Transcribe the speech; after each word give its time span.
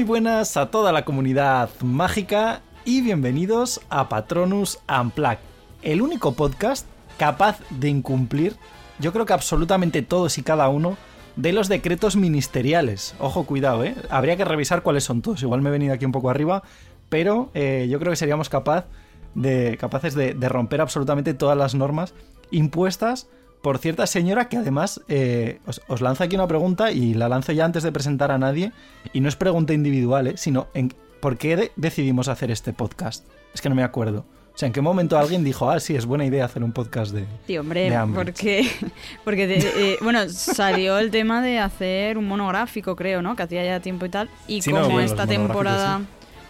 Muy 0.00 0.06
buenas 0.06 0.56
a 0.56 0.70
toda 0.70 0.92
la 0.92 1.04
comunidad 1.04 1.68
mágica 1.82 2.62
y 2.86 3.02
bienvenidos 3.02 3.82
a 3.90 4.08
Patronus 4.08 4.78
Unplugged, 4.88 5.40
el 5.82 6.00
único 6.00 6.32
podcast 6.32 6.86
capaz 7.18 7.58
de 7.68 7.90
incumplir, 7.90 8.56
yo 8.98 9.12
creo 9.12 9.26
que 9.26 9.34
absolutamente 9.34 10.00
todos 10.00 10.38
y 10.38 10.42
cada 10.42 10.70
uno 10.70 10.96
de 11.36 11.52
los 11.52 11.68
decretos 11.68 12.16
ministeriales. 12.16 13.14
Ojo, 13.18 13.44
cuidado, 13.44 13.84
¿eh? 13.84 13.94
Habría 14.08 14.38
que 14.38 14.46
revisar 14.46 14.82
cuáles 14.82 15.04
son 15.04 15.20
todos. 15.20 15.42
Igual 15.42 15.60
me 15.60 15.68
he 15.68 15.72
venido 15.72 15.92
aquí 15.92 16.06
un 16.06 16.12
poco 16.12 16.30
arriba, 16.30 16.62
pero 17.10 17.50
eh, 17.52 17.86
yo 17.90 17.98
creo 17.98 18.10
que 18.10 18.16
seríamos 18.16 18.48
capaz 18.48 18.86
de, 19.34 19.76
capaces 19.78 20.14
de, 20.14 20.32
de 20.32 20.48
romper 20.48 20.80
absolutamente 20.80 21.34
todas 21.34 21.58
las 21.58 21.74
normas 21.74 22.14
impuestas 22.50 23.28
por 23.62 23.78
cierta 23.78 24.06
señora 24.06 24.48
que 24.48 24.56
además 24.56 25.00
eh, 25.08 25.58
os, 25.66 25.80
os 25.88 26.00
lanzo 26.00 26.24
aquí 26.24 26.34
una 26.36 26.46
pregunta 26.48 26.92
y 26.92 27.14
la 27.14 27.28
lanzo 27.28 27.52
ya 27.52 27.64
antes 27.64 27.82
de 27.82 27.92
presentar 27.92 28.30
a 28.30 28.38
nadie. 28.38 28.72
Y 29.12 29.20
no 29.20 29.28
es 29.28 29.36
pregunta 29.36 29.72
individual, 29.74 30.26
¿eh? 30.28 30.34
sino 30.36 30.68
en, 30.74 30.92
¿por 31.20 31.36
qué 31.36 31.56
de- 31.56 31.72
decidimos 31.76 32.28
hacer 32.28 32.50
este 32.50 32.72
podcast? 32.72 33.24
Es 33.54 33.60
que 33.60 33.68
no 33.68 33.74
me 33.74 33.82
acuerdo. 33.82 34.24
O 34.54 34.58
sea, 34.60 34.66
¿en 34.66 34.72
qué 34.72 34.80
momento 34.80 35.16
alguien 35.18 35.44
dijo, 35.44 35.70
ah, 35.70 35.78
sí, 35.80 35.94
es 35.94 36.04
buena 36.06 36.26
idea 36.26 36.44
hacer 36.44 36.62
un 36.64 36.72
podcast 36.72 37.12
de... 37.14 37.24
Sí, 37.46 37.56
hombre, 37.56 37.88
de 37.88 38.06
porque, 38.14 38.68
porque 39.24 39.46
de- 39.46 39.58
eh, 39.92 39.96
bueno, 40.02 40.28
salió 40.28 40.98
el 40.98 41.10
tema 41.10 41.40
de 41.40 41.58
hacer 41.58 42.18
un 42.18 42.26
monográfico, 42.26 42.96
creo, 42.96 43.22
¿no? 43.22 43.36
Que 43.36 43.44
hacía 43.44 43.64
ya 43.64 43.80
tiempo 43.80 44.06
y 44.06 44.08
tal. 44.08 44.28
Y 44.48 44.60
Sí, 44.60 44.70
no, 44.72 44.82
como 44.82 44.94
bueno, 44.94 45.06
esta 45.06 45.26
temporada, 45.26 46.00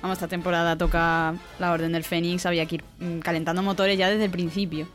vamos, 0.03 0.16
esta 0.16 0.28
temporada 0.28 0.77
toca 0.77 1.34
la 1.58 1.72
Orden 1.72 1.92
del 1.92 2.03
Fénix, 2.05 2.47
había 2.47 2.66
que 2.66 2.77
ir 2.77 2.84
mm, 2.98 3.19
calentando 3.19 3.62
motores 3.62 3.97
ya 3.98 4.08
desde 4.08 4.25
el 4.25 4.31
principio. 4.31 4.86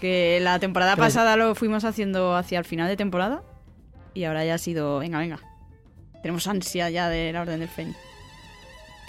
Que 0.00 0.38
la 0.40 0.58
temporada 0.58 0.96
pasada 0.96 1.36
lo 1.36 1.54
fuimos 1.54 1.84
haciendo 1.84 2.34
hacia 2.36 2.58
el 2.58 2.64
final 2.64 2.88
de 2.88 2.96
temporada 2.96 3.42
y 4.14 4.24
ahora 4.24 4.44
ya 4.44 4.54
ha 4.54 4.58
sido, 4.58 4.98
venga, 4.98 5.18
venga. 5.18 5.38
Tenemos 6.22 6.46
ansia 6.46 6.90
ya 6.90 7.08
de 7.08 7.32
la 7.32 7.42
Orden 7.42 7.60
del 7.60 7.68
Fénix. 7.68 7.96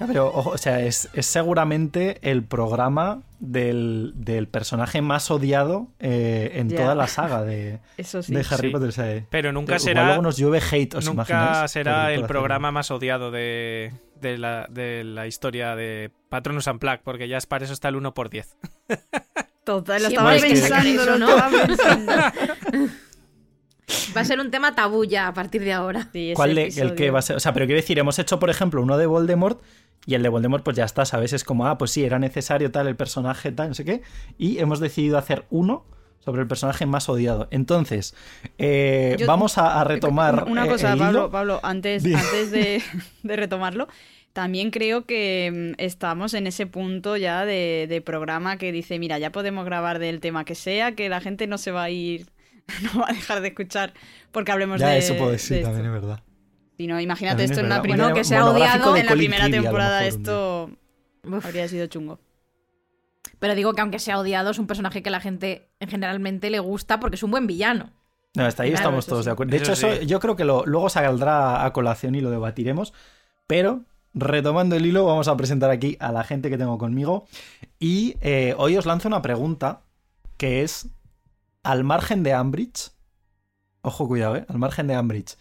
Pero, 0.08 0.28
ojo, 0.34 0.50
o 0.52 0.58
sea, 0.58 0.80
es, 0.80 1.10
es 1.14 1.28
seguramente 1.28 2.18
el 2.28 2.44
programa 2.44 3.22
del, 3.40 4.14
del 4.16 4.48
personaje 4.48 5.00
más 5.04 5.30
odiado 5.30 5.90
eh, 6.00 6.54
en 6.56 6.70
toda 6.76 6.96
la 6.96 7.06
saga 7.06 7.44
de, 7.44 7.80
Eso 7.98 8.24
sí. 8.24 8.34
de 8.34 8.40
Harry 8.50 8.70
Sí. 8.70 8.74
Potter. 8.74 8.90
o 8.90 8.92
sea, 8.92 9.24
Pero 9.30 9.52
nunca 9.52 9.78
será, 9.78 10.06
luego 10.08 10.24
nos 10.24 10.38
llueve 10.38 10.60
hate, 10.72 10.96
¿os 10.96 11.06
nunca 11.06 11.22
imagináis? 11.30 11.72
será 11.72 12.12
el 12.14 12.26
programa 12.26 12.72
más 12.72 12.90
odiado 12.90 13.30
de, 13.30 13.94
de 14.20 14.40
la, 14.40 14.66
de 14.72 15.04
la 15.04 15.28
historia 15.28 15.76
de 15.76 16.10
Patronus 16.30 16.66
Unplugged, 16.66 17.02
porque 17.04 17.28
ya 17.28 17.38
es 17.38 17.46
para 17.46 17.66
eso 17.66 17.74
está 17.74 17.90
el 17.90 17.96
1 17.96 18.14
por 18.16 18.32
10 18.32 18.58
Total, 19.64 20.02
lo 20.02 20.08
estaba 20.10 20.32
pensando, 20.38 20.90
eso, 20.90 21.06
lo 21.06 21.18
¿no? 21.20 21.30
estaba 21.30 21.66
pensando. 21.66 22.12
Va 24.16 24.22
a 24.22 24.26
ser 24.26 24.40
un 24.40 24.52
tema 24.52 24.74
tabú 24.74 25.04
ya 25.04 25.28
a 25.28 25.34
partir 25.34 25.64
de 25.64 25.74
ahora. 25.74 26.08
Sí, 26.14 26.32
¿Cuál 26.36 26.56
de, 26.56 26.68
el 26.68 26.96
que 26.96 27.12
va 27.12 27.20
a 27.20 27.22
ser? 27.22 27.36
O 27.36 27.40
sea, 27.40 27.54
pero 27.54 27.66
quiero 27.66 27.82
decir, 27.82 28.00
hemos 28.00 28.18
hecho, 28.20 28.40
por 28.40 28.50
ejemplo, 28.50 28.82
uno 28.82 28.98
de 28.98 29.06
Voldemort 29.06 29.62
y 30.06 30.16
el 30.16 30.24
de 30.24 30.30
Voldemort, 30.30 30.64
pues 30.64 30.78
ya 30.78 30.86
está, 30.86 31.04
¿sabes? 31.06 31.34
Es 31.34 31.44
como, 31.44 31.68
ah, 31.68 31.78
pues 31.78 31.92
sí, 31.92 32.04
era 32.06 32.18
necesario 32.18 32.72
tal, 32.72 32.88
el 32.88 32.96
personaje 32.96 33.52
tal, 33.52 33.70
no 33.70 33.74
sé 33.74 33.84
qué. 33.84 34.02
Y 34.38 34.60
hemos 34.60 34.80
decidido 34.80 35.18
hacer 35.18 35.46
uno 35.50 35.86
sobre 36.20 36.42
el 36.42 36.48
personaje 36.48 36.86
más 36.86 37.10
odiado. 37.10 37.48
Entonces, 37.52 38.16
eh, 38.58 39.18
Yo- 39.20 39.28
vamos 39.28 39.58
a, 39.58 39.82
a 39.82 39.84
retomar. 39.84 40.46
Una 40.48 40.66
eh, 40.66 40.70
cosa, 40.70 40.94
el 40.94 41.00
Pablo, 41.00 41.20
hilo. 41.20 41.32
Pablo, 41.32 41.60
antes, 41.62 42.06
antes 42.06 42.52
de, 42.52 42.82
de 43.24 43.36
retomarlo, 43.36 43.88
también 44.34 44.72
creo 44.72 45.06
que 45.06 45.74
mm, 45.78 45.82
estamos 45.82 46.34
en 46.34 46.48
ese 46.48 46.68
punto 46.68 47.18
ya 47.18 47.46
de, 47.46 47.86
de 47.90 48.02
programa 48.02 48.58
que 48.58 48.72
dice, 48.72 49.00
mira, 49.00 49.20
ya 49.20 49.32
podemos 49.32 49.66
grabar 49.66 50.00
del 50.00 50.20
tema 50.20 50.46
que 50.46 50.56
sea, 50.56 50.94
que 50.96 51.10
la 51.10 51.22
gente 51.22 51.48
no 51.48 51.58
se 51.58 51.72
va 51.72 51.84
a 51.84 51.90
ir, 51.90 52.28
no 52.94 53.02
va 53.02 53.08
a 53.10 53.14
dejar 53.14 53.42
de 53.42 53.50
escuchar 53.50 53.94
porque 54.32 54.52
hablemos 54.52 54.80
Ya, 54.80 54.90
de 54.90 55.00
eso 55.00 55.16
puede 55.18 55.38
ser, 55.38 55.58
de 55.58 55.64
también 55.64 55.86
esto. 55.86 55.96
es 55.98 56.02
verdad. 56.02 56.24
Si 56.78 56.88
no, 56.88 57.00
imagínate 57.00 57.44
También 57.44 57.52
esto 57.52 57.60
es 57.60 57.64
en 57.66 57.70
la 57.70 57.82
primera, 57.82 58.04
Bueno, 58.06 58.16
que 58.16 58.24
sea 58.24 58.46
odiado 58.46 58.96
en 58.96 59.06
la 59.06 59.12
primera 59.14 59.50
temporada 59.50 60.06
esto 60.06 60.72
Uf. 61.24 61.46
habría 61.46 61.68
sido 61.68 61.86
chungo. 61.88 62.20
Pero 63.40 63.56
digo 63.56 63.74
que 63.74 63.82
aunque 63.82 64.00
sea 64.00 64.20
odiado, 64.20 64.52
es 64.52 64.60
un 64.60 64.68
personaje 64.68 65.02
que 65.04 65.10
la 65.10 65.20
gente 65.20 65.70
en 65.80 65.90
generalmente 65.90 66.50
le 66.50 66.60
gusta 66.60 67.00
porque 67.00 67.16
es 67.16 67.24
un 67.24 67.32
buen 67.32 67.48
villano. 67.48 67.92
No, 68.36 68.46
hasta 68.46 68.64
ahí 68.64 68.70
Claro, 68.70 68.84
estamos 68.84 69.06
todos 69.08 69.24
sí. 69.24 69.28
de 69.28 69.32
acuerdo. 69.34 69.52
De 69.52 69.58
hecho, 69.58 69.74
Eso 69.74 70.02
yo 70.02 70.20
creo 70.20 70.36
que 70.36 70.46
lo, 70.46 70.64
luego 70.66 70.90
saldrá 70.90 71.66
a 71.66 71.74
colación 71.74 72.16
y 72.16 72.22
lo 72.22 72.30
debatiremos. 72.30 72.94
Pero, 73.48 73.84
retomando 74.14 74.76
el 74.76 74.86
hilo, 74.86 75.06
vamos 75.06 75.28
a 75.28 75.38
presentar 75.38 75.72
aquí 75.72 75.98
a 76.00 76.12
la 76.12 76.24
gente 76.24 76.50
que 76.50 76.58
tengo 76.58 76.78
conmigo. 76.78 77.26
Y 77.80 78.18
eh, 78.22 78.56
hoy 78.58 78.78
os 78.78 78.86
lanzo 78.86 79.08
una 79.08 79.22
pregunta 79.22 79.82
que 80.38 80.64
es: 80.64 80.90
al 81.64 81.84
margen 81.84 82.24
de 82.24 82.34
Ambridge, 82.34 82.92
ojo, 83.82 84.08
cuidado, 84.08 84.36
¿eh? 84.36 84.46
Al 84.48 84.58
margen 84.58 84.88
de 84.88 84.96
Ambridge 84.96 85.38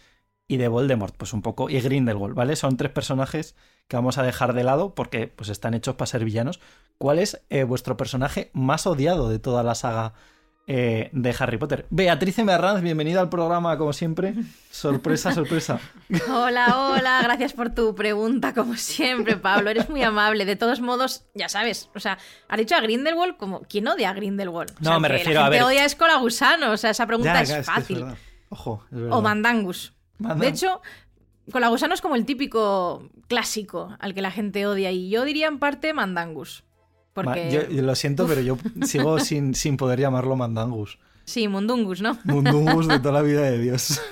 y 0.47 0.57
de 0.57 0.67
Voldemort, 0.67 1.15
pues 1.15 1.33
un 1.33 1.41
poco, 1.41 1.69
y 1.69 1.79
Grindelwald, 1.79 2.35
¿vale? 2.35 2.55
Son 2.55 2.77
tres 2.77 2.91
personajes 2.91 3.55
que 3.87 3.95
vamos 3.95 4.17
a 4.17 4.23
dejar 4.23 4.53
de 4.53 4.63
lado 4.63 4.95
porque 4.95 5.27
pues 5.27 5.49
están 5.49 5.73
hechos 5.73 5.95
para 5.95 6.07
ser 6.07 6.23
villanos. 6.23 6.59
¿Cuál 6.97 7.19
es 7.19 7.41
eh, 7.49 7.63
vuestro 7.63 7.97
personaje 7.97 8.51
más 8.53 8.85
odiado 8.85 9.29
de 9.29 9.39
toda 9.39 9.63
la 9.63 9.75
saga 9.75 10.13
eh, 10.73 11.09
de 11.11 11.35
Harry 11.37 11.57
Potter? 11.57 11.85
Beatriz 11.89 12.37
Merranz, 12.39 12.81
bienvenida 12.81 13.19
al 13.19 13.27
programa, 13.29 13.77
como 13.77 13.91
siempre. 13.91 14.35
Sorpresa, 14.69 15.31
sorpresa. 15.33 15.79
Hola, 16.29 16.77
hola, 16.77 17.19
gracias 17.23 17.51
por 17.53 17.71
tu 17.71 17.93
pregunta, 17.93 18.53
como 18.53 18.75
siempre, 18.75 19.35
Pablo. 19.35 19.69
Eres 19.69 19.89
muy 19.89 20.01
amable. 20.03 20.45
De 20.45 20.55
todos 20.55 20.79
modos, 20.79 21.25
ya 21.35 21.49
sabes, 21.49 21.89
o 21.93 21.99
sea, 21.99 22.17
has 22.47 22.57
dicho 22.57 22.75
a 22.75 22.79
Grindelwald 22.81 23.35
como. 23.35 23.61
¿Quién 23.63 23.87
odia 23.87 24.11
a 24.11 24.13
Grindelwald? 24.13 24.71
O 24.71 24.75
No, 24.79 24.89
sea, 24.91 24.99
me 24.99 25.07
que 25.09 25.13
refiero 25.15 25.41
la 25.41 25.47
a 25.47 25.49
gente 25.51 25.57
ver- 25.57 25.63
odia 25.67 25.83
es 25.85 25.95
Colagusano, 25.95 26.71
o 26.71 26.77
sea, 26.77 26.91
esa 26.91 27.05
pregunta 27.05 27.43
Ya, 27.43 27.59
es 27.59 27.65
fácil. 27.65 28.05
Ojo, 28.49 28.85
es 28.91 28.97
o 29.09 29.21
Mandangus. 29.21 29.93
Manda- 30.19 30.43
De 30.45 30.49
hecho, 30.51 30.81
Colagusano 31.51 31.93
es 31.93 32.01
como 32.01 32.15
el 32.15 32.25
típico 32.25 33.09
clásico 33.27 33.95
al 33.99 34.13
que 34.13 34.21
la 34.21 34.31
gente 34.31 34.65
odia. 34.67 34.91
Y 34.91 35.09
yo 35.09 35.25
diría 35.25 35.47
en 35.47 35.59
parte 35.59 35.93
Mandangus. 35.93 36.63
Porque. 37.13 37.51
yo, 37.51 37.67
yo 37.69 37.81
lo 37.81 37.95
siento, 37.95 38.27
pero 38.27 38.41
yo 38.41 38.57
sigo 38.85 39.19
sin, 39.19 39.55
sin 39.55 39.77
poder 39.77 39.99
llamarlo 39.99 40.35
Mandangus. 40.35 40.99
Sí, 41.25 41.47
Mundungus, 41.47 42.01
¿no? 42.01 42.17
Mundungus 42.23 42.87
de 42.87 42.99
toda 42.99 43.13
la 43.13 43.21
vida 43.21 43.41
de 43.41 43.59
Dios. 43.59 44.01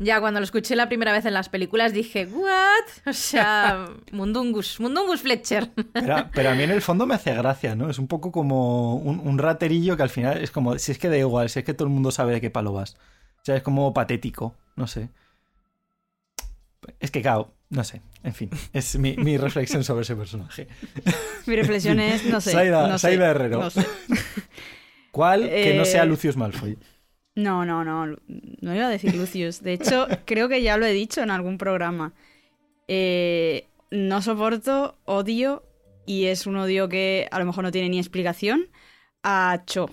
Ya 0.00 0.20
cuando 0.20 0.38
lo 0.40 0.44
escuché 0.44 0.76
la 0.76 0.88
primera 0.88 1.10
vez 1.10 1.24
en 1.24 1.34
las 1.34 1.48
películas 1.48 1.92
dije, 1.92 2.26
¿what? 2.26 2.84
O 3.06 3.12
sea, 3.12 3.86
Mundungus, 4.12 4.78
Mundungus 4.78 5.22
Fletcher. 5.22 5.70
Pero, 5.92 6.28
pero 6.32 6.50
a 6.50 6.54
mí 6.54 6.62
en 6.62 6.70
el 6.70 6.82
fondo 6.82 7.06
me 7.06 7.14
hace 7.14 7.34
gracia, 7.34 7.74
¿no? 7.74 7.90
Es 7.90 7.98
un 7.98 8.06
poco 8.06 8.30
como 8.30 8.96
un, 8.96 9.18
un 9.18 9.38
raterillo 9.38 9.96
que 9.96 10.02
al 10.04 10.10
final 10.10 10.38
es 10.38 10.50
como, 10.50 10.78
si 10.78 10.92
es 10.92 10.98
que 10.98 11.08
da 11.08 11.16
igual, 11.16 11.48
si 11.48 11.58
es 11.58 11.64
que 11.64 11.74
todo 11.74 11.88
el 11.88 11.94
mundo 11.94 12.10
sabe 12.12 12.34
de 12.34 12.40
qué 12.40 12.50
palo 12.50 12.72
vas. 12.72 12.94
O 13.40 13.44
sea, 13.44 13.56
es 13.56 13.62
como 13.62 13.92
patético, 13.92 14.54
no 14.76 14.86
sé. 14.86 15.08
Es 17.00 17.10
que, 17.10 17.22
claro, 17.22 17.52
no 17.70 17.84
sé. 17.84 18.02
En 18.22 18.34
fin, 18.34 18.50
es 18.72 18.98
mi, 18.98 19.16
mi 19.16 19.36
reflexión 19.36 19.84
sobre 19.84 20.02
ese 20.02 20.16
personaje. 20.16 20.68
Mi 21.46 21.56
reflexión 21.56 21.98
es, 22.00 22.24
no 22.26 22.40
sé. 22.40 22.50
Saida- 22.52 22.88
no 22.88 22.98
sé, 22.98 23.08
Saida 23.08 23.30
Herrero. 23.30 23.60
no 23.60 23.70
sé. 23.70 23.86
¿Cuál 25.10 25.48
que 25.48 25.74
no 25.76 25.84
sea 25.84 26.02
Eh, 26.02 26.06
Lucius 26.06 26.36
Malfoy? 26.36 26.78
No, 27.34 27.64
no, 27.64 27.84
no. 27.84 28.06
No 28.26 28.74
iba 28.74 28.86
a 28.86 28.90
decir 28.90 29.14
Lucius. 29.14 29.62
De 29.62 29.72
hecho, 29.72 30.06
creo 30.24 30.48
que 30.48 30.62
ya 30.62 30.76
lo 30.76 30.84
he 30.86 30.92
dicho 30.92 31.22
en 31.22 31.30
algún 31.30 31.56
programa. 31.56 32.12
Eh, 32.88 33.66
no 33.90 34.20
soporto, 34.22 34.98
odio, 35.04 35.62
y 36.06 36.26
es 36.26 36.46
un 36.46 36.56
odio 36.56 36.88
que 36.88 37.28
a 37.30 37.38
lo 37.38 37.44
mejor 37.46 37.64
no 37.64 37.70
tiene 37.72 37.88
ni 37.88 37.98
explicación, 37.98 38.66
a 39.22 39.62
Cho. 39.66 39.88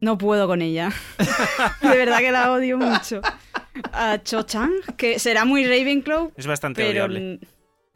No 0.00 0.18
puedo 0.18 0.46
con 0.46 0.62
ella. 0.62 0.92
De 1.82 1.88
verdad 1.96 2.18
que 2.18 2.32
la 2.32 2.52
odio 2.52 2.78
mucho. 2.78 3.20
A 3.92 4.22
Cho 4.22 4.42
Chang, 4.42 4.72
que 4.96 5.18
será 5.18 5.44
muy 5.44 5.64
Ravenclaw, 5.66 6.32
Es 6.36 6.46
bastante 6.46 6.82
pero 6.82 7.04
odiable. 7.06 7.40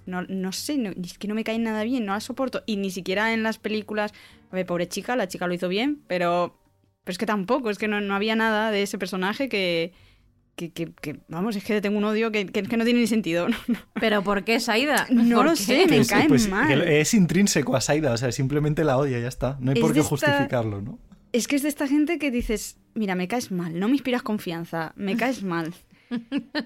no, 0.06 0.22
no 0.22 0.52
sé, 0.52 0.76
no- 0.78 0.90
es 0.90 1.18
que 1.18 1.28
no 1.28 1.34
me 1.34 1.44
cae 1.44 1.58
nada 1.58 1.84
bien, 1.84 2.04
no 2.06 2.12
la 2.14 2.20
soporto. 2.20 2.62
Y 2.66 2.76
ni 2.76 2.90
siquiera 2.90 3.32
en 3.32 3.42
las 3.42 3.58
películas. 3.58 4.12
A 4.50 4.56
ver, 4.56 4.66
pobre 4.66 4.88
chica, 4.88 5.14
la 5.16 5.28
chica 5.28 5.46
lo 5.46 5.54
hizo 5.54 5.68
bien, 5.68 6.02
pero. 6.08 6.58
Pero 7.04 7.12
es 7.12 7.18
que 7.18 7.26
tampoco, 7.26 7.70
es 7.70 7.78
que 7.78 7.88
no, 7.88 8.00
no 8.00 8.14
había 8.14 8.34
nada 8.36 8.70
de 8.70 8.82
ese 8.82 8.98
personaje 8.98 9.48
que. 9.48 9.92
Que, 10.56 10.72
que- 10.72 10.92
que, 10.92 11.20
vamos, 11.28 11.54
es 11.54 11.62
que 11.62 11.80
tengo 11.80 11.98
un 11.98 12.04
odio 12.04 12.32
que, 12.32 12.44
que- 12.46 12.64
que 12.64 12.76
no 12.76 12.84
tiene 12.84 12.98
ni 13.00 13.06
sentido. 13.06 13.46
No, 13.48 13.56
no. 13.68 13.78
¿Pero 14.00 14.22
por 14.24 14.42
qué, 14.42 14.58
Saida? 14.58 15.06
No 15.10 15.36
¿Por 15.36 15.44
lo 15.44 15.50
qué? 15.52 15.56
sé, 15.56 15.86
me 15.86 15.96
Pues- 15.98 16.08
cae 16.08 16.26
pues, 16.28 16.48
mal. 16.48 16.66
que 16.84 17.00
Es 17.00 17.14
intrínseco 17.14 17.76
a 17.76 17.80
Saida, 17.80 18.12
o 18.12 18.16
sea, 18.16 18.32
simplemente 18.32 18.82
la 18.82 18.96
odia, 18.98 19.20
ya 19.20 19.28
está. 19.28 19.56
No 19.60 19.70
hay 19.70 19.78
Es 19.78 19.82
por 19.82 19.92
qué 19.92 20.00
esta- 20.00 20.08
justificarlo, 20.08 20.82
¿no? 20.82 20.98
Es 21.32 21.46
que 21.46 21.56
es 21.56 21.62
de 21.62 21.68
esta 21.68 21.86
gente 21.86 22.18
que 22.18 22.30
dices, 22.30 22.78
mira, 22.94 23.14
me 23.14 23.28
caes 23.28 23.50
mal, 23.50 23.78
no 23.78 23.88
me 23.88 23.94
inspiras 23.94 24.22
confianza, 24.22 24.92
me 24.96 25.16
caes 25.18 25.42
mal. 25.42 25.74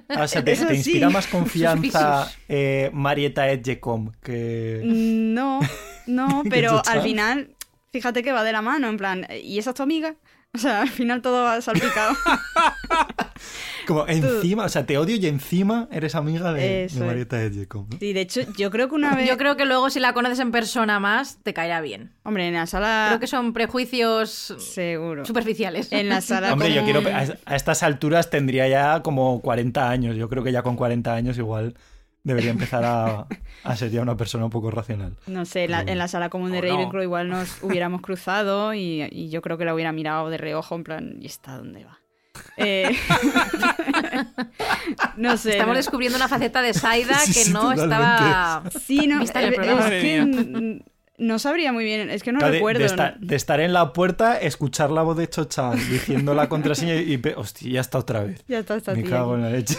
Ah, 0.09 0.23
o 0.23 0.29
sea, 0.29 0.45
te, 0.45 0.55
sí. 0.55 0.65
inspira 0.71 1.11
más 1.11 1.27
confianza 1.29 2.31
eh, 2.49 2.91
Marieta 2.93 3.51
Edgecombe 3.51 4.13
que... 4.23 4.83
No, 4.85 5.61
no, 6.07 6.43
pero 6.51 6.81
al 6.87 7.03
final, 7.03 7.57
fíjate 7.91 8.23
que 8.23 8.33
va 8.33 8.45
de 8.45 8.53
la 8.53 8.63
mano, 8.63 8.89
en 8.89 8.97
plan, 8.97 9.27
¿y 9.43 9.59
esa 9.59 9.71
es 9.71 9.77
tu 9.77 9.83
amiga? 9.83 10.15
O 10.55 10.59
sea, 10.59 10.83
al 10.83 10.91
final 10.91 11.23
todo 11.23 11.45
va 11.45 11.61
salpicado. 11.61 12.15
Como 13.87 14.07
encima, 14.07 14.65
o 14.65 14.69
sea, 14.69 14.87
te 14.87 14.97
odio 14.99 15.17
y 15.17 15.27
encima 15.27 15.89
eres 15.91 16.15
amiga 16.15 16.53
de, 16.53 16.89
de. 16.93 17.01
Marieta 17.05 17.43
Edgecombe. 17.43 17.97
¿no? 18.01 18.07
Y 18.07 18.13
de 18.13 18.21
hecho, 18.21 18.41
yo 18.57 18.71
creo 18.71 18.89
que 18.89 18.95
una 18.95 19.15
vez. 19.17 19.29
Yo 19.29 19.37
creo 19.37 19.57
que 19.57 19.65
luego 19.65 19.91
si 19.91 20.01
la 20.01 20.13
conoces 20.13 20.39
en 20.39 20.51
persona 20.53 21.01
más, 21.01 21.39
te 21.43 21.53
caerá 21.55 21.81
bien. 21.81 22.13
Hombre, 22.23 22.47
en 22.49 22.55
la 22.55 22.67
sala. 22.67 23.07
Creo 23.09 23.21
que 23.21 23.27
son 23.27 23.53
prejuicios 23.53 24.55
Seguro. 24.59 25.25
superficiales. 25.25 25.91
En 25.93 26.09
la 26.09 26.21
sala. 26.21 26.53
Hombre, 26.53 26.73
yo 26.73 26.85
quiero... 26.85 27.01
A, 27.09 27.25
a 27.45 27.57
estas 27.57 27.83
alturas 27.83 28.31
tendría 28.31 28.69
ya 28.69 29.01
como 29.03 29.41
40 29.41 29.89
años. 29.91 30.17
Yo 30.17 30.29
creo 30.29 30.43
que 30.45 30.53
ya 30.53 30.63
con 30.63 30.77
40 30.77 31.15
años 31.15 31.39
igual 31.39 31.75
debería 32.25 32.51
empezar 32.53 32.85
a, 32.85 33.27
a 33.65 33.77
ser 33.77 33.91
ya 33.91 34.01
una 34.01 34.17
persona 34.17 34.45
un 34.45 34.51
poco 34.51 34.71
racional. 34.71 35.17
No 35.27 35.45
sé, 35.45 35.67
la- 35.67 35.81
en 35.83 35.99
la 35.99 36.07
sala 36.07 36.29
común 36.29 36.53
de 36.53 36.59
O 36.59 36.63
no. 36.63 36.69
Ravenclaw 36.69 37.03
igual 37.03 37.29
nos 37.29 37.63
hubiéramos 37.63 38.01
cruzado 38.01 38.75
y, 38.75 39.03
y 39.11 39.29
yo 39.31 39.43
creo 39.43 39.59
que 39.59 39.65
la 39.65 39.75
hubiera 39.75 39.91
mirado 39.91 40.31
de 40.31 40.39
reojo 40.39 40.77
en 40.77 40.85
plan, 40.85 41.17
¿y 41.21 41.27
esta 41.27 41.57
dónde 41.57 41.85
va? 41.85 41.99
Eh, 42.57 42.97
no 45.17 45.37
sé. 45.37 45.51
Estamos 45.53 45.75
no- 45.75 45.79
descubriendo 45.79 46.17
una 46.17 46.29
faceta 46.29 46.63
de 46.63 46.75
Saida 46.75 47.19
Sí, 47.21 47.33
que 47.33 47.45
sí, 47.45 47.53
no 47.53 47.61
totalmente. 47.75 47.95
estaba. 47.95 48.63
Sí, 48.85 49.07
no, 49.07 49.21
Vista 49.21 49.41
en 49.41 49.47
el 49.49 49.53
eh, 49.53 49.57
programa. 49.57 49.89
es 49.89 50.03
que 50.03 50.83
no 51.19 51.39
sabría 51.39 51.73
muy 51.73 51.85
bien, 51.85 52.11
es 52.11 52.23
que 52.23 52.33
no 52.33 52.39
Claro, 52.41 52.55
recuerdo. 52.55 52.81
de, 52.81 52.87
estar, 52.87 53.19
de 53.19 53.37
estar 53.37 53.61
en 53.61 53.73
la 53.73 53.93
puerta, 53.93 54.39
escuchar 54.41 54.91
la 54.91 55.03
voz 55.03 55.17
de 55.17 55.29
Cho-Chan 55.29 55.77
diciendo 55.91 56.35
la 56.35 56.49
contraseña 56.49 56.95
y... 56.97 57.17
pe- 57.19 57.35
Hostia, 57.37 57.71
ya 57.73 57.81
está 57.81 57.99
otra 57.99 58.25
vez. 58.25 58.43
Ya 58.49 58.59
está, 58.59 58.77
está 58.77 58.95
Me 58.95 59.03
tía 59.03 59.11
cago 59.11 59.35
en 59.37 59.43
la 59.43 59.51
leche. 59.51 59.77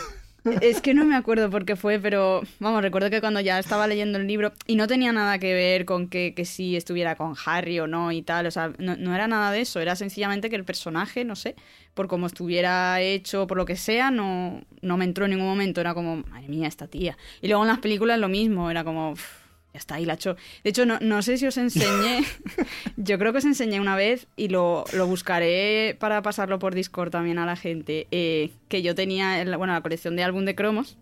Es 0.61 0.81
que 0.81 0.93
no 0.93 1.05
me 1.05 1.15
acuerdo 1.15 1.49
por 1.49 1.63
qué 1.65 1.75
fue, 1.77 1.99
pero 1.99 2.41
vamos, 2.59 2.81
recuerdo 2.81 3.09
que 3.09 3.21
cuando 3.21 3.39
ya 3.39 3.59
estaba 3.59 3.87
leyendo 3.87 4.17
el 4.17 4.27
libro 4.27 4.51
y 4.67 4.75
no 4.75 4.87
tenía 4.87 5.13
nada 5.13 5.39
que 5.39 5.53
ver 5.53 5.85
con 5.85 6.09
que, 6.09 6.33
que 6.35 6.43
si 6.43 6.75
estuviera 6.75 7.15
con 7.15 7.35
Harry 7.45 7.79
o 7.79 7.87
no 7.87 8.11
y 8.11 8.21
tal, 8.23 8.47
o 8.47 8.51
sea, 8.51 8.73
no, 8.77 8.97
no 8.97 9.15
era 9.15 9.27
nada 9.27 9.51
de 9.51 9.61
eso, 9.61 9.79
era 9.79 9.95
sencillamente 9.95 10.49
que 10.49 10.57
el 10.57 10.65
personaje, 10.65 11.23
no 11.23 11.37
sé, 11.37 11.55
por 11.93 12.07
cómo 12.07 12.27
estuviera 12.27 12.99
hecho, 12.99 13.47
por 13.47 13.57
lo 13.57 13.65
que 13.65 13.77
sea, 13.77 14.11
no, 14.11 14.61
no 14.81 14.97
me 14.97 15.05
entró 15.05 15.25
en 15.25 15.31
ningún 15.31 15.47
momento, 15.47 15.79
era 15.79 15.93
como, 15.93 16.17
madre 16.17 16.49
mía, 16.49 16.67
esta 16.67 16.87
tía. 16.87 17.17
Y 17.41 17.47
luego 17.47 17.63
en 17.63 17.69
las 17.69 17.79
películas 17.79 18.19
lo 18.19 18.27
mismo, 18.27 18.69
era 18.69 18.83
como, 18.83 19.11
"Uf, 19.11 19.42
ya 19.73 19.79
está, 19.79 19.95
ahí 19.95 20.05
la 20.05 20.13
echó. 20.13 20.35
De 20.63 20.69
hecho, 20.69 20.85
no, 20.85 20.99
no 21.01 21.21
sé 21.23 21.37
si 21.37 21.45
os 21.47 21.57
enseñé, 21.57 22.23
yo 22.97 23.17
creo 23.17 23.31
que 23.31 23.39
os 23.39 23.45
enseñé 23.45 23.79
una 23.79 23.95
vez 23.95 24.27
y 24.35 24.47
lo, 24.49 24.85
lo 24.93 25.07
buscaré 25.07 25.95
para 25.99 26.21
pasarlo 26.21 26.59
por 26.59 26.75
Discord 26.75 27.09
también 27.09 27.39
a 27.39 27.45
la 27.45 27.55
gente, 27.55 28.07
eh, 28.11 28.51
que 28.69 28.81
yo 28.83 28.93
tenía, 28.95 29.41
el- 29.41 29.55
bueno, 29.57 29.73
la 29.73 29.81
colección 29.81 30.15
de 30.15 30.23
álbum 30.23 30.45
de 30.45 30.55
cromos. 30.55 30.97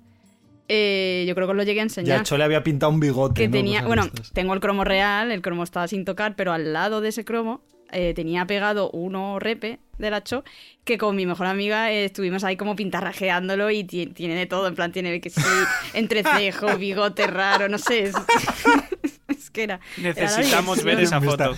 eh, 0.70 1.26
yo 1.28 1.36
creo 1.36 1.48
que 1.48 1.52
os 1.52 1.58
lo 1.58 1.64
llegué 1.64 1.82
a 1.82 1.84
enseñar. 1.84 2.20
Ya 2.20 2.24
Cho 2.24 2.38
le 2.38 2.46
había 2.46 2.64
pintado 2.64 2.92
un 2.94 3.00
bigote. 3.02 3.42
que 3.42 3.48
¿no? 3.48 3.52
tenía, 3.54 3.82
bueno, 3.86 4.04
estas. 4.06 4.32
tengo 4.32 4.54
el 4.54 4.62
cromo 4.62 4.84
real, 4.86 5.32
el 5.32 5.42
cromo 5.42 5.64
estaba 5.64 5.88
sin 5.90 6.06
tocar, 6.06 6.36
pero 6.38 6.54
al 6.54 6.72
lado 6.72 7.02
de 7.02 7.10
ese 7.10 7.26
cromo 7.26 7.62
eh, 7.92 8.14
tenía 8.16 8.46
pegado 8.48 8.90
uno 8.92 9.38
repe 9.40 9.80
de 10.02 10.10
la 10.12 10.24
Cho 10.24 10.44
que 10.84 10.98
con 10.98 11.16
mi 11.16 11.26
mejor 11.26 11.48
amiga 11.48 11.92
eh, 11.92 12.06
estuvimos 12.06 12.44
ahí 12.44 12.58
como 12.58 12.76
pintarrajeándolo 12.76 13.70
y 13.72 13.84
ti- 13.84 14.08
tiene 14.08 14.36
de 14.36 14.46
todo, 14.48 14.68
en 14.68 14.76
plan 14.76 14.92
tiene 14.92 15.22
que 15.22 15.30
sí, 15.30 15.42
entrecejo, 15.94 16.78
bigote 16.78 17.28
raro, 17.28 17.70
no 17.70 17.78
sé. 17.78 18.04
Es, 18.04 18.16
es 19.28 19.50
que 19.52 19.64
era. 19.64 19.80
Necesitamos 19.98 20.84
ver 20.84 21.00
esa 21.00 21.22
foto. 21.22 21.56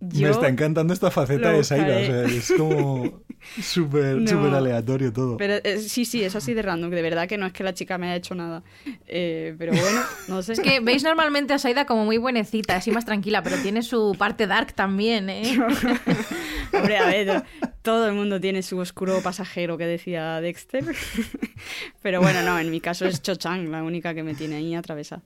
Yo- 0.00 0.26
Me 0.28 0.30
está 0.30 0.48
encantando 0.48 0.94
esta 0.94 1.10
faceta 1.10 1.52
de 1.52 1.62
Saira. 1.62 1.96
O 1.98 2.00
sea, 2.00 2.24
es 2.24 2.52
como 2.56 3.20
súper 3.60 4.16
No. 4.16 4.26
súper 4.30 4.54
aleatorio 4.54 5.12
todo. 5.12 5.36
Pero 5.36 5.54
eh, 5.62 5.78
sí, 5.78 6.04
sí, 6.06 6.24
es 6.24 6.34
así 6.34 6.54
de 6.54 6.62
random, 6.62 6.90
de 6.90 7.02
verdad 7.02 7.28
que 7.28 7.36
no 7.36 7.44
es 7.46 7.52
que 7.52 7.62
la 7.64 7.74
chica 7.74 7.98
me 7.98 8.06
haya 8.06 8.16
hecho 8.16 8.34
nada. 8.34 8.62
Eh, 9.06 9.54
pero 9.58 9.72
bueno, 9.72 10.00
no 10.28 10.42
sé. 10.42 10.54
Es 10.54 10.60
que 10.60 10.80
veis 10.80 11.02
normalmente 11.04 11.52
a 11.52 11.58
Saida 11.58 11.84
como 11.84 12.04
muy 12.06 12.16
buenecita, 12.16 12.76
así 12.76 12.90
más 12.90 13.04
tranquila, 13.04 13.42
pero 13.42 13.56
tiene 13.58 13.82
su 13.82 14.14
parte 14.18 14.46
dark 14.46 14.72
también, 14.72 15.28
¿eh? 15.28 15.42
Hombre, 16.72 16.96
a 16.96 17.06
ver, 17.06 17.42
todo 17.82 18.06
el 18.08 18.14
mundo 18.14 18.40
tiene 18.40 18.62
su 18.62 18.78
oscuro 18.78 19.20
pasajero 19.22 19.76
que 19.76 19.86
decía 19.86 20.40
Dexter. 20.40 20.84
Pero 22.02 22.20
bueno, 22.20 22.42
no, 22.42 22.58
en 22.58 22.70
mi 22.70 22.80
caso 22.80 23.06
es 23.06 23.20
Cho 23.22 23.34
Chang, 23.34 23.68
la 23.68 23.82
única 23.82 24.14
que 24.14 24.22
me 24.22 24.34
tiene 24.34 24.56
ahí 24.56 24.74
atravesada. 24.74 25.22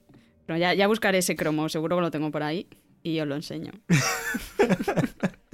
Pero 0.46 0.58
ya, 0.58 0.74
ya 0.74 0.86
buscaré 0.88 1.18
ese 1.18 1.36
cromo, 1.36 1.68
seguro 1.68 1.96
que 1.96 2.02
lo 2.02 2.10
tengo 2.10 2.30
por 2.30 2.42
ahí 2.42 2.66
y 3.04 3.20
os 3.20 3.28
lo 3.28 3.36
enseño. 3.36 3.70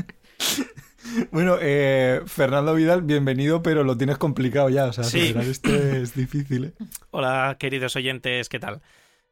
Bueno, 1.32 1.56
eh, 1.60 2.20
Fernando 2.26 2.72
Vidal, 2.74 3.02
bienvenido, 3.02 3.62
pero 3.62 3.82
lo 3.82 3.96
tienes 3.96 4.16
complicado 4.16 4.68
ya. 4.68 4.84
O 4.86 4.92
sea, 4.92 5.02
Sí. 5.02 5.34
esto 5.40 5.74
es 5.74 6.14
difícil, 6.14 6.66
¿eh? 6.66 6.72
Hola, 7.10 7.56
queridos 7.58 7.96
oyentes, 7.96 8.48
¿qué 8.48 8.60
tal? 8.60 8.80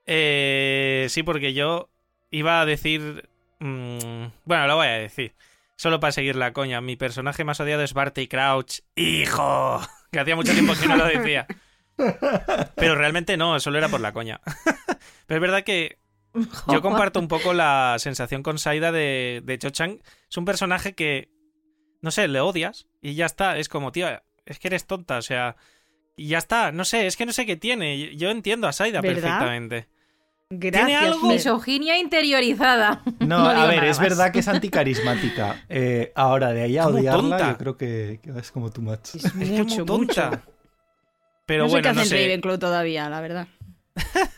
Eh, 0.05 1.06
sí, 1.09 1.23
porque 1.23 1.55
yo 1.55 1.88
iba 2.31 2.61
a 2.61 2.67
decir... 2.67 3.29
mm, 3.61 4.26
bueno, 4.44 4.67
lo 4.67 4.75
voy 4.76 4.88
a 4.88 4.93
decir. 4.93 5.35
Solo 5.76 6.00
para 6.00 6.11
seguir 6.11 6.35
la 6.35 6.53
coña. 6.53 6.81
Mi 6.81 6.97
personaje 6.97 7.44
más 7.44 7.61
odiado 7.61 7.85
es 7.85 7.94
Barty 7.94 8.26
Crouch. 8.26 8.81
¡Hijo! 8.97 9.81
Que 10.11 10.19
hacía 10.20 10.35
mucho 10.37 10.53
tiempo 10.53 10.73
que 10.81 10.88
no 10.88 10.97
lo 10.97 11.05
decía. 11.05 11.47
Pero 12.76 12.94
realmente 12.94 13.37
no, 13.37 13.61
solo 13.61 13.76
era 13.76 13.88
por 13.91 14.00
la 14.00 14.12
coña. 14.12 14.41
Pero 15.26 15.37
es 15.37 15.41
verdad 15.43 15.65
que 15.65 15.99
yo 16.73 16.83
comparto 16.83 17.19
un 17.21 17.29
poco 17.29 17.53
la 17.53 17.97
sensación 17.99 18.43
con 18.43 18.59
Saida 18.59 18.93
de, 18.93 19.43
de 19.45 19.59
Cho 19.59 19.71
Chang. 19.71 19.99
Es 20.31 20.37
un 20.37 20.45
personaje 20.45 20.95
que, 20.95 21.31
no 22.03 22.11
sé, 22.11 22.29
le 22.29 22.41
odias 22.41 22.87
y 23.01 23.15
ya 23.15 23.27
está. 23.27 23.59
Es 23.59 23.69
como, 23.69 23.93
tío, 23.93 24.07
es 24.47 24.59
que 24.59 24.69
eres 24.69 24.87
tonta, 24.87 25.19
o 25.19 25.23
sea, 25.23 25.57
y 26.17 26.29
ya 26.29 26.39
está. 26.39 26.73
No 26.73 26.85
sé, 26.85 27.07
es 27.07 27.17
que 27.17 27.27
no 27.27 27.33
sé 27.33 27.47
qué 27.47 27.57
tiene. 27.57 28.17
Yo 28.17 28.31
entiendo 28.31 28.67
a 28.69 28.73
Saida 28.73 29.01
¿Verdad? 29.01 29.23
perfectamente. 29.23 29.89
Gracias. 30.51 31.03
algo? 31.03 31.21
Fer. 31.29 31.31
Misoginia 31.37 31.99
interiorizada. 31.99 33.03
No, 33.21 33.39
No 33.41 33.49
a 33.51 33.67
ver, 33.67 33.85
es 33.85 33.99
más. 33.99 34.09
verdad 34.09 34.33
que 34.33 34.39
es 34.39 34.49
anticarismática. 34.49 35.65
Eh, 35.69 36.13
ahora, 36.15 36.53
de 36.53 36.63
ahí 36.63 36.79
a 36.79 36.85
Como 36.85 36.99
odiarla, 36.99 37.21
tonta. 37.21 37.51
yo 37.53 37.59
creo 37.59 37.77
que, 37.77 38.21
que 38.23 38.31
es 38.39 38.51
como 38.51 38.71
too 38.71 38.81
much. 38.83 39.15
Es 39.17 39.25
Es 39.27 39.33
que 39.33 39.43
es 39.45 39.51
mucho, 39.51 39.77
muy 39.85 39.87
tonta. 40.07 40.31
mucho. 40.31 40.43
Pero 41.45 41.65
no 41.65 41.69
sé 41.69 41.73
bueno, 41.75 41.89
qué 41.91 41.95
no 41.95 42.01
hacen 42.01 42.19
sé. 42.19 42.25
Ravenclaw 42.25 42.59
todavía, 42.59 43.09
la 43.11 43.21
verdad. 43.21 43.49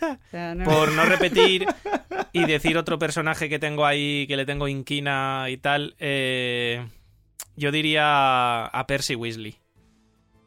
O 0.02 0.30
sea, 0.30 0.54
no- 0.54 0.64
Por 0.64 0.92
no 0.92 1.04
repetir 1.04 1.66
y 2.32 2.44
decir 2.44 2.76
otro 2.78 2.98
personaje 2.98 3.48
que 3.48 3.58
tengo 3.58 3.84
ahí, 3.86 4.26
que 4.26 4.36
le 4.36 4.46
tengo 4.46 4.68
inquina 4.68 5.46
y 5.48 5.56
tal, 5.56 5.94
eh, 5.98 6.86
yo 7.56 7.70
diría 7.72 8.66
a 8.66 8.86
Percy 8.86 9.14
Weasley. 9.14 9.56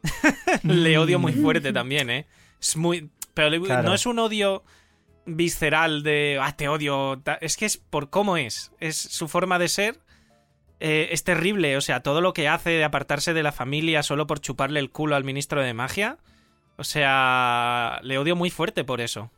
le 0.62 0.98
odio 0.98 1.18
muy 1.18 1.32
fuerte 1.32 1.72
también, 1.72 2.10
¿eh? 2.10 2.26
Es 2.60 2.76
muy... 2.76 3.10
Pero 3.34 3.50
le- 3.50 3.60
Claro. 3.60 3.82
no 3.88 3.94
es 3.94 4.06
un 4.06 4.18
odio 4.18 4.62
visceral 5.26 6.02
de, 6.02 6.38
ah, 6.40 6.54
te 6.56 6.68
odio. 6.68 7.22
Es 7.40 7.56
que 7.56 7.66
es 7.66 7.76
por 7.78 8.10
cómo 8.10 8.36
es. 8.36 8.72
Es 8.80 8.96
su 8.96 9.28
forma 9.28 9.58
de 9.58 9.68
ser. 9.68 9.98
eh, 10.80 11.08
es 11.12 11.24
terrible. 11.24 11.76
O 11.76 11.80
sea, 11.80 12.00
todo 12.00 12.20
lo 12.20 12.32
que 12.34 12.48
hace 12.48 12.70
de 12.70 12.84
apartarse 12.84 13.32
de 13.32 13.42
la 13.42 13.52
familia 13.52 14.02
solo 14.02 14.26
por 14.26 14.40
chuparle 14.40 14.80
el 14.80 14.90
culo 14.90 15.16
al 15.16 15.24
ministro 15.24 15.62
de 15.62 15.72
magia. 15.74 16.18
O 16.76 16.84
sea, 16.84 18.00
le 18.02 18.18
odio 18.18 18.36
muy 18.36 18.50
fuerte 18.50 18.84
por 18.84 19.00
eso. 19.00 19.30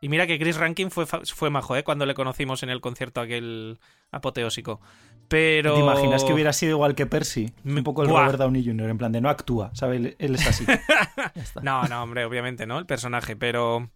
Y 0.00 0.08
mira 0.08 0.26
que 0.26 0.38
Chris 0.38 0.56
Rankin 0.56 0.90
fue, 0.90 1.06
fue 1.06 1.50
majo, 1.50 1.76
¿eh? 1.76 1.84
Cuando 1.84 2.06
le 2.06 2.14
conocimos 2.14 2.62
en 2.62 2.70
el 2.70 2.80
concierto 2.80 3.20
aquel 3.20 3.78
apoteósico. 4.10 4.80
Pero... 5.28 5.74
¿Te 5.74 5.80
imaginas 5.80 6.24
que 6.24 6.32
hubiera 6.32 6.52
sido 6.52 6.72
igual 6.72 6.94
que 6.94 7.06
Percy? 7.06 7.52
Un 7.64 7.84
poco 7.84 8.02
el 8.02 8.08
Buah. 8.08 8.22
Robert 8.22 8.38
Downey 8.38 8.64
Jr., 8.64 8.88
en 8.88 8.98
plan 8.98 9.12
de 9.12 9.20
no 9.20 9.28
actúa, 9.28 9.70
¿sabes? 9.74 9.98
Él, 10.00 10.16
él 10.18 10.34
es 10.34 10.46
así. 10.46 10.64
Ya 11.34 11.42
está. 11.42 11.60
No, 11.60 11.84
no, 11.84 12.02
hombre, 12.02 12.24
obviamente, 12.24 12.66
¿no? 12.66 12.78
El 12.78 12.86
personaje, 12.86 13.36
pero... 13.36 13.90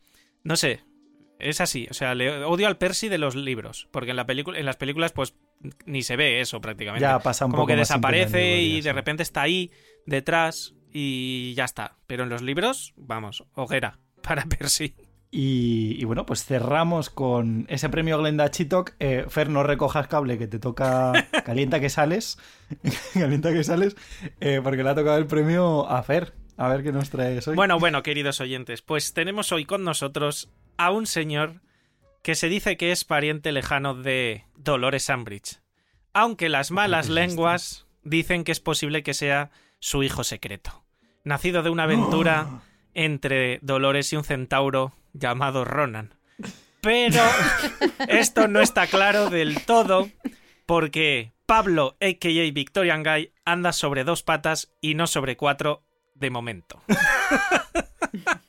No 0.44 0.56
sé. 0.56 0.84
Es 1.40 1.60
así. 1.60 1.88
O 1.90 1.94
sea, 1.94 2.14
le 2.14 2.44
odio 2.44 2.66
al 2.66 2.76
Percy 2.76 3.08
de 3.08 3.18
los 3.18 3.34
libros. 3.34 3.88
Porque 3.90 4.10
en, 4.10 4.16
la 4.16 4.26
película, 4.26 4.58
en 4.58 4.66
las 4.66 4.76
películas, 4.76 5.12
pues, 5.12 5.34
ni 5.86 6.02
se 6.02 6.16
ve 6.16 6.40
eso 6.40 6.60
prácticamente. 6.60 7.02
Ya 7.02 7.18
pasa 7.18 7.46
un 7.46 7.50
Como 7.50 7.62
poco 7.62 7.68
que 7.68 7.76
desaparece 7.76 8.60
y 8.60 8.80
de 8.82 8.92
repente 8.92 9.22
está 9.22 9.42
ahí, 9.42 9.72
detrás, 10.06 10.74
y 10.94 11.52
ya 11.54 11.64
está. 11.64 11.96
Pero 12.06 12.22
en 12.22 12.30
los 12.30 12.40
libros, 12.40 12.94
vamos, 12.96 13.44
hoguera 13.54 13.98
para 14.22 14.44
Percy. 14.46 14.94
Y, 15.30 15.96
y 16.00 16.04
bueno, 16.04 16.24
pues 16.24 16.44
cerramos 16.44 17.10
con 17.10 17.66
ese 17.68 17.88
premio 17.88 18.16
Glenda 18.18 18.50
Chitok. 18.52 18.92
Eh, 19.00 19.24
Fer, 19.28 19.50
no 19.50 19.64
recojas 19.64 20.06
cable 20.06 20.38
que 20.38 20.46
te 20.46 20.60
toca. 20.60 21.12
Calienta 21.44 21.80
que 21.80 21.90
sales. 21.90 22.38
Calienta 23.14 23.52
que 23.52 23.64
sales. 23.64 23.96
eh, 24.40 24.60
porque 24.62 24.84
le 24.84 24.90
ha 24.90 24.94
tocado 24.94 25.18
el 25.18 25.26
premio 25.26 25.90
a 25.90 26.02
Fer. 26.04 26.32
A 26.56 26.68
ver 26.68 26.84
qué 26.84 26.92
nos 26.92 27.10
traes 27.10 27.48
hoy. 27.48 27.56
Bueno, 27.56 27.80
bueno, 27.80 28.04
queridos 28.04 28.40
oyentes, 28.40 28.80
pues 28.80 29.12
tenemos 29.12 29.50
hoy 29.50 29.64
con 29.64 29.82
nosotros 29.82 30.52
a 30.76 30.92
un 30.92 31.06
señor 31.08 31.62
que 32.22 32.36
se 32.36 32.48
dice 32.48 32.76
que 32.76 32.92
es 32.92 33.04
pariente 33.04 33.50
lejano 33.50 33.94
de 33.94 34.44
Dolores 34.56 35.08
Umbridge. 35.08 35.58
Aunque 36.12 36.48
las 36.48 36.70
malas 36.70 37.08
lenguas 37.08 37.88
dicen 38.04 38.44
que 38.44 38.52
es 38.52 38.60
posible 38.60 39.02
que 39.02 39.14
sea 39.14 39.50
su 39.80 40.04
hijo 40.04 40.22
secreto. 40.22 40.83
Nacido 41.24 41.62
de 41.62 41.70
una 41.70 41.84
aventura 41.84 42.62
entre 42.92 43.58
Dolores 43.62 44.12
y 44.12 44.16
un 44.16 44.24
centauro 44.24 44.92
llamado 45.14 45.64
Ronan. 45.64 46.14
Pero 46.80 47.22
esto 48.08 48.46
no 48.46 48.60
está 48.60 48.86
claro 48.86 49.30
del 49.30 49.64
todo 49.64 50.08
porque 50.66 51.32
Pablo, 51.46 51.96
a.k.a. 52.00 52.52
Victorian 52.52 53.02
Guy, 53.02 53.32
anda 53.44 53.72
sobre 53.72 54.04
dos 54.04 54.22
patas 54.22 54.72
y 54.80 54.94
no 54.94 55.06
sobre 55.06 55.36
cuatro 55.36 55.82
de 56.14 56.30
momento. 56.30 56.82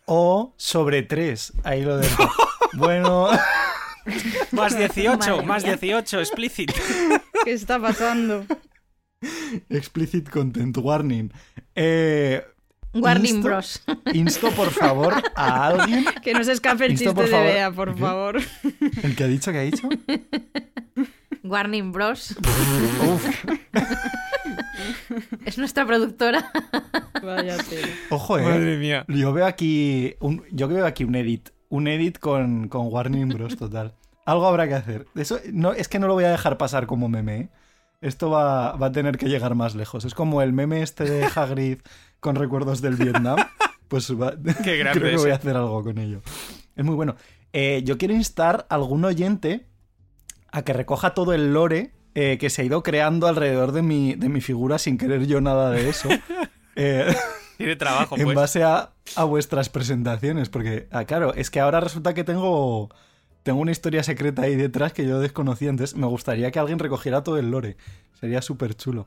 O 0.07 0.53
sobre 0.55 1.01
tres. 1.01 1.51
Ahí 1.63 1.81
lo 1.81 1.97
dejo. 1.97 2.29
bueno. 2.73 3.27
Más 4.51 4.77
18, 4.77 5.17
Madre 5.17 5.43
más 5.43 5.63
mía. 5.63 5.77
18, 5.77 6.19
explícito. 6.19 6.73
¿Qué 7.43 7.53
está 7.53 7.79
pasando? 7.79 8.45
Explicit 9.67 10.29
content 10.29 10.77
warning. 10.77 11.31
Eh, 11.73 12.45
Warning 12.95 13.35
Insto- 13.37 13.43
Bros. 13.43 13.83
insto, 14.13 14.49
por 14.51 14.71
favor, 14.71 15.13
a 15.35 15.67
alguien. 15.67 16.05
Que 16.23 16.33
no 16.33 16.43
se 16.43 16.53
escape 16.53 16.85
el 16.85 16.91
chiste 16.97 17.13
por 17.13 17.25
de. 17.25 17.31
Bea, 17.31 17.71
por 17.71 17.93
¿Qué? 17.93 17.99
favor. 18.01 18.39
¿El 19.03 19.15
que 19.15 19.23
ha 19.23 19.27
dicho? 19.27 19.51
¿Qué 19.51 19.57
ha 19.59 19.61
dicho? 19.61 19.87
Warning 21.43 21.91
Bros. 21.91 22.35
Uf. 23.07 23.45
Es 25.45 25.57
nuestra 25.57 25.85
productora. 25.85 26.51
Vaya 27.23 27.57
tela. 27.57 27.87
Ojo, 28.09 28.37
eh. 28.37 28.43
Madre 28.43 28.77
mía. 28.77 29.05
Yo 29.07 29.33
veo 29.33 29.45
aquí 29.45 30.15
un, 30.19 30.43
yo 30.51 30.67
veo 30.67 30.85
aquí 30.85 31.03
un 31.03 31.15
edit. 31.15 31.49
Un 31.69 31.87
edit 31.87 32.19
con, 32.19 32.67
con 32.67 32.87
Warner 32.91 33.25
Bros. 33.27 33.55
total. 33.57 33.93
Algo 34.25 34.47
habrá 34.47 34.67
que 34.67 34.73
hacer. 34.75 35.05
Eso, 35.15 35.39
no, 35.51 35.73
es 35.73 35.87
que 35.87 35.99
no 35.99 36.07
lo 36.07 36.13
voy 36.13 36.23
a 36.25 36.31
dejar 36.31 36.57
pasar 36.57 36.87
como 36.87 37.09
meme. 37.09 37.37
¿eh? 37.37 37.49
Esto 38.01 38.29
va, 38.29 38.73
va 38.73 38.87
a 38.87 38.91
tener 38.91 39.17
que 39.17 39.27
llegar 39.27 39.55
más 39.55 39.75
lejos. 39.75 40.05
Es 40.05 40.13
como 40.13 40.41
el 40.41 40.51
meme 40.53 40.81
este 40.81 41.05
de 41.05 41.25
Hagrid 41.25 41.79
con 42.19 42.35
recuerdos 42.35 42.81
del 42.81 42.95
Vietnam. 42.95 43.37
Pues 43.87 44.11
va- 44.11 44.33
Qué 44.63 44.77
grande 44.79 44.99
creo 44.99 45.11
que 45.11 45.21
voy 45.21 45.29
a 45.31 45.35
hacer 45.35 45.55
algo 45.55 45.83
con 45.83 45.99
ello. 45.99 46.21
Es 46.75 46.83
muy 46.83 46.95
bueno. 46.95 47.15
Eh, 47.53 47.83
yo 47.85 47.99
quiero 47.99 48.15
instar 48.15 48.65
a 48.67 48.75
algún 48.75 49.05
oyente 49.05 49.67
a 50.51 50.63
que 50.63 50.73
recoja 50.73 51.13
todo 51.13 51.33
el 51.33 51.53
lore 51.53 51.91
eh, 52.15 52.39
que 52.39 52.49
se 52.49 52.63
ha 52.63 52.65
ido 52.65 52.81
creando 52.81 53.27
alrededor 53.27 53.73
de 53.73 53.83
mi, 53.83 54.15
de 54.15 54.27
mi 54.27 54.41
figura 54.41 54.79
sin 54.79 54.97
querer 54.97 55.27
yo 55.27 55.39
nada 55.39 55.69
de 55.69 55.87
eso. 55.89 56.09
Eh, 56.77 57.15
Tiene 57.57 57.75
trabajo, 57.77 58.17
en 58.17 58.23
pues. 58.25 58.35
base 58.35 58.63
a, 58.63 58.89
a 59.15 59.23
vuestras 59.23 59.69
presentaciones, 59.69 60.49
porque, 60.49 60.87
ah, 60.91 61.05
claro, 61.05 61.33
es 61.33 61.49
que 61.49 61.61
ahora 61.61 61.79
resulta 61.79 62.13
que 62.13 62.25
tengo, 62.25 62.89
tengo 63.43 63.59
una 63.61 63.71
historia 63.71 64.03
secreta 64.03 64.41
ahí 64.41 64.55
detrás 64.57 64.91
que 64.91 65.07
yo 65.07 65.19
desconocía, 65.21 65.69
entonces 65.69 65.95
me 65.95 66.05
gustaría 66.07 66.51
que 66.51 66.59
alguien 66.59 66.79
recogiera 66.79 67.23
todo 67.23 67.37
el 67.37 67.51
lore, 67.51 67.77
sería 68.19 68.41
súper 68.41 68.75
chulo. 68.75 69.05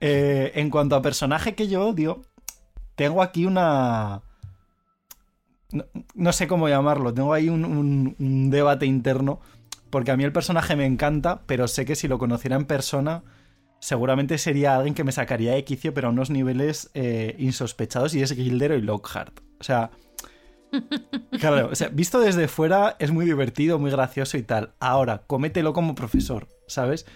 Eh, 0.00 0.52
en 0.54 0.70
cuanto 0.70 0.96
a 0.96 1.02
personaje 1.02 1.54
que 1.54 1.68
yo 1.68 1.86
odio, 1.86 2.22
tengo 2.94 3.22
aquí 3.22 3.46
una... 3.46 4.22
No, 6.14 6.32
sé 6.32 6.48
cómo 6.48 6.68
llamarlo, 6.68 7.14
tengo 7.14 7.32
ahí 7.32 7.48
un 7.48 8.50
debate 8.50 8.86
interno, 8.86 9.40
porque 9.90 10.10
a 10.10 10.16
mí 10.16 10.24
el 10.24 10.32
personaje 10.32 10.74
me 10.74 10.84
encanta, 10.84 11.42
pero 11.46 11.68
sé 11.68 11.84
que 11.84 11.94
si 11.94 12.08
lo 12.08 12.18
conociera 12.18 12.56
en 12.56 12.64
persona 12.64 13.22
seguramente 13.80 14.38
sería 14.38 14.76
alguien 14.76 14.94
que 14.94 15.04
me 15.04 15.12
sacaría 15.12 15.52
de 15.52 15.64
quicio, 15.64 15.92
pero 15.92 16.08
a 16.08 16.10
unos 16.10 16.30
niveles 16.30 16.90
eh, 16.94 17.34
insospechados, 17.38 18.14
y 18.14 18.22
es 18.22 18.32
Gildero 18.32 18.76
y 18.76 18.82
Lockhart. 18.82 19.40
O 19.58 19.64
sea, 19.64 19.90
claro, 21.40 21.70
o 21.72 21.74
sea, 21.74 21.88
visto 21.88 22.20
desde 22.20 22.46
fuera 22.46 22.96
es 22.98 23.10
muy 23.10 23.24
divertido, 23.24 23.78
muy 23.78 23.90
gracioso 23.90 24.36
y 24.36 24.42
tal. 24.42 24.74
Ahora, 24.78 25.22
comételo 25.26 25.72
como 25.72 25.94
profesor, 25.94 26.46
¿sabes? 26.68 27.06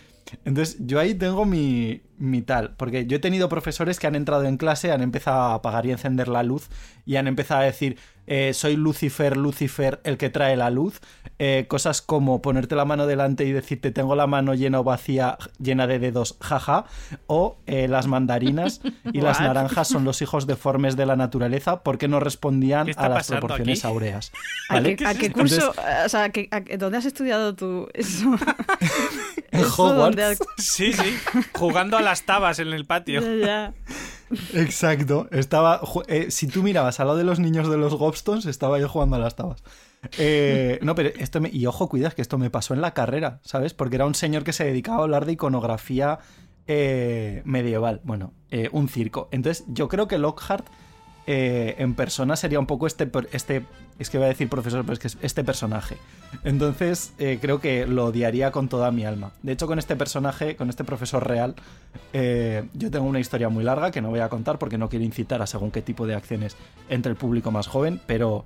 Entonces, 0.44 0.78
yo 0.80 1.00
ahí 1.00 1.14
tengo 1.14 1.44
mi, 1.44 2.02
mi 2.18 2.42
tal, 2.42 2.74
porque 2.76 3.06
yo 3.06 3.16
he 3.16 3.20
tenido 3.20 3.48
profesores 3.48 3.98
que 3.98 4.06
han 4.06 4.14
entrado 4.14 4.44
en 4.44 4.56
clase, 4.56 4.92
han 4.92 5.02
empezado 5.02 5.40
a 5.40 5.54
apagar 5.54 5.86
y 5.86 5.90
encender 5.90 6.28
la 6.28 6.42
luz 6.42 6.68
y 7.04 7.16
han 7.16 7.26
empezado 7.26 7.60
a 7.60 7.64
decir, 7.64 7.98
eh, 8.26 8.52
soy 8.54 8.76
Lucifer, 8.76 9.36
Lucifer, 9.36 10.00
el 10.04 10.16
que 10.18 10.30
trae 10.30 10.56
la 10.56 10.70
luz. 10.70 11.00
Eh, 11.38 11.66
cosas 11.68 12.00
como 12.00 12.40
ponerte 12.42 12.76
la 12.76 12.84
mano 12.84 13.06
delante 13.06 13.44
y 13.44 13.52
decirte, 13.52 13.90
tengo 13.90 14.14
la 14.14 14.26
mano 14.26 14.54
llena 14.54 14.80
o 14.80 14.84
vacía, 14.84 15.36
llena 15.58 15.86
de 15.86 15.98
dedos, 15.98 16.36
jaja. 16.40 16.84
O 17.26 17.56
eh, 17.66 17.88
las 17.88 18.06
mandarinas 18.06 18.80
y 19.12 19.20
las 19.20 19.40
naranjas 19.40 19.88
son 19.88 20.04
los 20.04 20.22
hijos 20.22 20.46
deformes 20.46 20.96
de 20.96 21.06
la 21.06 21.16
naturaleza 21.16 21.82
porque 21.82 22.06
no 22.08 22.20
respondían 22.20 22.84
¿Qué 22.86 22.92
está 22.92 23.06
a 23.06 23.08
las 23.08 23.26
proporciones 23.28 23.84
aquí? 23.84 23.92
áureas. 23.92 24.32
¿A 24.68 24.74
¿Vale? 24.74 24.96
qué, 24.96 25.06
a 25.06 25.14
qué 25.14 25.26
Entonces, 25.26 25.64
curso? 25.64 25.80
O 26.04 26.08
sea, 26.08 26.24
¿a 26.24 26.28
qué- 26.30 26.48
a 26.50 26.60
qué- 26.62 26.78
¿dónde 26.78 26.98
has 26.98 27.04
estudiado 27.06 27.54
tú 27.54 27.88
eso? 27.94 28.34
En 29.50 29.60
Hogwarts. 29.64 29.96
¿dónde 29.96 30.24
has- 30.24 30.38
Sí, 30.58 30.92
sí. 30.92 31.16
Jugando 31.52 31.96
a 31.96 32.02
las 32.02 32.22
tabas 32.24 32.58
en 32.58 32.68
el 32.72 32.86
patio. 32.86 33.20
Ya, 33.20 33.46
ya. 33.46 33.74
Exacto. 34.54 35.28
Estaba. 35.30 35.80
eh, 36.08 36.30
si 36.30 36.46
tú 36.46 36.62
mirabas 36.62 37.00
al 37.00 37.06
lado 37.06 37.18
de 37.18 37.24
los 37.24 37.40
niños 37.40 37.68
de 37.68 37.76
los 37.76 37.94
Gobstones, 37.94 38.46
estaba 38.46 38.78
yo 38.78 38.88
jugando 38.88 39.16
a 39.16 39.18
las 39.18 39.36
tabas. 39.36 39.62
Eh, 40.18 40.78
no, 40.82 40.94
pero 40.94 41.10
esto 41.18 41.40
me. 41.40 41.48
Y 41.50 41.66
ojo, 41.66 41.88
cuidas 41.88 42.14
que 42.14 42.22
esto 42.22 42.38
me 42.38 42.50
pasó 42.50 42.74
en 42.74 42.80
la 42.80 42.94
carrera, 42.94 43.40
¿sabes? 43.42 43.74
Porque 43.74 43.96
era 43.96 44.06
un 44.06 44.14
señor 44.14 44.44
que 44.44 44.52
se 44.52 44.64
dedicaba 44.64 44.98
a 44.98 45.02
hablar 45.02 45.24
de 45.24 45.32
iconografía 45.32 46.18
eh, 46.66 47.42
medieval. 47.44 48.00
Bueno, 48.04 48.32
un 48.72 48.88
circo. 48.88 49.28
Entonces, 49.32 49.64
yo 49.68 49.88
creo 49.88 50.08
que 50.08 50.18
Lockhart 50.18 50.66
eh, 51.26 51.76
en 51.78 51.94
persona 51.94 52.36
sería 52.36 52.58
un 52.60 52.66
poco 52.66 52.86
este, 52.86 53.10
este. 53.32 53.64
Es 53.98 54.10
que 54.10 54.18
voy 54.18 54.26
a 54.26 54.28
decir 54.28 54.48
profesor, 54.48 54.82
pero 54.82 54.94
es 54.94 54.98
que 54.98 55.06
es 55.06 55.18
este 55.22 55.44
personaje. 55.44 55.96
Entonces, 56.42 57.14
eh, 57.18 57.38
creo 57.40 57.60
que 57.60 57.86
lo 57.86 58.06
odiaría 58.06 58.50
con 58.50 58.68
toda 58.68 58.90
mi 58.90 59.04
alma. 59.04 59.32
De 59.42 59.52
hecho, 59.52 59.66
con 59.66 59.78
este 59.78 59.96
personaje, 59.96 60.56
con 60.56 60.68
este 60.68 60.84
profesor 60.84 61.26
real, 61.26 61.54
eh, 62.12 62.64
yo 62.74 62.90
tengo 62.90 63.06
una 63.06 63.20
historia 63.20 63.48
muy 63.48 63.64
larga 63.64 63.90
que 63.90 64.02
no 64.02 64.10
voy 64.10 64.18
a 64.18 64.28
contar 64.28 64.58
porque 64.58 64.78
no 64.78 64.88
quiero 64.88 65.04
incitar 65.04 65.40
a 65.40 65.46
según 65.46 65.70
qué 65.70 65.80
tipo 65.80 66.06
de 66.06 66.14
acciones 66.14 66.56
entre 66.88 67.10
el 67.10 67.16
público 67.16 67.50
más 67.50 67.68
joven, 67.68 68.00
pero 68.06 68.44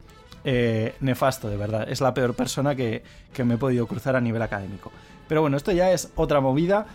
nefasto, 1.00 1.50
de 1.50 1.58
verdad. 1.58 1.90
Es 1.90 2.00
la 2.00 2.14
peor 2.14 2.35
persona 2.35 2.75
que, 2.75 3.02
que 3.35 3.44
me 3.44 3.54
he 3.54 3.58
podido 3.58 3.87
cruzar 3.87 4.16
a 4.16 4.20
nivel 4.20 4.40
académico. 4.40 4.90
Pero 5.28 5.42
bueno, 5.42 5.58
esto 5.58 5.73
ya 5.73 5.92
es 5.92 6.11
otra 6.14 6.40
movida. 6.40 6.87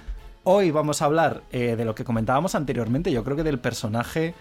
Hoy 0.44 0.72
vamos 0.72 1.04
a 1.04 1.06
hablar 1.06 1.44
de 1.52 1.86
lo 1.86 1.94
que 1.94 2.04
comentábamos 2.04 2.56
anteriormente, 2.56 3.12
yo 3.12 3.24
creo 3.24 3.38
que 3.38 3.44
del 3.44 3.60
personaje 3.60 4.34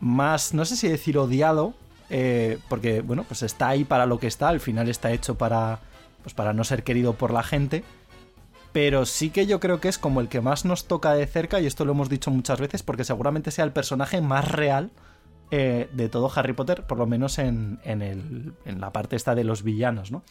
más, 0.00 0.54
no 0.54 0.64
sé 0.64 0.76
si 0.76 0.88
decir 0.88 1.18
odiado, 1.18 1.74
eh, 2.10 2.58
porque 2.68 3.00
bueno, 3.00 3.24
pues 3.24 3.42
está 3.42 3.68
ahí 3.68 3.84
para 3.84 4.06
lo 4.06 4.18
que 4.18 4.26
está, 4.26 4.48
al 4.48 4.60
final 4.60 4.88
está 4.88 5.10
hecho 5.12 5.36
para, 5.36 5.80
pues 6.22 6.34
para 6.34 6.52
no 6.52 6.64
ser 6.64 6.82
querido 6.84 7.14
por 7.14 7.32
la 7.32 7.42
gente, 7.42 7.82
pero 8.72 9.06
sí 9.06 9.30
que 9.30 9.46
yo 9.46 9.58
creo 9.58 9.80
que 9.80 9.88
es 9.88 9.98
como 9.98 10.20
el 10.20 10.28
que 10.28 10.40
más 10.40 10.64
nos 10.64 10.84
toca 10.86 11.14
de 11.14 11.26
cerca, 11.26 11.60
y 11.60 11.66
esto 11.66 11.84
lo 11.84 11.92
hemos 11.92 12.08
dicho 12.08 12.30
muchas 12.30 12.60
veces, 12.60 12.82
porque 12.82 13.04
seguramente 13.04 13.50
sea 13.50 13.64
el 13.64 13.72
personaje 13.72 14.20
más 14.20 14.50
real 14.50 14.90
eh, 15.52 15.88
de 15.92 16.08
todo 16.08 16.30
Harry 16.34 16.52
Potter, 16.52 16.82
por 16.82 16.98
lo 16.98 17.06
menos 17.06 17.38
en, 17.38 17.78
en, 17.84 18.02
el- 18.02 18.52
en 18.64 18.80
la 18.80 18.92
parte 18.92 19.14
esta 19.16 19.34
de 19.36 19.44
los 19.44 19.62
villanos, 19.62 20.10
¿no? 20.10 20.22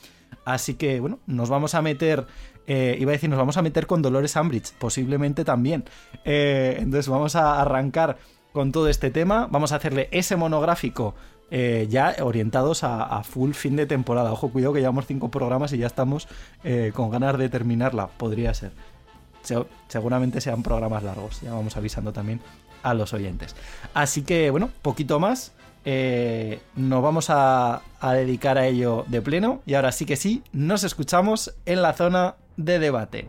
Así 0.44 0.74
que, 0.76 1.00
bueno, 1.00 1.20
nos 1.26 1.50
vamos 1.50 1.74
a 1.74 1.82
meter, 1.82 2.28
eh, 2.68 2.98
iba 3.00 3.12
a 3.12 3.14
decir, 3.14 3.30
nos 3.30 3.40
vamos 3.40 3.56
a 3.58 3.62
meter 3.62 3.88
con 3.88 4.02
Dolores 4.02 4.36
Umbridge, 4.36 4.74
posiblemente 4.78 5.46
también. 5.46 5.86
Entonces 6.26 7.08
vamos 7.08 7.36
a 7.38 7.62
arrancar 7.62 8.18
con 8.56 8.72
todo 8.72 8.88
este 8.90 9.12
tema, 9.12 9.48
vamos 9.52 9.72
a 9.72 9.76
hacerle 9.76 10.08
ese 10.12 10.36
monográfico 10.36 11.14
eh, 11.52 11.86
ya 11.90 12.16
orientados 12.22 12.84
a, 12.84 13.22
full 13.24 13.52
fin 13.52 13.76
de 13.76 13.86
temporada. 13.86 14.32
Ojo, 14.32 14.50
cuidado 14.50 14.74
que 14.74 14.80
llevamos 14.80 15.06
cinco 15.06 15.30
programas 15.30 15.72
y 15.74 15.78
ya 15.78 15.86
estamos 15.88 16.28
eh, 16.64 16.92
con 16.96 17.12
ganas 17.12 17.38
de 17.38 17.50
terminarla, 17.50 18.08
podría 18.08 18.54
ser. 18.56 18.72
Se- 19.44 19.64
seguramente 19.90 20.42
sean 20.42 20.64
programas 20.64 21.04
largos, 21.04 21.42
ya 21.42 21.52
vamos 21.54 21.78
avisando 21.78 22.14
también 22.14 22.40
a 22.82 22.94
los 22.96 23.14
oyentes. 23.14 23.56
Así 23.94 24.24
que, 24.24 24.50
bueno, 24.50 24.70
poquito 24.82 25.20
más. 25.20 25.52
eh, 25.84 26.62
nos 26.76 27.04
vamos 27.04 27.30
a, 27.30 27.82
a 28.00 28.14
dedicar 28.14 28.58
a 28.58 28.66
ello 28.66 29.04
de 29.08 29.22
pleno. 29.22 29.62
Y 29.68 29.76
ahora 29.76 29.92
sí 29.92 30.06
que 30.08 30.16
sí, 30.16 30.42
nos 30.52 30.84
escuchamos 30.84 31.54
en 31.68 31.82
la 31.84 31.94
zona 31.94 32.36
de 32.58 32.80
debate. 32.80 33.28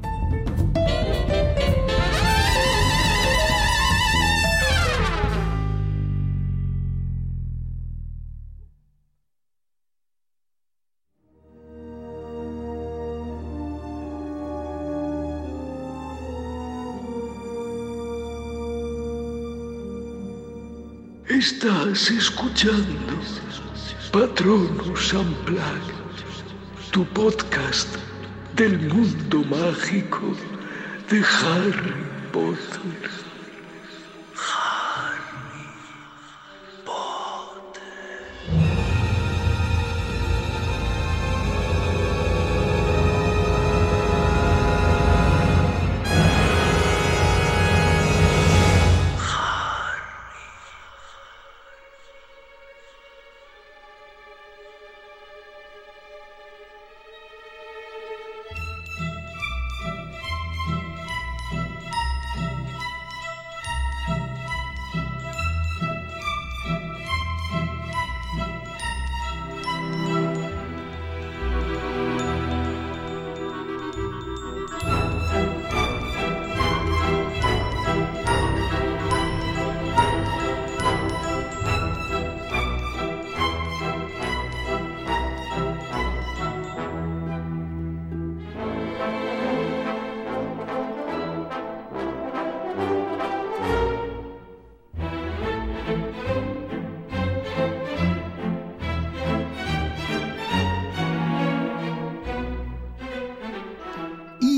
Estás 21.36 22.10
escuchando 22.10 23.20
Patronus 24.10 25.12
Unplugged, 25.12 25.92
tu 26.90 27.04
podcast 27.08 27.94
del 28.54 28.78
mundo 28.88 29.44
mágico 29.44 30.34
de 31.10 31.18
Harry 31.18 31.92
Potter. 32.32 33.25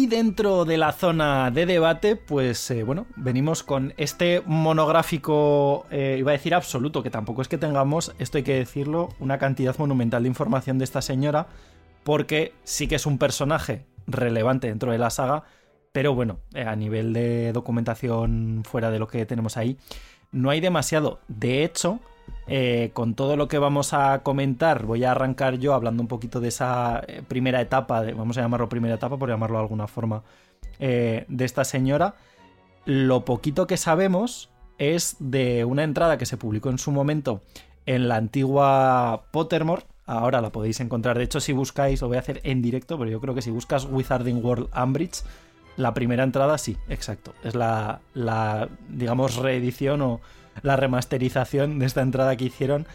Dentro 0.09 0.65
de 0.65 0.77
la 0.77 0.93
zona 0.93 1.50
de 1.50 1.67
debate, 1.67 2.17
pues 2.17 2.71
eh, 2.71 2.83
bueno, 2.83 3.07
venimos 3.17 3.62
con 3.62 3.95
este 3.97 4.43
monográfico, 4.47 5.87
eh, 5.91 6.17
iba 6.19 6.33
a 6.33 6.33
decir 6.33 6.55
absoluto, 6.55 7.03
que 7.03 7.11
tampoco 7.11 7.43
es 7.43 7.49
que 7.49 7.59
tengamos, 7.59 8.15
esto 8.19 8.38
hay 8.38 8.45
que 8.45 8.55
decirlo, 8.55 9.11
una 9.21 9.38
cantidad 9.38 9.77
monumental 9.79 10.23
de 10.23 10.29
información 10.29 10.79
de 10.79 10.85
esta 10.85 11.03
señora, 11.03 11.47
porque 12.03 12.55
sí 12.65 12.88
que 12.88 12.97
es 12.97 13.07
un 13.07 13.19
personaje 13.19 13.85
relevante 14.07 14.69
dentro 14.69 14.93
de 14.93 14.99
la 14.99 15.11
saga, 15.11 15.45
pero 15.93 16.15
bueno, 16.15 16.41
eh, 16.55 16.62
a 16.62 16.75
nivel 16.75 17.12
de 17.12 17.53
documentación 17.53 18.62
fuera 18.65 18.91
de 18.91 18.99
lo 18.99 19.07
que 19.07 19.27
tenemos 19.27 19.57
ahí, 19.57 19.79
no 20.33 20.50
hay 20.50 20.61
demasiado. 20.61 21.21
De 21.29 21.65
hecho, 21.65 22.00
eh, 22.49 22.90
con 22.93 23.14
todo 23.14 23.37
lo 23.37 23.49
que 23.49 23.59
vamos 23.59 23.93
a 23.93 24.23
comentar, 24.23 24.87
voy 24.87 25.05
a 25.05 25.12
arrancar 25.12 25.59
yo 25.59 25.75
hablando 25.75 26.02
un 26.02 26.09
poquito 26.09 26.40
de 26.40 26.49
esa 26.49 27.02
eh, 27.07 27.23
primera 27.26 27.61
etapa, 27.61 28.02
vamos 28.17 28.38
a 28.38 28.43
llamarlo 28.43 28.69
primera 28.69 28.95
etapa 28.95 29.17
por 29.17 29.28
llamarlo 29.28 29.59
de 29.59 29.62
alguna 29.62 29.87
forma, 29.87 30.23
de 30.78 31.26
esta 31.40 31.64
señora. 31.64 32.14
Lo 32.85 33.25
poquito 33.25 33.67
que 33.67 33.76
sabemos 33.76 34.50
es 34.78 35.17
de 35.19 35.64
una 35.64 35.83
entrada 35.83 36.19
que 36.19 36.26
se 36.26 36.37
publicó 36.37 36.71
en 36.71 36.78
su 36.78 36.93
momento 36.93 37.43
en 37.87 38.09
la 38.09 38.17
antigua 38.17 39.25
Pottermore. 39.31 39.85
Ahora 40.07 40.40
la 40.40 40.50
podéis 40.50 40.81
encontrar. 40.81 41.19
De 41.19 41.25
hecho, 41.25 41.40
si 41.40 41.52
buscáis, 41.52 42.00
lo 42.00 42.09
voy 42.09 42.17
a 42.17 42.21
hacer 42.21 42.40
en 42.45 42.62
directo, 42.62 42.99
pero 42.99 43.11
yo 43.11 43.21
creo 43.21 43.35
que 43.35 43.43
si 43.43 43.50
buscas 43.50 43.87
Wizarding 43.90 44.43
World 44.45 44.69
Ambridge, 44.73 45.23
la 45.76 45.95
primera 45.95 46.25
entrada 46.25 46.59
sí, 46.59 46.76
exacto. 46.88 47.35
Es 47.45 47.55
la, 47.55 48.00
digamos, 48.88 49.37
reedición 49.37 50.02
o 50.02 50.21
la 50.62 50.77
remasterización 50.77 51.79
de 51.79 51.87
esta 51.87 52.03
entrada 52.03 52.37
que 52.37 52.45
hicieron 52.45 52.87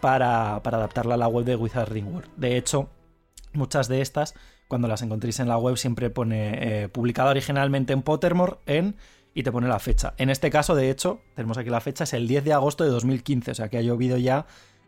para, 0.00 0.62
para 0.62 0.78
adaptarla 0.78 1.14
a 1.14 1.18
la 1.18 1.28
web 1.28 1.44
de 1.44 1.56
Wizarding 1.56 2.06
World. 2.06 2.30
De 2.36 2.56
hecho, 2.56 2.88
muchas 3.52 3.88
de 3.88 4.00
estas, 4.00 4.34
cuando 4.68 4.88
las 4.88 5.02
encontréis 5.02 5.40
en 5.40 5.48
la 5.48 5.58
web, 5.58 5.76
siempre 5.76 6.10
pone 6.10 6.84
eh, 6.84 6.88
publicada 6.88 7.30
originalmente 7.30 7.92
en 7.92 8.02
Pottermore 8.02 8.56
en 8.66 8.96
y 9.34 9.42
te 9.42 9.52
pone 9.52 9.68
la 9.68 9.78
fecha. 9.78 10.14
En 10.16 10.30
este 10.30 10.50
caso, 10.50 10.74
de 10.74 10.90
hecho, 10.90 11.20
tenemos 11.34 11.58
aquí 11.58 11.70
la 11.70 11.80
fecha, 11.80 12.04
es 12.04 12.12
el 12.14 12.26
10 12.26 12.44
de 12.44 12.52
agosto 12.52 12.84
de 12.84 12.90
2015, 12.90 13.50
o 13.50 13.54
sea 13.54 13.68
que 13.68 13.78
ha 13.78 13.82
llovido 13.82 14.16
ya 14.16 14.46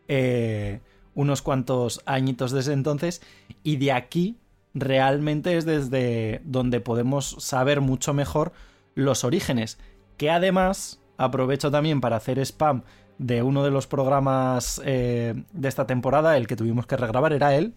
eh, 0.09 0.81
unos 1.15 1.43
cuantos 1.43 2.03
añitos 2.07 2.53
desde 2.53 2.73
entonces 2.73 3.23
y 3.63 3.77
de 3.77 3.93
aquí 3.93 4.39
realmente 4.75 5.57
es 5.57 5.65
desde 5.65 6.41
donde 6.45 6.81
podemos 6.81 7.37
saber 7.39 7.81
mucho 7.81 8.15
mejor 8.15 8.53
los 8.95 9.25
orígenes. 9.25 9.79
Que 10.17 10.31
además 10.31 11.01
aprovecho 11.17 11.71
también 11.71 12.01
para 12.01 12.17
hacer 12.17 12.39
spam 12.39 12.83
de 13.19 13.43
uno 13.43 13.65
de 13.65 13.71
los 13.71 13.87
programas 13.87 14.81
eh, 14.85 15.35
de 15.53 15.69
esta 15.69 15.87
temporada, 15.87 16.37
el 16.37 16.47
que 16.47 16.57
tuvimos 16.57 16.87
que 16.87 16.97
regrabar, 16.97 17.33
era 17.33 17.55
el 17.55 17.75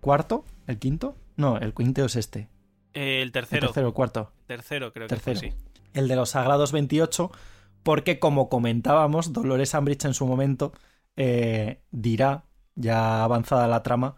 cuarto, 0.00 0.44
el 0.66 0.78
quinto. 0.78 1.16
No, 1.36 1.58
el 1.58 1.74
quinto 1.74 2.04
es 2.04 2.16
este. 2.16 2.48
el 2.94 3.32
tercero. 3.32 3.66
El 3.66 3.68
tercero, 3.68 3.88
el 3.88 3.94
cuarto. 3.94 4.32
Tercero, 4.46 4.92
creo 4.92 5.06
tercero. 5.06 5.40
que 5.40 5.50
sí. 5.50 5.56
El 5.92 6.08
de 6.08 6.16
los 6.16 6.30
Sagrados 6.30 6.72
28, 6.72 7.30
porque 7.82 8.18
como 8.18 8.48
comentábamos, 8.48 9.32
Dolores 9.32 9.74
Ambridge 9.74 10.04
en 10.04 10.14
su 10.14 10.26
momento 10.26 10.72
eh, 11.16 11.80
dirá, 11.90 12.44
ya 12.74 13.24
avanzada 13.24 13.68
la 13.68 13.82
trama, 13.82 14.16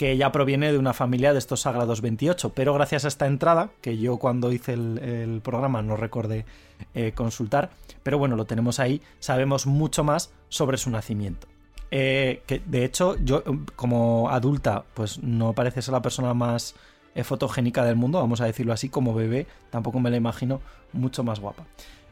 que 0.00 0.16
ya 0.16 0.32
proviene 0.32 0.72
de 0.72 0.78
una 0.78 0.94
familia 0.94 1.34
de 1.34 1.38
estos 1.38 1.60
Sagrados 1.60 2.00
28, 2.00 2.54
pero 2.54 2.72
gracias 2.72 3.04
a 3.04 3.08
esta 3.08 3.26
entrada, 3.26 3.68
que 3.82 3.98
yo 3.98 4.16
cuando 4.16 4.50
hice 4.50 4.72
el, 4.72 5.42
programa 5.44 5.82
no 5.82 5.94
recordé 5.94 6.46
eh, 6.94 7.12
consultar, 7.14 7.68
pero 8.02 8.16
bueno, 8.16 8.34
lo 8.34 8.46
tenemos 8.46 8.80
ahí, 8.80 9.02
sabemos 9.18 9.66
mucho 9.66 10.02
más 10.02 10.32
sobre 10.48 10.78
su 10.78 10.88
nacimiento. 10.88 11.48
Eh, 11.90 12.40
que 12.46 12.62
de 12.64 12.86
hecho, 12.86 13.18
yo 13.22 13.44
como 13.76 14.30
adulta, 14.30 14.84
pues 14.94 15.22
no 15.22 15.52
parece 15.52 15.82
ser 15.82 15.92
la 15.92 16.00
persona 16.00 16.32
más 16.32 16.76
eh, 17.14 17.22
fotogénica 17.22 17.84
del 17.84 17.96
mundo, 17.96 18.20
vamos 18.20 18.40
a 18.40 18.46
decirlo 18.46 18.72
así, 18.72 18.88
como 18.88 19.12
bebé, 19.12 19.46
tampoco 19.68 20.00
me 20.00 20.08
la 20.08 20.16
imagino 20.16 20.62
mucho 20.94 21.24
más 21.24 21.40
guapa. 21.40 21.66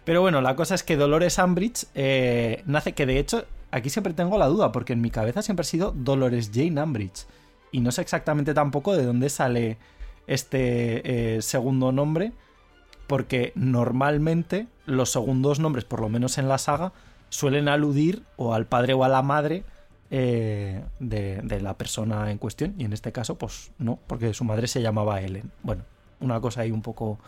Pero 0.04 0.20
bueno, 0.20 0.42
la 0.42 0.56
cosa 0.56 0.74
es 0.74 0.82
que 0.82 0.96
Dolores 0.98 1.38
Ambridge 1.38 1.86
nace, 2.66 2.92
que 2.92 3.06
de 3.06 3.18
hecho, 3.18 3.46
aquí 3.70 3.88
siempre 3.88 4.12
tengo 4.12 4.36
la 4.36 4.48
duda, 4.48 4.72
porque 4.72 4.92
en 4.92 5.00
mi 5.00 5.10
cabeza 5.10 5.40
siempre 5.40 5.62
ha 5.62 5.64
sido 5.64 5.94
Dolores 5.96 6.50
Jane 6.52 6.78
Ambridge 6.78 7.24
y 7.72 7.80
no 7.80 7.92
sé 7.92 8.02
exactamente 8.02 8.54
tampoco 8.54 8.96
de 8.96 9.04
dónde 9.04 9.28
sale 9.28 9.78
este 10.26 11.36
eh, 11.36 11.42
segundo 11.42 11.90
nombre, 11.90 12.32
porque 13.06 13.52
normalmente 13.54 14.68
los 14.86 15.10
segundos 15.10 15.58
nombres, 15.58 15.84
por 15.84 16.00
lo 16.00 16.08
menos 16.08 16.38
en 16.38 16.48
la 16.48 16.58
saga, 16.58 16.92
suelen 17.30 17.68
aludir 17.68 18.22
o 18.36 18.54
al 18.54 18.66
padre 18.66 18.94
o 18.94 19.04
a 19.04 19.08
la 19.08 19.22
madre 19.22 19.64
eh, 20.10 20.82
de, 21.00 21.60
la 21.60 21.74
persona 21.76 22.30
en 22.30 22.38
cuestión, 22.38 22.74
y 22.78 22.84
en 22.84 22.92
este 22.92 23.12
caso, 23.12 23.36
pues 23.36 23.72
no, 23.78 23.98
porque 24.06 24.34
su 24.34 24.44
madre 24.44 24.68
se 24.68 24.82
llamaba 24.82 25.20
Ellen. 25.20 25.50
Bueno, 25.62 25.84
una 26.20 26.40
cosa 26.40 26.62
ahí 26.62 26.70
un 26.70 26.82
poco 26.82 27.18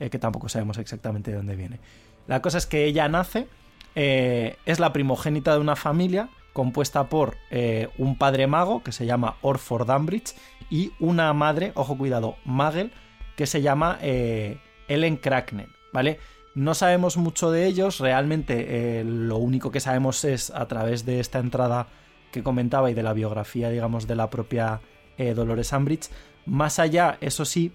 eh, 0.00 0.10
que 0.10 0.18
tampoco 0.18 0.48
sabemos 0.48 0.78
exactamente 0.78 1.30
de 1.30 1.36
dónde 1.36 1.56
viene. 1.56 1.78
La 2.26 2.42
cosa 2.42 2.58
es 2.58 2.66
que 2.66 2.84
ella 2.84 3.08
nace, 3.08 3.48
es 3.94 4.78
la 4.78 4.92
primogénita 4.92 5.54
de 5.54 5.58
una 5.58 5.74
familia 5.74 6.28
compuesta 6.58 7.08
por 7.08 7.36
eh, 7.52 7.88
un 7.98 8.18
padre 8.18 8.48
mago 8.48 8.82
que 8.82 8.90
se 8.90 9.06
llama 9.06 9.36
Orford 9.42 9.88
Ambridge 9.92 10.34
y 10.68 10.90
una 10.98 11.32
madre, 11.32 11.70
ojo 11.76 11.96
cuidado, 11.96 12.34
Magel, 12.44 12.90
que 13.36 13.46
se 13.46 13.62
llama 13.62 13.96
eh, 14.02 14.58
Ellen 14.88 15.18
Cracknell, 15.18 15.68
¿vale? 15.92 16.18
No 16.56 16.74
sabemos 16.74 17.16
mucho 17.16 17.52
de 17.52 17.66
ellos, 17.66 18.00
realmente 18.00 18.98
eh, 18.98 19.04
lo 19.04 19.36
único 19.36 19.70
que 19.70 19.78
sabemos 19.78 20.24
es 20.24 20.50
a 20.50 20.66
través 20.66 21.06
de 21.06 21.20
esta 21.20 21.38
entrada 21.38 21.86
que 22.32 22.42
comentaba 22.42 22.90
y 22.90 22.94
de 22.94 23.04
la 23.04 23.12
biografía, 23.12 23.70
digamos, 23.70 24.08
de 24.08 24.16
la 24.16 24.28
propia 24.28 24.80
Dolores 25.16 25.72
Ambridge. 25.72 26.10
Más 26.44 26.80
allá, 26.80 27.18
eso 27.20 27.44
sí, 27.44 27.70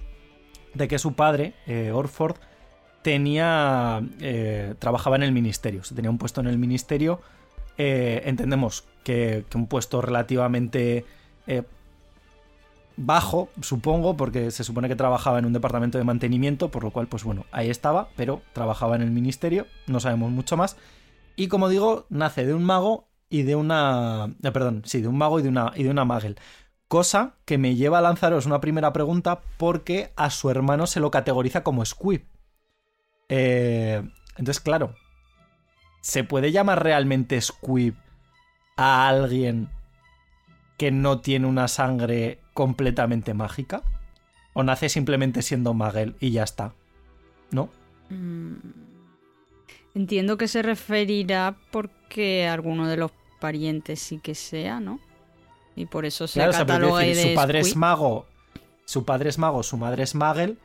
de 0.74 0.90
que 0.90 1.00
su 1.00 1.14
padre, 1.14 1.54
Orford, 1.94 2.36
tenía. 3.02 4.02
trabajaba 4.80 5.16
en 5.16 5.24
el 5.24 5.32
ministerio. 5.32 5.82
tenía 5.96 6.12
un 6.12 6.18
puesto 6.18 6.42
en 6.42 6.48
el 6.48 6.58
ministerio 6.58 7.22
eh, 7.78 8.22
entendemos 8.26 8.86
que, 9.04 9.46
un 9.56 9.68
puesto 9.68 10.02
relativamente 10.02 11.06
eh, 11.48 11.64
bajo, 12.96 13.50
supongo, 13.62 14.16
porque 14.16 14.52
se 14.52 14.64
supone 14.64 14.88
que 14.88 14.96
trabajaba 14.96 15.40
en 15.40 15.46
un 15.46 15.54
departamento 15.54 15.98
de 15.98 16.04
mantenimiento, 16.04 16.70
por 16.70 16.84
lo 16.84 16.92
cual, 16.92 17.08
pues 17.08 17.24
bueno, 17.24 17.46
ahí 17.52 17.70
estaba, 17.70 18.10
pero 18.16 18.42
trabajaba 18.54 18.96
en 18.96 19.02
el 19.02 19.12
ministerio, 19.12 19.66
no 19.88 20.00
sabemos 20.00 20.32
mucho 20.32 20.58
más. 20.58 20.78
Y 21.36 21.48
como 21.48 21.70
digo, 21.70 22.06
nace 22.10 22.46
de 22.46 22.54
un 22.54 22.64
mago 22.64 23.08
y 23.30 23.42
de 23.44 23.56
una. 23.56 24.36
Eh, 24.44 24.52
perdón, 24.52 24.84
sí, 24.86 25.02
de 25.02 25.08
un 25.08 25.18
mago 25.18 25.40
y 25.40 25.44
de 25.44 25.50
una, 25.50 25.72
y 25.76 25.84
de 25.84 25.90
una 25.90 26.06
magel. 26.06 26.38
Cosa 26.88 27.38
que 27.46 27.58
me 27.58 27.76
lleva 27.76 27.98
a 27.98 28.02
lanzaros 28.02 28.46
una 28.46 28.62
primera 28.62 28.94
pregunta 28.94 29.42
porque 29.58 30.14
a 30.16 30.30
su 30.30 30.52
hermano 30.52 30.86
se 30.86 31.00
lo 31.00 31.10
categoriza 31.10 31.64
como 31.64 31.84
Squib. 31.84 32.28
entonces, 33.30 34.60
claro, 34.60 34.94
¿Se 36.04 36.26
puede 36.26 36.52
llamar 36.52 36.84
realmente 36.84 37.40
Squib 37.40 37.96
a 38.76 39.08
alguien 39.08 39.70
que 40.78 40.92
no 40.92 41.22
tiene 41.22 41.48
una 41.48 41.70
sangre 41.70 42.40
completamente 42.54 43.34
mágica? 43.34 43.84
¿O 44.52 44.64
nace 44.64 44.90
simplemente 44.90 45.42
siendo 45.42 45.74
Magel 45.74 46.18
y 46.20 46.32
ya 46.32 46.44
está? 46.44 46.74
¿No? 47.52 47.70
Mm. 48.10 48.56
Entiendo 49.96 50.38
que 50.38 50.50
se 50.50 50.62
referirá 50.62 51.56
porque 51.72 52.50
alguno 52.50 52.90
de 52.90 52.98
los 52.98 53.12
parientes 53.40 54.02
sí 54.02 54.20
que 54.20 54.36
sea, 54.36 54.82
¿no? 54.82 55.00
Y 55.74 55.86
por 55.86 56.06
eso 56.06 56.28
se 56.28 56.42
cataloga 56.42 57.00
decir, 57.00 57.30
Su 57.30 57.36
padre 57.36 57.60
es 57.62 57.78
mago, 57.78 58.26
su 58.84 59.06
padre 59.06 59.30
es 59.30 59.38
mago, 59.38 59.64
su 59.64 59.78
madre 59.78 60.04
es 60.04 60.16
Magel. 60.16 60.58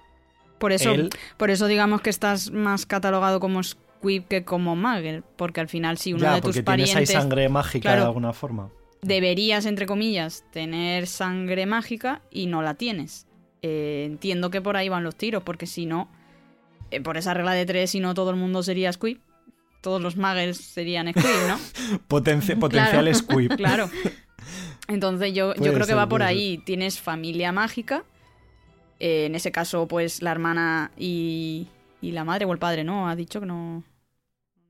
Por 0.59 0.73
eso, 0.73 0.93
por 1.37 1.51
eso 1.51 1.69
digamos 1.69 2.01
que 2.01 2.11
estás 2.11 2.51
más 2.51 2.87
catalogado 2.87 3.39
como 3.39 3.63
Squib 3.63 3.88
que 4.01 4.45
como 4.45 4.77
Magel, 4.77 5.25
porque 5.37 5.61
al 5.61 5.69
final 5.69 5.99
si 5.99 6.13
uno 6.13 6.33
de 6.35 6.41
tus 6.41 6.61
parientes... 6.63 6.95
Tienes 6.95 7.11
ahí 7.11 7.21
sangre 7.21 7.49
mágica 7.49 7.97
de 7.97 8.03
alguna 8.03 8.33
forma. 8.33 8.71
Deberías, 9.03 9.67
entre 9.67 9.87
comillas, 9.87 10.45
tener 10.53 11.07
sangre 11.07 11.67
mágica 11.67 12.23
y 12.31 12.47
no 12.47 12.63
la 12.63 12.75
tienes. 12.75 13.27
Eh, 13.63 14.05
entiendo 14.07 14.51
que 14.51 14.61
por 14.61 14.77
ahí 14.77 14.89
van 14.89 15.05
los 15.05 15.17
tiros, 15.17 15.43
porque 15.43 15.67
si 15.67 15.87
no, 15.87 16.09
eh, 16.91 17.01
por 17.01 17.17
esa 17.17 17.35
regla 17.35 17.53
de 17.53 17.67
tres, 17.67 17.91
si 17.91 18.01
no 18.01 18.15
todo 18.15 18.31
el 18.31 18.37
mundo 18.37 18.63
sería 18.63 18.93
Squib, 18.93 19.21
todos 19.81 20.01
los 20.01 20.17
Magels 20.17 20.59
serían 20.59 21.09
Squib, 21.11 21.49
¿no? 21.49 21.99
potencial 22.09 23.15
Squib. 23.15 23.57
claro. 23.57 23.91
Entonces 24.89 25.35
yo, 25.35 25.55
yo 25.55 25.75
creo 25.75 25.87
que 25.87 25.95
va 25.95 26.09
por 26.09 26.23
ahí. 26.23 26.59
Tienes 26.65 26.99
familia 26.99 27.53
mágica. 27.53 28.05
Eh, 29.01 29.27
en 29.27 29.35
ese 29.35 29.53
caso, 29.53 29.87
pues 29.87 30.23
la 30.23 30.33
hermana 30.33 30.91
y, 30.97 31.69
y 32.01 32.13
la 32.13 32.25
madre 32.25 32.45
o 32.45 32.53
el 32.53 32.59
padre, 32.59 32.85
¿no? 32.85 33.09
Ha 33.09 33.17
dicho 33.17 33.41
que 33.41 33.47
no. 33.47 33.83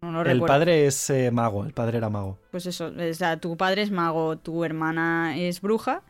no, 0.00 0.22
el 0.22 0.40
padre 0.40 0.86
es 0.86 1.10
eh, 1.10 1.30
mago, 1.30 1.64
el 1.64 1.72
padre 1.72 1.98
era 1.98 2.08
mago. 2.08 2.38
Pues 2.50 2.66
eso, 2.66 2.92
o 2.96 3.14
sea, 3.14 3.38
tu 3.38 3.56
padre 3.56 3.82
es 3.82 3.90
mago, 3.90 4.38
tu 4.38 4.64
hermana 4.64 5.36
es 5.36 5.60
bruja. 5.60 6.02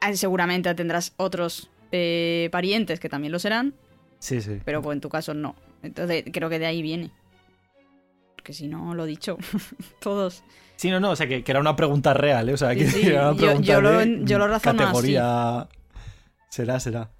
Ah, 0.00 0.14
seguramente 0.14 0.74
tendrás 0.74 1.12
otros 1.16 1.70
eh, 1.92 2.48
parientes 2.52 3.00
que 3.00 3.08
también 3.08 3.32
lo 3.32 3.38
serán. 3.38 3.74
Sí, 4.18 4.40
sí. 4.40 4.60
Pero 4.64 4.82
pues 4.82 4.96
en 4.96 5.00
tu 5.00 5.08
caso 5.08 5.34
no. 5.34 5.54
Entonces 5.82 6.24
creo 6.32 6.48
que 6.48 6.58
de 6.58 6.66
ahí 6.66 6.82
viene. 6.82 7.10
Porque 8.36 8.52
si 8.52 8.68
no, 8.68 8.94
lo 8.94 9.04
dicho. 9.04 9.36
Todos. 10.00 10.42
Sí, 10.76 10.90
no, 10.90 10.98
no, 10.98 11.10
o 11.10 11.16
sea, 11.16 11.28
que, 11.28 11.44
era 11.46 11.60
una 11.60 11.76
pregunta 11.76 12.14
real, 12.14 12.48
¿eh? 12.48 12.54
O 12.54 12.56
sea, 12.56 12.74
que 12.74 12.84
era 13.06 13.30
una 13.30 13.36
pregunta 13.36 13.66
yo, 13.66 13.74
yo, 13.74 13.80
lo, 13.82 14.02
yo 14.24 14.38
lo 14.38 14.48
razono 14.48 14.78
categoría... 14.78 15.68
Será, 16.48 16.80
será. 16.80 17.10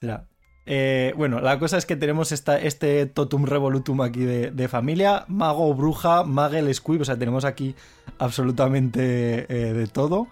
Será. 0.00 0.26
Eh, 0.64 1.12
bueno, 1.16 1.40
la 1.40 1.58
cosa 1.58 1.76
es 1.76 1.86
que 1.86 1.96
tenemos 1.96 2.30
esta, 2.30 2.58
este 2.58 3.06
totum 3.06 3.44
revolutum 3.44 4.00
aquí 4.00 4.20
de, 4.20 4.68
familia. 4.68 5.24
Mago, 5.28 5.72
bruja, 5.74 6.24
magel, 6.24 6.72
squib. 6.74 7.02
O 7.02 7.04
sea, 7.04 7.18
tenemos 7.18 7.44
aquí 7.44 7.74
absolutamente 8.18 9.46
eh, 9.48 9.72
de 9.72 9.86
todo. 9.86 10.28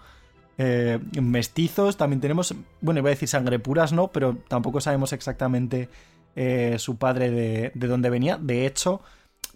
Eh, 0.57 0.99
mestizos, 1.19 1.97
también 1.97 2.21
tenemos, 2.21 2.53
bueno, 2.81 2.99
iba 2.99 3.09
a 3.09 3.11
decir 3.11 3.27
sangre 3.27 3.59
puras, 3.59 3.93
no, 3.93 4.09
pero 4.09 4.37
tampoco 4.47 4.79
sabemos 4.79 5.13
exactamente 5.13 5.89
su 6.77 6.95
padre 6.95 7.29
de, 7.29 7.71
de 7.75 7.87
dónde 7.87 8.09
venía. 8.09 8.37
De 8.37 8.65
hecho, 8.65 9.01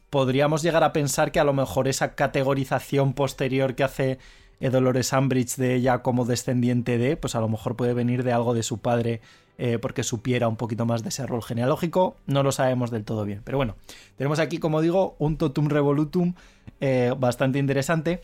podríamos 0.09 0.61
llegar 0.61 0.83
a 0.83 0.91
pensar 0.91 1.31
que 1.31 1.39
a 1.39 1.45
lo 1.45 1.53
mejor 1.53 1.87
esa 1.87 2.15
categorización 2.15 3.13
posterior 3.13 3.75
que 3.75 3.85
hace 3.85 4.19
Dolores 4.59 5.13
Umbridge 5.13 5.55
de 5.55 5.75
ella 5.75 5.99
como 5.99 6.25
descendiente 6.25 6.97
de, 6.97 7.15
pues 7.15 7.35
a 7.35 7.39
lo 7.39 7.47
mejor 7.47 7.77
puede 7.77 7.93
venir 7.93 8.23
de 8.23 8.33
algo 8.33 8.53
de 8.53 8.63
su 8.63 8.79
padre 8.79 9.21
eh, 9.57 9.79
porque 9.79 10.03
supiera 10.03 10.49
un 10.49 10.57
poquito 10.57 10.85
más 10.85 11.03
de 11.03 11.09
ese 11.09 11.25
rol 11.25 11.41
genealógico. 11.41 12.17
No 12.25 12.43
lo 12.43 12.51
sabemos 12.51 12.91
del 12.91 13.05
todo 13.05 13.23
bien. 13.23 13.41
Pero 13.43 13.57
bueno, 13.57 13.75
tenemos 14.17 14.39
aquí, 14.39 14.57
como 14.57 14.81
digo, 14.81 15.15
un 15.17 15.37
totum 15.37 15.69
revolutum 15.69 16.33
eh, 16.81 17.13
bastante 17.17 17.59
interesante. 17.59 18.21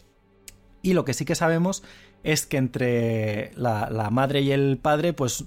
Y 0.82 0.94
lo 0.94 1.06
que 1.06 1.14
sí 1.14 1.24
que 1.24 1.36
sabemos 1.36 1.84
es 2.24 2.46
que 2.46 2.58
entre 2.58 3.52
la, 3.56 4.10
madre 4.12 4.42
y 4.42 4.52
el 4.52 4.78
padre, 4.78 5.14
pues 5.14 5.46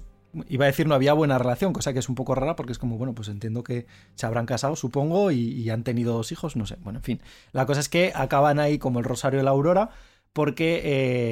iba 0.49 0.65
a 0.65 0.67
decir 0.67 0.85
no 0.87 0.95
había 0.95 1.13
buena 1.13 1.37
relación, 1.37 1.71
cosa 1.71 1.93
que 1.93 1.99
es 1.99 2.09
un 2.09 2.15
poco 2.15 2.35
rara 2.35 2.55
porque 2.57 2.73
es 2.73 2.79
como, 2.79 2.97
bueno, 2.97 3.13
pues 3.13 3.29
entiendo 3.29 3.63
que 3.63 3.85
se 4.15 4.25
habrán 4.25 4.45
casado, 4.45 4.75
supongo, 4.75 5.31
y, 5.31 5.39
y, 5.39 5.69
han 5.69 5.83
tenido 5.83 6.13
dos 6.13 6.31
hijos, 6.31 6.55
no 6.55 6.65
sé. 6.65 6.77
Bueno, 6.81 6.99
en 6.99 7.03
fin. 7.03 7.21
La 7.51 7.65
cosa 7.65 7.79
es 7.79 7.89
que 7.89 8.11
acaban 8.15 8.59
ahí 8.59 8.79
como 8.79 8.99
el 8.99 9.05
Rosario 9.05 9.39
de 9.39 9.43
la 9.43 9.51
Aurora, 9.51 9.91
porque 10.35 10.81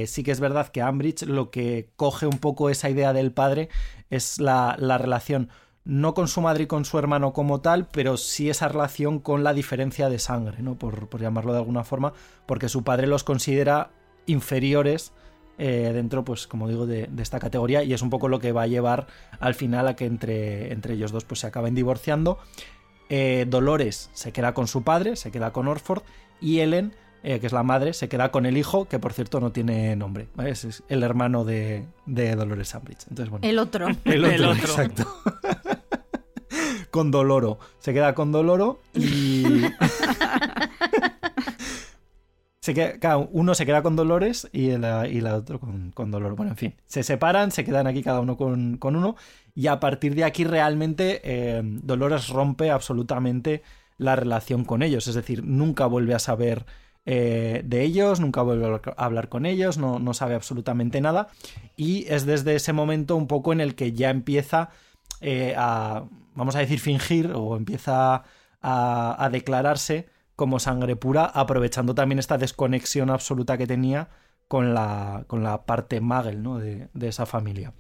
eh, 0.02 0.08
sí 0.08 0.24
que 0.24 0.32
es 0.32 0.40
verdad 0.40 0.70
que 0.70 0.82
Ambridge 0.82 1.24
lo 1.24 1.52
que 1.52 1.90
coge 1.98 2.26
un 2.26 2.38
poco 2.38 2.70
esa 2.70 2.90
idea 2.90 3.12
del 3.12 3.34
padre 3.34 3.68
es 4.10 4.40
la, 4.40 4.78
la 4.80 4.98
relación 4.98 5.50
no 5.84 6.14
con 6.14 6.30
su 6.30 6.40
madre 6.40 6.64
y 6.64 6.68
con 6.68 6.86
su 6.86 6.98
hermano 6.98 7.34
como 7.34 7.60
tal, 7.60 7.90
pero 7.92 8.16
sí 8.16 8.50
esa 8.50 8.70
relación 8.70 9.20
con 9.20 9.44
la 9.44 9.54
diferencia 9.54 10.08
de 10.08 10.20
sangre, 10.20 10.62
¿no? 10.62 10.76
Por, 10.76 11.10
por 11.10 11.20
llamarlo 11.20 11.52
de 11.52 11.60
alguna 11.60 11.84
forma, 11.84 12.14
porque 12.46 12.70
su 12.70 12.86
padre 12.86 13.06
los 13.06 13.26
considera 13.26 13.90
inferiores 14.26 15.12
eh, 15.58 15.92
dentro, 15.94 16.24
pues 16.24 16.48
como 16.48 16.70
digo, 16.70 16.86
de, 16.86 17.10
esta 17.18 17.42
categoría 17.42 17.84
y 17.84 17.92
es 17.92 18.02
un 18.02 18.10
poco 18.10 18.30
lo 18.30 18.40
que 18.40 18.54
va 18.54 18.62
a 18.62 18.68
llevar 18.68 19.08
al 19.42 19.54
final 19.54 19.90
a 19.90 19.98
que 19.98 20.06
entre, 20.06 20.72
entre 20.72 20.94
ellos 20.94 21.12
dos 21.12 21.26
pues 21.26 21.42
se 21.42 21.48
acaben 21.48 21.76
divorciando. 21.76 22.40
Eh, 23.10 23.46
Dolores 23.50 24.12
se 24.14 24.32
queda 24.32 24.54
con 24.54 24.68
su 24.68 24.84
padre, 24.84 25.18
se 25.18 25.30
queda 25.30 25.52
con 25.52 25.68
Orford 25.68 26.04
y 26.40 26.62
Ellen, 26.62 26.94
eh, 27.24 27.40
que 27.40 27.48
es 27.48 27.54
la 27.54 27.64
madre, 27.64 27.94
se 27.94 28.10
queda 28.10 28.32
con 28.32 28.46
el 28.46 28.58
hijo, 28.58 28.86
que 28.86 29.00
por 29.00 29.14
cierto 29.14 29.40
no 29.40 29.52
tiene 29.52 29.96
nombre, 29.96 30.28
¿vale? 30.36 30.52
es, 30.52 30.66
es, 30.66 30.84
el 30.90 31.04
hermano 31.04 31.46
de, 31.46 31.86
de 32.06 32.36
Dolores 32.36 32.74
Umbridge. 32.76 33.08
Entonces, 33.10 33.30
bueno, 33.30 33.48
el 33.48 33.60
otro. 33.60 33.88
El 34.06 34.26
otro, 34.26 34.36
El 34.36 34.46
otro. 34.46 34.64
exacto. 34.66 35.08
con 36.92 37.10
Doloro. 37.10 37.58
Se 37.80 37.92
queda 37.94 38.14
con 38.14 38.32
Doloro 38.32 38.82
y. 38.94 39.44
se 42.62 42.74
queda, 42.74 43.00
claro, 43.00 43.30
uno 43.32 43.56
se 43.56 43.66
queda 43.66 43.82
con 43.82 43.96
Dolores 43.96 44.48
y 44.52 44.70
el, 44.70 44.84
y 45.12 45.18
el 45.18 45.28
otro 45.28 45.60
con, 45.60 45.92
con, 45.92 46.12
Doloro. 46.12 46.36
Bueno, 46.36 46.52
en 46.52 46.58
fin. 46.58 46.76
Se 46.86 47.02
separan, 47.02 47.52
se 47.52 47.64
quedan 47.64 47.88
aquí 47.88 48.04
cada 48.04 48.20
uno 48.20 48.38
con, 48.38 48.78
con 48.78 48.96
uno. 48.96 49.16
Y 49.56 49.68
a 49.68 49.80
partir 49.80 50.14
de 50.14 50.24
aquí 50.24 50.44
realmente 50.44 51.22
eh, 51.24 51.62
Dolores 51.64 52.28
rompe 52.28 52.70
absolutamente 52.70 53.64
la 53.98 54.16
relación 54.16 54.64
con 54.64 54.84
ellos. 54.84 55.08
Es 55.08 55.16
decir, 55.16 55.44
nunca 55.44 55.88
vuelve 55.88 56.14
a 56.14 56.20
saber 56.20 56.66
eh, 57.06 57.62
de 57.66 57.84
ellos, 57.84 58.20
nunca 58.20 58.42
vuelve 58.42 58.66
a 58.66 59.04
hablar 59.04 59.30
con 59.30 59.46
ellos, 59.46 59.78
no, 59.78 60.00
no 60.00 60.14
sabe 60.14 60.36
absolutamente 60.36 61.02
nada. 61.02 61.30
Y 61.76 62.06
es 62.08 62.26
desde 62.26 62.56
ese 62.56 62.74
momento 62.74 63.16
un 63.16 63.28
poco 63.28 63.54
en 63.54 63.62
el 63.62 63.76
que 63.76 63.94
ya 63.94 64.10
empieza 64.10 64.70
eh, 65.22 65.54
a, 65.58 66.06
vamos 66.36 66.56
a 66.56 66.60
decir, 66.60 66.80
fingir 66.80 67.32
o 67.34 67.56
empieza 67.56 68.24
a, 68.62 69.26
a, 69.26 69.30
declararse 69.30 70.10
como 70.36 70.60
sangre 70.60 70.96
pura, 70.96 71.26
aprovechando 71.26 71.94
también 71.96 72.20
esta 72.20 72.38
desconexión 72.38 73.10
absoluta 73.10 73.58
que 73.58 73.68
tenía 73.68 74.10
con 74.48 74.74
la, 74.74 75.26
con 75.28 75.44
la 75.44 75.66
parte 75.66 76.02
Magel 76.02 76.44
¿no? 76.44 76.60
de, 76.60 76.90
de, 76.94 77.08
esa 77.08 77.26
familia. 77.26 77.74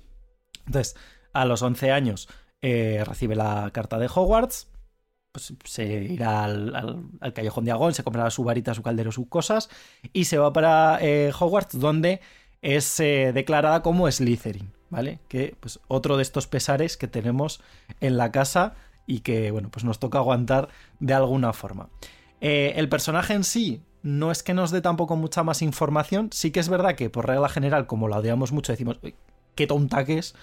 Entonces, 0.65 0.95
a 1.33 1.45
los 1.45 1.61
11 1.61 1.91
años 1.91 2.29
eh, 2.61 3.03
recibe 3.05 3.35
la 3.35 3.69
carta 3.73 3.97
de 3.97 4.07
Hogwarts, 4.07 4.71
pues 5.33 5.51
se 5.65 5.83
irá 5.83 6.43
al, 6.43 6.75
al, 6.75 7.03
al, 7.19 7.33
callejón 7.33 7.65
de 7.65 7.71
Agón, 7.71 7.93
se 7.95 8.03
comprará 8.03 8.29
su 8.29 8.43
varita, 8.43 8.75
su 8.75 8.83
caldero, 8.83 9.11
sus 9.11 9.27
cosas, 9.27 9.69
y 10.13 10.25
se 10.25 10.37
va 10.37 10.53
para 10.53 10.99
eh, 11.01 11.33
Hogwarts, 11.37 11.79
donde 11.79 12.21
es 12.61 12.99
eh, 12.99 13.31
declarada 13.33 13.81
como 13.81 14.09
Slytherin, 14.09 14.71
¿vale? 14.91 15.19
Que 15.27 15.57
pues 15.59 15.79
otro 15.87 16.17
de 16.17 16.21
estos 16.21 16.45
pesares 16.45 16.97
que 16.97 17.07
tenemos 17.07 17.61
en 17.99 18.15
la 18.15 18.31
casa 18.31 18.75
y 19.07 19.21
que, 19.21 19.49
bueno, 19.49 19.69
pues 19.69 19.83
nos 19.83 19.97
toca 19.97 20.19
aguantar 20.19 20.69
de 20.99 21.15
alguna 21.15 21.51
forma. 21.51 21.89
Eh, 22.39 22.73
el 22.75 22.87
personaje 22.87 23.33
en 23.33 23.43
sí 23.43 23.81
no 24.03 24.31
es 24.31 24.43
que 24.43 24.53
nos 24.53 24.69
dé 24.69 24.81
tampoco 24.81 25.15
mucha 25.15 25.41
más 25.41 25.63
información, 25.63 26.29
sí 26.31 26.51
que 26.51 26.59
es 26.59 26.69
verdad 26.69 26.93
que 26.93 27.09
por 27.09 27.25
regla 27.25 27.49
general, 27.49 27.87
como 27.87 28.07
la 28.07 28.19
odiamos 28.19 28.51
mucho, 28.51 28.71
decimos, 28.71 28.99
qué 29.55 29.65
tonta 29.65 30.05
que 30.05 30.19
es, 30.19 30.35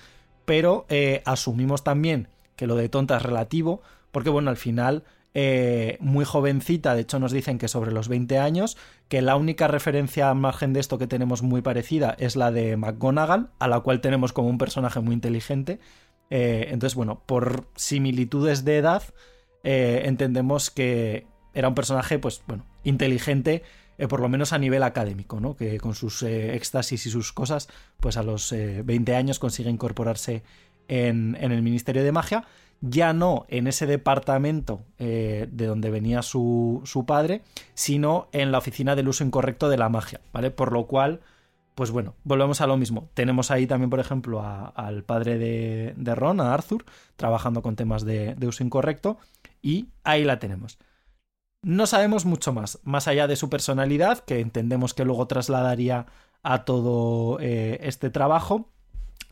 pero 0.47 0.87
asumimos 1.27 1.85
también 1.85 2.29
que 2.57 2.67
lo 2.67 2.75
de 2.75 2.89
tonta 2.89 3.19
es 3.19 3.23
relativo, 3.23 3.83
porque 4.13 4.31
bueno, 4.31 4.51
al 4.51 4.57
final 4.57 5.05
eh, 5.33 5.97
muy 6.01 6.25
jovencita, 6.25 6.95
de 6.95 7.03
hecho 7.03 7.21
nos 7.21 7.31
dicen 7.31 7.59
que 7.59 7.69
sobre 7.69 7.93
los 7.93 8.09
20 8.09 8.39
años, 8.39 8.77
que 9.09 9.23
la 9.23 9.37
única 9.37 9.69
referencia 9.69 10.29
al 10.29 10.37
margen 10.37 10.73
de 10.73 10.81
esto 10.81 10.99
que 10.99 11.07
tenemos 11.07 11.43
muy 11.43 11.63
parecida 11.63 12.17
es 12.19 12.35
la 12.35 12.51
de 12.51 12.77
McGonagall, 12.77 13.51
a 13.61 13.69
la 13.69 13.81
cual 13.81 14.01
tenemos 14.01 14.33
como 14.33 14.49
un 14.49 14.59
personaje 14.59 15.01
muy 15.01 15.15
inteligente. 15.15 15.79
Eh, 16.31 16.69
entonces, 16.71 16.97
bueno, 16.97 17.23
por 17.27 17.69
similitudes 17.77 18.65
de 18.65 18.79
edad, 18.79 19.03
eh, 19.63 20.03
entendemos 20.07 20.71
que 20.71 21.27
era 21.55 21.69
un 21.69 21.75
personaje, 21.75 22.19
pues 22.19 22.43
bueno, 22.47 22.67
inteligente, 22.83 23.63
por 24.09 24.21
lo 24.21 24.31
menos 24.31 24.55
a 24.55 24.59
nivel 24.59 24.83
académico, 24.83 25.41
¿no? 25.41 25.57
Que 25.57 25.79
con 25.79 25.95
sus 25.95 26.23
éxtasis 26.23 27.05
y 27.05 27.11
sus 27.11 27.33
cosas, 27.33 27.69
pues 27.99 28.17
a 28.17 28.23
los 28.23 28.51
20 28.51 29.15
años 29.15 29.39
consigue 29.39 29.69
incorporarse 29.69 30.43
en 30.89 31.37
el 31.37 31.61
Ministerio 31.61 32.03
de 32.03 32.11
Magia 32.11 32.47
ya 32.81 33.13
no 33.13 33.45
en 33.49 33.67
ese 33.67 33.87
departamento 33.87 34.85
eh, 34.99 35.49
de 35.51 35.67
donde 35.67 35.91
venía 35.91 36.23
su, 36.23 36.81
su, 36.85 37.05
padre, 37.05 37.43
sino 37.75 38.29
en 38.33 38.53
la 38.53 38.59
oficina 38.59 38.97
del 38.97 39.09
uso 39.09 39.25
incorrecto 39.25 39.69
de 39.69 39.77
la 39.77 39.89
magia, 39.89 40.21
¿vale? 40.33 40.51
Por 40.51 40.73
lo 40.73 40.87
cual, 40.87 41.21
pues 41.75 41.91
bueno, 41.91 42.15
volvemos 42.25 42.61
a 42.61 42.67
lo 42.67 42.77
mismo. 42.77 43.09
Tenemos 43.15 43.51
ahí 43.51 43.67
también, 43.67 43.91
por 43.91 44.01
ejemplo, 44.01 44.41
a, 44.41 44.67
al 44.67 45.05
padre 45.05 45.39
de, 45.39 45.95
de, 45.97 46.15
Ron, 46.15 46.41
a 46.41 46.55
Arthur, 46.55 46.85
trabajando 47.17 47.63
con 47.63 47.77
temas 47.77 48.05
de, 48.05 48.35
de 48.35 48.47
uso 48.47 48.65
incorrecto, 48.65 49.19
y 49.61 49.89
ahí 50.05 50.25
la 50.25 50.39
tenemos. 50.39 50.79
No 51.63 51.87
sabemos 51.87 52.25
mucho 52.25 52.55
más, 52.55 52.79
más 52.85 53.07
allá 53.09 53.27
de 53.27 53.37
su 53.37 53.51
personalidad, 53.51 54.21
que 54.21 54.41
entendemos 54.41 54.95
que 54.95 55.05
luego 55.05 55.27
trasladaría 55.27 56.07
a 56.43 56.65
todo 56.65 57.39
eh, 57.41 57.79
este 57.83 58.09
trabajo, 58.09 58.71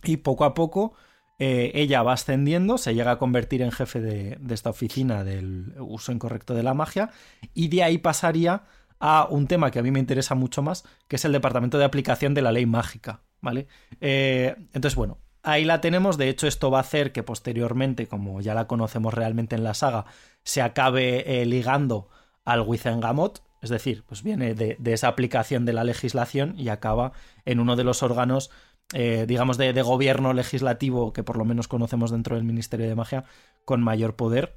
y 0.03 0.19
poco 0.19 0.45
a 0.45 0.55
poco 0.55 0.93
eh, 1.41 1.71
ella 1.75 2.03
va 2.03 2.15
ascendiendo, 2.15 2.79
se 2.79 2.95
llega 2.95 3.13
a 3.13 3.19
convertir 3.19 3.63
en 3.63 3.71
jefe 3.71 4.01
de, 4.01 4.39
esta 4.51 4.71
oficina 4.71 5.23
del 5.23 5.73
uso 5.79 6.11
incorrecto 6.11 6.53
de 6.55 6.65
la 6.65 6.75
magia 6.75 7.11
y 7.55 7.69
de 7.69 7.85
ahí 7.85 7.99
pasaría 7.99 8.65
a 8.99 9.29
un 9.31 9.47
tema 9.47 9.71
que 9.71 9.79
a 9.79 9.83
mí 9.83 9.93
me 9.93 10.01
interesa 10.01 10.35
mucho 10.35 10.63
más, 10.63 10.85
que 11.07 11.15
es 11.15 11.25
el 11.25 11.31
departamento 11.31 11.79
de 11.79 11.85
aplicación 11.85 12.35
de 12.35 12.43
la 12.43 12.51
ley 12.51 12.67
mágica, 12.67 13.21
¿vale? 13.41 13.69
Eh, 14.01 14.57
entonces, 14.73 14.97
bueno, 14.97 15.19
ahí 15.45 15.65
la 15.65 15.81
tenemos, 15.81 16.19
de 16.19 16.29
hecho 16.29 16.49
esto 16.49 16.73
va 16.73 16.79
a 16.79 16.81
hacer 16.81 17.13
que 17.13 17.23
posteriormente, 17.23 18.09
como 18.09 18.41
ya 18.41 18.55
la 18.55 18.67
conocemos 18.67 19.15
realmente 19.15 19.55
en 19.55 19.63
la 19.63 19.75
saga, 19.75 20.07
se 20.43 20.61
acabe 20.61 21.41
eh, 21.41 21.47
ligando 21.47 22.09
al 22.45 22.63
Wizengamot, 22.63 23.45
es 23.63 23.71
decir, 23.71 24.03
pues 24.09 24.25
viene 24.25 24.55
de 24.55 24.93
esa 24.93 25.09
aplicación 25.09 25.65
de 25.65 25.73
la 25.73 25.85
legislación 25.85 26.55
y 26.57 26.69
acaba 26.69 27.13
en 27.45 27.61
uno 27.61 27.75
de 27.77 27.83
los 27.83 28.05
órganos 28.05 28.51
eh, 28.93 29.25
digamos, 29.29 29.59
de, 29.59 29.73
de, 29.73 29.83
gobierno 29.83 30.33
legislativo 30.33 31.13
que 31.13 31.23
por 31.23 31.37
lo 31.37 31.45
menos 31.45 31.69
conocemos 31.69 32.11
dentro 32.11 32.37
del 32.37 32.45
Ministerio 32.45 32.89
de 32.89 32.95
Magia, 32.95 33.25
con 33.65 33.83
mayor 33.83 34.17
poder, 34.17 34.55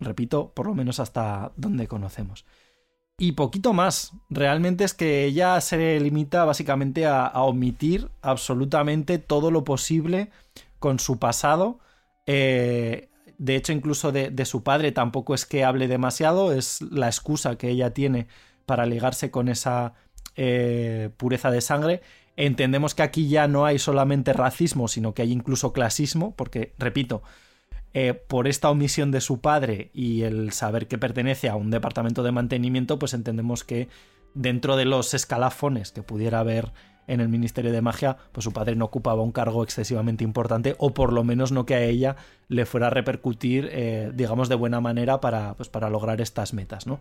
repito, 0.00 0.52
por 0.54 0.66
lo 0.66 0.74
menos 0.74 1.00
hasta 1.00 1.52
donde 1.56 1.86
conocemos. 1.86 2.44
Y 3.20 3.32
poquito 3.32 3.72
más, 3.72 4.12
realmente 4.30 4.84
es 4.84 4.94
que 4.94 5.24
ella 5.24 5.60
se 5.60 5.98
limita 5.98 6.44
básicamente 6.44 7.06
a, 7.06 7.32
omitir 7.42 8.10
absolutamente 8.22 9.18
todo 9.18 9.50
lo 9.50 9.64
posible 9.64 10.30
con 10.78 11.00
su 11.00 11.18
pasado. 11.18 11.80
Eh, 12.26 13.08
de 13.38 13.56
hecho, 13.56 13.72
incluso 13.72 14.12
de, 14.12 14.30
de 14.30 14.44
su 14.44 14.62
padre 14.62 14.92
tampoco 14.92 15.34
es 15.34 15.46
que 15.46 15.64
hable 15.64 15.88
demasiado, 15.88 16.52
es 16.52 16.80
la 16.82 17.08
excusa 17.08 17.58
que 17.58 17.70
ella 17.70 17.92
tiene 17.92 18.28
para 18.66 18.86
ligarse 18.86 19.30
con 19.32 19.48
esa 19.48 19.94
eh, 20.36 21.10
pureza 21.16 21.50
de 21.50 21.60
sangre 21.60 22.00
entendemos 22.38 22.94
que 22.94 23.02
aquí 23.02 23.28
ya 23.28 23.48
no 23.48 23.66
hay 23.66 23.80
solamente 23.80 24.32
racismo, 24.32 24.86
sino 24.86 25.12
que 25.12 25.22
hay 25.22 25.32
incluso 25.32 25.72
clasismo, 25.72 26.34
porque, 26.36 26.72
repito, 26.78 27.22
eh, 27.94 28.14
por 28.14 28.46
esta 28.46 28.70
omisión 28.70 29.10
de 29.10 29.20
su 29.20 29.40
padre 29.40 29.90
y 29.92 30.22
el 30.22 30.52
saber 30.52 30.86
que 30.86 30.98
pertenece 30.98 31.48
a 31.48 31.56
un 31.56 31.70
departamento 31.70 32.22
de 32.22 32.30
mantenimiento, 32.30 32.98
pues 32.98 33.12
entendemos 33.12 33.64
que 33.64 33.88
dentro 34.34 34.76
de 34.76 34.84
los 34.84 35.14
escalafones 35.14 35.90
que 35.90 36.04
pudiera 36.04 36.38
haber 36.38 36.72
en 37.08 37.20
el 37.20 37.28
Ministerio 37.28 37.72
de 37.72 37.82
Magia, 37.82 38.18
pues 38.30 38.44
su 38.44 38.52
padre 38.52 38.76
no 38.76 38.84
ocupaba 38.84 39.22
un 39.22 39.32
cargo 39.32 39.64
excesivamente 39.64 40.22
importante, 40.22 40.76
o 40.78 40.94
por 40.94 41.12
lo 41.12 41.24
menos 41.24 41.50
no 41.50 41.66
que 41.66 41.74
a 41.74 41.82
ella 41.82 42.14
le 42.46 42.66
fuera 42.66 42.86
a 42.86 42.90
repercutir, 42.90 43.68
eh, 43.72 44.12
digamos, 44.14 44.48
de 44.48 44.54
buena 44.54 44.80
manera 44.80 45.20
para, 45.20 45.54
pues, 45.54 45.68
para 45.68 45.90
lograr 45.90 46.20
estas 46.20 46.54
metas, 46.54 46.86
¿no? 46.86 47.00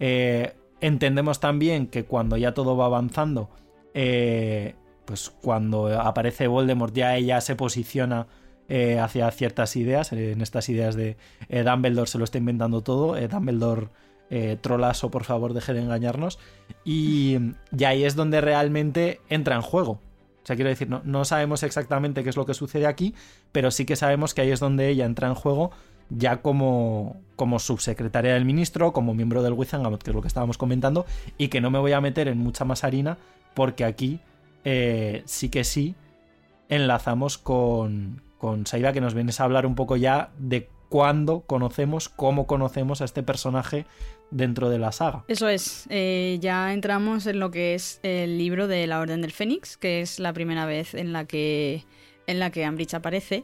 Eh, 0.00 0.54
entendemos 0.80 1.40
también 1.40 1.88
que 1.88 2.04
cuando 2.04 2.38
ya 2.38 2.54
todo 2.54 2.74
va 2.76 2.86
avanzando, 2.86 3.50
eh, 3.94 4.74
pues 5.04 5.30
cuando 5.30 5.88
aparece 6.00 6.46
Voldemort 6.46 6.94
ya 6.94 7.16
ella 7.16 7.40
se 7.40 7.56
posiciona 7.56 8.26
hacia 9.00 9.30
ciertas 9.30 9.76
ideas, 9.76 10.12
en 10.12 10.42
estas 10.42 10.68
ideas 10.68 10.94
de 10.94 11.16
Dumbledore 11.48 12.06
se 12.06 12.18
lo 12.18 12.24
está 12.24 12.36
inventando 12.36 12.82
todo, 12.82 13.16
Dumbledore 13.26 13.88
eh, 14.30 14.58
trolazo, 14.60 15.10
por 15.10 15.24
favor, 15.24 15.54
deje 15.54 15.72
de 15.72 15.80
engañarnos. 15.80 16.38
Y, 16.84 17.38
ahí 17.84 18.04
es 18.04 18.14
donde 18.14 18.40
realmente 18.40 19.20
entra 19.28 19.56
en 19.56 19.62
juego. 19.62 19.92
O 19.92 20.46
sea, 20.48 20.56
quiero 20.56 20.70
decir, 20.70 20.88
no, 20.88 21.02
no, 21.04 21.24
sabemos 21.24 21.62
exactamente 21.62 22.22
qué 22.22 22.30
es 22.30 22.36
lo 22.36 22.46
que 22.46 22.54
sucede 22.54 22.86
aquí, 22.86 23.14
pero 23.52 23.70
sí 23.70 23.84
que 23.84 23.96
sabemos 23.96 24.34
que 24.34 24.42
ahí 24.42 24.50
es 24.50 24.60
donde 24.60 24.88
ella 24.88 25.04
entra 25.04 25.28
en 25.28 25.34
juego 25.34 25.70
ya 26.10 26.40
como, 26.40 27.20
como 27.36 27.58
subsecretaria 27.58 28.32
del 28.32 28.46
ministro, 28.46 28.92
como 28.92 29.14
miembro 29.14 29.42
del 29.42 29.52
Wizengamot, 29.52 30.02
que 30.02 30.10
es 30.10 30.14
lo 30.14 30.22
que 30.22 30.28
estábamos 30.28 30.56
comentando, 30.56 31.04
y 31.36 31.48
que 31.48 31.60
no 31.60 31.70
me 31.70 31.78
voy 31.78 31.92
a 31.92 32.00
meter 32.00 32.28
en 32.28 32.38
mucha 32.38 32.64
más 32.64 32.82
harina, 32.84 33.18
porque 33.58 33.84
aquí 33.84 34.20
eh, 34.62 35.24
sí 35.24 35.48
que 35.48 35.64
sí 35.64 35.96
enlazamos 36.68 37.38
con, 37.38 38.22
con 38.38 38.66
Saida, 38.66 38.92
que 38.92 39.00
nos 39.00 39.14
vienes 39.14 39.40
a 39.40 39.44
hablar 39.44 39.66
un 39.66 39.74
poco 39.74 39.96
ya 39.96 40.30
de 40.38 40.68
cuándo 40.88 41.40
conocemos, 41.40 42.08
cómo 42.08 42.46
conocemos 42.46 43.00
a 43.00 43.04
este 43.04 43.24
personaje 43.24 43.84
dentro 44.30 44.70
de 44.70 44.78
la 44.78 44.92
saga. 44.92 45.24
Eso 45.26 45.48
es, 45.48 45.86
eh, 45.90 46.38
ya 46.40 46.72
entramos 46.72 47.26
en 47.26 47.40
lo 47.40 47.50
que 47.50 47.74
es 47.74 47.98
el 48.04 48.38
libro 48.38 48.68
de 48.68 48.86
la 48.86 49.00
Orden 49.00 49.22
del 49.22 49.32
Fénix, 49.32 49.76
que 49.76 50.02
es 50.02 50.20
la 50.20 50.32
primera 50.32 50.64
vez 50.64 50.94
en 50.94 51.12
la 51.12 51.24
que, 51.24 51.84
en 52.28 52.38
la 52.38 52.50
que 52.50 52.64
Ambridge 52.64 52.94
aparece. 52.94 53.42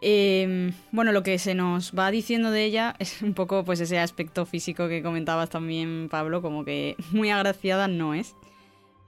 Em, 0.00 0.72
bueno, 0.92 1.10
lo 1.10 1.24
que 1.24 1.36
se 1.40 1.56
nos 1.56 1.98
va 1.98 2.12
diciendo 2.12 2.52
de 2.52 2.62
ella 2.62 2.94
es 3.00 3.22
un 3.22 3.34
poco 3.34 3.64
pues 3.64 3.80
ese 3.80 3.98
aspecto 3.98 4.46
físico 4.46 4.86
que 4.86 5.02
comentabas 5.02 5.50
también, 5.50 6.06
Pablo, 6.08 6.42
como 6.42 6.64
que 6.64 6.94
muy 7.10 7.30
agraciada 7.30 7.88
no 7.88 8.14
es. 8.14 8.36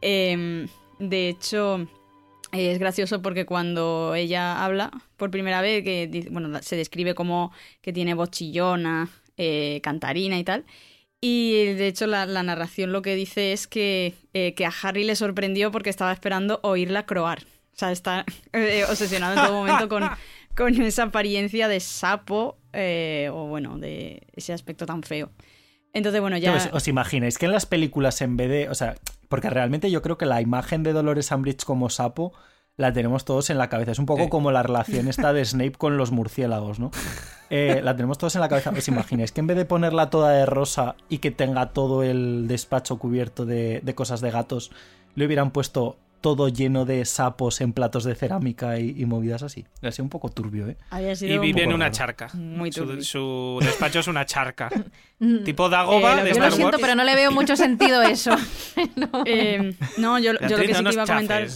Em, 0.00 0.68
de 0.98 1.28
hecho, 1.28 1.86
es 2.52 2.78
gracioso 2.78 3.22
porque 3.22 3.46
cuando 3.46 4.14
ella 4.14 4.64
habla 4.64 4.90
por 5.16 5.30
primera 5.30 5.60
vez, 5.62 5.84
que 5.84 6.28
bueno, 6.30 6.60
se 6.62 6.76
describe 6.76 7.14
como 7.14 7.52
que 7.80 7.92
tiene 7.92 8.14
voz 8.14 8.30
chillona, 8.30 9.08
eh, 9.36 9.80
cantarina 9.82 10.38
y 10.38 10.44
tal. 10.44 10.64
Y 11.20 11.64
de 11.74 11.86
hecho 11.86 12.06
la, 12.06 12.26
narración 12.26 12.92
lo 12.92 13.02
que 13.02 13.14
dice 13.14 13.52
es 13.52 13.66
que, 13.66 14.14
eh, 14.32 14.54
que, 14.54 14.66
a 14.66 14.72
Harry 14.82 15.04
le 15.04 15.16
sorprendió 15.16 15.70
porque 15.70 15.90
estaba 15.90 16.12
esperando 16.12 16.60
oírla 16.62 17.06
croar. 17.06 17.44
O 17.74 17.78
sea, 17.78 17.92
está 17.92 18.24
eh, 18.52 18.84
obsesionado 18.88 19.34
en 19.34 19.46
todo 19.46 19.54
momento 19.54 19.88
con, 19.88 20.04
con 20.56 20.80
esa 20.82 21.04
apariencia 21.04 21.68
de 21.68 21.80
sapo 21.80 22.58
o 22.72 23.46
bueno, 23.48 23.78
de 23.78 24.26
ese 24.34 24.52
aspecto 24.52 24.86
tan 24.86 25.02
feo. 25.02 25.30
Entonces, 25.92 26.20
bueno, 26.20 26.38
ya... 26.38 26.54
¿Os, 26.54 26.68
os 26.72 26.88
imagináis 26.88 27.36
que 27.36 27.46
en 27.46 27.52
las 27.52 27.66
películas 27.66 28.20
en 28.22 28.36
vez 28.36 28.48
de... 28.48 28.68
O 28.68 28.74
sea, 28.74 28.94
porque 29.30 29.48
realmente 29.48 29.90
yo 29.92 30.02
creo 30.02 30.18
que 30.18 30.26
la 30.26 30.42
imagen 30.42 30.82
de 30.82 30.92
Dolores 30.92 31.30
Umbridge 31.30 31.64
como 31.64 31.88
sapo 31.88 32.32
la 32.76 32.92
tenemos 32.92 33.24
todos 33.24 33.48
en 33.50 33.58
la 33.58 33.68
cabeza. 33.68 33.92
Es 33.92 33.98
un 34.00 34.06
poco 34.06 34.28
como 34.28 34.50
la 34.50 34.62
relación 34.62 35.06
esta 35.06 35.32
de 35.32 35.44
Snape 35.44 35.72
con 35.72 35.96
los 35.96 36.10
murciélagos, 36.10 36.80
¿no? 36.80 36.90
Eh, 37.52 37.80
la 37.82 37.94
tenemos 37.96 38.16
todos 38.16 38.34
en 38.34 38.40
la 38.40 38.48
cabeza. 38.48 38.70
¿Os 38.70 38.88
imagináis 38.88 39.32
que 39.32 39.40
en 39.40 39.46
vez 39.46 39.56
de 39.56 39.64
ponerla 39.64 40.08
toda 40.08 40.30
de 40.30 40.46
rosa 40.46 40.96
y 41.08 41.18
que 41.18 41.30
tenga 41.30 41.72
todo 41.72 42.02
el 42.02 42.46
despacho 42.48 42.98
cubierto 42.98 43.44
de, 43.44 43.82
cosas 43.94 44.20
de 44.20 44.30
gatos, 44.30 44.70
le 45.14 45.26
hubieran 45.26 45.50
puesto 45.50 45.96
todo 46.20 46.48
lleno 46.48 46.84
de 46.84 47.04
sapos 47.04 47.60
en 47.60 47.72
platos 47.72 48.04
de 48.04 48.14
cerámica 48.14 48.78
y, 48.78 49.04
movidas 49.06 49.42
así. 49.42 49.66
Ha 49.82 49.90
sido 49.90 50.04
un 50.04 50.10
poco 50.10 50.28
turbio, 50.28 50.68
¿eh? 50.68 50.76
y 51.20 51.38
vive 51.38 51.64
en 51.64 51.72
una 51.72 51.90
charca. 51.90 52.28
Muy 52.34 52.70
turbio. 52.70 53.02
Su, 53.02 53.58
despacho 53.60 54.00
es 54.00 54.06
una 54.06 54.26
charca. 54.26 54.70
tipo 55.44 55.68
Dagoba 55.68 56.26
eh, 56.26 56.32
Yo 56.34 56.40
lo 56.40 56.50
siento, 56.50 56.78
pero 56.78 56.94
no 56.94 57.04
le 57.04 57.14
veo 57.14 57.32
mucho 57.32 57.56
sentido 57.56 58.02
eso. 58.02 58.34
Eh, 59.26 59.74
no. 59.98 60.18
yo, 60.18 60.32
yo 60.48 60.56
lo 60.56 60.64
que 60.64 60.74
sí 60.74 60.84
que 60.84 60.92
iba 60.92 61.02
a 61.02 61.06
comentar... 61.06 61.48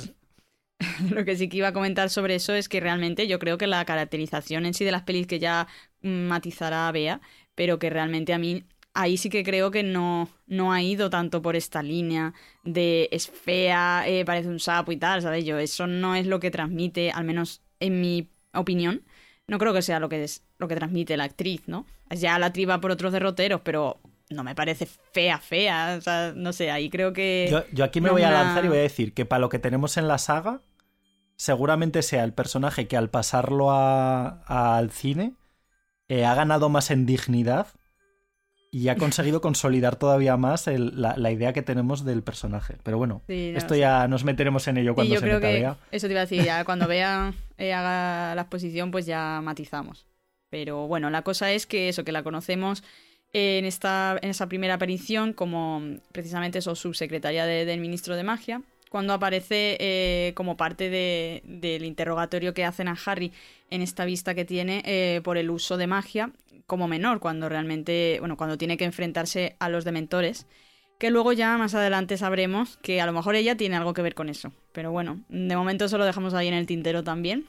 lo 1.11 1.25
que 1.25 1.37
sí 1.37 1.49
que 1.49 1.57
iba 1.59 1.69
a 1.69 1.73
comentar 1.73 2.11
sobre 2.11 2.35
eso 2.35 2.55
es 2.55 2.69
que 2.69 2.81
realmente 2.81 3.27
yo 3.27 3.39
creo 3.39 3.59
que 3.59 3.67
la 3.67 3.85
caracterización 3.85 4.67
en 4.67 4.75
sí 4.75 4.85
de 4.85 4.93
las 4.93 5.03
pelis 5.03 5.27
que 5.27 5.39
ya 5.39 5.67
matizará 6.03 6.89
a 6.89 6.93
Bea, 6.93 7.21
pero 7.55 7.79
que 7.79 7.91
realmente 7.91 8.33
a 8.33 8.39
mí 8.39 8.65
ahí 8.95 9.17
sí 9.17 9.29
que 9.29 9.43
creo 9.43 9.71
que 9.71 9.83
no, 9.83 10.29
no 10.47 10.73
ha 10.73 10.81
ido 10.81 11.11
tanto 11.11 11.43
por 11.43 11.57
esta 11.57 11.83
línea 11.83 12.33
de 12.63 13.09
es 13.13 13.29
fea, 13.29 14.05
eh, 14.07 14.25
parece 14.25 14.49
un 14.49 14.61
sapo 14.61 14.93
y 14.93 14.97
tal, 14.97 15.21
¿sabes? 15.21 15.45
Yo, 15.45 15.59
eso 15.59 15.87
no 15.87 16.15
es 16.15 16.27
lo 16.27 16.41
que 16.41 16.51
transmite, 16.51 17.11
al 17.11 17.25
menos 17.25 17.61
en 17.81 18.01
mi 18.01 18.31
opinión, 18.55 19.03
no 19.47 19.59
creo 19.59 19.75
que 19.75 19.83
sea 19.83 20.01
lo 20.01 20.09
que, 20.09 20.25
es, 20.25 20.43
lo 20.59 20.69
que 20.69 20.77
transmite 20.77 21.17
la 21.17 21.25
actriz, 21.25 21.63
¿no? 21.67 21.87
Ya 22.11 22.39
la 22.39 22.53
triba 22.53 22.81
por 22.81 22.93
otros 22.93 23.13
derroteros, 23.13 23.61
pero 23.63 24.01
no 24.31 24.45
me 24.45 24.55
parece 24.55 24.87
fea, 24.87 25.39
fea. 25.39 25.97
O 25.99 26.01
sea, 26.01 26.33
no 26.35 26.53
sé, 26.53 26.71
ahí 26.71 26.89
creo 26.89 27.13
que. 27.13 27.65
Yo, 27.73 27.85
aquí 27.85 28.01
me 28.01 28.11
voy 28.11 28.23
a 28.23 28.31
lanzar 28.31 28.65
y 28.65 28.69
voy 28.69 28.79
a 28.79 28.83
decir 28.83 29.13
que 29.13 29.27
para 29.27 29.41
lo 29.41 29.49
que 29.49 29.59
tenemos 29.59 29.97
en 29.97 30.09
la 30.09 30.19
saga, 30.19 30.63
seguramente 31.37 32.03
sea 32.03 32.25
el 32.25 32.33
personaje 32.33 32.87
que 32.87 32.97
al 32.97 33.11
pasarlo 33.11 33.71
al 33.71 34.91
cine 34.91 35.35
eh, 36.09 36.25
ha 36.25 36.35
ganado 36.35 36.69
más 36.69 36.91
en 36.91 37.07
dignidad 37.07 37.67
y 38.75 38.89
ha 38.89 38.97
conseguido 38.97 39.41
consolidar 39.41 39.95
todavía 39.95 40.37
más 40.37 40.67
la, 40.67 41.31
idea 41.31 41.53
que 41.53 41.63
tenemos 41.63 42.05
del 42.05 42.25
personaje. 42.25 42.75
Pero 42.83 42.99
bueno, 42.99 43.23
esto 43.29 43.77
ya 43.77 44.09
nos 44.09 44.25
meteremos 44.25 44.67
en 44.67 44.79
ello 44.79 44.97
cuando 44.97 45.15
se 45.15 45.21
creo 45.21 45.41
que 45.41 45.73
Eso 45.93 46.09
te 46.09 46.13
iba 46.13 46.23
a 46.23 46.25
decir, 46.27 46.43
ya 46.43 46.65
cuando 46.65 46.89
vea, 46.89 47.33
eh, 47.57 47.73
haga 47.73 48.35
la 48.35 48.43
exposición, 48.43 48.91
pues 48.91 49.07
ya 49.07 49.41
matizamos. 49.45 50.07
Pero 50.51 50.89
bueno, 50.89 51.09
la 51.11 51.23
cosa 51.23 51.53
es 51.53 51.67
que 51.67 51.89
eso, 51.89 52.03
que 52.03 52.11
la 52.11 52.25
conocemos 52.25 52.83
en, 53.33 53.65
esta, 53.65 54.19
en 54.21 54.31
esa 54.31 54.49
primera 54.49 54.75
aparición 54.75 55.35
como 55.35 55.81
precisamente 56.11 56.59
eso, 56.59 56.75
subsecretaria 56.75 57.47
del 57.47 57.79
ministro 57.79 58.17
de 58.17 58.25
magia, 58.25 58.61
cuando 58.95 59.13
aparece 59.13 59.77
eh, 59.81 60.35
como 60.37 60.57
parte 60.57 60.89
del 60.89 61.85
interrogatorio 61.85 62.55
que 62.55 62.65
hacen 62.65 62.87
a 62.87 62.97
Harry 63.05 63.33
en 63.69 63.83
esta 63.83 64.05
vista 64.05 64.37
que 64.37 64.45
tiene 64.45 64.85
eh, 64.87 65.21
por 65.25 65.37
el 65.37 65.51
uso 65.51 65.77
de 65.77 65.89
magia 65.89 66.31
como 66.69 66.87
menor, 66.87 67.19
cuando 67.19 67.49
realmente, 67.49 68.19
bueno, 68.21 68.37
cuando 68.37 68.57
tiene 68.57 68.77
que 68.77 68.85
enfrentarse 68.85 69.57
a 69.59 69.69
los 69.69 69.85
dementores, 69.85 70.47
que 70.97 71.11
luego 71.11 71.33
ya 71.33 71.59
más 71.59 71.75
adelante 71.75 72.17
sabremos 72.17 72.77
que 72.83 73.01
a 73.01 73.07
lo 73.07 73.13
mejor 73.13 73.35
ella 73.35 73.57
tiene 73.57 73.75
algo 73.75 73.95
que 73.95 74.03
ver 74.03 74.15
con 74.15 74.29
eso. 74.29 74.53
Pero 74.71 74.93
bueno, 74.93 75.25
de 75.29 75.57
momento 75.57 75.87
eso 75.87 75.99
lo 75.99 76.05
dejamos 76.05 76.33
ahí 76.33 76.47
en 76.47 76.55
el 76.55 76.67
tintero 76.67 77.03
también. 77.03 77.47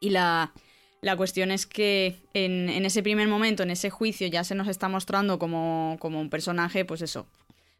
Y 0.00 0.10
la, 0.10 0.52
la 1.00 1.16
cuestión 1.16 1.52
es 1.52 1.64
que 1.64 2.16
en, 2.34 2.68
en, 2.68 2.84
ese 2.84 3.04
primer 3.04 3.28
momento, 3.28 3.62
en 3.62 3.70
ese 3.70 3.88
juicio, 3.88 4.26
ya 4.26 4.42
se 4.42 4.56
nos 4.56 4.66
está 4.66 4.88
mostrando 4.88 5.38
como, 5.38 5.96
como 6.00 6.20
un 6.20 6.28
personaje, 6.28 6.84
pues 6.84 7.02
eso, 7.02 7.28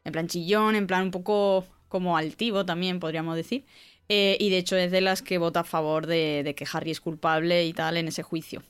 en 0.05 0.13
plan 0.13 0.27
chillón, 0.27 0.75
en 0.75 0.87
plan 0.87 1.03
un 1.03 1.11
poco 1.11 1.65
como 1.93 2.17
altivo 2.17 2.65
también, 2.65 2.99
podríamos 2.99 3.35
decir. 3.35 3.65
Eh, 4.09 4.35
y 4.39 4.49
de 4.49 4.57
hecho 4.57 4.75
es 4.75 4.89
de 4.89 4.99
las 4.99 5.21
que 5.21 5.37
vota 5.37 5.59
a 5.59 5.63
favor 5.63 6.07
de, 6.07 6.55
que 6.57 6.65
Harry 6.73 6.89
es 6.89 6.99
culpable 6.99 7.67
y 7.67 7.73
tal 7.73 7.97
en 7.97 8.07
ese 8.07 8.23
juicio. 8.23 8.63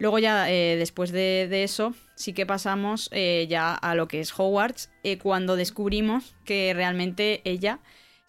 Luego 0.00 0.18
ya, 0.18 0.50
eh, 0.50 0.74
después 0.76 1.12
de, 1.12 1.62
eso, 1.62 1.94
sí 2.16 2.32
que 2.32 2.46
pasamos 2.46 3.08
eh, 3.12 3.46
ya 3.48 3.74
a 3.74 3.94
lo 3.94 4.08
que 4.08 4.18
es 4.18 4.32
Hogwarts, 4.36 4.90
cuando 5.22 5.54
descubrimos 5.54 6.34
que 6.44 6.72
realmente 6.74 7.42
ella 7.44 7.78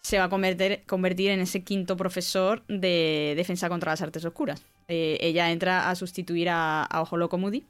se 0.00 0.18
va 0.18 0.26
a 0.26 0.28
convertir, 0.28 0.84
convertir 0.86 1.32
en 1.32 1.40
ese 1.40 1.64
quinto 1.64 1.96
profesor 1.96 2.64
de 2.68 3.34
defensa 3.36 3.68
contra 3.68 3.90
las 3.90 4.00
artes 4.00 4.24
oscuras. 4.24 4.62
ella 4.86 5.50
entra 5.50 5.90
a 5.90 5.96
sustituir 5.96 6.50
a, 6.50 6.84
a 6.84 7.02
Ojo 7.02 7.16
Loco 7.16 7.36
Moody. 7.36 7.64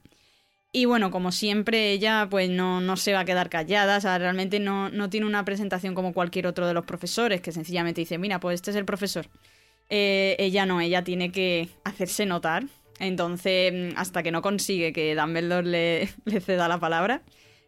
Y 0.72 0.84
bueno, 0.84 1.10
como 1.10 1.32
siempre, 1.32 1.92
ella 1.92 2.28
pues 2.30 2.50
no, 2.50 2.80
no 2.80 2.96
se 2.96 3.14
va 3.14 3.20
a 3.20 3.24
quedar 3.24 3.48
callada, 3.48 3.98
realmente 4.18 4.60
no, 4.60 4.90
no, 4.90 5.08
tiene 5.08 5.26
una 5.26 5.44
presentación 5.44 5.94
como 5.94 6.12
cualquier 6.12 6.46
otro 6.46 6.66
de 6.66 6.74
los 6.74 6.84
profesores, 6.84 7.40
que 7.40 7.52
sencillamente 7.52 8.02
dice, 8.02 8.18
mira, 8.18 8.40
pues 8.40 8.56
este 8.56 8.72
es 8.72 8.76
el 8.76 8.84
profesor. 8.84 9.26
ella 9.88 10.66
no, 10.66 10.80
ella 10.80 11.02
tiene 11.02 11.32
que 11.32 11.70
hacerse 11.84 12.26
notar 12.26 12.64
entonces, 12.98 13.72
mm, 13.72 13.98
hasta 13.98 14.22
que 14.22 14.30
no 14.30 14.42
consigue 14.42 14.92
que 14.92 15.14
Dumbledore 15.14 15.66
le, 15.66 16.08
le 16.24 16.40
ceda 16.40 16.68
la 16.68 16.78
palabra, 16.78 17.22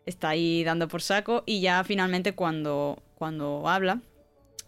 está 0.07 0.31
ahí 0.31 0.65
dando 0.65 0.89
por 0.89 1.03
saco. 1.03 1.43
Y 1.47 1.61
ya 1.61 1.85
finalmente 1.85 2.35
cuando, 2.35 3.03
cuando 3.15 3.69
habla, 3.69 4.01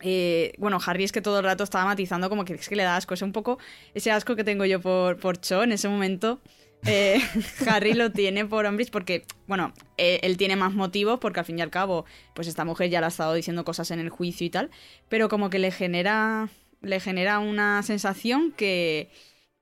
eh, 0.01 0.53
bueno, 0.59 0.79
Harry 0.85 1.05
es 1.05 1.13
que 1.13 1.23
todo 1.23 1.39
el 1.39 1.45
rato 1.45 1.65
estaba 1.65 1.85
matizando 1.85 2.29
como 2.29 2.45
que 2.45 2.57
que 2.57 2.77
le 2.77 2.83
da 2.83 2.97
asco. 2.97 3.15
Es 3.15 3.23
un 3.23 3.33
poco 3.33 3.59
ese 3.95 4.11
asco 4.11 4.37
que 4.37 4.45
tengo 4.45 4.65
yo 4.65 4.81
por, 4.81 5.19
por 5.19 5.41
Cho 5.41 5.63
en 5.63 5.73
ese 5.73 5.89
momento. 5.89 6.41
Eh, 6.87 7.21
Harry 7.67 7.93
lo 7.95 8.11
tiene 8.11 8.47
por 8.47 8.65
Umbridge 8.65 8.91
porque, 8.91 9.25
bueno, 9.47 9.73
eh, 9.99 10.21
él 10.23 10.37
tiene 10.37 10.57
más 10.57 10.73
motivos 10.73 11.19
porque 11.21 11.41
al 11.41 11.47
fin 11.47 11.59
y 11.59 11.63
al 11.63 11.71
cabo, 11.71 12.05
pues 12.35 12.49
esta 12.49 12.65
mujer 12.65 12.91
ya 12.91 13.01
le 13.01 13.07
ha 13.07 13.09
estado 13.09 13.35
diciendo 13.35 13.65
cosas 13.65 13.91
en 13.91 14.01
el 14.01 14.09
juicio 14.09 14.47
y 14.47 14.51
tal, 14.51 14.71
pero 15.09 15.29
como 15.29 15.51
que 15.51 15.59
le 15.59 15.71
genera, 15.71 16.49
le 16.81 17.01
genera 17.01 17.39
una 17.39 17.83
sensación 17.83 18.53
que, 18.53 19.11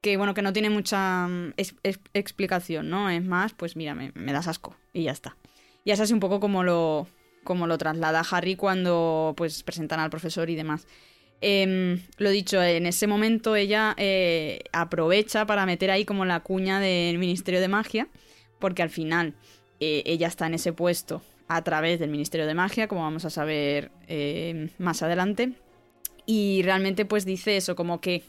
que 0.00 0.16
bueno, 0.16 0.34
que 0.34 0.42
no 0.42 0.52
tiene 0.52 0.70
mucha 0.70 1.26
mm, 1.26 1.54
explicación, 2.14 2.88
¿no? 2.88 3.10
Es 3.10 3.24
más, 3.24 3.54
pues 3.54 3.76
mira, 3.76 3.94
me, 3.94 4.32
das 4.32 4.48
asco 4.48 4.76
y 4.92 5.04
ya 5.04 5.12
está. 5.12 5.36
Y 5.84 5.90
es 5.90 6.00
así 6.00 6.12
un 6.12 6.20
poco 6.20 6.40
como 6.40 6.62
lo, 6.62 7.08
como 7.44 7.66
lo 7.66 7.78
traslada 7.78 8.22
Harry 8.30 8.56
cuando 8.56 9.34
pues 9.36 9.62
presentan 9.62 10.00
al 10.00 10.10
profesor 10.10 10.50
y 10.50 10.54
demás. 10.54 10.86
Em, 11.40 12.00
lo 12.16 12.30
dicho, 12.30 12.62
en 12.62 12.86
ese 12.86 13.06
momento 13.06 13.54
ella 13.54 13.94
eh, 13.96 14.60
aprovecha 14.72 15.46
para 15.46 15.66
meter 15.66 15.90
ahí 15.90 16.04
como 16.04 16.24
la 16.24 16.40
cuña 16.40 16.80
del 16.80 17.18
Ministerio 17.18 17.60
de 17.60 17.68
Magia, 17.68 18.08
porque 18.58 18.82
al 18.82 18.90
final 18.90 19.34
eh, 19.80 20.02
ella 20.06 20.26
está 20.26 20.46
en 20.46 20.54
ese 20.54 20.72
puesto 20.72 21.22
a 21.46 21.62
través 21.62 22.00
del 22.00 22.10
Ministerio 22.10 22.46
de 22.46 22.54
Magia, 22.54 22.88
como 22.88 23.02
vamos 23.02 23.24
a 23.24 23.30
saber 23.30 23.90
eh, 24.08 24.68
más 24.78 25.02
adelante. 25.02 25.52
Y 26.26 26.62
realmente 26.62 27.04
pues 27.04 27.24
dice 27.24 27.56
eso, 27.56 27.74
como 27.74 28.00
que 28.00 28.22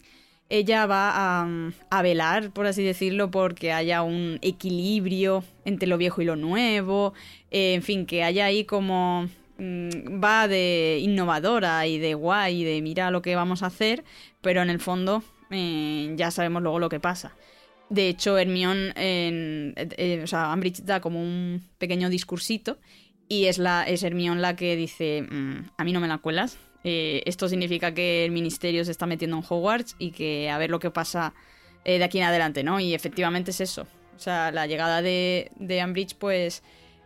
ella 0.50 0.86
va 0.86 1.12
a, 1.14 1.48
a, 1.90 2.02
velar, 2.02 2.52
por 2.52 2.66
así 2.66 2.84
decirlo, 2.84 3.30
porque 3.30 3.72
haya 3.72 4.02
un 4.04 4.40
equilibrio 4.42 5.44
entre 5.66 5.88
lo 5.88 5.98
viejo 5.98 6.22
y 6.22 6.26
lo 6.26 6.36
nuevo, 6.36 7.14
eh, 7.52 7.74
en 7.76 7.84
fin, 7.84 8.06
que 8.06 8.24
haya 8.24 8.46
ahí 8.46 8.64
como 8.64 9.30
mm, 9.60 10.24
va 10.24 10.48
de 10.48 11.00
innovadora 11.02 11.86
y 11.86 12.00
de 12.00 12.14
guay 12.14 12.62
y 12.62 12.64
de 12.64 12.82
mira 12.82 13.12
lo 13.12 13.22
que 13.22 13.36
vamos 13.36 13.62
a 13.62 13.68
hacer, 13.68 14.04
pero 14.42 14.62
en 14.62 14.70
el 14.70 14.80
fondo 14.80 15.24
eh, 15.52 16.14
ya 16.16 16.32
sabemos 16.32 16.64
luego 16.64 16.80
lo 16.80 16.90
que 16.90 17.00
pasa. 17.00 17.36
De 17.90 18.08
hecho, 18.08 18.38
Hermione, 18.38 18.94
en, 18.96 19.74
eh, 19.76 20.22
o 20.24 20.28
sea, 20.28 20.52
Ambridge 20.52 20.84
da 20.84 21.02
como 21.02 21.22
un 21.22 21.64
pequeño 21.78 22.10
discursito 22.10 22.78
y 23.28 23.46
es, 23.46 23.58
la, 23.58 23.84
es 23.84 24.04
Hermione 24.04 24.42
la 24.42 24.56
que 24.56 24.76
dice, 24.76 25.24
mmm, 25.30 25.70
a 25.78 25.84
mí 25.84 25.92
no 25.92 26.00
me 26.00 26.08
la 26.08 26.20
cuelas, 26.20 26.58
eh, 26.84 27.24
esto 27.26 27.50
significa 27.50 27.94
que 27.94 28.26
el 28.26 28.32
ministerio 28.32 28.86
se 28.86 28.92
está 28.92 29.06
metiendo 29.06 29.38
en 29.38 29.44
Hogwarts 29.48 29.96
y 30.00 30.12
que 30.12 30.50
a 30.50 30.58
ver 30.58 30.70
lo 30.70 30.80
que 30.80 30.92
pasa 30.92 31.34
eh, 31.84 31.98
de 31.98 32.04
aquí 32.04 32.20
en 32.20 32.26
adelante, 32.26 32.64
¿no? 32.64 32.80
Y 32.80 32.94
efectivamente 32.94 33.52
es 33.52 33.62
eso. 33.62 33.88
O 34.16 34.20
sea, 34.20 34.52
la 34.52 34.68
llegada 34.68 35.02
de, 35.02 35.52
de 35.58 35.82
Ambridge, 35.82 36.16
pues, 36.16 36.64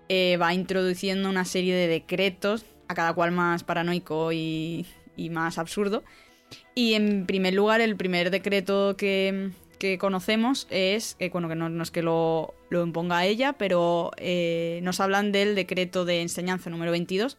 eh, 0.09 0.37
va 0.37 0.53
introduciendo 0.53 1.29
una 1.29 1.45
serie 1.45 1.75
de 1.75 1.87
decretos, 1.87 2.65
a 2.87 2.93
cada 2.93 3.13
cual 3.13 3.31
más 3.31 3.63
paranoico 3.63 4.31
y, 4.31 4.85
y 5.15 5.29
más 5.29 5.57
absurdo. 5.57 6.03
Y 6.75 6.93
en 6.93 7.25
primer 7.25 7.53
lugar, 7.53 7.81
el 7.81 7.95
primer 7.95 8.29
decreto 8.29 8.95
que, 8.97 9.51
conocemos 9.99 10.65
es, 10.69 11.17
eh, 11.19 11.29
bueno, 11.29 11.49
que 11.49 11.55
no, 11.55 11.83
es 11.83 11.91
que 11.91 12.01
lo, 12.01 12.53
lo 12.69 12.83
imponga 12.83 13.25
ella, 13.25 13.51
pero 13.53 14.11
eh, 14.15 14.79
nos 14.81 15.01
hablan 15.01 15.33
del 15.33 15.55
decreto 15.55 16.05
de 16.05 16.21
enseñanza 16.21 16.69
número 16.69 16.91
22, 16.91 17.37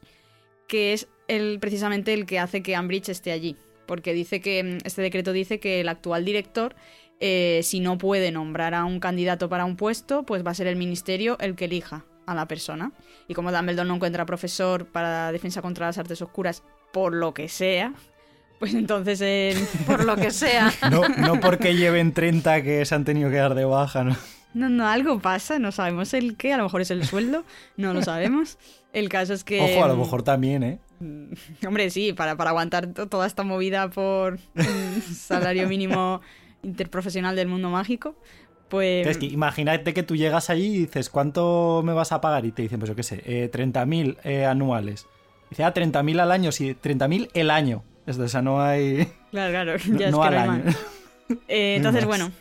que 0.68 0.92
es 0.92 1.08
el, 1.26 1.58
precisamente 1.58 2.12
el 2.12 2.26
que 2.26 2.38
hace 2.38 2.62
que 2.62 2.76
Ambridge 2.76 3.08
esté 3.08 3.32
allí. 3.32 3.56
Porque 3.86 4.12
dice 4.12 4.42
que 4.42 4.78
este 4.84 5.00
decreto 5.00 5.32
dice 5.32 5.58
que 5.58 5.80
el 5.80 5.88
actual 5.88 6.24
director, 6.24 6.74
si 7.20 7.80
no 7.80 7.96
puede 7.96 8.30
nombrar 8.30 8.74
a 8.74 8.84
un 8.84 9.00
candidato 9.00 9.48
para 9.48 9.64
un 9.64 9.76
puesto, 9.76 10.24
pues 10.24 10.44
va 10.44 10.50
a 10.50 10.54
ser 10.54 10.66
el 10.66 10.76
ministerio 10.76 11.38
el 11.38 11.54
que 11.54 11.66
elija 11.66 12.04
a 12.26 12.34
la 12.34 12.46
persona. 12.46 12.92
Y 13.28 13.34
como 13.34 13.52
Dumbledore 13.52 13.88
no 13.88 13.94
encuentra 13.94 14.26
profesor 14.26 14.86
para 14.86 15.32
defensa 15.32 15.62
contra 15.62 15.86
las 15.86 15.98
artes 15.98 16.20
oscuras, 16.22 16.62
por 16.92 17.12
lo 17.12 17.34
que 17.34 17.48
sea, 17.48 17.92
pues 18.58 18.74
entonces 18.74 19.20
eh, 19.22 19.66
por 19.86 20.04
lo 20.04 20.16
que 20.16 20.30
sea. 20.30 20.72
No, 20.90 21.08
no 21.08 21.40
porque 21.40 21.76
lleven 21.76 22.12
30 22.12 22.62
que 22.62 22.84
se 22.84 22.94
han 22.94 23.04
tenido 23.04 23.30
que 23.30 23.36
dar 23.36 23.54
de 23.54 23.64
baja, 23.64 24.04
¿no? 24.04 24.16
No, 24.54 24.68
no, 24.68 24.86
algo 24.86 25.18
pasa, 25.18 25.58
no 25.58 25.72
sabemos 25.72 26.14
el 26.14 26.36
qué, 26.36 26.52
a 26.52 26.56
lo 26.56 26.62
mejor 26.62 26.80
es 26.80 26.92
el 26.92 27.04
sueldo, 27.04 27.44
no 27.76 27.92
lo 27.92 28.02
sabemos. 28.02 28.56
El 28.92 29.08
caso 29.08 29.34
es 29.34 29.42
que... 29.42 29.60
Ojo, 29.60 29.84
a 29.84 29.88
lo 29.88 29.96
mejor 29.96 30.22
también, 30.22 30.62
¿eh? 30.62 30.78
Hombre, 31.66 31.90
sí, 31.90 32.12
para, 32.12 32.36
para 32.36 32.50
aguantar 32.50 32.86
toda 32.86 33.26
esta 33.26 33.42
movida 33.42 33.90
por 33.90 34.38
un 34.54 35.02
salario 35.02 35.68
mínimo 35.68 36.20
interprofesional 36.62 37.34
del 37.34 37.48
mundo 37.48 37.68
mágico, 37.68 38.14
pues... 38.74 39.06
Es 39.06 39.18
que 39.18 39.26
imagínate 39.26 39.94
que 39.94 40.02
tú 40.02 40.16
llegas 40.16 40.50
allí 40.50 40.66
y 40.66 40.78
dices, 40.80 41.08
¿cuánto 41.10 41.82
me 41.84 41.92
vas 41.92 42.10
a 42.10 42.20
pagar? 42.20 42.44
Y 42.44 42.50
te 42.50 42.62
dicen, 42.62 42.80
pues 42.80 42.88
yo 42.88 42.96
qué 42.96 43.04
sé, 43.04 43.22
eh, 43.24 43.48
30.000 43.52 44.16
eh, 44.24 44.44
anuales. 44.46 45.06
Dice, 45.48 45.62
ah, 45.62 45.72
30.000 45.72 46.20
al 46.20 46.32
año, 46.32 46.50
sí, 46.50 46.74
30.000 46.74 47.30
el 47.34 47.50
año. 47.50 47.84
Es 48.04 48.16
de, 48.16 48.24
o 48.24 48.28
sea, 48.28 48.42
no 48.42 48.60
hay... 48.60 49.08
Claro, 49.30 49.52
claro, 49.52 49.76
ya 49.78 49.86
no 49.86 49.94
es 49.94 49.96
que 49.96 50.04
al 50.04 50.12
no 50.12 50.22
hay 50.24 50.36
año. 50.36 50.64
más. 50.64 50.76
Eh, 51.48 51.74
entonces, 51.76 52.04
bueno, 52.04 52.32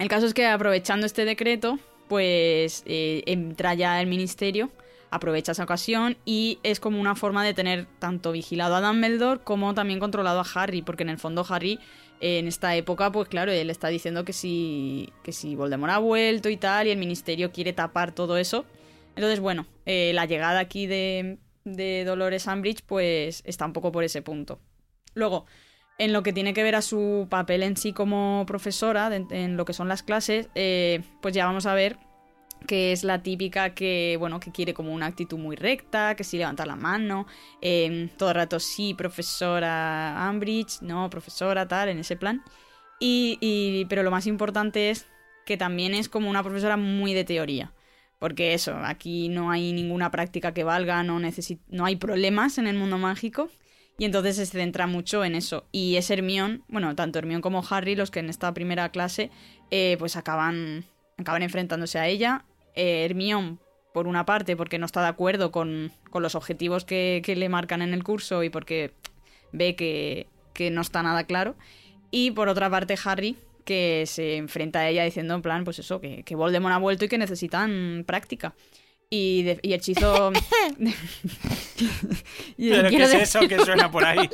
el 0.00 0.08
caso 0.08 0.26
es 0.26 0.34
que 0.34 0.46
aprovechando 0.46 1.06
este 1.06 1.24
decreto, 1.24 1.78
pues 2.08 2.82
eh, 2.86 3.22
entra 3.26 3.74
ya 3.74 4.00
el 4.00 4.08
ministerio, 4.08 4.70
aprovecha 5.10 5.52
esa 5.52 5.62
ocasión 5.62 6.16
y 6.24 6.58
es 6.64 6.80
como 6.80 7.00
una 7.00 7.14
forma 7.14 7.44
de 7.44 7.54
tener 7.54 7.86
tanto 8.00 8.32
vigilado 8.32 8.74
a 8.74 8.80
Dumbledore 8.80 9.40
como 9.44 9.74
también 9.74 10.00
controlado 10.00 10.40
a 10.40 10.46
Harry, 10.54 10.82
porque 10.82 11.04
en 11.04 11.10
el 11.10 11.18
fondo 11.18 11.46
Harry 11.48 11.78
en 12.20 12.48
esta 12.48 12.74
época, 12.76 13.12
pues 13.12 13.28
claro, 13.28 13.52
él 13.52 13.70
está 13.70 13.88
diciendo 13.88 14.24
que 14.24 14.32
si, 14.32 15.12
que 15.22 15.32
si 15.32 15.54
Voldemort 15.54 15.92
ha 15.92 15.98
vuelto 15.98 16.48
y 16.48 16.56
tal, 16.56 16.86
y 16.86 16.90
el 16.90 16.98
ministerio 16.98 17.52
quiere 17.52 17.72
tapar 17.72 18.12
todo 18.12 18.38
eso. 18.38 18.64
Entonces, 19.14 19.40
bueno, 19.40 19.66
eh, 19.86 20.12
la 20.14 20.26
llegada 20.26 20.60
aquí 20.60 20.86
de, 20.86 21.38
de 21.64 22.04
Dolores 22.04 22.46
Umbridge, 22.46 22.82
pues 22.86 23.42
está 23.44 23.66
un 23.66 23.72
poco 23.72 23.92
por 23.92 24.04
ese 24.04 24.22
punto. 24.22 24.60
Luego, 25.14 25.46
en 25.98 26.12
lo 26.12 26.22
que 26.22 26.32
tiene 26.32 26.54
que 26.54 26.62
ver 26.62 26.76
a 26.76 26.82
su 26.82 27.26
papel 27.28 27.62
en 27.62 27.76
sí 27.76 27.92
como 27.92 28.44
profesora, 28.46 29.10
en 29.14 29.56
lo 29.56 29.64
que 29.64 29.72
son 29.72 29.88
las 29.88 30.02
clases, 30.02 30.48
eh, 30.54 31.02
pues 31.20 31.34
ya 31.34 31.46
vamos 31.46 31.66
a 31.66 31.74
ver 31.74 31.98
que 32.66 32.92
es 32.92 33.04
la 33.04 33.22
típica 33.22 33.74
que, 33.74 34.16
bueno, 34.18 34.40
que 34.40 34.52
quiere 34.52 34.74
como 34.74 34.92
una 34.92 35.06
actitud 35.06 35.38
muy 35.38 35.56
recta, 35.56 36.14
que 36.16 36.24
sí 36.24 36.38
levanta 36.38 36.66
la 36.66 36.76
mano, 36.76 37.26
eh, 37.62 38.10
todo 38.16 38.30
el 38.30 38.34
rato 38.36 38.60
sí, 38.60 38.94
profesora 38.94 40.28
Umbridge, 40.30 40.82
no, 40.82 41.08
profesora 41.10 41.66
tal, 41.68 41.88
en 41.88 41.98
ese 41.98 42.16
plan. 42.16 42.42
Y, 43.00 43.38
y- 43.40 43.84
pero 43.86 44.02
lo 44.02 44.10
más 44.10 44.26
importante 44.26 44.90
es 44.90 45.06
que 45.46 45.56
también 45.56 45.94
es 45.94 46.08
como 46.08 46.28
una 46.30 46.42
profesora 46.42 46.76
muy 46.76 47.14
de 47.14 47.24
teoría. 47.24 47.72
Porque 48.18 48.52
eso, 48.54 48.74
aquí 48.82 49.28
no 49.28 49.50
hay 49.52 49.72
ninguna 49.72 50.10
práctica 50.10 50.52
que 50.52 50.64
valga, 50.64 51.02
no, 51.04 51.20
no 51.68 51.84
hay 51.84 51.96
problemas 51.96 52.58
en 52.58 52.66
el 52.66 52.76
mundo 52.76 52.98
mágico. 52.98 53.48
Y 53.96 54.04
entonces 54.04 54.36
se 54.36 54.46
centra 54.46 54.86
mucho 54.86 55.24
en 55.24 55.34
eso. 55.34 55.66
Y 55.72 55.96
es 55.96 56.10
Hermione, 56.10 56.60
bueno, 56.68 56.94
tanto 56.94 57.18
Hermione 57.18 57.42
como 57.42 57.64
Harry, 57.68 57.96
los 57.96 58.10
que 58.10 58.20
en 58.20 58.28
esta 58.30 58.52
primera 58.54 58.90
clase, 58.90 59.30
eh, 59.70 59.96
pues 59.98 60.16
acaban, 60.16 60.84
acaban 61.18 61.42
enfrentándose 61.42 61.98
a 61.98 62.06
ella. 62.06 62.44
Eh, 62.74 63.04
Hermione, 63.04 63.58
por 63.92 64.06
una 64.06 64.24
parte, 64.24 64.56
porque 64.56 64.78
no 64.78 64.86
está 64.86 65.02
de 65.02 65.08
acuerdo 65.08 65.50
con, 65.50 65.92
con 66.10 66.22
los 66.22 66.34
objetivos 66.34 66.84
que, 66.84 67.20
que 67.24 67.36
le 67.36 67.48
marcan 67.48 67.82
en 67.82 67.92
el 67.92 68.04
curso 68.04 68.42
y 68.42 68.50
porque 68.50 68.92
ve 69.52 69.76
que, 69.76 70.28
que 70.54 70.70
no 70.70 70.80
está 70.80 71.02
nada 71.02 71.24
claro. 71.24 71.56
Y 72.10 72.30
por 72.30 72.48
otra 72.48 72.70
parte, 72.70 72.96
Harry, 73.04 73.36
que 73.64 74.04
se 74.06 74.36
enfrenta 74.36 74.80
a 74.80 74.88
ella 74.88 75.04
diciendo 75.04 75.34
en 75.34 75.42
plan, 75.42 75.64
pues 75.64 75.78
eso, 75.78 76.00
que, 76.00 76.22
que 76.22 76.34
Voldemort 76.34 76.74
ha 76.74 76.78
vuelto 76.78 77.04
y 77.04 77.08
que 77.08 77.18
necesitan 77.18 78.04
práctica. 78.06 78.54
Y, 79.10 79.42
de- 79.42 79.58
y 79.62 79.72
hechizo... 79.72 80.32
y 82.58 82.68
¿Pero 82.70 82.82
qué 82.84 82.88
quiero 82.88 83.04
es 83.06 83.14
eso 83.14 83.40
que 83.48 83.58
suena 83.64 83.90
por 83.90 84.04
ahí? 84.04 84.18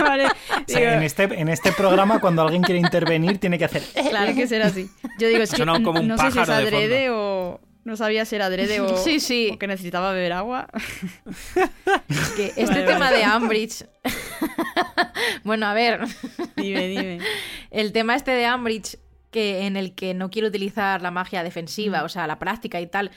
Vale, 0.00 0.26
O 0.26 0.30
sea, 0.66 0.80
digo, 0.80 0.92
en, 0.92 1.02
este, 1.02 1.22
en 1.24 1.48
este 1.48 1.72
programa, 1.72 2.20
cuando 2.20 2.42
alguien 2.42 2.62
quiere 2.62 2.80
intervenir, 2.80 3.38
tiene 3.38 3.56
que 3.58 3.64
hacer. 3.66 3.82
Claro 4.10 4.34
que 4.34 4.46
será 4.48 4.66
así. 4.66 4.88
Yo 5.18 5.28
digo, 5.28 5.42
es 5.42 5.50
que 5.50 5.58
Sonó 5.58 5.82
como 5.82 6.00
un 6.00 6.08
no 6.08 6.16
sé 6.16 6.22
si 6.22 6.28
es 6.28 6.34
pájaro 6.34 6.56
de 6.58 6.62
adrede 6.76 7.10
o... 7.10 7.60
No 7.84 7.96
sabía 7.96 8.24
si 8.24 8.34
era 8.36 8.46
adrede 8.46 8.80
o, 8.80 8.96
Sí, 8.96 9.20
sí. 9.20 9.50
o 9.52 9.58
que 9.58 9.66
necesitaba 9.66 10.12
beber 10.12 10.32
agua. 10.32 10.68
Que 12.36 12.46
este 12.56 12.64
Vale, 12.64 12.82
tema 12.84 12.98
vale. 12.98 13.18
de 13.18 13.24
Ambridge. 13.24 13.84
bueno, 15.44 15.66
a 15.66 15.74
ver. 15.74 16.00
Dime, 16.56 16.88
dime. 16.88 17.18
El 17.70 17.92
tema 17.92 18.16
este 18.16 18.30
de 18.32 18.46
Ambridge, 18.46 18.96
que 19.30 19.66
en 19.66 19.76
el 19.76 19.94
que 19.94 20.14
no 20.14 20.30
quiere 20.30 20.48
utilizar 20.48 21.02
la 21.02 21.10
magia 21.10 21.42
defensiva, 21.44 22.00
Mm. 22.02 22.04
o 22.06 22.08
sea, 22.08 22.26
la 22.26 22.38
práctica 22.38 22.80
y 22.80 22.86
tal. 22.86 23.10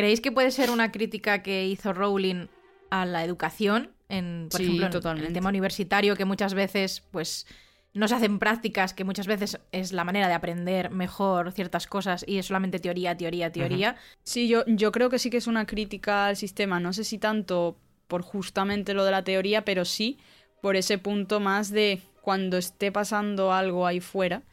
¿Creéis 0.00 0.20
que 0.20 0.32
puede 0.32 0.50
ser 0.50 0.70
una 0.70 0.92
crítica 0.92 1.42
que 1.42 1.66
hizo 1.66 1.92
Rowling 1.92 2.48
a 2.90 3.04
la 3.06 3.24
educación? 3.24 3.92
En, 4.08 4.48
por 4.50 4.60
Sí, 4.60 4.80
ejemplo, 4.80 5.10
en- 5.12 5.24
el 5.26 5.32
tema 5.32 5.48
universitario, 5.50 6.16
que 6.16 6.24
muchas 6.24 6.54
veces, 6.54 7.02
pues. 7.10 7.46
No 7.92 8.06
se 8.06 8.14
hacen 8.14 8.38
prácticas, 8.38 8.94
que 8.94 9.02
muchas 9.02 9.26
veces 9.26 9.58
es 9.72 9.92
la 9.92 10.04
manera 10.04 10.28
de 10.28 10.34
aprender 10.34 10.90
mejor 10.90 11.50
ciertas 11.50 11.88
cosas 11.88 12.24
y 12.26 12.38
es 12.38 12.46
solamente 12.46 12.78
teoría, 12.78 13.16
teoría, 13.16 13.50
teoría. 13.50 13.96
Sí, 14.22 14.46
yo, 14.46 14.62
yo 14.68 14.92
creo 14.92 15.10
que 15.10 15.18
sí 15.18 15.28
que 15.28 15.38
es 15.38 15.48
una 15.48 15.66
crítica 15.66 16.26
al 16.26 16.36
sistema. 16.36 16.78
No 16.78 16.92
sé 16.92 17.02
si 17.02 17.18
tanto 17.18 17.80
por 18.06 18.22
justamente 18.22 18.94
lo 18.94 19.04
de 19.04 19.10
la 19.10 19.24
teoría, 19.24 19.64
pero 19.64 19.84
sí 19.84 20.18
por 20.62 20.76
ese 20.76 20.98
punto 20.98 21.40
más 21.40 21.70
de 21.70 22.00
cuando 22.20 22.58
esté 22.58 22.92
pasando 22.92 23.52
algo 23.52 23.88
ahí 23.88 23.98
fuera, 23.98 24.44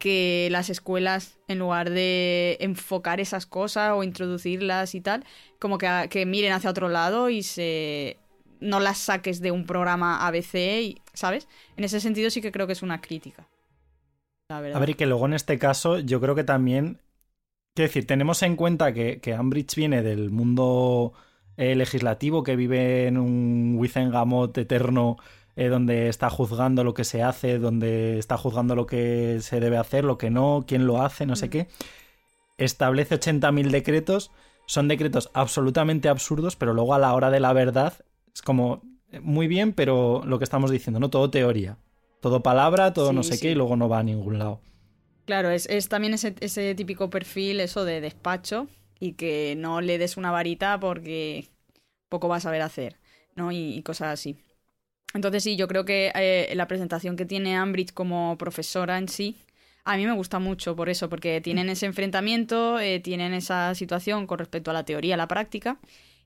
que 0.00 0.48
las 0.50 0.70
escuelas, 0.70 1.38
en 1.46 1.60
lugar 1.60 1.90
de 1.90 2.56
enfocar 2.58 3.20
esas 3.20 3.46
cosas 3.46 3.92
o 3.94 4.02
introducirlas 4.02 4.96
y 4.96 5.00
tal, 5.00 5.24
como 5.60 5.78
que, 5.78 6.08
que 6.10 6.26
miren 6.26 6.52
hacia 6.52 6.70
otro 6.70 6.88
lado 6.88 7.30
y 7.30 7.44
se 7.44 8.16
no 8.60 8.80
las 8.80 8.98
saques 8.98 9.40
de 9.40 9.50
un 9.50 9.64
programa 9.66 10.26
ABC, 10.26 10.54
y, 10.82 10.98
¿sabes? 11.12 11.48
En 11.76 11.84
ese 11.84 12.00
sentido 12.00 12.30
sí 12.30 12.40
que 12.40 12.52
creo 12.52 12.66
que 12.66 12.72
es 12.72 12.82
una 12.82 13.00
crítica. 13.00 13.46
La 14.48 14.60
verdad. 14.60 14.76
A 14.76 14.80
ver, 14.80 14.90
y 14.90 14.94
que 14.94 15.06
luego 15.06 15.26
en 15.26 15.34
este 15.34 15.58
caso, 15.58 15.98
yo 15.98 16.20
creo 16.20 16.34
que 16.34 16.44
también. 16.44 16.98
Quiero 17.74 17.88
decir, 17.88 18.06
tenemos 18.06 18.42
en 18.42 18.56
cuenta 18.56 18.92
que, 18.92 19.20
que 19.20 19.32
Ambridge 19.32 19.76
viene 19.76 20.02
del 20.02 20.30
mundo 20.30 21.12
eh, 21.56 21.74
legislativo, 21.74 22.42
que 22.42 22.56
vive 22.56 23.06
en 23.06 23.16
un 23.16 23.76
Wizengamot 23.76 24.56
eterno, 24.58 25.18
eh, 25.56 25.68
donde 25.68 26.08
está 26.08 26.30
juzgando 26.30 26.84
lo 26.84 26.94
que 26.94 27.04
se 27.04 27.22
hace, 27.22 27.58
donde 27.58 28.18
está 28.18 28.36
juzgando 28.36 28.74
lo 28.74 28.86
que 28.86 29.38
se 29.40 29.60
debe 29.60 29.76
hacer, 29.78 30.04
lo 30.04 30.18
que 30.18 30.30
no, 30.30 30.64
quién 30.66 30.86
lo 30.86 31.02
hace, 31.02 31.26
no 31.26 31.36
sé 31.36 31.48
Mm. 31.48 31.50
qué. 31.50 31.68
Establece 32.58 33.16
80.000 33.16 33.70
decretos. 33.70 34.30
Son 34.66 34.88
decretos 34.88 35.30
absolutamente 35.34 36.08
absurdos, 36.08 36.56
pero 36.56 36.74
luego 36.74 36.94
a 36.94 36.98
la 36.98 37.14
hora 37.14 37.30
de 37.30 37.40
la 37.40 37.52
verdad 37.52 37.94
es 38.34 38.42
como 38.42 38.82
muy 39.22 39.48
bien, 39.48 39.72
pero 39.72 40.22
lo 40.24 40.38
que 40.38 40.44
estamos 40.44 40.70
diciendo, 40.70 41.00
¿no? 41.00 41.10
Todo 41.10 41.30
teoría. 41.30 41.78
Todo 42.20 42.42
palabra, 42.42 42.92
todo 42.92 43.12
no 43.12 43.22
sé 43.24 43.36
sí. 43.36 43.38
qué, 43.38 43.52
y 43.52 43.54
luego 43.54 43.76
no 43.76 43.88
va 43.88 43.98
a 44.00 44.02
ningún 44.04 44.38
lado. 44.38 44.60
Claro, 45.24 45.50
es, 45.50 45.66
es 45.66 45.88
también 45.88 46.14
ese, 46.14 46.34
ese 46.40 46.74
típico 46.74 47.08
perfil, 47.10 47.60
eso 47.60 47.84
de 47.84 48.00
despacho, 48.00 48.68
y 48.98 49.12
que 49.12 49.54
no 49.56 49.80
le 49.80 49.98
des 49.98 50.16
una 50.16 50.30
varita 50.32 50.80
porque 50.80 51.48
poco 52.08 52.28
vas 52.28 52.44
a 52.44 52.48
saber 52.48 52.62
hacer, 52.62 52.98
¿no? 53.36 53.52
Y, 53.52 53.74
y 53.74 53.82
cosas 53.82 54.08
así. 54.14 54.38
Entonces 55.14 55.42
sí, 55.42 55.56
yo 55.56 55.66
creo 55.66 55.84
que 55.84 56.12
eh, 56.14 56.52
la 56.54 56.68
presentación 56.68 57.16
que 57.16 57.26
tiene 57.26 57.56
Ambridge 57.56 57.92
como 57.92 58.36
profesora 58.38 58.98
en 58.98 59.08
sí, 59.08 59.36
a 59.84 59.96
mí 59.96 60.06
me 60.06 60.12
gusta 60.12 60.38
mucho 60.38 60.76
por 60.76 60.88
eso, 60.88 61.08
porque 61.08 61.40
tienen 61.40 61.68
ese 61.68 61.86
enfrentamiento, 61.86 62.78
eh, 62.78 63.00
tienen 63.00 63.34
esa 63.34 63.74
situación 63.74 64.26
con 64.26 64.38
respecto 64.38 64.70
a 64.70 64.74
la 64.74 64.84
teoría, 64.84 65.14
a 65.14 65.18
la 65.18 65.28
práctica, 65.28 65.78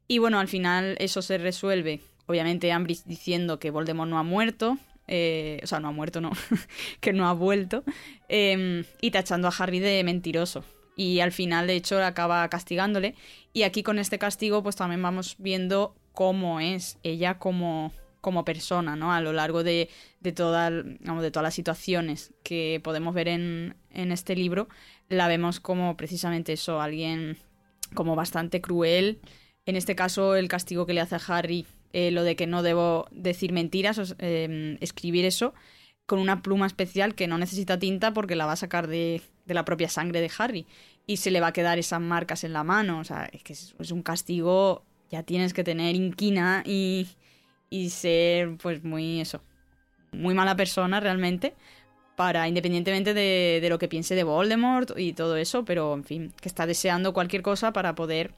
y 0.07 0.19
bueno, 0.19 0.39
al 0.39 0.49
final 0.49 0.97
eso 0.99 1.23
se 1.23 1.39
resuelve, 1.39 2.01
obviamente 2.27 2.73
Ambridge 2.73 3.05
diciendo 3.05 3.59
que 3.59 3.71
Voldemort 3.71 4.11
no 4.11 4.19
ha 4.19 4.23
muerto, 4.23 4.77
eh, 5.07 5.61
o 5.63 5.67
sea, 5.67 5.81
no 5.81 5.89
ha 5.89 5.93
muerto, 5.93 6.21
no, 6.21 6.33
que 7.01 7.13
no 7.13 7.29
ha 7.29 7.33
vuelto, 7.33 7.85
eh, 8.29 8.85
y 9.01 9.11
tachando 9.11 9.49
a 9.49 9.55
Harry 9.57 9.81
de 9.81 10.03
mentiroso. 10.05 10.65
Y 10.97 11.21
al 11.21 11.33
final, 11.33 11.67
de 11.67 11.75
hecho, 11.75 12.01
acaba 12.03 12.49
castigándole. 12.49 13.17
Y 13.53 13.65
aquí 13.65 13.83
con 13.83 13.99
este 13.99 14.19
castigo, 14.19 14.63
pues 14.63 14.77
también 14.77 15.03
vamos 15.03 15.35
viendo 15.39 15.97
cómo 16.13 16.61
es 16.61 16.99
ella 17.03 17.39
como, 17.39 17.93
como 18.25 18.47
persona, 18.47 18.97
¿no? 18.97 19.13
A 19.13 19.21
lo 19.21 19.35
largo 19.35 19.63
de, 19.63 19.91
de, 20.21 20.33
toda, 20.33 20.71
vamos, 21.01 21.23
de 21.23 21.31
todas 21.31 21.45
las 21.45 21.55
situaciones 21.55 22.33
que 22.43 22.81
podemos 22.83 23.15
ver 23.15 23.29
en, 23.29 23.77
en 23.91 24.13
este 24.13 24.35
libro, 24.35 24.67
la 25.11 25.29
vemos 25.29 25.61
como 25.61 25.95
precisamente 25.99 26.55
eso, 26.55 26.81
alguien 26.81 27.37
como 27.93 28.17
bastante 28.17 28.63
cruel. 28.63 29.21
En 29.67 29.77
este 29.77 29.95
caso, 29.95 30.37
el 30.37 30.49
castigo 30.49 30.87
que 30.87 30.95
le 30.95 31.03
hace 31.03 31.17
a 31.17 31.21
Harry, 31.29 31.67
eh, 31.93 32.11
lo 32.11 32.23
de 32.23 32.35
que 32.35 32.47
no 32.47 32.63
debo 32.63 33.07
decir 33.11 33.53
mentiras, 33.53 34.17
eh, 34.19 34.79
escribir 34.81 35.27
eso, 35.27 35.53
con 36.07 36.19
una 36.19 36.41
pluma 36.41 36.67
especial 36.67 37.15
que 37.15 37.29
no 37.29 37.37
necesita 37.37 37.79
tinta 37.79 38.15
porque 38.15 38.37
la 38.37 38.47
va 38.47 38.53
a 38.53 38.57
sacar 38.57 38.87
de, 38.87 39.21
de, 39.45 39.55
la 39.55 39.67
propia 39.67 39.91
sangre 39.91 40.23
de 40.23 40.31
Harry 40.39 40.67
y 41.07 41.19
se 41.19 41.31
le 41.31 41.41
va 41.41 41.49
a 41.49 41.53
quedar 41.53 41.79
esas 41.79 42.01
marcas 42.01 42.43
en 42.43 42.55
la 42.55 42.65
mano. 42.65 43.01
O 43.01 43.05
sea, 43.05 43.29
es 43.33 43.43
que 43.43 43.53
es 43.53 43.91
un 43.91 44.03
castigo, 44.03 44.83
ya 45.11 45.23
tienes 45.25 45.53
que 45.53 45.63
tener 45.63 45.95
inquina 45.95 46.63
y, 46.65 47.07
y, 47.77 47.91
ser 47.91 48.57
pues 48.57 48.85
muy 48.85 49.21
eso, 49.21 49.41
muy 50.13 50.35
mala 50.35 50.57
persona 50.57 51.01
realmente 51.01 51.55
para 52.17 52.47
independientemente 52.47 53.13
de, 53.13 53.59
de, 53.61 53.69
lo 53.69 53.79
que 53.79 53.89
piense 53.89 54.15
de 54.15 54.23
Voldemort 54.23 54.97
y 54.97 55.15
todo 55.15 55.37
eso, 55.37 55.65
pero 55.65 55.95
en 55.95 56.05
fin, 56.05 56.33
que 56.41 56.49
está 56.49 56.67
deseando 56.67 57.13
cualquier 57.13 57.43
cosa 57.43 57.73
para 57.73 57.95
poder 57.95 58.33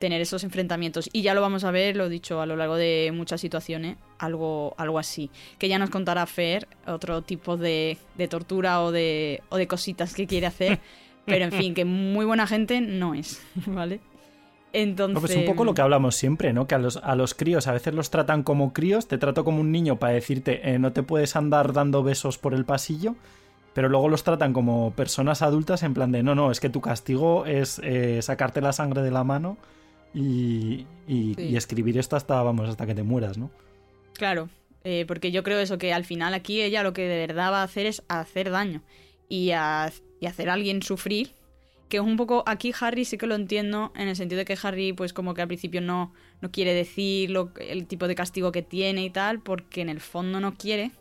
tener 0.00 0.22
esos 0.22 0.42
enfrentamientos. 0.44 1.10
Y 1.12 1.20
ya 1.20 1.34
lo 1.34 1.42
vamos 1.42 1.62
a 1.62 1.70
ver, 1.70 1.94
lo 1.94 2.06
he 2.06 2.08
dicho, 2.08 2.40
a 2.40 2.46
lo 2.46 2.56
largo 2.56 2.76
de 2.76 3.12
muchas 3.14 3.40
situaciones, 3.42 3.98
algo, 4.18 4.74
algo 4.78 4.98
así. 4.98 5.30
Que 5.58 5.68
ya 5.68 5.78
nos 5.78 5.90
contará 5.90 6.24
Fer 6.26 6.66
otro 6.86 7.20
tipo 7.20 7.58
de, 7.58 7.98
de 8.16 8.26
tortura 8.26 8.82
o 8.82 8.92
de, 8.92 9.42
o 9.50 9.58
de 9.58 9.66
cositas 9.66 10.14
que 10.14 10.26
quiere 10.26 10.46
hacer. 10.46 10.80
Pero 11.26 11.44
en 11.44 11.52
fin, 11.52 11.74
que 11.74 11.84
muy 11.84 12.24
buena 12.24 12.46
gente 12.46 12.80
no 12.80 13.14
es, 13.14 13.42
¿vale? 13.66 14.00
Entonces... 14.72 15.14
No, 15.14 15.20
pues 15.20 15.36
un 15.36 15.44
poco 15.46 15.64
lo 15.64 15.74
que 15.74 15.82
hablamos 15.82 16.14
siempre, 16.14 16.52
¿no? 16.52 16.66
Que 16.66 16.74
a 16.74 16.78
los, 16.78 16.96
a 16.98 17.14
los 17.14 17.34
críos 17.34 17.66
a 17.66 17.72
veces 17.72 17.94
los 17.94 18.10
tratan 18.10 18.42
como 18.42 18.72
críos, 18.72 19.08
te 19.08 19.18
trato 19.18 19.44
como 19.44 19.60
un 19.60 19.72
niño 19.72 19.96
para 19.96 20.12
decirte 20.12 20.70
eh, 20.70 20.78
no 20.78 20.92
te 20.92 21.02
puedes 21.02 21.36
andar 21.36 21.72
dando 21.72 22.02
besos 22.02 22.38
por 22.38 22.54
el 22.54 22.64
pasillo, 22.64 23.16
pero 23.74 23.88
luego 23.88 24.08
los 24.08 24.22
tratan 24.22 24.52
como 24.52 24.92
personas 24.92 25.42
adultas 25.42 25.82
en 25.82 25.94
plan 25.94 26.12
de 26.12 26.22
no, 26.22 26.34
no, 26.34 26.50
es 26.50 26.60
que 26.60 26.70
tu 26.70 26.80
castigo 26.80 27.46
es 27.46 27.80
eh, 27.82 28.22
sacarte 28.22 28.60
la 28.60 28.72
sangre 28.72 29.02
de 29.02 29.10
la 29.10 29.24
mano 29.24 29.56
y, 30.14 30.86
y, 31.06 31.34
sí. 31.34 31.42
y, 31.42 31.56
escribir 31.56 31.98
esto 31.98 32.16
hasta, 32.16 32.42
vamos, 32.42 32.68
hasta 32.68 32.86
que 32.86 32.94
te 32.94 33.02
mueras, 33.02 33.38
¿no? 33.38 33.50
Claro, 34.14 34.48
eh, 34.84 35.04
porque 35.06 35.30
yo 35.30 35.42
creo 35.42 35.58
eso, 35.60 35.78
que 35.78 35.92
al 35.92 36.04
final 36.04 36.34
aquí 36.34 36.62
ella 36.62 36.82
lo 36.82 36.92
que 36.92 37.02
de 37.02 37.26
verdad 37.26 37.52
va 37.52 37.60
a 37.60 37.64
hacer 37.64 37.86
es 37.86 38.02
hacer 38.08 38.50
daño 38.50 38.82
y, 39.28 39.50
a, 39.50 39.92
y 40.20 40.26
hacer 40.26 40.48
a 40.48 40.54
alguien 40.54 40.82
sufrir, 40.82 41.32
que 41.90 41.98
es 41.98 42.02
un 42.02 42.16
poco, 42.16 42.42
aquí 42.46 42.72
Harry 42.80 43.04
sí 43.04 43.18
que 43.18 43.26
lo 43.26 43.34
entiendo, 43.34 43.92
en 43.96 44.08
el 44.08 44.16
sentido 44.16 44.38
de 44.38 44.44
que 44.46 44.56
Harry 44.62 44.94
pues 44.94 45.12
como 45.12 45.34
que 45.34 45.42
al 45.42 45.48
principio 45.48 45.82
no, 45.82 46.14
no 46.40 46.50
quiere 46.50 46.72
decir 46.72 47.30
lo, 47.30 47.52
el 47.58 47.86
tipo 47.86 48.08
de 48.08 48.14
castigo 48.14 48.52
que 48.52 48.62
tiene 48.62 49.04
y 49.04 49.10
tal, 49.10 49.40
porque 49.40 49.82
en 49.82 49.90
el 49.90 50.00
fondo 50.00 50.40
no 50.40 50.54
quiere, 50.54 50.92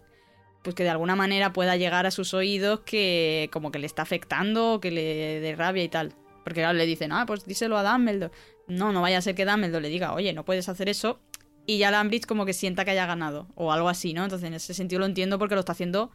pues 0.64 0.76
que 0.76 0.84
de 0.84 0.90
alguna 0.90 1.16
manera 1.16 1.54
pueda 1.54 1.78
llegar 1.78 2.06
a 2.06 2.12
sus 2.12 2.34
oídos 2.34 2.82
que 2.82 3.50
como 3.54 3.72
que 3.72 3.80
le 3.80 3.86
está 3.86 4.02
afectando 4.02 4.80
que 4.82 4.92
le 4.92 5.40
dé 5.40 5.56
rabia 5.56 5.84
y 5.84 5.90
tal. 5.90 6.14
Porque 6.44 6.62
claro, 6.62 6.78
le 6.78 6.86
dicen, 6.86 7.12
ah, 7.12 7.26
pues 7.26 7.46
díselo 7.46 7.78
a 7.78 7.84
Dumbledore. 7.84 8.34
No, 8.68 8.92
no 8.92 9.02
vaya 9.02 9.20
a 9.20 9.22
ser 9.22 9.36
que 9.36 9.46
Dumbledore 9.46 9.82
le 9.82 9.90
diga, 9.90 10.14
oye, 10.14 10.34
no 10.34 10.44
puedes 10.44 10.68
hacer 10.68 10.90
eso. 10.90 11.20
Y 11.66 11.78
ya 11.78 11.92
Lambridge 11.92 12.26
como 12.26 12.46
que 12.46 12.54
sienta 12.54 12.84
que 12.84 12.92
haya 12.92 13.06
ganado. 13.06 13.48
O 13.56 13.72
algo 13.72 13.90
así, 13.90 14.14
¿no? 14.14 14.24
Entonces 14.24 14.48
en 14.48 14.56
ese 14.56 14.74
sentido 14.74 15.00
lo 15.00 15.06
entiendo 15.06 15.38
porque 15.38 15.56
lo 15.56 15.60
está 15.60 15.74
haciendo 15.74 16.12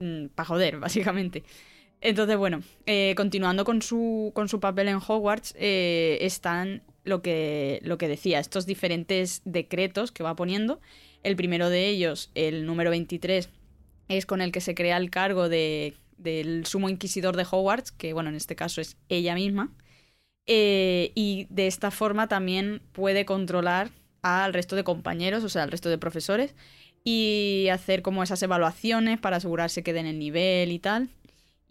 mmm, 0.00 0.26
para 0.26 0.46
joder, 0.46 0.78
básicamente. 0.80 1.44
Entonces, 2.02 2.36
bueno, 2.36 2.62
eh, 2.86 3.14
continuando 3.16 3.64
con 3.64 3.80
su, 3.80 4.32
con 4.34 4.48
su 4.48 4.58
papel 4.58 4.88
en 4.88 4.96
Hogwarts, 4.96 5.54
eh, 5.56 6.18
están 6.20 6.82
lo 7.04 7.22
que, 7.22 7.78
lo 7.84 7.96
que 7.96 8.08
decía, 8.08 8.40
estos 8.40 8.66
diferentes 8.66 9.40
decretos 9.44 10.10
que 10.10 10.24
va 10.24 10.34
poniendo. 10.34 10.80
El 11.22 11.36
primero 11.36 11.70
de 11.70 11.88
ellos, 11.88 12.32
el 12.34 12.66
número 12.66 12.90
23, 12.90 13.48
es 14.08 14.26
con 14.26 14.40
el 14.42 14.50
que 14.50 14.60
se 14.60 14.74
crea 14.74 14.96
el 14.96 15.10
cargo 15.10 15.48
de, 15.48 15.94
del 16.18 16.66
sumo 16.66 16.88
inquisidor 16.88 17.36
de 17.36 17.46
Hogwarts, 17.48 17.92
que 17.92 18.12
bueno, 18.12 18.30
en 18.30 18.36
este 18.36 18.56
caso 18.56 18.80
es 18.80 18.96
ella 19.08 19.36
misma. 19.36 19.72
Eh, 20.46 21.12
y 21.14 21.46
de 21.50 21.68
esta 21.68 21.92
forma 21.92 22.26
también 22.26 22.82
puede 22.90 23.24
controlar 23.24 23.90
al 24.22 24.52
resto 24.52 24.74
de 24.74 24.82
compañeros, 24.82 25.44
o 25.44 25.48
sea, 25.48 25.62
al 25.62 25.70
resto 25.70 25.88
de 25.88 25.98
profesores, 25.98 26.56
y 27.04 27.68
hacer 27.70 28.02
como 28.02 28.24
esas 28.24 28.42
evaluaciones 28.42 29.20
para 29.20 29.36
asegurarse 29.36 29.84
que 29.84 29.92
den 29.92 30.06
el 30.06 30.18
nivel 30.18 30.72
y 30.72 30.80
tal. 30.80 31.08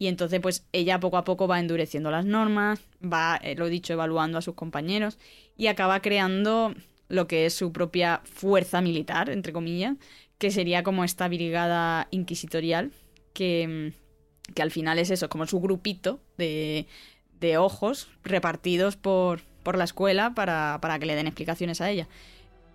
Y 0.02 0.08
entonces, 0.08 0.40
pues 0.40 0.66
ella 0.74 1.00
poco 1.00 1.18
a 1.18 1.24
poco 1.24 1.48
va 1.48 1.60
endureciendo 1.60 2.10
las 2.10 2.26
normas, 2.26 2.80
va, 3.04 3.40
eh, 3.44 3.54
lo 3.56 3.68
dicho, 3.68 3.94
evaluando 3.94 4.40
a 4.40 4.42
sus 4.42 4.56
compañeros 4.56 5.20
y 5.56 5.68
acaba 5.68 6.02
creando 6.02 6.74
lo 7.08 7.28
que 7.28 7.46
es 7.46 7.54
su 7.54 7.72
propia 7.72 8.20
fuerza 8.24 8.82
militar, 8.82 9.30
entre 9.30 9.54
comillas, 9.54 9.98
que 10.40 10.50
sería 10.50 10.82
como 10.82 11.04
esta 11.04 11.28
brigada 11.28 12.08
inquisitorial, 12.10 12.92
que, 13.34 13.94
que 14.56 14.64
al 14.64 14.72
final 14.72 14.98
es 14.98 15.12
eso, 15.12 15.30
como 15.30 15.46
su 15.46 15.62
grupito 15.62 16.20
de, 16.36 16.88
de 17.40 17.60
ojos 17.60 18.08
repartidos 18.24 18.96
por, 18.96 19.42
por 19.62 19.78
la 19.78 19.84
escuela 19.84 20.34
para, 20.34 20.80
para, 20.82 20.98
que 20.98 21.06
le 21.06 21.14
den 21.14 21.28
explicaciones 21.28 21.80
a 21.80 21.92
ella. 21.92 22.08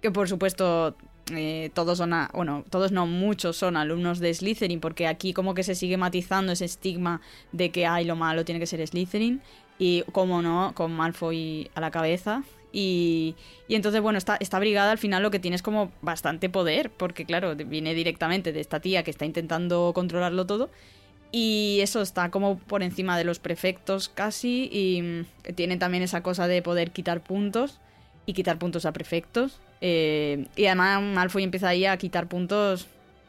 Que 0.01 0.13
por 0.13 0.29
supuesto 0.29 0.97
eh, 1.33 1.71
todos 1.75 1.99
son, 1.99 2.13
a, 2.13 2.31
bueno, 2.33 2.65
todos 2.71 2.93
no, 2.93 3.07
muchos 3.07 3.57
son 3.57 3.77
alumnos 3.77 4.19
de 4.19 4.33
Slytherin, 4.33 4.81
porque 4.81 5.07
aquí 5.07 5.33
como 5.33 5.55
que 5.55 5.63
se 5.63 5.75
sigue 5.75 5.97
matizando 5.97 6.53
ese 6.53 6.65
estigma 6.65 7.21
de 7.53 7.71
que, 7.71 7.87
ay, 7.87 8.05
lo 8.05 8.17
malo 8.17 8.45
tiene 8.45 8.61
que 8.61 8.67
ser 8.67 8.87
Slytherin, 8.87 9.41
y 9.79 10.03
como 10.13 10.43
no, 10.43 10.73
con 10.75 10.93
Malfoy 10.93 11.71
a 11.75 11.81
la 11.81 11.91
cabeza. 11.91 12.45
Y, 12.73 13.37
y 13.69 13.75
entonces, 13.75 14.03
bueno, 14.03 14.19
esta, 14.19 14.37
esta 14.39 14.59
brigada 14.59 14.91
al 14.91 14.99
final 14.99 15.23
lo 15.23 15.31
que 15.31 15.39
tiene 15.39 15.55
es 15.55 15.63
como 15.63 15.93
bastante 16.03 16.49
poder, 16.49 16.91
porque 16.91 17.25
claro, 17.25 17.55
viene 17.57 17.95
directamente 17.95 18.53
de 18.53 18.61
esta 18.61 18.81
tía 18.81 19.03
que 19.03 19.11
está 19.11 19.25
intentando 19.25 19.93
controlarlo 19.95 20.47
todo. 20.47 20.71
Y 21.33 21.79
eso 21.83 22.03
está 22.03 22.31
como 22.31 22.59
por 22.59 22.83
encima 22.83 23.19
de 23.19 23.25
los 23.25 23.39
prefectos 23.39 24.09
casi. 24.09 24.69
Y 24.73 25.27
tiene 25.55 25.77
también 25.77 26.03
esa 26.03 26.23
cosa 26.23 26.49
de 26.49 26.63
poder 26.63 26.93
quitar 26.93 27.23
puntos. 27.23 27.81
Y 28.27 28.33
quitar 28.33 28.59
puntos 28.59 28.87
a 28.87 28.93
prefectos. 28.93 29.61
Eh, 29.81 30.47
y 30.57 30.67
además 30.67 31.03
Malfoy 31.03 31.43
empieza 31.43 31.69
ahí 31.69 31.85
a 31.85 31.97
quitar 31.97 32.29
puntos 32.29 32.89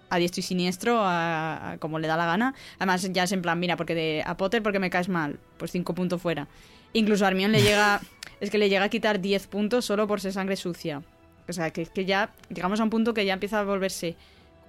a 0.10 0.18
diestro 0.18 0.39
y 0.39 0.43
siniestro, 0.43 1.00
a, 1.00 1.72
a, 1.72 1.78
como 1.78 2.00
le 2.00 2.08
da 2.08 2.18
la 2.18 2.26
gana. 2.26 2.54
Además 2.78 3.12
ya 3.12 3.24
es 3.24 3.32
en 3.32 3.41
plan, 3.41 3.60
mira, 3.60 3.78
porque 3.78 3.95
de, 3.95 4.24
a 4.26 4.38
Potter 4.38 4.64
porque 4.64 4.80
me 4.80 4.89
caes 4.89 5.10
mal, 5.10 5.39
pues 5.58 5.72
cinco 5.72 5.93
puntos 5.93 6.22
fuera. 6.22 6.48
Incluso 6.93 7.26
a 7.26 7.30
Hermione 7.30 7.58
le 7.58 7.64
llega, 7.64 8.02
es 8.39 8.50
que 8.50 8.58
le 8.58 8.70
llega 8.70 8.86
a 8.86 8.89
quitar 8.89 9.20
10 9.20 9.48
puntos 9.48 9.86
solo 9.86 10.08
por 10.08 10.22
ser 10.22 10.34
sangre 10.34 10.56
sucia. 10.56 11.04
O 11.48 11.54
sea, 11.54 11.72
que, 11.72 11.86
que 11.86 12.06
ya 12.06 12.34
llegamos 12.50 12.80
a 12.80 12.84
un 12.84 12.89
punto 12.89 13.14
que 13.14 13.26
ya 13.26 13.34
empieza 13.34 13.60
a 13.60 13.64
volverse, 13.64 14.16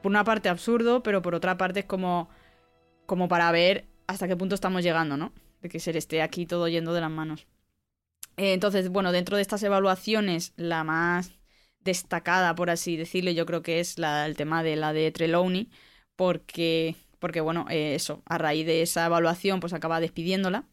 por 0.02 0.10
una 0.10 0.24
parte 0.24 0.48
absurdo, 0.48 1.02
pero 1.02 1.22
por 1.22 1.34
otra 1.34 1.56
parte 1.56 1.80
es 1.80 1.86
como, 1.86 2.28
como 3.06 3.28
para 3.28 3.50
ver 3.50 3.86
hasta 4.06 4.28
qué 4.28 4.36
punto 4.36 4.54
estamos 4.54 4.82
llegando, 4.82 5.16
¿no? 5.16 5.32
De 5.60 5.68
que 5.68 5.80
se 5.80 5.92
le 5.92 5.98
esté 5.98 6.22
aquí 6.22 6.46
todo 6.46 6.68
yendo 6.68 6.94
de 6.94 7.00
las 7.00 7.10
manos. 7.10 7.46
Eh, 8.36 8.52
entonces, 8.52 8.88
bueno, 8.90 9.10
dentro 9.10 9.36
de 9.36 9.42
estas 9.42 9.62
evaluaciones, 9.64 10.52
la 10.56 10.84
más 10.84 11.32
destacada, 11.80 12.54
por 12.54 12.70
así 12.70 12.96
decirlo, 12.96 13.30
yo 13.30 13.46
creo 13.46 13.62
que 13.62 13.80
es 13.80 13.98
la, 13.98 14.26
el 14.26 14.36
tema 14.36 14.62
de 14.62 14.76
la 14.76 14.92
de 14.92 15.10
Trelawney, 15.12 15.70
porque, 16.16 16.96
porque 17.18 17.40
bueno, 17.40 17.66
eh, 17.70 17.94
eso, 17.94 18.22
a 18.26 18.38
raíz 18.38 18.66
de 18.66 18.82
esa 18.82 19.06
evaluación, 19.06 19.60
pues 19.60 19.72
acaba 19.72 20.00
despidiéndola. 20.00 20.66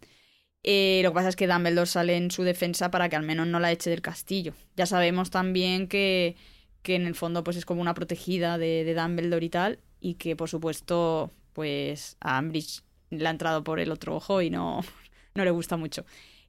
Eh, 0.63 1.01
lo 1.03 1.11
que 1.11 1.15
pasa 1.15 1.29
es 1.29 1.35
que 1.35 1.47
Dumbledore 1.47 1.85
sale 1.87 2.17
en 2.17 2.31
su 2.31 2.43
defensa 2.43 2.89
para 2.91 3.07
que 3.09 3.15
al 3.15 3.23
menos 3.23 3.47
no 3.47 3.59
la 3.59 3.71
eche 3.71 3.89
del 3.91 4.01
castillo. 4.01 4.53
Ya 4.75 4.85
sabemos 4.87 5.29
también 5.29 5.87
que, 5.87 6.35
que 6.81 6.95
en 6.95 7.05
el 7.05 7.15
fondo 7.15 7.43
pues 7.43 7.57
es 7.57 7.65
como 7.65 7.81
una 7.81 7.93
protegida 7.93 8.57
de, 8.57 8.83
de 8.83 8.95
Dumbledore 8.95 9.45
y 9.45 9.49
tal, 9.49 9.79
y 9.99 10.15
que 10.15 10.35
por 10.35 10.49
supuesto 10.49 11.31
pues 11.53 12.17
a 12.19 12.37
Ambridge 12.37 12.81
le 13.11 13.27
ha 13.27 13.31
entrado 13.31 13.63
por 13.63 13.79
el 13.79 13.91
otro 13.91 14.15
ojo 14.15 14.41
y 14.41 14.49
no, 14.49 14.81
no 15.35 15.43
le 15.45 15.51
gusta 15.51 15.77
mucho. 15.77 16.05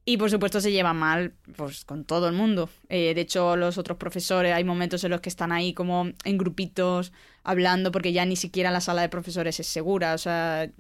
Y 0.09 0.19
por 0.19 0.31
supuesto 0.31 0.61
se 0.61 0.71
lleva 0.71 0.93
mal 0.93 1.35
pues, 1.57 1.85
con 1.85 2.05
todo 2.05 2.29
el 2.29 2.35
mundo. 2.35 2.71
Eh, 2.89 3.13
de 3.13 3.21
hecho, 3.23 3.57
los 3.57 3.77
otros 3.77 3.99
profesores, 3.99 4.53
hay 4.53 4.63
momentos 4.63 5.03
en 5.03 5.11
los 5.11 5.21
que 5.21 5.29
están 5.29 5.51
ahí 5.51 5.75
como 5.75 6.13
en 6.25 6.39
grupitos 6.39 7.13
hablando 7.43 7.91
porque 7.91 8.13
ya 8.13 8.25
ni 8.25 8.37
siquiera 8.37 8.71
la 8.71 8.81
sala 8.81 9.03
de 9.03 9.09
profesores 9.09 9.59
es 9.59 9.67
segura. 9.67 10.15
O 10.15 10.19
sea, 10.19 10.71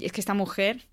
es 0.00 0.12
que 0.12 0.20
esta 0.20 0.32
mujer 0.34 0.86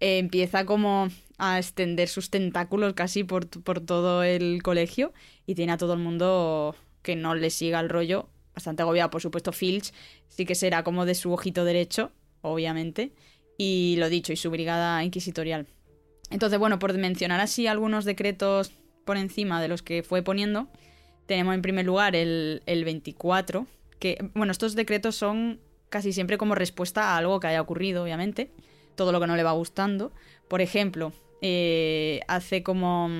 eh, 0.00 0.16
empieza 0.16 0.64
como 0.64 1.08
a 1.36 1.58
extender 1.58 2.08
sus 2.08 2.30
tentáculos 2.30 2.94
casi 2.94 3.24
por, 3.24 3.46
por 3.62 3.80
todo 3.80 4.22
el 4.22 4.62
colegio 4.62 5.12
y 5.44 5.54
tiene 5.54 5.72
a 5.72 5.76
todo 5.76 5.92
el 5.92 5.98
mundo 5.98 6.74
que 7.02 7.14
no 7.14 7.34
le 7.34 7.50
siga 7.50 7.78
el 7.80 7.90
rollo. 7.90 8.30
Bastante 8.54 8.80
agobiado, 8.80 9.10
por 9.10 9.20
supuesto, 9.20 9.52
Filch 9.52 9.92
sí 10.28 10.46
que 10.46 10.54
será 10.54 10.82
como 10.82 11.04
de 11.04 11.14
su 11.14 11.30
ojito 11.30 11.66
derecho, 11.66 12.10
obviamente. 12.40 13.12
Y 13.58 13.96
lo 13.98 14.08
dicho, 14.08 14.32
y 14.32 14.36
su 14.36 14.50
brigada 14.50 15.04
inquisitorial. 15.04 15.66
Entonces, 16.30 16.58
bueno, 16.58 16.78
por 16.78 16.96
mencionar 16.96 17.40
así 17.40 17.66
algunos 17.66 18.04
decretos 18.04 18.72
por 19.04 19.16
encima 19.16 19.60
de 19.62 19.68
los 19.68 19.82
que 19.82 20.02
fue 20.02 20.22
poniendo, 20.22 20.68
tenemos 21.26 21.54
en 21.54 21.62
primer 21.62 21.86
lugar 21.86 22.14
el, 22.16 22.62
24, 22.66 23.66
que, 23.98 24.18
bueno, 24.34 24.52
estos 24.52 24.74
decretos 24.74 25.16
son 25.16 25.60
casi 25.88 26.12
siempre 26.12 26.38
como 26.38 26.54
respuesta 26.54 27.14
a 27.14 27.16
algo 27.16 27.40
que 27.40 27.46
haya 27.46 27.60
ocurrido, 27.60 28.02
obviamente, 28.02 28.50
todo 28.94 29.12
lo 29.12 29.20
que 29.20 29.26
no 29.26 29.36
le 29.36 29.42
va 29.42 29.52
gustando. 29.52 30.12
Por 30.48 30.60
ejemplo, 30.60 31.12
eh, 31.40 32.20
hace 32.28 32.62
como 32.62 33.10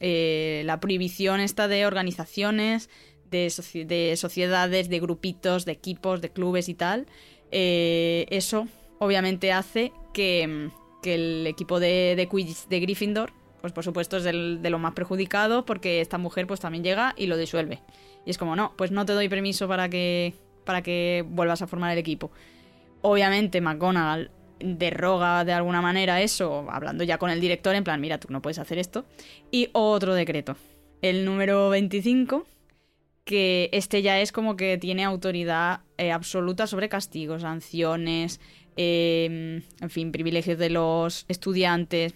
eh, 0.00 0.62
la 0.64 0.80
prohibición 0.80 1.40
esta 1.40 1.68
de 1.68 1.86
organizaciones, 1.86 2.90
de, 3.30 4.14
sociedades, 4.16 4.88
de 4.88 5.00
grupitos, 5.00 5.64
de 5.64 5.72
equipos, 5.72 6.20
de 6.20 6.30
clubes 6.30 6.68
y 6.68 6.74
tal. 6.74 7.06
Eh, 7.50 8.26
eso 8.30 8.68
obviamente 8.98 9.52
hace 9.52 9.92
que 10.12 10.70
que 11.02 11.14
el 11.14 11.46
equipo 11.46 11.80
de, 11.80 12.14
de 12.16 12.56
de 12.68 12.80
Gryffindor, 12.80 13.32
pues 13.60 13.72
por 13.72 13.84
supuesto 13.84 14.16
es 14.16 14.24
de 14.24 14.70
lo 14.70 14.78
más 14.78 14.94
perjudicado 14.94 15.64
porque 15.64 16.00
esta 16.00 16.18
mujer 16.18 16.46
pues 16.46 16.60
también 16.60 16.84
llega 16.84 17.14
y 17.16 17.26
lo 17.26 17.36
disuelve. 17.36 17.80
Y 18.24 18.30
es 18.30 18.38
como, 18.38 18.56
no, 18.56 18.72
pues 18.76 18.90
no 18.90 19.04
te 19.04 19.12
doy 19.12 19.28
permiso 19.28 19.68
para 19.68 19.88
que, 19.88 20.34
para 20.64 20.82
que 20.82 21.24
vuelvas 21.28 21.62
a 21.62 21.66
formar 21.66 21.92
el 21.92 21.98
equipo. 21.98 22.30
Obviamente 23.02 23.60
McGonagall 23.60 24.30
derroga 24.58 25.44
de 25.44 25.52
alguna 25.52 25.82
manera 25.82 26.20
eso, 26.20 26.66
hablando 26.70 27.04
ya 27.04 27.18
con 27.18 27.30
el 27.30 27.40
director, 27.40 27.74
en 27.74 27.84
plan, 27.84 28.00
mira, 28.00 28.18
tú 28.18 28.28
no 28.30 28.42
puedes 28.42 28.58
hacer 28.58 28.78
esto. 28.78 29.04
Y 29.50 29.68
otro 29.72 30.14
decreto, 30.14 30.56
el 31.00 31.24
número 31.24 31.68
25, 31.70 32.46
que 33.24 33.70
este 33.72 34.02
ya 34.02 34.20
es 34.20 34.32
como 34.32 34.56
que 34.56 34.78
tiene 34.78 35.04
autoridad 35.04 35.80
eh, 35.98 36.12
absoluta 36.12 36.66
sobre 36.66 36.88
castigos, 36.88 37.42
sanciones, 37.42 38.40
Em, 38.76 39.62
en 39.80 39.90
fin, 39.90 40.12
privilegios 40.12 40.58
de 40.58 40.70
los 40.70 41.24
estudiantes. 41.28 42.14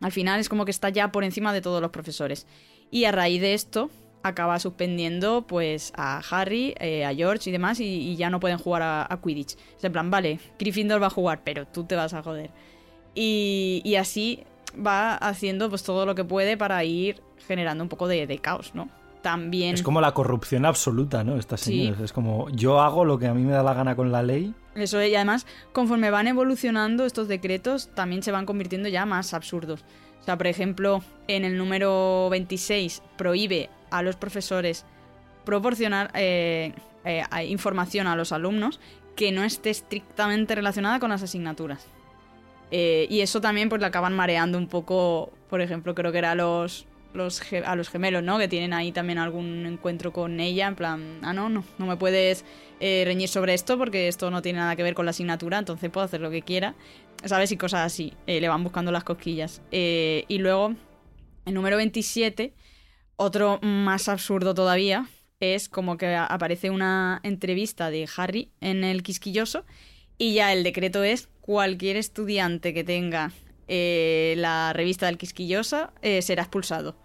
Al 0.00 0.12
final 0.12 0.38
es 0.38 0.48
como 0.48 0.64
que 0.64 0.70
está 0.70 0.90
ya 0.90 1.10
por 1.10 1.24
encima 1.24 1.52
de 1.52 1.60
todos 1.60 1.80
los 1.80 1.90
profesores. 1.90 2.46
Y 2.90 3.04
a 3.04 3.12
raíz 3.12 3.40
de 3.40 3.54
esto 3.54 3.90
acaba 4.22 4.58
suspendiendo 4.58 5.46
pues 5.46 5.92
a 5.96 6.20
Harry, 6.30 6.74
eh, 6.80 7.04
a 7.04 7.14
George 7.14 7.50
y 7.50 7.52
demás 7.52 7.80
y, 7.80 8.16
ya 8.16 8.30
no 8.30 8.40
pueden 8.40 8.58
jugar 8.58 8.82
a, 8.82 9.20
Quidditch. 9.22 9.56
Es 9.76 9.84
en 9.84 9.92
plan, 9.92 10.10
vale, 10.10 10.38
Gryffindor 10.58 11.02
va 11.02 11.06
a 11.08 11.10
jugar, 11.10 11.42
pero 11.44 11.66
tú 11.66 11.84
te 11.84 11.96
vas 11.96 12.14
a 12.14 12.22
joder. 12.22 12.50
Y, 13.14 13.94
así 13.98 14.44
va 14.74 15.16
haciendo 15.16 15.68
pues 15.68 15.82
todo 15.82 16.06
lo 16.06 16.14
que 16.14 16.24
puede 16.24 16.56
para 16.56 16.84
ir 16.84 17.20
generando 17.46 17.82
un 17.82 17.88
poco 17.88 18.06
de 18.06 18.38
caos, 18.38 18.74
¿no? 18.74 18.88
También... 19.22 19.74
Es 19.74 19.82
como 19.82 20.00
la 20.00 20.12
corrupción 20.12 20.64
absoluta, 20.64 21.24
¿no? 21.24 21.36
Estas 21.36 21.60
señores. 21.60 22.00
Es 22.00 22.12
como, 22.12 22.48
yo 22.50 22.80
hago 22.80 23.04
lo 23.04 23.18
que 23.18 23.26
a 23.26 23.34
mí 23.34 23.42
me 23.42 23.52
da 23.52 23.62
la 23.62 23.74
gana 23.74 23.96
con 23.96 24.12
la 24.12 24.22
ley 24.22 24.54
eso, 24.82 25.02
y 25.02 25.14
además, 25.14 25.46
conforme 25.72 26.10
van 26.10 26.28
evolucionando 26.28 27.04
estos 27.04 27.26
decretos, 27.26 27.88
también 27.94 28.22
se 28.22 28.30
van 28.30 28.46
convirtiendo 28.46 28.88
ya 28.88 29.06
más 29.06 29.34
absurdos. 29.34 29.84
O 30.20 30.24
sea, 30.24 30.36
por 30.36 30.46
ejemplo, 30.46 31.02
en 31.26 31.44
el 31.44 31.56
número 31.56 32.28
26 32.30 33.02
prohíbe 33.16 33.70
a 33.90 34.02
los 34.02 34.16
profesores 34.16 34.84
proporcionar 35.44 36.10
eh, 36.14 36.74
eh, 37.04 37.24
información 37.46 38.06
a 38.06 38.14
los 38.14 38.32
alumnos 38.32 38.78
que 39.16 39.32
no 39.32 39.42
esté 39.42 39.70
estrictamente 39.70 40.54
relacionada 40.54 41.00
con 41.00 41.10
las 41.10 41.22
asignaturas. 41.22 41.86
Eh, 42.70 43.06
y 43.10 43.20
eso 43.20 43.40
también 43.40 43.68
pues 43.68 43.80
le 43.80 43.86
acaban 43.86 44.14
mareando 44.14 44.58
un 44.58 44.68
poco, 44.68 45.32
por 45.48 45.60
ejemplo, 45.60 45.94
creo 45.94 46.12
que 46.12 46.18
era 46.18 46.34
los, 46.34 46.86
a 47.64 47.76
los 47.76 47.88
gemelos, 47.88 48.22
¿no? 48.22 48.38
Que 48.38 48.48
tienen 48.48 48.72
ahí 48.72 48.92
también 48.92 49.18
algún 49.18 49.66
encuentro 49.66 50.12
con 50.12 50.40
ella, 50.40 50.66
en 50.66 50.76
plan, 50.76 51.18
ah, 51.22 51.32
no, 51.32 51.48
no, 51.48 51.64
no 51.78 51.86
me 51.86 51.96
puedes 51.96 52.44
eh, 52.80 53.02
reñir 53.06 53.28
sobre 53.28 53.54
esto 53.54 53.78
porque 53.78 54.08
esto 54.08 54.30
no 54.30 54.42
tiene 54.42 54.58
nada 54.58 54.76
que 54.76 54.82
ver 54.82 54.94
con 54.94 55.04
la 55.04 55.10
asignatura, 55.10 55.58
entonces 55.58 55.90
puedo 55.90 56.04
hacer 56.04 56.20
lo 56.20 56.30
que 56.30 56.42
quiera, 56.42 56.74
¿sabes? 57.24 57.50
Y 57.52 57.56
cosas 57.56 57.86
así, 57.86 58.12
eh, 58.26 58.40
le 58.40 58.48
van 58.48 58.62
buscando 58.62 58.92
las 58.92 59.04
cosquillas. 59.04 59.62
Eh, 59.70 60.24
y 60.28 60.38
luego, 60.38 60.74
el 61.44 61.54
número 61.54 61.76
27, 61.76 62.54
otro 63.16 63.58
más 63.62 64.08
absurdo 64.08 64.54
todavía, 64.54 65.08
es 65.40 65.68
como 65.68 65.96
que 65.96 66.14
aparece 66.14 66.70
una 66.70 67.20
entrevista 67.22 67.90
de 67.90 68.08
Harry 68.16 68.50
en 68.60 68.84
el 68.84 69.02
quisquilloso 69.02 69.64
y 70.18 70.34
ya 70.34 70.52
el 70.52 70.64
decreto 70.64 71.04
es 71.04 71.28
cualquier 71.40 71.96
estudiante 71.96 72.74
que 72.74 72.84
tenga 72.84 73.32
eh, 73.68 74.34
la 74.38 74.72
revista 74.72 75.06
del 75.06 75.18
Quisquillosa 75.18 75.92
eh, 76.02 76.22
será 76.22 76.42
expulsado. 76.42 76.96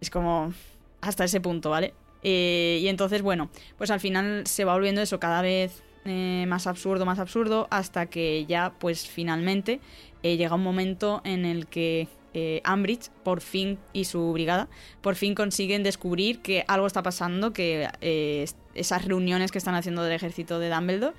Es 0.00 0.10
como 0.10 0.52
hasta 1.00 1.24
ese 1.24 1.40
punto, 1.40 1.70
¿vale? 1.70 1.94
Eh, 2.22 2.80
y 2.82 2.88
entonces, 2.88 3.22
bueno, 3.22 3.50
pues 3.78 3.90
al 3.90 4.00
final 4.00 4.46
se 4.46 4.64
va 4.64 4.74
volviendo 4.74 5.00
eso 5.00 5.18
cada 5.18 5.42
vez 5.42 5.82
más 6.04 6.66
absurdo, 6.66 7.06
más 7.06 7.20
absurdo, 7.20 7.68
hasta 7.70 8.06
que 8.06 8.44
ya, 8.46 8.72
pues 8.80 9.06
finalmente, 9.06 9.78
llega 10.24 10.56
un 10.56 10.62
momento 10.64 11.20
en 11.24 11.44
el 11.44 11.68
que 11.68 12.08
Ambridge, 12.64 13.10
por 13.22 13.40
fin, 13.40 13.78
y 13.92 14.06
su 14.06 14.32
brigada, 14.32 14.68
por 15.00 15.14
fin 15.14 15.36
consiguen 15.36 15.84
descubrir 15.84 16.40
que 16.40 16.64
algo 16.66 16.88
está 16.88 17.04
pasando, 17.04 17.52
que 17.52 17.88
esas 18.74 19.04
reuniones 19.04 19.52
que 19.52 19.58
están 19.58 19.76
haciendo 19.76 20.02
del 20.02 20.14
ejército 20.14 20.58
de 20.58 20.70
Dumbledore, 20.70 21.14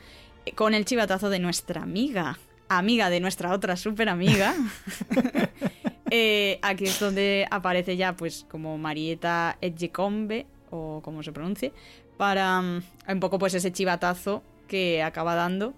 con 0.55 0.73
el 0.73 0.83
chivatazo 0.83 1.29
de 1.29 1.39
nuestra 1.39 1.81
amiga, 1.81 2.37
amiga 2.69 3.09
de 3.09 3.19
nuestra 3.19 3.53
otra 3.53 3.75
súper 3.77 4.09
amiga. 4.09 4.55
Eh, 6.15 6.59
aquí 6.61 6.83
es 6.83 6.99
donde 6.99 7.47
aparece 7.49 7.97
ya, 7.97 8.15
pues, 8.15 8.45
como 8.47 8.77
Marieta 8.77 9.57
Edgecombe, 9.61 10.45
o 10.69 11.01
como 11.03 11.23
se 11.23 11.31
pronuncie, 11.31 11.73
para 12.17 12.61
mm, 12.61 12.83
un 13.07 13.19
poco, 13.19 13.39
pues, 13.39 13.55
ese 13.55 13.71
chivatazo 13.71 14.43
que 14.67 15.01
acaba 15.01 15.33
dando. 15.33 15.73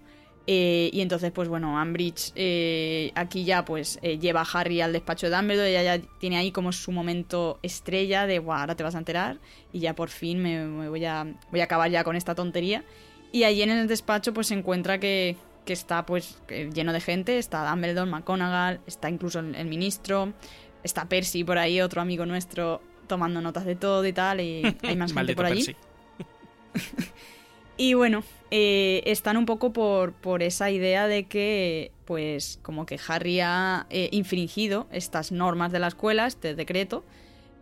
Eh, 0.46 0.90
y 0.92 1.00
entonces, 1.00 1.32
pues 1.32 1.48
bueno, 1.48 1.78
Ambridge 1.78 2.32
eh, 2.36 3.12
aquí 3.14 3.44
ya 3.44 3.64
pues 3.64 3.98
lleva 4.00 4.42
a 4.42 4.46
Harry 4.52 4.80
al 4.82 4.92
despacho 4.92 5.28
de 5.28 5.34
Dumbledore, 5.34 5.70
ella 5.70 5.96
ya 5.96 6.04
tiene 6.20 6.36
ahí 6.36 6.52
como 6.52 6.70
su 6.70 6.92
momento 6.92 7.58
estrella 7.62 8.26
de, 8.26 8.38
wow, 8.38 8.56
ahora 8.56 8.76
te 8.76 8.84
vas 8.84 8.94
a 8.94 8.98
enterar 8.98 9.38
y 9.72 9.80
ya 9.80 9.94
por 9.94 10.08
fin 10.08 10.40
me, 10.40 10.64
me, 10.66 10.88
voy, 10.88 11.04
a, 11.04 11.26
voy 11.50 11.60
a 11.60 11.64
acabar 11.64 11.90
ya 11.90 12.04
con 12.04 12.14
esta 12.14 12.34
tontería. 12.34 12.84
Y 13.32 13.42
allí 13.42 13.62
en 13.62 13.70
el 13.70 13.88
despacho 13.88 14.32
pues 14.32 14.46
se 14.46 14.54
encuentra 14.54 15.00
que, 15.00 15.36
que 15.66 15.74
está 15.74 16.06
pues 16.06 16.38
lleno 16.48 16.94
de 16.94 17.00
gente, 17.00 17.36
está 17.36 17.68
Dumbledore, 17.68 18.10
McGonagall, 18.10 18.80
está 18.86 19.10
incluso 19.10 19.40
el, 19.40 19.66
ministro, 19.66 20.32
está 20.82 21.06
Percy 21.06 21.44
por 21.44 21.58
ahí, 21.58 21.82
otro 21.82 22.00
amigo 22.00 22.24
nuestro 22.24 22.80
tomando 23.06 23.42
notas 23.42 23.66
de 23.66 23.76
todo 23.76 24.06
y 24.06 24.12
tal, 24.14 24.40
y 24.40 24.62
hay 24.82 24.96
más 24.96 25.12
gente 25.12 25.34
por 25.34 25.44
allí. 25.44 25.76
y 27.76 27.94
bueno, 27.94 28.22
eh, 28.50 29.02
están 29.04 29.36
un 29.36 29.44
poco 29.44 29.72
por, 29.72 30.12
por 30.12 30.42
esa 30.42 30.70
idea 30.70 31.08
de 31.08 31.24
que, 31.24 31.92
pues, 32.04 32.58
como 32.62 32.86
que 32.86 32.98
Harry 33.08 33.40
ha 33.40 33.86
eh, 33.90 34.08
infringido 34.12 34.86
estas 34.92 35.32
normas 35.32 35.72
de 35.72 35.80
la 35.80 35.88
escuela, 35.88 36.26
este 36.26 36.54
decreto, 36.54 37.04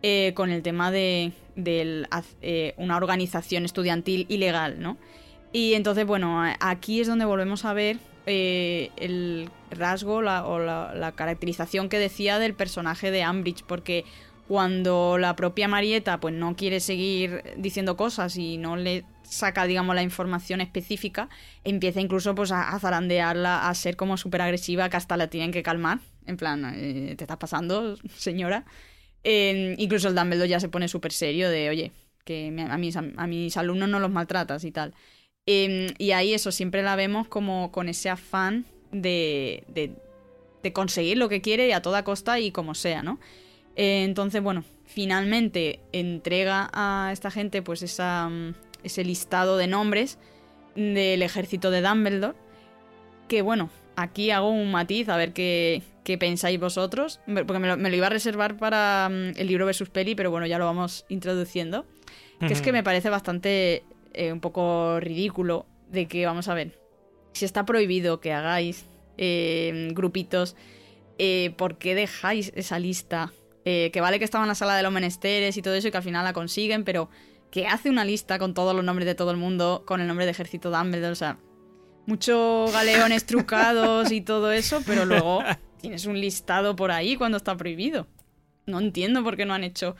eh, 0.03 0.33
con 0.35 0.51
el 0.51 0.61
tema 0.61 0.91
de, 0.91 1.33
de 1.55 2.05
una 2.77 2.97
organización 2.97 3.65
estudiantil 3.65 4.27
ilegal, 4.29 4.79
¿no? 4.79 4.97
Y 5.55 5.73
entonces, 5.75 6.05
bueno, 6.05 6.43
aquí 6.59 6.99
es 6.99 7.07
donde 7.07 7.23
volvemos 7.23 7.63
a 7.63 7.71
ver 7.71 7.97
eh, 8.25 8.91
el 8.97 9.49
rasgo 9.71 10.15
o 10.15 10.21
la, 10.21 11.13
caracterización 11.15 11.87
que 11.87 11.97
decía 11.97 12.39
del 12.39 12.53
personaje 12.53 13.09
de 13.09 13.23
Ambridge, 13.23 13.63
porque 13.63 14.03
cuando 14.49 15.17
la 15.17 15.37
propia 15.37 15.69
Marieta 15.69 16.19
pues 16.19 16.33
no 16.33 16.57
quiere 16.57 16.81
seguir 16.81 17.41
diciendo 17.55 17.95
cosas 17.95 18.35
y 18.35 18.57
no 18.57 18.75
le 18.75 19.05
saca, 19.23 19.65
digamos, 19.65 19.95
la 19.95 20.03
información 20.03 20.59
específica, 20.59 21.29
empieza 21.63 22.01
incluso 22.01 22.35
pues 22.35 22.51
a, 22.51 22.77
zarandearla, 22.77 23.69
a 23.69 23.73
ser 23.75 23.95
como 23.95 24.17
súper 24.17 24.41
agresiva, 24.41 24.89
que 24.89 24.97
hasta 24.97 25.15
la 25.15 25.29
tienen 25.29 25.53
que 25.53 25.63
calmar. 25.63 25.99
En 26.25 26.35
plan, 26.35 26.65
eh, 26.75 27.15
¿te 27.17 27.23
estás 27.23 27.37
pasando, 27.37 27.95
señora? 28.17 28.65
incluso 29.23 30.09
el 30.09 30.15
Dumbledore 30.15 30.49
ya 30.49 30.59
se 30.59 30.67
pone 30.67 30.89
súper 30.89 31.13
serio 31.13 31.49
de, 31.49 31.69
oye, 31.69 31.91
que 32.25 32.53
a 32.69 32.77
mis, 32.77 32.97
a 32.97 33.27
mis 33.27 33.55
alumnos 33.55 33.87
no 33.87 34.01
los 34.01 34.11
maltratas 34.11 34.65
y 34.65 34.71
tal. 34.71 34.93
Em, 35.47 35.93
y 35.97 36.11
ahí 36.11 36.33
eso, 36.33 36.51
siempre 36.51 36.81
la 36.81 36.95
vemos 36.95 37.27
como 37.27 37.71
con 37.71 37.87
ese 37.87 38.09
afán 38.09 38.65
de, 38.91 39.63
de, 39.67 39.93
conseguir 40.73 41.19
lo 41.19 41.29
que 41.29 41.41
quiere 41.41 41.75
a 41.75 41.81
toda 41.83 42.03
costa 42.03 42.39
y 42.39 42.49
como 42.51 42.73
sea, 42.73 43.03
¿no? 43.03 43.19
Eh, 43.75 44.03
entonces, 44.03 44.41
bueno, 44.41 44.63
finalmente 44.85 45.79
entrega 45.91 46.71
a 46.73 47.11
esta 47.13 47.29
gente 47.29 47.61
pues 47.61 47.83
esa, 47.83 48.29
mm, 48.29 48.55
ese 48.83 49.03
listado 49.03 49.57
de 49.57 49.67
nombres 49.67 50.17
del 50.75 51.21
ejército 51.21 51.69
de 51.69 51.81
Dumbledore. 51.81 52.35
Que 53.27 53.43
bueno, 53.43 53.69
aquí 53.95 54.31
hago 54.31 54.49
un 54.49 54.71
matiz 54.71 55.07
a 55.09 55.17
ver 55.17 55.33
qué, 55.33 55.83
qué 56.03 56.17
pensáis 56.17 56.59
vosotros, 56.59 57.19
porque 57.25 57.59
me 57.59 57.67
lo, 57.67 57.77
me 57.77 57.91
lo 57.91 57.95
iba 57.95 58.07
a 58.07 58.11
reservar 58.11 58.57
para 58.57 59.09
mm, 59.11 59.37
el 59.37 59.47
libro 59.47 59.67
versus 59.67 59.89
peli, 59.89 60.15
pero 60.15 60.31
bueno, 60.31 60.47
ya 60.47 60.57
lo 60.57 60.65
vamos 60.65 61.05
introduciendo. 61.09 61.85
Que 62.39 62.51
es 62.51 62.61
que 62.61 62.73
me 62.73 62.83
parece 62.83 63.09
bastante 63.09 63.83
eh, 64.15 64.31
un 64.31 64.39
poco 64.39 64.99
ridículo 64.99 65.65
de 65.89 66.07
que, 66.07 66.25
vamos 66.25 66.47
a 66.47 66.53
ver, 66.53 66.79
si 67.33 67.45
está 67.45 67.65
prohibido 67.65 68.19
que 68.19 68.33
hagáis 68.33 68.85
eh, 69.17 69.89
grupitos, 69.93 70.55
eh, 71.17 71.53
¿por 71.57 71.77
qué 71.77 71.95
dejáis 71.95 72.51
esa 72.55 72.79
lista? 72.79 73.31
Eh, 73.67 73.89
que 73.91 73.99
vale 73.99 74.19
que 74.19 74.25
estaba 74.25 74.43
en 74.43 74.47
la 74.49 74.55
sala 74.55 74.77
de 74.77 74.83
los 74.83 74.91
menesteres 74.91 75.57
y 75.57 75.61
todo 75.61 75.73
eso 75.73 75.87
y 75.87 75.91
que 75.91 75.97
al 75.97 76.03
final 76.03 76.23
la 76.23 76.33
consiguen, 76.33 76.83
pero 76.83 77.09
que 77.49 77.67
hace 77.67 77.89
una 77.89 78.05
lista 78.05 78.37
con 78.37 78.53
todos 78.53 78.75
los 78.75 78.85
nombres 78.85 79.07
de 79.07 79.15
todo 79.15 79.31
el 79.31 79.37
mundo, 79.37 79.83
con 79.87 80.01
el 80.01 80.07
nombre 80.07 80.25
de 80.25 80.31
ejército 80.31 80.69
Dumbledore, 80.69 81.11
o 81.11 81.15
sea, 81.15 81.39
muchos 82.05 82.71
galeones 82.71 83.25
trucados 83.25 84.11
y 84.11 84.21
todo 84.21 84.51
eso, 84.51 84.81
pero 84.85 85.05
luego 85.05 85.41
tienes 85.81 86.05
un 86.05 86.19
listado 86.19 86.75
por 86.75 86.91
ahí 86.91 87.15
cuando 87.15 87.37
está 87.37 87.57
prohibido. 87.57 88.07
No 88.67 88.79
entiendo 88.79 89.23
por 89.23 89.35
qué 89.35 89.45
no 89.45 89.53
han 89.53 89.63
hecho 89.63 89.95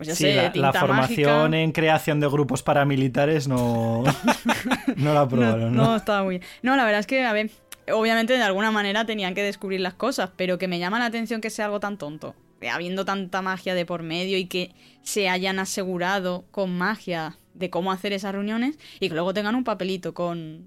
pues 0.00 0.08
ya 0.08 0.14
Sí, 0.14 0.22
sé, 0.24 0.50
la, 0.54 0.72
formación 0.72 1.50
mágica. 1.50 1.60
en 1.60 1.72
creación 1.72 2.20
de 2.20 2.28
grupos 2.28 2.62
paramilitares 2.62 3.48
no, 3.48 4.02
no 4.96 5.12
la 5.12 5.20
aprobaron. 5.20 5.76
No, 5.76 5.82
¿no? 5.82 5.88
no, 5.90 5.96
estaba 5.96 6.22
muy 6.24 6.38
bien. 6.38 6.48
No, 6.62 6.74
la 6.74 6.86
verdad 6.86 7.00
es 7.00 7.06
que, 7.06 7.22
a 7.22 7.34
ver, 7.34 7.50
obviamente 7.92 8.32
de 8.32 8.42
alguna 8.42 8.70
manera 8.70 9.04
tenían 9.04 9.34
que 9.34 9.42
descubrir 9.42 9.80
las 9.82 9.92
cosas, 9.92 10.30
pero 10.36 10.56
que 10.56 10.68
me 10.68 10.78
llama 10.78 10.98
la 10.98 11.04
atención 11.04 11.42
que 11.42 11.50
sea 11.50 11.66
algo 11.66 11.80
tan 11.80 11.98
tonto. 11.98 12.34
Habiendo 12.72 13.04
tanta 13.04 13.42
magia 13.42 13.74
de 13.74 13.84
por 13.84 14.02
medio 14.02 14.38
y 14.38 14.46
que 14.46 14.74
se 15.02 15.28
hayan 15.28 15.58
asegurado 15.58 16.46
con 16.50 16.78
magia 16.78 17.36
de 17.52 17.68
cómo 17.68 17.92
hacer 17.92 18.14
esas 18.14 18.32
reuniones 18.32 18.78
y 19.00 19.08
que 19.10 19.14
luego 19.14 19.34
tengan 19.34 19.54
un 19.54 19.64
papelito 19.64 20.14
con, 20.14 20.66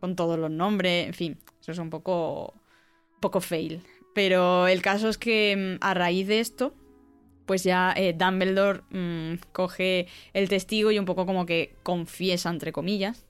con 0.00 0.16
todos 0.16 0.36
los 0.36 0.50
nombres, 0.50 1.06
en 1.06 1.14
fin, 1.14 1.38
eso 1.60 1.70
es 1.70 1.78
un 1.78 1.90
poco, 1.90 2.54
un 3.14 3.20
poco 3.20 3.40
fail. 3.40 3.82
Pero 4.16 4.66
el 4.66 4.82
caso 4.82 5.08
es 5.08 5.16
que 5.16 5.76
mm, 5.80 5.84
a 5.84 5.94
raíz 5.94 6.26
de 6.26 6.40
esto, 6.40 6.74
pues 7.46 7.62
ya 7.64 7.92
eh, 7.96 8.14
Dumbledore 8.16 8.80
mm, 8.90 9.34
coge 9.52 10.06
el 10.32 10.48
testigo 10.48 10.90
y 10.90 10.98
un 10.98 11.04
poco 11.04 11.26
como 11.26 11.46
que 11.46 11.74
confiesa, 11.82 12.50
entre 12.50 12.72
comillas, 12.72 13.26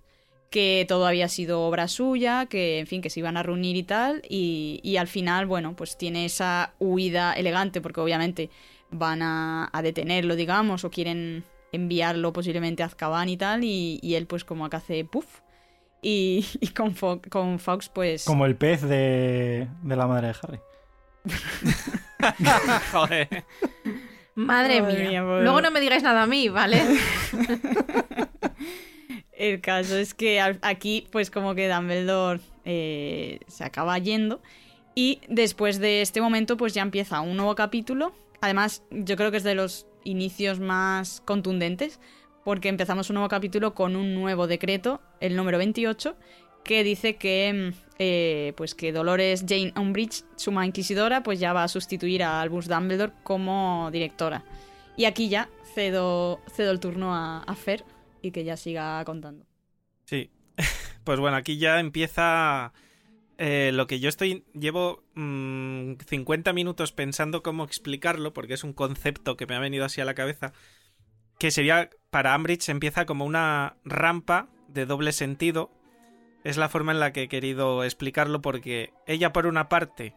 que 0.51 0.85
todo 0.89 1.07
había 1.07 1.29
sido 1.29 1.63
obra 1.63 1.89
suya, 1.89 2.47
que 2.47 2.79
en 2.79 2.87
fin, 2.87 3.03
que 3.03 3.11
se 3.11 3.19
iban 3.21 3.37
a 3.37 3.43
reunir 3.43 3.75
y 3.77 3.83
tal, 3.83 4.23
y, 4.29 4.79
y 4.85 4.99
al 4.99 5.09
final, 5.09 5.47
bueno, 5.47 5.75
pues 5.75 5.99
tiene 5.99 6.25
esa 6.27 6.75
huida 6.79 7.33
elegante, 7.33 7.81
porque 7.81 8.01
obviamente 8.01 8.51
van 8.91 9.23
a, 9.23 9.69
a 9.73 9.83
detenerlo, 9.83 10.37
digamos, 10.37 10.85
o 10.85 10.91
quieren 10.91 11.43
enviarlo 11.73 12.33
posiblemente 12.33 12.85
a 12.85 12.87
Azkaban 12.87 13.29
y 13.29 13.37
tal, 13.37 13.65
y, 13.65 13.99
y 14.01 14.15
él 14.15 14.27
pues 14.29 14.45
como 14.45 14.71
que 14.71 14.77
hace 14.77 15.05
puff, 15.05 15.41
y, 16.01 16.47
y 16.61 16.69
con, 16.69 16.95
Fo- 16.95 17.21
con 17.29 17.59
Fox 17.59 17.89
pues... 17.89 18.25
Como 18.25 18.47
el 18.47 18.55
pez 18.55 18.83
de, 18.83 19.67
de 19.83 19.97
la 19.97 20.07
madre 20.07 20.29
de 20.29 20.35
Harry. 20.41 20.61
Joder. 22.93 23.45
Madre 24.35 24.83
Madre 24.83 25.09
mía. 25.09 25.23
Luego 25.23 25.61
no 25.61 25.71
me 25.71 25.81
digáis 25.81 26.03
nada 26.03 26.23
a 26.23 26.27
mí, 26.27 26.49
¿vale? 26.49 26.83
El 29.33 29.61
caso 29.61 29.97
es 29.97 30.15
que 30.15 30.41
aquí, 30.41 31.07
pues 31.11 31.31
como 31.31 31.55
que 31.55 31.69
Dumbledore 31.69 32.41
eh, 32.65 33.41
se 33.47 33.65
acaba 33.65 33.99
yendo. 33.99 34.41
Y 34.95 35.21
después 35.29 35.81
de 35.81 36.03
este 36.03 36.21
momento, 36.21 36.57
pues 36.57 36.73
ya 36.73 36.83
empieza 36.83 37.21
un 37.21 37.37
nuevo 37.37 37.55
capítulo. 37.55 38.15
Además, 38.41 38.83
yo 38.91 39.17
creo 39.17 39.31
que 39.31 39.39
es 39.39 39.45
de 39.45 39.55
los 39.55 39.87
inicios 40.05 40.61
más 40.61 41.21
contundentes. 41.25 42.01
Porque 42.45 42.69
empezamos 42.69 43.09
un 43.09 43.15
nuevo 43.15 43.29
capítulo 43.29 43.75
con 43.75 43.97
un 43.97 44.15
nuevo 44.15 44.47
decreto, 44.47 45.01
el 45.21 45.35
número 45.35 45.57
28, 45.57 46.15
que 46.65 46.83
dice 46.83 47.17
que, 47.17 47.73
mm, 47.73 47.93
eh, 47.99 48.53
pues 48.57 48.75
que 48.75 48.93
Dolores 48.93 49.45
Jane 49.49 49.73
Umbridge, 49.77 50.25
suma 50.37 50.67
inquisidora, 50.67 51.23
pues 51.23 51.39
ya 51.39 51.53
va 51.53 51.65
a 51.65 51.69
sustituir 51.69 52.23
a 52.23 52.41
Albus 52.41 52.69
Dumbledore 52.69 53.13
como 53.23 53.91
directora. 53.93 54.45
Y 54.97 55.05
aquí 55.05 55.29
ya 55.29 55.49
cedo, 55.75 56.41
cedo 56.55 56.71
el 56.71 56.81
turno 56.81 57.15
a, 57.15 57.43
a 57.43 57.55
Fer 57.55 57.85
y 58.23 58.31
que 58.31 58.45
ya 58.45 58.57
siga 58.57 59.05
contando. 59.05 59.47
Sí. 60.05 60.31
Pues 61.05 61.21
bueno, 61.21 61.37
aquí 61.37 61.59
ya 61.59 61.81
empieza 61.81 62.73
eh, 63.39 63.73
lo 63.75 63.87
que 63.87 64.01
yo 64.01 64.09
estoy. 64.09 64.45
Llevo 64.55 65.05
mm, 65.15 65.95
50 66.07 66.53
minutos 66.53 66.93
pensando 66.93 67.43
cómo 67.43 67.65
explicarlo, 67.65 68.33
porque 68.33 68.55
es 68.55 68.65
un 68.65 68.73
concepto 68.73 69.37
que 69.37 69.47
me 69.47 69.55
ha 69.55 69.61
venido 69.61 69.85
así 69.85 70.01
a 70.01 70.05
la 70.05 70.15
cabeza. 70.15 70.53
Que 71.39 71.51
sería. 71.51 71.91
Para 72.11 72.35
Ambridge 72.35 72.69
empieza 72.69 73.07
como 73.07 73.25
una 73.25 73.77
rampa 73.85 74.49
de 74.69 74.87
doble 74.87 75.13
sentido. 75.13 75.71
Es 76.45 76.57
la 76.59 76.69
forma 76.69 76.93
en 76.93 77.01
la 77.01 77.13
que 77.13 77.23
he 77.23 77.29
querido 77.29 77.83
explicarlo, 77.85 78.41
porque 78.43 78.93
ella, 79.07 79.33
por 79.33 79.47
una 79.47 79.69
parte, 79.69 80.15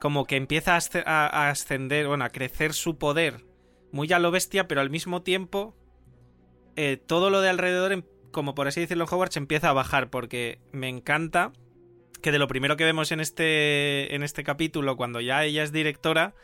como 0.00 0.24
que 0.24 0.36
empieza 0.36 0.74
a 0.74 0.78
asce- 0.78 1.02
a- 1.04 1.26
a 1.26 1.50
ascender, 1.50 2.06
bueno, 2.08 2.24
a 2.24 2.30
crecer 2.30 2.72
su 2.72 2.96
poder 2.98 3.44
muy 3.92 4.10
a 4.12 4.18
lo 4.18 4.30
bestia, 4.30 4.66
pero 4.68 4.80
al 4.80 4.88
mismo 4.90 5.22
tiempo 5.22 5.76
eh, 6.76 6.96
todo 6.96 7.28
lo 7.28 7.40
de 7.42 7.50
alrededor, 7.50 7.92
em- 7.92 8.04
como 8.30 8.54
por 8.54 8.66
así 8.66 8.80
decirlo 8.80 9.04
en 9.04 9.12
Hogwarts, 9.12 9.36
empieza 9.36 9.68
a 9.68 9.72
bajar, 9.74 10.08
porque 10.08 10.58
me 10.72 10.88
encanta 10.88 11.52
que 12.22 12.32
de 12.32 12.38
lo 12.38 12.48
primero 12.48 12.76
que 12.78 12.84
vemos 12.84 13.12
en 13.12 13.20
este, 13.20 14.14
en 14.14 14.22
este 14.22 14.42
capítulo, 14.44 14.96
cuando 14.96 15.20
ya 15.20 15.44
ella 15.44 15.62
es 15.64 15.72
directora, 15.72 16.34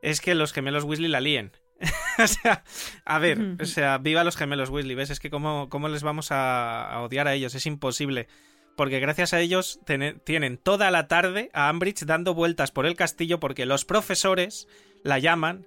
es 0.00 0.20
que 0.22 0.34
los 0.34 0.52
gemelos 0.54 0.84
Weasley 0.84 1.08
la 1.10 1.20
líen. 1.20 1.52
o 2.18 2.26
sea, 2.26 2.64
a 3.04 3.18
ver, 3.18 3.56
o 3.60 3.64
sea, 3.64 3.98
viva 3.98 4.24
los 4.24 4.36
gemelos 4.36 4.70
Weasley, 4.70 4.94
¿ves? 4.96 5.10
Es 5.10 5.20
que 5.20 5.30
cómo, 5.30 5.68
cómo 5.68 5.88
les 5.88 6.02
vamos 6.02 6.32
a, 6.32 6.90
a 6.90 7.02
odiar 7.02 7.28
a 7.28 7.34
ellos, 7.34 7.54
es 7.54 7.66
imposible. 7.66 8.28
Porque 8.76 9.00
gracias 9.00 9.34
a 9.34 9.40
ellos 9.40 9.80
tienen 10.24 10.56
toda 10.56 10.90
la 10.92 11.08
tarde 11.08 11.50
a 11.52 11.68
Ambridge 11.68 12.04
dando 12.04 12.34
vueltas 12.34 12.70
por 12.70 12.86
el 12.86 12.94
castillo 12.94 13.40
porque 13.40 13.66
los 13.66 13.84
profesores 13.84 14.68
la 15.02 15.18
llaman 15.18 15.66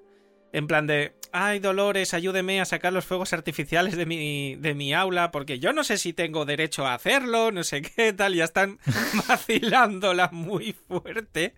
en 0.54 0.68
plan 0.68 0.88
de, 0.88 1.14
ay 1.32 1.60
Dolores, 1.60 2.14
ayúdeme 2.14 2.60
a 2.60 2.66
sacar 2.66 2.92
los 2.92 3.06
fuegos 3.06 3.34
artificiales 3.34 3.96
de 3.96 4.06
mi, 4.06 4.56
de 4.56 4.74
mi 4.74 4.94
aula, 4.94 5.32
porque 5.32 5.60
yo 5.60 5.72
no 5.74 5.84
sé 5.84 5.98
si 5.98 6.14
tengo 6.14 6.46
derecho 6.46 6.86
a 6.86 6.94
hacerlo, 6.94 7.52
no 7.52 7.64
sé 7.64 7.82
qué 7.96 8.14
tal, 8.14 8.36
ya 8.36 8.44
están 8.44 8.80
vacilándola 9.28 10.30
muy 10.32 10.74
fuerte. 10.74 11.54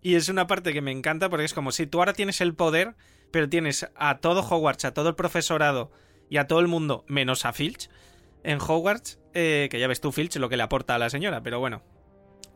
Y 0.00 0.14
es 0.14 0.28
una 0.28 0.46
parte 0.46 0.72
que 0.72 0.80
me 0.80 0.92
encanta 0.92 1.28
porque 1.28 1.44
es 1.44 1.54
como 1.54 1.72
si 1.72 1.86
tú 1.86 1.98
ahora 1.98 2.12
tienes 2.12 2.40
el 2.40 2.54
poder, 2.54 2.94
pero 3.30 3.48
tienes 3.48 3.88
a 3.94 4.18
todo 4.18 4.40
Hogwarts, 4.40 4.84
a 4.84 4.94
todo 4.94 5.10
el 5.10 5.14
profesorado 5.14 5.90
y 6.30 6.36
a 6.38 6.46
todo 6.46 6.60
el 6.60 6.68
mundo, 6.68 7.04
menos 7.08 7.44
a 7.44 7.52
Filch, 7.52 7.88
en 8.44 8.58
Hogwarts, 8.60 9.18
eh, 9.34 9.68
que 9.70 9.80
ya 9.80 9.88
ves 9.88 10.00
tú 10.00 10.12
Filch 10.12 10.36
lo 10.36 10.48
que 10.48 10.56
le 10.56 10.62
aporta 10.62 10.94
a 10.94 10.98
la 10.98 11.10
señora, 11.10 11.42
pero 11.42 11.60
bueno, 11.60 11.82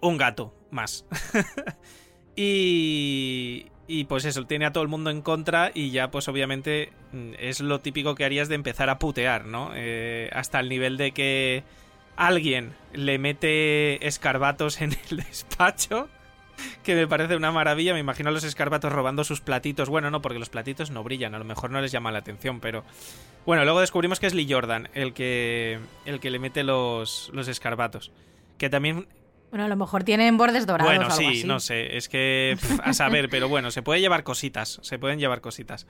un 0.00 0.16
gato 0.16 0.54
más. 0.70 1.06
y, 2.36 3.66
y 3.86 4.04
pues 4.04 4.24
eso, 4.24 4.46
tiene 4.46 4.66
a 4.66 4.72
todo 4.72 4.82
el 4.82 4.88
mundo 4.88 5.10
en 5.10 5.22
contra 5.22 5.70
y 5.74 5.90
ya 5.90 6.10
pues 6.10 6.28
obviamente 6.28 6.92
mm, 7.12 7.32
es 7.38 7.60
lo 7.60 7.80
típico 7.80 8.14
que 8.14 8.24
harías 8.24 8.48
de 8.48 8.54
empezar 8.54 8.90
a 8.90 8.98
putear, 8.98 9.46
¿no? 9.46 9.70
Eh, 9.74 10.30
hasta 10.32 10.60
el 10.60 10.68
nivel 10.68 10.96
de 10.96 11.12
que 11.12 11.64
alguien 12.16 12.72
le 12.92 13.18
mete 13.18 14.06
escarbatos 14.06 14.80
en 14.80 14.96
el 15.10 15.16
despacho, 15.28 16.08
que 16.82 16.94
me 16.94 17.06
parece 17.06 17.36
una 17.36 17.52
maravilla, 17.52 17.92
me 17.94 18.00
imagino 18.00 18.28
a 18.30 18.32
los 18.32 18.44
escarbatos 18.44 18.92
robando 18.92 19.24
sus 19.24 19.40
platitos, 19.40 19.88
bueno, 19.88 20.10
no, 20.10 20.20
porque 20.22 20.38
los 20.38 20.48
platitos 20.50 20.90
no 20.90 21.02
brillan, 21.02 21.34
a 21.34 21.38
lo 21.38 21.44
mejor 21.44 21.70
no 21.70 21.80
les 21.80 21.92
llama 21.92 22.10
la 22.12 22.18
atención, 22.20 22.60
pero... 22.60 22.84
Bueno, 23.44 23.64
luego 23.64 23.80
descubrimos 23.80 24.20
que 24.20 24.26
es 24.28 24.34
Lee 24.34 24.46
Jordan 24.48 24.88
el 24.94 25.12
que, 25.14 25.80
el 26.04 26.20
que 26.20 26.30
le 26.30 26.38
mete 26.38 26.62
los, 26.62 27.28
los 27.32 27.48
escarbatos. 27.48 28.12
Que 28.56 28.70
también 28.70 29.08
Bueno, 29.50 29.64
a 29.64 29.68
lo 29.68 29.74
mejor 29.74 30.04
tienen 30.04 30.36
bordes 30.36 30.64
dorados 30.64 30.88
bueno, 30.88 31.08
o 31.08 31.10
algo 31.10 31.16
sí, 31.16 31.26
así. 31.40 31.44
no 31.44 31.58
sé, 31.58 31.96
es 31.96 32.08
que 32.08 32.56
a 32.84 32.92
saber, 32.92 33.28
pero 33.28 33.48
bueno, 33.48 33.72
se 33.72 33.82
puede 33.82 34.00
llevar 34.00 34.22
cositas, 34.22 34.78
se 34.82 34.98
pueden 35.00 35.18
llevar 35.18 35.40
cositas. 35.40 35.88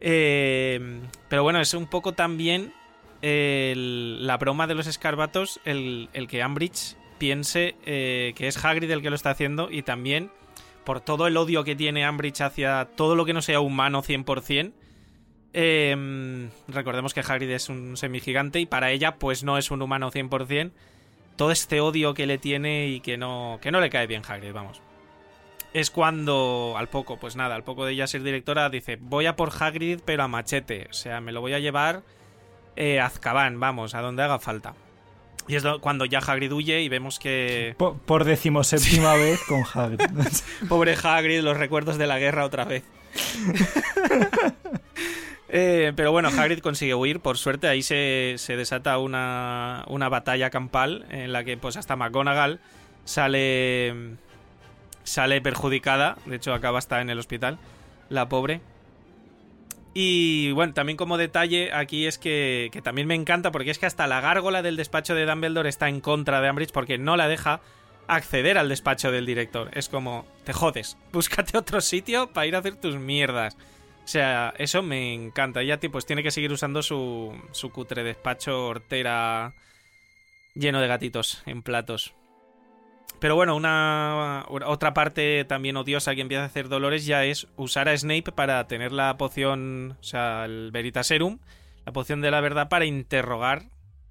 Eh, 0.00 1.00
pero 1.30 1.42
bueno, 1.42 1.60
es 1.60 1.72
un 1.72 1.86
poco 1.86 2.12
también 2.12 2.74
el- 3.22 4.26
la 4.26 4.36
broma 4.36 4.66
de 4.66 4.74
los 4.74 4.86
escarbatos, 4.86 5.60
el, 5.64 6.10
el 6.12 6.28
que 6.28 6.42
Ambridge 6.42 6.96
piense 7.24 7.74
eh, 7.86 8.34
que 8.36 8.48
es 8.48 8.62
Hagrid 8.62 8.90
el 8.90 9.00
que 9.00 9.08
lo 9.08 9.16
está 9.16 9.30
haciendo 9.30 9.70
y 9.70 9.80
también 9.80 10.30
por 10.84 11.00
todo 11.00 11.26
el 11.26 11.38
odio 11.38 11.64
que 11.64 11.74
tiene 11.74 12.04
Ambridge 12.04 12.42
hacia 12.42 12.86
todo 12.96 13.16
lo 13.16 13.24
que 13.24 13.32
no 13.32 13.40
sea 13.40 13.60
humano 13.60 14.02
100%. 14.02 14.72
eh, 15.54 16.50
recordemos 16.68 17.14
que 17.14 17.20
Hagrid 17.20 17.48
es 17.48 17.70
un 17.70 17.96
semigigante 17.96 18.60
y 18.60 18.66
para 18.66 18.90
ella 18.90 19.16
pues 19.16 19.42
no 19.42 19.56
es 19.56 19.70
un 19.70 19.80
humano 19.80 20.10
100% 20.10 20.72
todo 21.36 21.50
este 21.50 21.80
odio 21.80 22.12
que 22.12 22.26
le 22.26 22.36
tiene 22.36 22.88
y 22.88 23.00
que 23.00 23.16
no, 23.16 23.58
que 23.62 23.72
no 23.72 23.80
le 23.80 23.88
cae 23.88 24.06
bien 24.06 24.20
Hagrid, 24.28 24.52
vamos. 24.52 24.82
Es 25.72 25.90
cuando, 25.90 26.74
al 26.76 26.90
poco, 26.90 27.18
pues 27.18 27.36
nada, 27.36 27.54
al 27.54 27.64
poco 27.64 27.86
de 27.86 27.92
ella 27.92 28.06
ser 28.06 28.22
directora, 28.22 28.68
dice, 28.68 28.98
voy 29.00 29.24
a 29.24 29.34
por 29.34 29.50
Hagrid 29.58 30.00
pero 30.04 30.24
a 30.24 30.28
machete, 30.28 30.88
o 30.90 30.92
sea, 30.92 31.22
me 31.22 31.32
lo 31.32 31.40
voy 31.40 31.54
a 31.54 31.58
llevar 31.58 32.02
eh, 32.76 33.00
a 33.00 33.06
Azkaban, 33.06 33.58
vamos, 33.58 33.94
a 33.94 34.02
donde 34.02 34.22
haga 34.22 34.38
falta. 34.38 34.74
Y 35.46 35.56
es 35.56 35.62
do- 35.62 35.80
cuando 35.80 36.04
ya 36.06 36.20
Hagrid 36.20 36.52
huye 36.52 36.80
y 36.82 36.88
vemos 36.88 37.18
que... 37.18 37.74
Por, 37.76 37.98
por 37.98 38.24
decimoséptima 38.24 39.14
vez 39.14 39.40
con 39.46 39.62
Hagrid. 39.74 40.00
Pobre 40.68 40.96
Hagrid, 41.02 41.40
los 41.40 41.56
recuerdos 41.56 41.98
de 41.98 42.06
la 42.06 42.18
guerra 42.18 42.44
otra 42.44 42.64
vez. 42.64 42.82
Eh, 45.56 45.92
pero 45.94 46.10
bueno, 46.10 46.30
Hagrid 46.36 46.58
consigue 46.58 46.94
huir, 46.96 47.20
por 47.20 47.38
suerte 47.38 47.68
ahí 47.68 47.82
se, 47.82 48.34
se 48.38 48.56
desata 48.56 48.98
una, 48.98 49.84
una 49.86 50.08
batalla 50.08 50.50
campal 50.50 51.06
en 51.10 51.32
la 51.32 51.44
que 51.44 51.56
pues 51.56 51.76
hasta 51.76 51.94
McGonagall 51.94 52.58
sale 53.04 53.94
sale 55.04 55.40
perjudicada, 55.40 56.16
de 56.26 56.36
hecho 56.36 56.54
acaba 56.54 56.78
hasta 56.78 57.00
en 57.02 57.10
el 57.10 57.20
hospital, 57.20 57.58
la 58.08 58.28
pobre. 58.28 58.62
Y 59.94 60.50
bueno, 60.52 60.74
también 60.74 60.96
como 60.96 61.16
detalle 61.16 61.72
aquí 61.72 62.06
es 62.06 62.18
que, 62.18 62.68
que 62.72 62.82
también 62.82 63.06
me 63.06 63.14
encanta 63.14 63.52
porque 63.52 63.70
es 63.70 63.78
que 63.78 63.86
hasta 63.86 64.08
la 64.08 64.20
gárgola 64.20 64.60
del 64.60 64.76
despacho 64.76 65.14
de 65.14 65.24
Dumbledore 65.24 65.68
está 65.68 65.88
en 65.88 66.00
contra 66.00 66.40
de 66.40 66.48
Ambridge 66.48 66.72
porque 66.72 66.98
no 66.98 67.16
la 67.16 67.28
deja 67.28 67.60
acceder 68.08 68.58
al 68.58 68.68
despacho 68.68 69.12
del 69.12 69.24
director. 69.24 69.70
Es 69.72 69.88
como, 69.88 70.26
te 70.44 70.52
jodes, 70.52 70.98
búscate 71.12 71.56
otro 71.56 71.80
sitio 71.80 72.28
para 72.32 72.46
ir 72.46 72.56
a 72.56 72.58
hacer 72.58 72.74
tus 72.74 72.96
mierdas. 72.96 73.56
O 74.04 74.06
sea, 74.06 74.52
eso 74.58 74.82
me 74.82 75.14
encanta. 75.14 75.62
Ya 75.62 75.78
pues 75.78 76.06
tiene 76.06 76.22
que 76.22 76.32
seguir 76.32 76.52
usando 76.52 76.82
su, 76.82 77.32
su 77.52 77.70
cutre 77.70 78.02
despacho 78.02 78.66
hortera 78.66 79.54
lleno 80.54 80.80
de 80.80 80.88
gatitos 80.88 81.42
en 81.46 81.62
platos. 81.62 82.14
Pero 83.24 83.36
bueno, 83.36 83.56
una 83.56 84.44
otra 84.50 84.92
parte 84.92 85.46
también 85.46 85.78
odiosa 85.78 86.14
que 86.14 86.20
empieza 86.20 86.42
a 86.42 86.46
hacer 86.46 86.68
Dolores 86.68 87.06
ya 87.06 87.24
es 87.24 87.46
usar 87.56 87.88
a 87.88 87.96
Snape 87.96 88.32
para 88.32 88.68
tener 88.68 88.92
la 88.92 89.16
poción, 89.16 89.96
o 89.98 90.02
sea, 90.02 90.44
el 90.44 90.70
Veritaserum, 90.70 91.38
la 91.86 91.92
poción 91.94 92.20
de 92.20 92.30
la 92.30 92.42
verdad 92.42 92.68
para 92.68 92.84
interrogar 92.84 93.62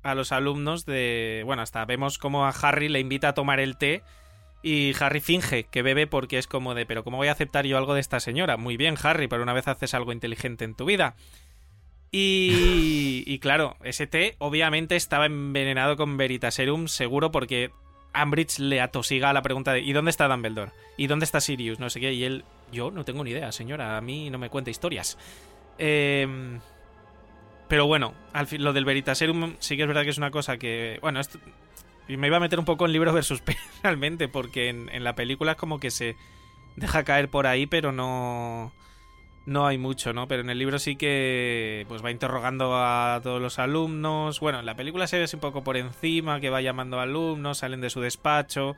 a 0.02 0.16
los 0.16 0.32
alumnos 0.32 0.88
de, 0.88 1.44
bueno, 1.46 1.62
hasta 1.62 1.86
vemos 1.86 2.18
como 2.18 2.48
a 2.48 2.50
Harry 2.50 2.90
le 2.90 3.02
invita 3.02 3.28
a 3.30 3.34
tomar 3.36 3.60
el 3.60 3.78
té 3.78 4.02
y 4.64 4.94
Harry 5.00 5.22
finge 5.22 5.66
que 5.66 5.84
bebe 5.84 6.08
porque 6.08 6.40
es 6.40 6.48
como 6.48 6.74
de, 6.74 6.88
pero 6.88 7.04
¿cómo 7.04 7.18
voy 7.18 7.28
a 7.28 7.34
aceptar 7.34 7.68
yo 7.68 7.78
algo 7.78 7.94
de 7.94 8.02
esta 8.02 8.20
señora? 8.20 8.58
Muy 8.58 8.78
bien, 8.78 8.96
Harry, 9.04 9.28
pero 9.28 9.44
una 9.44 9.54
vez 9.54 9.68
haces 9.68 9.94
algo 9.94 10.12
inteligente 10.12 10.66
en 10.66 10.74
tu 10.74 10.86
vida. 10.86 11.14
Y, 12.12 13.24
y 13.28 13.38
claro, 13.38 13.78
ese 13.84 14.08
té 14.08 14.38
obviamente 14.40 14.96
estaba 14.96 15.28
envenenado 15.28 15.98
con 15.98 16.18
Veritaserum, 16.18 16.88
seguro 16.88 17.32
porque 17.32 17.70
Ambridge 18.14 18.60
le 18.60 18.82
atosiga 18.82 19.30
a 19.30 19.34
la 19.34 19.42
pregunta 19.42 19.74
de 19.74 19.82
¿y 19.82 19.94
dónde 19.94 20.12
está 20.12 20.28
Dumbledore? 20.28 20.72
¿Y 20.98 21.08
dónde 21.08 21.26
está 21.26 21.42
Sirius? 21.42 21.80
No 21.80 21.90
sé 21.90 22.00
qué. 22.00 22.14
Y 22.14 22.24
él, 22.24 22.46
yo 22.72 22.92
no 22.92 23.04
tengo 23.04 23.24
ni 23.24 23.32
idea, 23.32 23.52
señora. 23.52 23.98
A 23.98 24.02
mí 24.02 24.30
no 24.30 24.38
me 24.38 24.50
cuenta 24.50 24.70
historias. 24.70 25.18
Eh, 25.78 26.60
pero 27.68 27.88
bueno, 27.88 28.14
al 28.34 28.48
fin, 28.48 28.64
lo 28.64 28.74
del 28.74 28.86
Veritaserum 28.86 29.56
sí 29.60 29.76
que 29.76 29.84
es 29.84 29.88
verdad 29.88 30.04
que 30.04 30.12
es 30.12 30.18
una 30.18 30.32
cosa 30.32 30.58
que... 30.58 31.00
Bueno, 31.02 31.20
esto, 31.20 31.40
me 32.08 32.28
iba 32.28 32.38
a 32.38 32.40
meter 32.40 32.60
un 32.60 32.66
poco 32.66 32.86
en 32.86 32.92
libro 32.92 33.14
versus 33.14 33.42
realmente, 33.84 34.28
porque 34.28 34.70
en, 34.70 34.90
en 34.90 35.04
la 35.04 35.16
película 35.16 35.54
es 35.54 35.58
como 35.58 35.80
que 35.80 35.90
se 35.90 36.16
deja 36.76 37.04
caer 37.04 37.30
por 37.30 37.48
ahí, 37.48 37.66
pero 37.66 37.92
no 37.92 38.72
no 39.46 39.68
hay 39.68 39.78
mucho, 39.78 40.14
¿no? 40.14 40.28
Pero 40.28 40.42
en 40.42 40.50
el 40.50 40.58
libro 40.58 40.80
sí 40.80 40.96
que 40.96 41.86
pues 41.88 42.04
va 42.04 42.12
interrogando 42.12 42.76
a 42.76 43.20
todos 43.22 43.42
los 43.42 43.60
alumnos. 43.60 44.40
Bueno, 44.40 44.60
en 44.60 44.66
la 44.66 44.76
película 44.76 45.08
se 45.08 45.20
ve 45.20 45.26
un 45.34 45.40
poco 45.40 45.64
por 45.64 45.78
encima, 45.78 46.40
que 46.40 46.50
va 46.50 46.62
llamando 46.62 47.00
a 47.00 47.04
alumnos, 47.04 47.60
salen 47.60 47.82
de 47.82 47.90
su 47.90 48.02
despacho. 48.02 48.76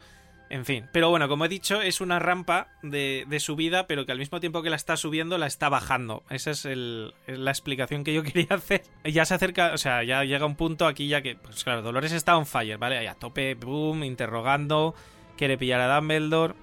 En 0.49 0.63
fin, 0.63 0.87
pero 0.91 1.09
bueno, 1.09 1.27
como 1.27 1.45
he 1.45 1.49
dicho, 1.49 1.81
es 1.81 2.01
una 2.01 2.19
rampa 2.19 2.67
de, 2.83 3.25
de 3.27 3.39
subida, 3.39 3.87
pero 3.87 4.05
que 4.05 4.11
al 4.11 4.19
mismo 4.19 4.39
tiempo 4.39 4.61
que 4.61 4.69
la 4.69 4.75
está 4.75 4.95
subiendo, 4.95 5.39
la 5.39 5.47
está 5.47 5.69
bajando. 5.69 6.23
Esa 6.29 6.51
es 6.51 6.65
la 6.65 7.51
explicación 7.51 8.03
que 8.03 8.13
yo 8.13 8.23
quería 8.23 8.47
hacer. 8.51 8.83
Ya 9.03 9.25
se 9.25 9.33
acerca, 9.33 9.73
o 9.73 9.77
sea, 9.77 10.03
ya 10.03 10.23
llega 10.23 10.45
un 10.45 10.55
punto 10.55 10.85
aquí 10.85 11.07
ya 11.07 11.21
que, 11.21 11.35
pues 11.35 11.63
claro, 11.63 11.81
Dolores 11.81 12.11
está 12.11 12.37
on 12.37 12.45
fire, 12.45 12.77
¿vale? 12.77 12.97
Ahí 12.97 13.07
a 13.07 13.15
tope, 13.15 13.55
boom, 13.55 14.03
interrogando, 14.03 14.93
quiere 15.35 15.57
pillar 15.57 15.81
a 15.81 15.95
Dumbledore. 15.95 16.53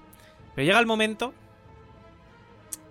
Pero 0.55 0.65
llega 0.65 0.79
el 0.79 0.85
momento 0.85 1.33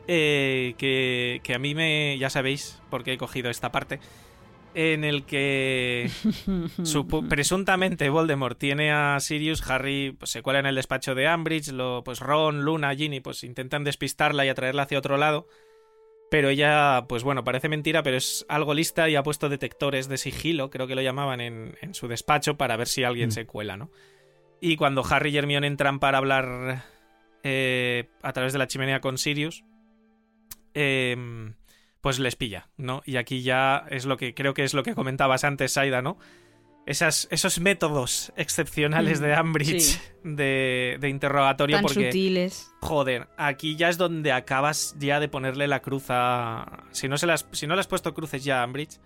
eh, 0.08 0.74
que, 0.78 1.40
que 1.42 1.54
a 1.54 1.58
mí 1.58 1.74
me... 1.74 2.16
ya 2.18 2.30
sabéis 2.30 2.80
por 2.90 3.04
qué 3.04 3.14
he 3.14 3.18
cogido 3.18 3.50
esta 3.50 3.72
parte 3.72 4.00
en 4.74 5.04
el 5.04 5.24
que 5.24 6.10
presuntamente 7.28 8.08
Voldemort 8.08 8.58
tiene 8.58 8.90
a 8.90 9.18
Sirius, 9.20 9.68
Harry 9.70 10.14
pues, 10.18 10.30
se 10.30 10.42
cuela 10.42 10.60
en 10.60 10.66
el 10.66 10.74
despacho 10.76 11.14
de 11.14 11.26
Ambridge, 11.26 11.72
lo, 11.72 12.02
pues 12.04 12.20
Ron, 12.20 12.64
Luna, 12.64 12.94
Ginny 12.94 13.20
pues 13.20 13.44
intentan 13.44 13.84
despistarla 13.84 14.46
y 14.46 14.48
atraerla 14.48 14.84
hacia 14.84 14.98
otro 14.98 15.18
lado, 15.18 15.46
pero 16.30 16.48
ella, 16.48 17.04
pues 17.06 17.22
bueno, 17.22 17.44
parece 17.44 17.68
mentira, 17.68 18.02
pero 18.02 18.16
es 18.16 18.46
algo 18.48 18.72
lista 18.72 19.10
y 19.10 19.16
ha 19.16 19.22
puesto 19.22 19.50
detectores 19.50 20.08
de 20.08 20.16
sigilo, 20.16 20.70
creo 20.70 20.86
que 20.86 20.94
lo 20.94 21.02
llamaban 21.02 21.42
en, 21.42 21.76
en 21.82 21.92
su 21.92 22.08
despacho, 22.08 22.56
para 22.56 22.76
ver 22.78 22.88
si 22.88 23.04
alguien 23.04 23.28
Mm. 23.28 23.32
se 23.32 23.46
cuela, 23.46 23.76
¿no? 23.76 23.90
Y 24.58 24.76
cuando 24.76 25.04
Harry 25.04 25.30
y 25.30 25.36
Hermione 25.36 25.66
entran 25.66 25.98
para 25.98 26.16
hablar 26.16 26.84
eh, 27.42 28.08
a 28.22 28.32
través 28.32 28.54
de 28.54 28.58
la 28.58 28.68
chimenea 28.68 29.00
con 29.00 29.18
Sirius, 29.18 29.64
eh, 30.74 31.52
pues 32.00 32.18
les 32.18 32.36
pilla, 32.36 32.68
¿no? 32.76 33.02
Y 33.06 33.16
aquí 33.16 33.42
ya 33.42 33.86
es 33.90 34.06
lo 34.06 34.16
que 34.16 34.34
creo 34.34 34.54
que 34.54 34.64
es 34.64 34.74
lo 34.74 34.82
que 34.82 34.94
comentabas 34.94 35.44
antes, 35.44 35.72
Saida, 35.72 36.02
¿no? 36.02 36.18
Esas, 36.84 37.28
esos 37.30 37.60
métodos 37.60 38.32
excepcionales 38.36 39.20
Mm, 39.20 39.22
de 39.22 39.34
Ambridge 39.36 39.80
sí. 39.82 40.00
de, 40.24 40.96
de 41.00 41.08
interrogatorio, 41.08 41.76
Tan 41.76 41.82
porque, 41.84 42.06
sutiles. 42.06 42.72
joder, 42.80 43.28
aquí 43.36 43.76
ya 43.76 43.88
es 43.88 43.98
donde 43.98 44.32
acabas 44.32 44.96
ya 44.98 45.20
de 45.20 45.28
ponerle 45.28 45.68
la 45.68 45.80
cruz 45.80 46.06
a... 46.08 46.82
Si 46.90 47.06
no, 47.06 47.18
se 47.18 47.28
las, 47.28 47.46
si 47.52 47.68
no 47.68 47.74
le 47.76 47.80
has 47.80 47.86
puesto 47.86 48.12
cruces 48.14 48.42
ya 48.42 48.60
a 48.60 48.62
Ambridge, 48.64 48.98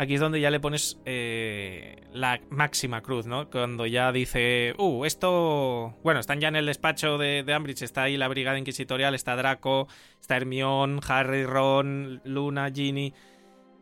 aquí 0.00 0.14
es 0.14 0.20
donde 0.20 0.40
ya 0.40 0.50
le 0.50 0.60
pones 0.60 0.98
eh, 1.04 2.06
la 2.14 2.40
máxima 2.48 3.02
cruz, 3.02 3.26
¿no? 3.26 3.50
Cuando 3.50 3.84
ya 3.84 4.10
dice, 4.12 4.74
uh, 4.78 5.04
esto... 5.04 5.94
Bueno, 6.02 6.20
están 6.20 6.40
ya 6.40 6.48
en 6.48 6.56
el 6.56 6.64
despacho 6.64 7.18
de, 7.18 7.44
Ambridge, 7.52 7.82
está 7.82 8.04
ahí 8.04 8.16
la 8.16 8.28
brigada 8.28 8.58
inquisitorial, 8.58 9.14
está 9.14 9.36
Draco, 9.36 9.88
está 10.18 10.38
Hermione, 10.38 11.00
Harry, 11.06 11.44
Ron, 11.44 12.22
Luna, 12.24 12.70
Ginny... 12.70 13.12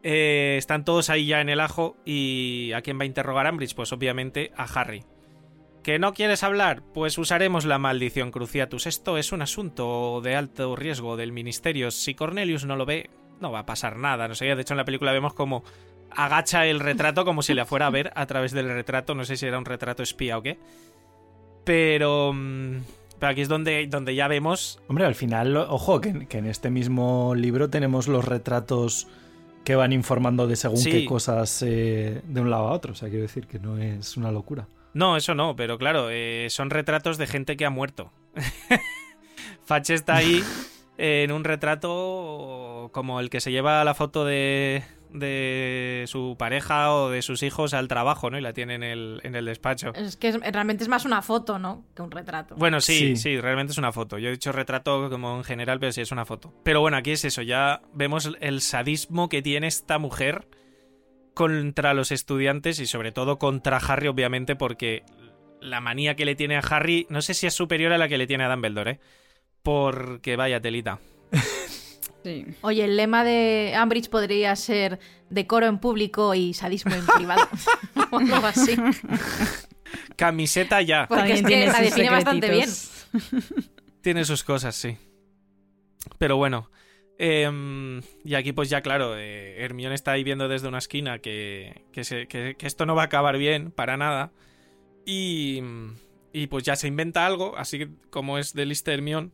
Eh, 0.04 0.54
están 0.58 0.84
todos 0.84 1.10
ahí 1.10 1.26
ya 1.26 1.40
en 1.40 1.48
el 1.48 1.58
ajo 1.58 1.96
y 2.04 2.70
¿a 2.72 2.82
quién 2.82 3.00
va 3.00 3.02
a 3.02 3.06
interrogar 3.06 3.48
Ambridge? 3.48 3.74
Pues 3.74 3.92
obviamente 3.92 4.52
a 4.56 4.62
Harry. 4.62 5.02
¿Que 5.82 5.98
no 5.98 6.14
quieres 6.14 6.44
hablar? 6.44 6.84
Pues 6.94 7.18
usaremos 7.18 7.64
la 7.64 7.78
maldición 7.80 8.30
Cruciatus. 8.30 8.86
Esto 8.86 9.18
es 9.18 9.32
un 9.32 9.42
asunto 9.42 10.20
de 10.22 10.36
alto 10.36 10.76
riesgo 10.76 11.16
del 11.16 11.32
ministerio. 11.32 11.90
Si 11.90 12.14
Cornelius 12.14 12.64
no 12.64 12.76
lo 12.76 12.86
ve, 12.86 13.10
no 13.40 13.50
va 13.50 13.60
a 13.60 13.66
pasar 13.66 13.96
nada. 13.96 14.28
No 14.28 14.36
sé, 14.36 14.54
de 14.54 14.62
hecho 14.62 14.74
en 14.74 14.78
la 14.78 14.84
película 14.84 15.12
vemos 15.12 15.34
como 15.34 15.64
agacha 16.10 16.66
el 16.66 16.80
retrato 16.80 17.24
como 17.24 17.42
si 17.42 17.54
le 17.54 17.64
fuera 17.64 17.86
a 17.86 17.90
ver 17.90 18.12
a 18.14 18.26
través 18.26 18.52
del 18.52 18.68
retrato. 18.68 19.14
No 19.14 19.24
sé 19.24 19.36
si 19.36 19.46
era 19.46 19.58
un 19.58 19.64
retrato 19.64 20.02
espía 20.02 20.38
o 20.38 20.42
qué. 20.42 20.58
Pero... 21.64 22.32
mm, 22.34 22.76
pero 23.18 23.32
aquí 23.32 23.40
es 23.40 23.48
donde, 23.48 23.84
donde 23.88 24.14
ya 24.14 24.28
vemos... 24.28 24.80
Hombre, 24.86 25.04
al 25.04 25.16
final, 25.16 25.56
ojo, 25.56 26.00
que, 26.00 26.26
que 26.28 26.38
en 26.38 26.46
este 26.46 26.70
mismo 26.70 27.34
libro 27.34 27.68
tenemos 27.68 28.06
los 28.06 28.24
retratos 28.24 29.08
que 29.64 29.74
van 29.74 29.92
informando 29.92 30.46
de 30.46 30.54
según 30.54 30.78
Sí. 30.78 30.90
qué 30.92 31.04
cosas 31.04 31.62
eh, 31.66 32.22
de 32.24 32.40
un 32.40 32.48
lado 32.48 32.68
a 32.68 32.72
otro. 32.72 32.92
O 32.92 32.94
sea, 32.94 33.08
quiero 33.08 33.22
decir 33.22 33.48
que 33.48 33.58
no 33.58 33.76
es 33.76 34.16
una 34.16 34.30
locura. 34.30 34.68
No, 34.94 35.16
eso 35.16 35.34
no, 35.34 35.56
pero 35.56 35.78
claro, 35.78 36.10
eh, 36.10 36.46
son 36.48 36.70
retratos 36.70 37.18
de 37.18 37.26
gente 37.26 37.56
que 37.56 37.66
ha 37.66 37.70
muerto. 37.70 38.12
Fach 39.64 39.90
está 39.90 40.14
ahí 40.16 40.42
en 40.96 41.32
un 41.32 41.42
retrato 41.44 42.90
como 42.92 43.18
el 43.20 43.30
que 43.30 43.40
se 43.40 43.50
lleva 43.50 43.82
la 43.84 43.94
foto 43.94 44.24
de, 44.24 44.84
de 45.12 46.04
su 46.06 46.36
pareja 46.38 46.92
o 46.94 47.10
de 47.10 47.22
sus 47.22 47.42
hijos 47.42 47.74
al 47.74 47.88
trabajo, 47.88 48.30
¿no? 48.30 48.38
Y 48.38 48.40
la 48.40 48.52
tiene 48.52 48.74
en 48.74 48.82
el, 48.82 49.20
en 49.24 49.34
el 49.34 49.44
despacho. 49.46 49.92
Es 49.94 50.16
que 50.16 50.28
es- 50.28 50.40
realmente 50.40 50.82
es 50.84 50.88
más 50.88 51.04
una 51.04 51.22
foto, 51.22 51.58
¿no? 51.58 51.84
Que 51.94 52.02
un 52.02 52.10
retrato. 52.10 52.54
Bueno, 52.56 52.80
sí, 52.80 53.16
sí, 53.16 53.16
Sí. 53.16 53.40
realmente 53.40 53.72
es 53.72 53.78
una 53.78 53.92
foto. 53.92 54.18
Yo 54.18 54.28
he 54.28 54.32
dicho 54.32 54.52
retrato 54.52 55.08
como 55.10 55.36
en 55.36 55.44
general, 55.44 55.80
pero 55.80 55.92
sí 55.92 56.00
es 56.00 56.12
una 56.12 56.24
foto. 56.24 56.52
Pero 56.62 56.80
bueno, 56.80 56.96
aquí 56.96 57.12
es 57.12 57.24
eso, 57.24 57.42
ya 57.42 57.80
vemos 57.94 58.30
el 58.40 58.60
sadismo 58.60 59.28
que 59.28 59.40
tiene 59.42 59.66
esta 59.66 59.98
mujer 59.98 60.46
contra 61.34 61.94
los 61.94 62.10
estudiantes 62.12 62.80
y 62.80 62.86
sobre 62.86 63.12
todo 63.12 63.38
contra 63.38 63.76
Harry, 63.78 64.08
obviamente, 64.08 64.56
porque 64.56 65.04
la 65.60 65.80
manía 65.80 66.16
que 66.16 66.24
le 66.24 66.34
tiene 66.34 66.56
a 66.56 66.60
Harry, 66.60 67.06
no 67.10 67.22
sé 67.22 67.34
si 67.34 67.46
es 67.46 67.54
superior 67.54 67.92
a 67.92 67.98
la 67.98 68.08
que 68.08 68.18
le 68.18 68.26
tiene 68.26 68.44
a 68.44 68.48
Dumbledore, 68.50 68.90
¿eh? 68.92 69.00
Porque 69.62 70.36
vaya 70.36 70.60
telita. 70.60 70.98
Sí. 72.24 72.44
Oye, 72.62 72.84
el 72.84 72.96
lema 72.96 73.24
de 73.24 73.74
Ambridge 73.76 74.08
podría 74.10 74.54
ser 74.56 74.98
decoro 75.30 75.66
en 75.66 75.78
público 75.78 76.34
y 76.34 76.52
sadismo 76.54 76.94
en 76.94 77.06
privado. 77.06 77.48
o 78.10 78.18
algo 78.18 78.46
así. 78.46 78.76
Camiseta 80.16 80.82
ya. 80.82 81.06
Porque 81.08 81.32
es 81.34 81.42
También 81.42 81.44
que 81.44 81.48
tiene 81.48 81.66
la 81.66 81.72
sus 81.74 81.82
define 81.96 82.10
bastante 82.10 82.50
bien. 82.50 82.68
Tiene 84.00 84.24
sus 84.24 84.44
cosas, 84.44 84.74
sí. 84.74 84.96
Pero 86.18 86.36
bueno. 86.36 86.70
em, 87.18 88.00
y 88.24 88.34
aquí, 88.34 88.52
pues 88.52 88.68
ya, 88.70 88.80
claro, 88.80 89.16
eh, 89.16 89.56
Hermione 89.64 89.94
está 89.94 90.12
ahí 90.12 90.22
viendo 90.24 90.48
desde 90.48 90.68
una 90.68 90.78
esquina 90.78 91.18
que, 91.18 91.84
que, 91.92 92.04
se- 92.04 92.26
que- 92.28 92.54
que 92.56 92.66
esto 92.66 92.86
no 92.86 92.94
va 92.94 93.02
a 93.02 93.06
acabar 93.06 93.36
bien, 93.38 93.70
para 93.72 93.96
nada. 93.96 94.30
Y, 95.04 95.60
y 96.32 96.46
pues 96.48 96.64
ya 96.64 96.76
se 96.76 96.86
inventa 96.86 97.26
algo, 97.26 97.56
así 97.56 97.78
que 97.78 97.88
como 98.10 98.38
es 98.38 98.52
de 98.54 98.66
lista 98.66 98.92
Hermione, 98.92 99.30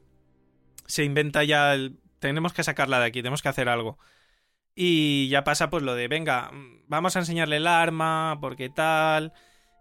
se 0.87 1.05
inventa 1.05 1.45
ya 1.45 1.75
el... 1.75 1.97
Tenemos 2.19 2.53
que 2.53 2.65
sacarla 2.65 2.99
de 3.01 3.07
aquí, 3.07 3.21
tenemos 3.21 3.43
que 3.43 3.49
hacer 3.49 3.69
algo. 3.69 3.99
Y 4.75 5.29
ya 5.29 5.45
pasa 5.45 5.71
pues 5.71 5.83
lo 5.83 5.95
de, 5.95 6.09
venga, 6.09 6.51
vamos 6.89 7.15
a 7.17 7.21
enseñarle 7.21 7.57
el 7.59 7.67
arma, 7.67 8.39
porque 8.41 8.69
tal 8.71 9.33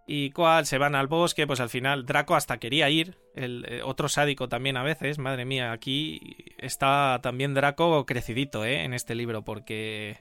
y 0.06 0.30
cual, 0.32 0.66
se 0.66 0.76
van 0.78 0.94
al 0.94 1.06
bosque, 1.06 1.46
pues 1.46 1.60
al 1.60 1.70
final 1.70 2.04
Draco 2.04 2.34
hasta 2.36 2.58
quería 2.58 2.90
ir, 2.90 3.16
el 3.34 3.64
eh, 3.66 3.80
otro 3.82 4.08
sádico 4.10 4.48
también 4.50 4.76
a 4.76 4.82
veces, 4.82 5.18
madre 5.18 5.46
mía, 5.46 5.72
aquí 5.72 6.20
está 6.58 7.20
también 7.22 7.54
Draco 7.54 8.04
crecidito, 8.04 8.64
¿eh? 8.66 8.84
En 8.84 8.92
este 8.92 9.14
libro, 9.14 9.42
porque 9.44 10.18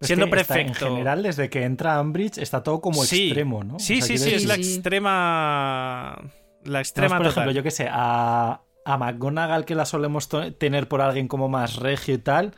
Es 0.00 0.08
siendo 0.08 0.28
que 0.28 0.36
está- 0.40 0.54
prefecto... 0.54 0.86
en 0.86 0.92
general, 0.94 1.22
desde 1.22 1.48
que 1.48 1.62
entra 1.62 1.98
Ambridge, 1.98 2.38
está 2.38 2.62
todo 2.64 2.80
como 2.80 3.04
Sí. 3.04 3.26
extremo, 3.28 3.62
¿no? 3.62 3.76
O 3.76 3.78
Sí, 3.78 4.02
sea, 4.02 4.06
sí, 4.08 4.18
sí, 4.18 4.34
es 4.34 4.44
la 4.46 4.56
extrema... 4.56 6.18
La 6.64 6.80
extrema 6.80 7.16
por 7.16 7.28
total. 7.28 7.44
ejemplo, 7.44 7.52
yo 7.52 7.62
que 7.62 7.70
sé, 7.70 7.88
a, 7.90 8.60
a 8.84 8.96
McGonagall, 8.96 9.64
que 9.64 9.74
la 9.74 9.84
solemos 9.84 10.28
tener 10.58 10.88
por 10.88 11.00
alguien 11.00 11.28
como 11.28 11.48
más 11.48 11.76
regio 11.76 12.14
y 12.14 12.18
tal, 12.18 12.54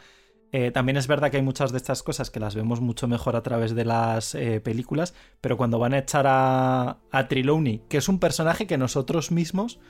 eh, 0.52 0.70
también 0.70 0.98
es 0.98 1.06
verdad 1.06 1.30
que 1.30 1.38
hay 1.38 1.42
muchas 1.42 1.72
de 1.72 1.78
estas 1.78 2.02
cosas 2.02 2.30
que 2.30 2.38
las 2.38 2.54
vemos 2.54 2.80
mucho 2.80 3.08
mejor 3.08 3.36
a 3.36 3.42
través 3.42 3.74
de 3.74 3.84
las 3.84 4.34
eh, 4.34 4.60
películas, 4.60 5.14
pero 5.40 5.56
cuando 5.56 5.78
van 5.78 5.94
a 5.94 5.98
echar 5.98 6.26
a, 6.26 6.98
a 7.10 7.28
Trelawney, 7.28 7.84
que 7.88 7.96
es 7.96 8.08
un 8.08 8.18
personaje 8.18 8.66
que 8.66 8.76
nosotros 8.76 9.30
mismos 9.30 9.80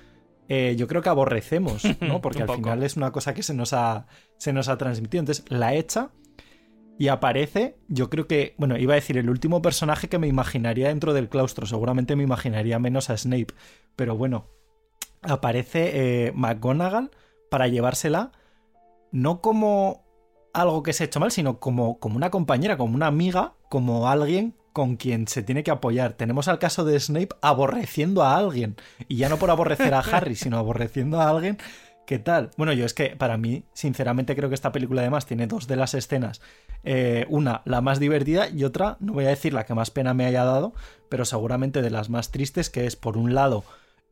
eh, 0.48 0.74
yo 0.76 0.86
creo 0.86 1.02
que 1.02 1.08
aborrecemos, 1.08 1.82
¿no? 2.00 2.20
Porque 2.20 2.40
al 2.42 2.46
poco. 2.46 2.58
final 2.58 2.82
es 2.82 2.96
una 2.96 3.10
cosa 3.10 3.34
que 3.34 3.42
se 3.42 3.54
nos 3.54 3.72
ha, 3.72 4.06
se 4.36 4.52
nos 4.52 4.68
ha 4.68 4.76
transmitido. 4.76 5.20
Entonces 5.20 5.44
la 5.48 5.74
echa 5.74 6.10
y 6.98 7.08
aparece, 7.08 7.76
yo 7.88 8.10
creo 8.10 8.26
que, 8.26 8.54
bueno, 8.58 8.76
iba 8.76 8.92
a 8.92 8.96
decir 8.96 9.16
el 9.16 9.30
último 9.30 9.62
personaje 9.62 10.08
que 10.08 10.18
me 10.18 10.28
imaginaría 10.28 10.88
dentro 10.88 11.14
del 11.14 11.28
claustro, 11.28 11.66
seguramente 11.66 12.16
me 12.16 12.22
imaginaría 12.22 12.78
menos 12.78 13.10
a 13.10 13.16
Snape, 13.16 13.54
pero 13.96 14.16
bueno, 14.16 14.50
aparece 15.22 16.26
eh, 16.26 16.32
McGonagall 16.34 17.10
para 17.50 17.68
llevársela 17.68 18.32
no 19.12 19.40
como 19.40 20.02
algo 20.52 20.82
que 20.82 20.92
se 20.92 21.04
ha 21.04 21.06
hecho 21.06 21.20
mal, 21.20 21.30
sino 21.30 21.60
como, 21.60 21.98
como 21.98 22.16
una 22.16 22.30
compañera, 22.30 22.76
como 22.76 22.94
una 22.94 23.06
amiga, 23.06 23.54
como 23.68 24.08
alguien 24.08 24.54
con 24.72 24.96
quien 24.96 25.28
se 25.28 25.42
tiene 25.42 25.62
que 25.62 25.70
apoyar. 25.70 26.14
Tenemos 26.14 26.48
al 26.48 26.58
caso 26.58 26.84
de 26.84 26.98
Snape 26.98 27.28
aborreciendo 27.42 28.22
a 28.22 28.36
alguien, 28.36 28.76
y 29.08 29.16
ya 29.16 29.28
no 29.28 29.38
por 29.38 29.50
aborrecer 29.50 29.94
a 29.94 30.00
Harry, 30.12 30.34
sino 30.34 30.58
aborreciendo 30.58 31.20
a 31.20 31.28
alguien. 31.28 31.58
¿Qué 32.06 32.18
tal? 32.18 32.50
Bueno, 32.56 32.72
yo 32.72 32.84
es 32.84 32.94
que 32.94 33.16
para 33.16 33.36
mí, 33.36 33.64
sinceramente, 33.74 34.34
creo 34.34 34.48
que 34.48 34.56
esta 34.56 34.72
película 34.72 35.02
además 35.02 35.24
tiene 35.24 35.46
dos 35.46 35.68
de 35.68 35.76
las 35.76 35.94
escenas. 35.94 36.40
Eh, 36.82 37.26
una, 37.28 37.62
la 37.64 37.80
más 37.80 38.00
divertida, 38.00 38.48
y 38.48 38.64
otra, 38.64 38.96
no 38.98 39.12
voy 39.12 39.26
a 39.26 39.28
decir 39.28 39.54
la 39.54 39.64
que 39.64 39.74
más 39.74 39.90
pena 39.90 40.12
me 40.12 40.26
haya 40.26 40.44
dado, 40.44 40.74
pero 41.08 41.24
seguramente 41.24 41.80
de 41.80 41.90
las 41.90 42.10
más 42.10 42.30
tristes, 42.30 42.70
que 42.70 42.86
es, 42.86 42.96
por 42.96 43.16
un 43.16 43.34
lado, 43.34 43.64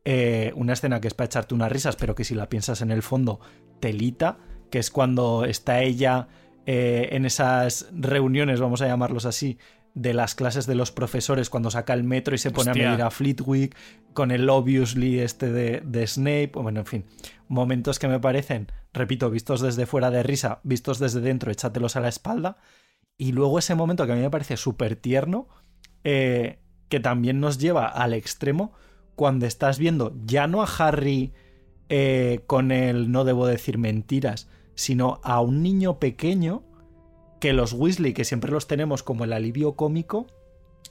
eh, 0.05 0.51
una 0.55 0.73
escena 0.73 0.99
que 0.99 1.07
es 1.07 1.13
para 1.13 1.27
echarte 1.27 1.53
unas 1.53 1.71
risas, 1.71 1.95
pero 1.95 2.15
que 2.15 2.23
si 2.23 2.35
la 2.35 2.49
piensas 2.49 2.81
en 2.81 2.91
el 2.91 3.03
fondo, 3.03 3.39
telita, 3.79 4.39
que 4.69 4.79
es 4.79 4.89
cuando 4.89 5.45
está 5.45 5.81
ella 5.81 6.27
eh, 6.65 7.09
en 7.11 7.25
esas 7.25 7.87
reuniones, 7.91 8.59
vamos 8.59 8.81
a 8.81 8.87
llamarlos 8.87 9.25
así, 9.25 9.57
de 9.93 10.13
las 10.13 10.35
clases 10.35 10.67
de 10.67 10.75
los 10.75 10.91
profesores 10.91 11.49
cuando 11.49 11.69
saca 11.69 11.93
el 11.93 12.03
metro 12.03 12.33
y 12.33 12.37
se 12.37 12.51
pone 12.51 12.71
Hostia. 12.71 12.87
a 12.87 12.91
medir 12.91 13.03
a 13.03 13.11
Fleetwick 13.11 13.75
con 14.13 14.31
el 14.31 14.49
obviously 14.49 15.19
este 15.19 15.51
de, 15.51 15.81
de 15.85 16.07
Snape, 16.07 16.51
o 16.53 16.63
bueno, 16.63 16.79
en 16.79 16.85
fin, 16.85 17.05
momentos 17.47 17.99
que 17.99 18.07
me 18.07 18.19
parecen, 18.19 18.67
repito, 18.93 19.29
vistos 19.29 19.61
desde 19.61 19.85
fuera 19.85 20.09
de 20.09 20.23
risa, 20.23 20.61
vistos 20.63 20.97
desde 20.99 21.19
dentro, 21.19 21.51
échatelos 21.51 21.95
a 21.95 21.99
la 21.99 22.07
espalda, 22.07 22.57
y 23.17 23.33
luego 23.33 23.59
ese 23.59 23.75
momento 23.75 24.05
que 24.05 24.13
a 24.13 24.15
mí 24.15 24.21
me 24.21 24.29
parece 24.29 24.57
súper 24.57 24.95
tierno, 24.95 25.47
eh, 26.03 26.59
que 26.89 26.99
también 26.99 27.39
nos 27.39 27.57
lleva 27.57 27.85
al 27.87 28.13
extremo 28.13 28.73
cuando 29.21 29.45
estás 29.45 29.77
viendo 29.77 30.15
ya 30.25 30.47
no 30.47 30.63
a 30.63 30.65
Harry 30.65 31.31
eh, 31.89 32.39
con 32.47 32.71
el 32.71 33.11
no 33.11 33.23
debo 33.23 33.45
decir 33.45 33.77
mentiras, 33.77 34.49
sino 34.73 35.21
a 35.21 35.41
un 35.41 35.61
niño 35.61 35.99
pequeño 35.99 36.63
que 37.39 37.53
los 37.53 37.71
Weasley, 37.71 38.13
que 38.13 38.25
siempre 38.25 38.51
los 38.51 38.65
tenemos 38.65 39.03
como 39.03 39.23
el 39.23 39.33
alivio 39.33 39.73
cómico, 39.73 40.25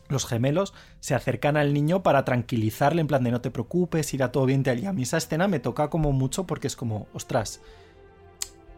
los 0.07 0.27
gemelos, 0.27 0.75
se 1.01 1.17
acercan 1.17 1.57
al 1.57 1.75
niño 1.75 2.05
para 2.05 2.25
tranquilizarle 2.25 3.01
en 3.01 3.09
plan 3.09 3.25
de 3.25 3.33
no 3.33 3.41
te 3.41 3.51
preocupes, 3.51 4.15
irá 4.15 4.31
todo 4.31 4.47
bien. 4.47 4.63
tal. 4.63 4.79
Y 4.79 4.87
a 4.87 4.93
mí 4.93 5.03
esa 5.03 5.17
escena 5.17 5.49
me 5.49 5.59
toca 5.59 5.91
como 5.91 6.13
mucho 6.13 6.47
porque 6.47 6.69
es 6.69 6.77
como, 6.77 7.09
ostras, 7.13 7.61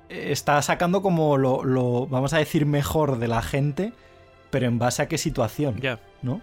está 0.08 0.62
sacando 0.62 1.02
como 1.02 1.36
lo, 1.36 1.62
lo, 1.62 2.06
vamos 2.06 2.32
a 2.32 2.38
decir, 2.38 2.64
mejor 2.64 3.18
de 3.18 3.28
la 3.28 3.42
gente, 3.42 3.92
pero 4.48 4.64
en 4.64 4.78
base 4.78 5.02
a 5.02 5.08
qué 5.08 5.18
situación. 5.18 5.78
¿no? 6.22 6.40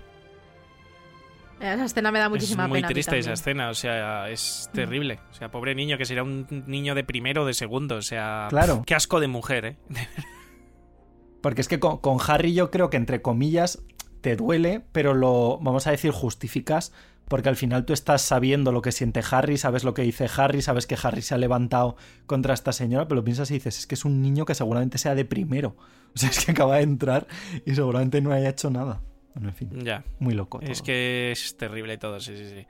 Esa 1.60 1.86
escena 1.86 2.12
me 2.12 2.20
da 2.20 2.30
muchísima 2.30 2.64
es 2.64 2.70
muy 2.70 2.78
pena. 2.78 2.88
a 2.88 2.89
mí 2.89 2.93
triste 2.93 3.18
esa 3.18 3.34
escena, 3.34 3.70
o 3.70 3.74
sea, 3.74 4.30
es 4.30 4.70
terrible. 4.74 5.20
O 5.32 5.34
sea, 5.34 5.51
pobre 5.51 5.76
niño, 5.76 5.97
que 5.97 6.05
será 6.05 6.24
un 6.24 6.47
niño 6.68 6.95
de 6.95 7.03
primero 7.03 7.43
o 7.43 7.45
de 7.45 7.53
segundo, 7.53 7.95
o 7.95 8.01
sea... 8.01 8.47
Claro. 8.49 8.84
Qué 8.86 8.95
asco 8.95 9.20
de 9.20 9.28
mujer, 9.28 9.66
¿eh? 9.66 9.78
Porque 11.41 11.62
es 11.62 11.68
que 11.68 11.80
con, 11.80 11.97
con 11.97 12.18
Harry 12.28 12.53
yo 12.53 12.72
creo 12.72 12.89
que 12.89 12.97
entre 12.97 13.22
comillas 13.22 13.82
te 14.22 14.36
duele, 14.36 14.84
pero 14.91 15.14
lo, 15.14 15.60
vamos 15.62 15.88
a 15.88 15.91
decir, 15.91 16.12
justificas, 16.12 16.91
porque 17.30 17.47
al 17.47 17.55
final 17.55 17.86
tú 17.86 17.93
estás 17.93 18.24
sabiendo 18.24 18.72
lo 18.72 18.82
que 18.82 18.91
siente 18.91 19.22
Harry, 19.32 19.57
sabes 19.57 19.84
lo 19.84 19.93
que 19.93 20.01
dice 20.01 20.28
Harry, 20.36 20.62
sabes 20.62 20.88
que 20.88 20.97
Harry 21.01 21.22
se 21.22 21.36
ha 21.36 21.38
levantado 21.38 21.95
contra 22.26 22.53
esta 22.53 22.74
señora, 22.74 23.07
pero 23.07 23.22
lo 23.22 23.24
piensas 23.24 23.51
y 23.51 23.53
dices, 23.53 23.78
es 23.78 23.88
que 23.88 23.95
es 23.95 24.03
un 24.03 24.22
niño 24.22 24.45
que 24.45 24.55
seguramente 24.55 24.97
sea 24.97 25.16
de 25.16 25.26
primero. 25.26 25.78
O 26.10 26.18
sea, 26.18 26.30
es 26.30 26.43
que 26.43 26.53
acaba 26.53 26.78
de 26.78 26.82
entrar 26.82 27.28
y 27.68 27.76
seguramente 27.76 28.20
no 28.20 28.32
haya 28.32 28.49
hecho 28.49 28.72
nada. 28.72 29.03
Bueno, 29.39 29.49
en 29.49 29.55
fin, 29.55 29.69
Ya. 29.85 30.03
muy 30.19 30.33
loco. 30.33 30.59
Es 30.61 30.81
que 30.81 31.31
es 31.31 31.55
terrible 31.55 31.97
todo, 31.97 32.19
sí, 32.19 32.35
sí, 32.35 32.45
sí. 32.49 32.67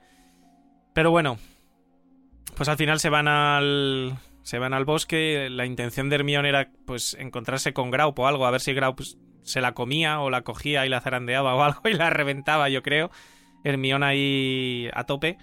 Pero 0.93 1.09
bueno, 1.09 1.37
pues 2.55 2.69
al 2.69 2.77
final 2.77 2.99
se 2.99 3.09
van 3.09 3.27
al 3.27 4.15
se 4.43 4.59
van 4.59 4.73
al 4.75 4.85
bosque. 4.85 5.47
La 5.49 5.65
intención 5.65 6.09
de 6.09 6.15
Hermione 6.15 6.49
era 6.49 6.71
pues 6.85 7.15
encontrarse 7.19 7.73
con 7.73 7.89
Graup 7.89 8.19
o 8.19 8.27
algo, 8.27 8.45
a 8.45 8.51
ver 8.51 8.61
si 8.61 8.73
Graup 8.73 8.97
pues, 8.97 9.17
se 9.41 9.61
la 9.61 9.73
comía 9.73 10.19
o 10.21 10.29
la 10.29 10.43
cogía 10.43 10.85
y 10.85 10.89
la 10.89 11.01
zarandeaba 11.01 11.55
o 11.55 11.61
algo 11.63 11.81
y 11.85 11.93
la 11.93 12.11
reventaba, 12.11 12.69
yo 12.69 12.83
creo. 12.83 13.09
Hermione 13.63 14.05
ahí 14.05 14.89
a 14.93 15.05
tope. 15.05 15.37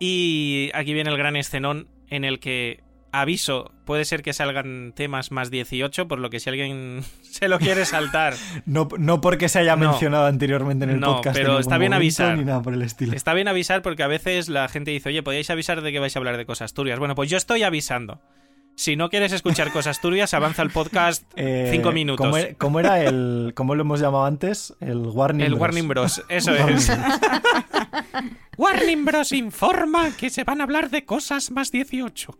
Y 0.00 0.70
aquí 0.74 0.94
viene 0.94 1.10
el 1.10 1.18
gran 1.18 1.36
escenón 1.36 1.88
en 2.08 2.24
el 2.24 2.40
que 2.40 2.82
aviso, 3.20 3.72
puede 3.84 4.04
ser 4.04 4.22
que 4.22 4.32
salgan 4.32 4.92
temas 4.94 5.30
más 5.30 5.50
18, 5.50 6.08
por 6.08 6.18
lo 6.18 6.30
que 6.30 6.40
si 6.40 6.50
alguien 6.50 7.02
se 7.22 7.48
lo 7.48 7.58
quiere 7.58 7.84
saltar, 7.84 8.34
no, 8.66 8.88
no 8.98 9.20
porque 9.20 9.48
se 9.48 9.60
haya 9.60 9.76
No. 9.76 9.90
mencionado 9.90 10.26
anteriormente 10.26 10.84
en 10.84 10.90
el 10.90 11.00
No, 11.00 11.16
podcast. 11.16 11.36
pero 11.36 11.58
está 11.58 11.78
bien 11.78 11.90
momento, 11.92 12.22
avisar. 12.22 12.38
Ni 12.38 12.44
nada 12.44 12.62
por 12.62 12.74
el 12.74 12.82
estilo. 12.82 13.12
Está 13.14 13.34
bien 13.34 13.48
avisar 13.48 13.82
porque 13.82 14.02
a 14.02 14.08
veces 14.08 14.48
la 14.48 14.68
gente 14.68 14.90
dice, 14.90 15.08
oye, 15.08 15.22
podéis 15.22 15.48
avisar 15.50 15.80
de 15.82 15.92
que 15.92 15.98
vais 15.98 16.14
a 16.14 16.18
hablar 16.18 16.36
de 16.36 16.46
cosas 16.46 16.74
turbias. 16.74 16.98
Bueno, 16.98 17.14
pues 17.14 17.30
yo 17.30 17.36
estoy 17.36 17.62
avisando. 17.62 18.20
Si 18.76 18.96
no 18.96 19.08
quieres 19.08 19.30
escuchar 19.32 19.70
cosas 19.72 20.00
turbias, 20.00 20.34
avanza 20.34 20.62
el 20.62 20.70
podcast 20.70 21.22
Eh, 21.36 21.68
cinco 21.70 21.92
minutos. 21.92 22.24
¿cómo, 22.26 22.36
era- 22.36 22.54
cómo 22.54 22.80
era 22.80 23.02
el. 23.04 23.52
¿Cómo 23.54 23.74
lo 23.76 23.82
hemos 23.82 24.00
llamado 24.00 24.24
antes? 24.24 24.74
El 24.80 24.98
Warning 24.98 25.44
el 25.46 25.50
Bros. 25.54 25.60
Warning 25.60 25.88
Bros. 25.88 26.22
Eso 26.28 26.50
Warning 26.52 26.76
es. 26.76 26.88
Bros. 26.88 26.98
Warning 28.58 29.04
Bros. 29.04 29.30
informa 29.32 30.10
que 30.16 30.28
se 30.30 30.42
van 30.44 30.60
a 30.60 30.64
hablar 30.64 30.90
de 30.90 31.04
cosas 31.04 31.50
más 31.52 31.70
18. 31.70 32.36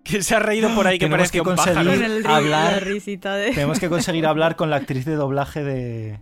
que 0.04 0.22
se 0.22 0.36
ha 0.36 0.40
reído 0.40 0.74
por 0.76 0.88
ahí 0.88 0.98
que 1.00 1.06
Tenemos 1.06 1.30
parece 1.30 1.34
que 1.34 1.42
un 1.42 1.46
conseguir- 1.56 2.22
pájaro. 2.22 2.36
Hablar- 2.36 2.74
la 2.74 2.80
risita 2.80 3.36
de... 3.36 3.52
Tenemos 3.52 3.80
que 3.80 3.90
conseguir 3.90 4.26
hablar 4.26 4.56
con 4.56 4.70
la 4.70 4.78
actriz 4.78 5.06
de 5.06 5.16
doblaje 5.16 5.64
de, 5.64 6.20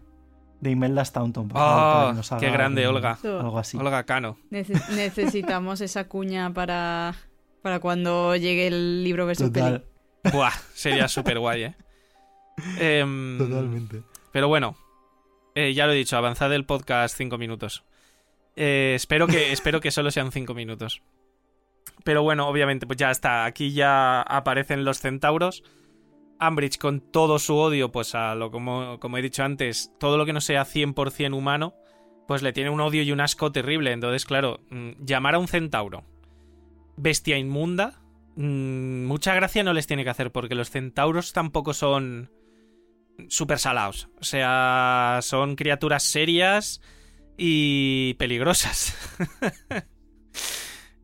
de 0.61 0.71
Imelda 0.71 1.03
Staunton. 1.03 1.47
por 1.49 1.57
Oh, 1.57 1.63
favor, 1.63 2.15
nos 2.15 2.29
qué 2.39 2.49
grande, 2.49 2.87
Olga. 2.87 3.17
Algo 3.23 3.59
así. 3.59 3.77
Olga 3.77 4.03
Cano. 4.05 4.37
Nece- 4.49 4.87
necesitamos 4.95 5.81
esa 5.81 6.07
cuña 6.07 6.53
para, 6.53 7.15
para 7.61 7.79
cuando 7.79 8.35
llegue 8.35 8.67
el 8.67 9.03
libro 9.03 9.25
versus 9.25 9.49
peli. 9.49 9.65
Total, 9.65 9.85
Buah, 10.31 10.53
sería 10.73 11.07
súper 11.07 11.39
guay, 11.39 11.63
¿eh? 11.63 11.75
Em, 12.79 13.37
totalmente. 13.37 14.03
Pero 14.31 14.47
bueno, 14.47 14.75
eh, 15.55 15.73
ya 15.73 15.87
lo 15.87 15.93
he 15.93 15.95
dicho, 15.95 16.15
avanzad 16.15 16.53
el 16.53 16.65
podcast 16.65 17.17
cinco 17.17 17.37
minutos. 17.37 17.83
Eh, 18.55 18.93
espero, 18.95 19.27
que, 19.27 19.51
espero 19.53 19.81
que 19.81 19.91
solo 19.91 20.11
sean 20.11 20.31
cinco 20.31 20.53
minutos. 20.53 21.01
Pero 22.03 22.23
bueno, 22.23 22.47
obviamente, 22.47 22.85
pues 22.85 22.97
ya 22.97 23.09
está. 23.11 23.45
Aquí 23.45 23.73
ya 23.73 24.21
aparecen 24.21 24.85
los 24.85 24.99
centauros. 24.99 25.63
Ambridge 26.41 26.77
con 26.77 26.99
todo 26.99 27.39
su 27.39 27.55
odio, 27.55 27.91
pues 27.91 28.15
a 28.15 28.35
lo 28.35 28.51
como, 28.51 28.99
como 28.99 29.17
he 29.17 29.21
dicho 29.21 29.43
antes, 29.43 29.91
todo 29.99 30.17
lo 30.17 30.25
que 30.25 30.33
no 30.33 30.41
sea 30.41 30.65
100% 30.65 31.35
humano, 31.35 31.75
pues 32.27 32.41
le 32.41 32.51
tiene 32.51 32.71
un 32.71 32.81
odio 32.81 33.03
y 33.03 33.11
un 33.11 33.21
asco 33.21 33.51
terrible. 33.51 33.91
Entonces, 33.91 34.25
claro, 34.25 34.59
mm, 34.69 35.03
llamar 35.05 35.35
a 35.35 35.39
un 35.39 35.47
centauro 35.47 36.03
bestia 36.97 37.37
inmunda, 37.37 38.01
mm, 38.35 39.05
mucha 39.05 39.35
gracia 39.35 39.63
no 39.63 39.73
les 39.73 39.87
tiene 39.87 40.03
que 40.03 40.09
hacer, 40.09 40.31
porque 40.31 40.55
los 40.55 40.69
centauros 40.69 41.31
tampoco 41.31 41.73
son 41.73 42.31
super 43.27 43.59
salados. 43.59 44.09
O 44.19 44.23
sea, 44.23 45.19
son 45.21 45.55
criaturas 45.55 46.03
serias 46.03 46.81
y 47.37 48.15
peligrosas. 48.15 48.95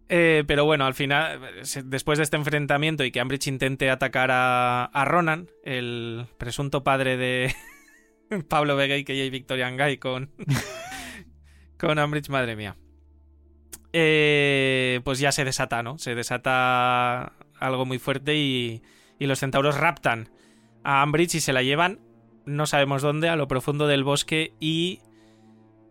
Eh, 0.10 0.43
pero 0.47 0.64
bueno, 0.64 0.86
al 0.86 0.93
final, 0.93 1.41
después 1.86 2.18
de 2.18 2.24
este 2.24 2.38
enfrentamiento 2.38 3.03
y 3.03 3.12
que 3.12 3.20
Ambridge 3.20 3.47
intente 3.47 3.89
atacar 3.89 4.32
a, 4.32 4.86
a 4.86 5.05
Ronan, 5.05 5.49
el 5.64 6.28
presunto 6.38 6.84
padre 6.84 7.18
de 7.18 7.53
Pablo 8.49 8.76
Vega 8.78 8.95
y 8.95 9.03
que 9.03 9.18
J. 9.18 9.30
Victorian 9.30 9.76
Guy 9.78 9.97
con, 9.97 10.32
con 11.78 11.99
Ambridge, 11.99 12.30
madre 12.30 12.55
mía. 12.55 12.78
Eh, 13.93 15.01
pues 15.03 15.20
ya 15.20 15.32
se 15.32 15.43
desata, 15.43 15.84
¿no? 15.84 15.97
Se 15.97 16.16
desata 16.16 17.34
algo 17.60 17.86
muy 17.86 17.99
fuerte 17.99 18.36
y, 18.36 18.84
y 19.20 19.26
los 19.26 19.39
centauros 19.39 19.78
raptan 19.78 20.30
a 20.84 21.01
Ambridge 21.01 21.36
y 21.36 21.39
se 21.41 21.51
la 21.53 21.64
llevan, 21.64 21.99
no 22.45 22.66
sabemos 22.66 23.01
dónde, 23.01 23.28
a 23.28 23.36
lo 23.36 23.47
profundo 23.49 23.88
del 23.88 24.05
bosque 24.05 24.53
y... 24.60 25.01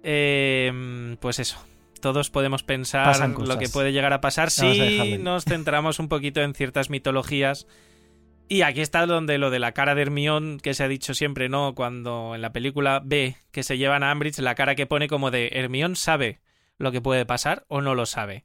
eh, 0.03 1.17
pues 1.21 1.39
eso, 1.39 1.59
todos 2.01 2.31
podemos 2.31 2.63
pensar 2.63 3.29
lo 3.31 3.59
que 3.59 3.69
puede 3.69 3.93
llegar 3.93 4.13
a 4.13 4.21
pasar 4.21 4.51
si 4.51 5.19
nos 5.19 5.45
centramos 5.45 5.99
un 5.99 6.09
poquito 6.09 6.41
en 6.41 6.55
ciertas 6.55 6.91
mitologías. 6.91 7.67
Y 8.49 8.63
aquí 8.63 8.81
está 8.81 9.07
donde 9.07 9.39
lo 9.39 9.51
de 9.51 9.59
la 9.59 9.73
cara 9.73 9.97
de 9.97 10.03
Hermión, 10.03 10.61
que 10.63 10.73
se 10.73 10.85
ha 10.85 10.89
dicho 10.89 11.15
siempre, 11.15 11.49
¿no? 11.49 11.75
Cuando 11.75 12.35
en 12.35 12.43
la 12.43 12.53
película 12.53 13.03
ve 13.05 13.37
que 13.51 13.65
se 13.65 13.77
llevan 13.77 14.05
a 14.05 14.13
Ambridge, 14.13 14.39
la 14.39 14.55
cara 14.55 14.77
que 14.77 14.87
pone 14.87 15.09
como 15.09 15.33
de 15.33 15.51
Hermión 15.53 15.97
sabe 15.97 16.41
lo 16.79 16.93
que 16.93 17.01
puede 17.01 17.27
pasar 17.27 17.65
o 17.67 17.81
no 17.81 17.95
lo 17.97 18.07
sabe. 18.07 18.45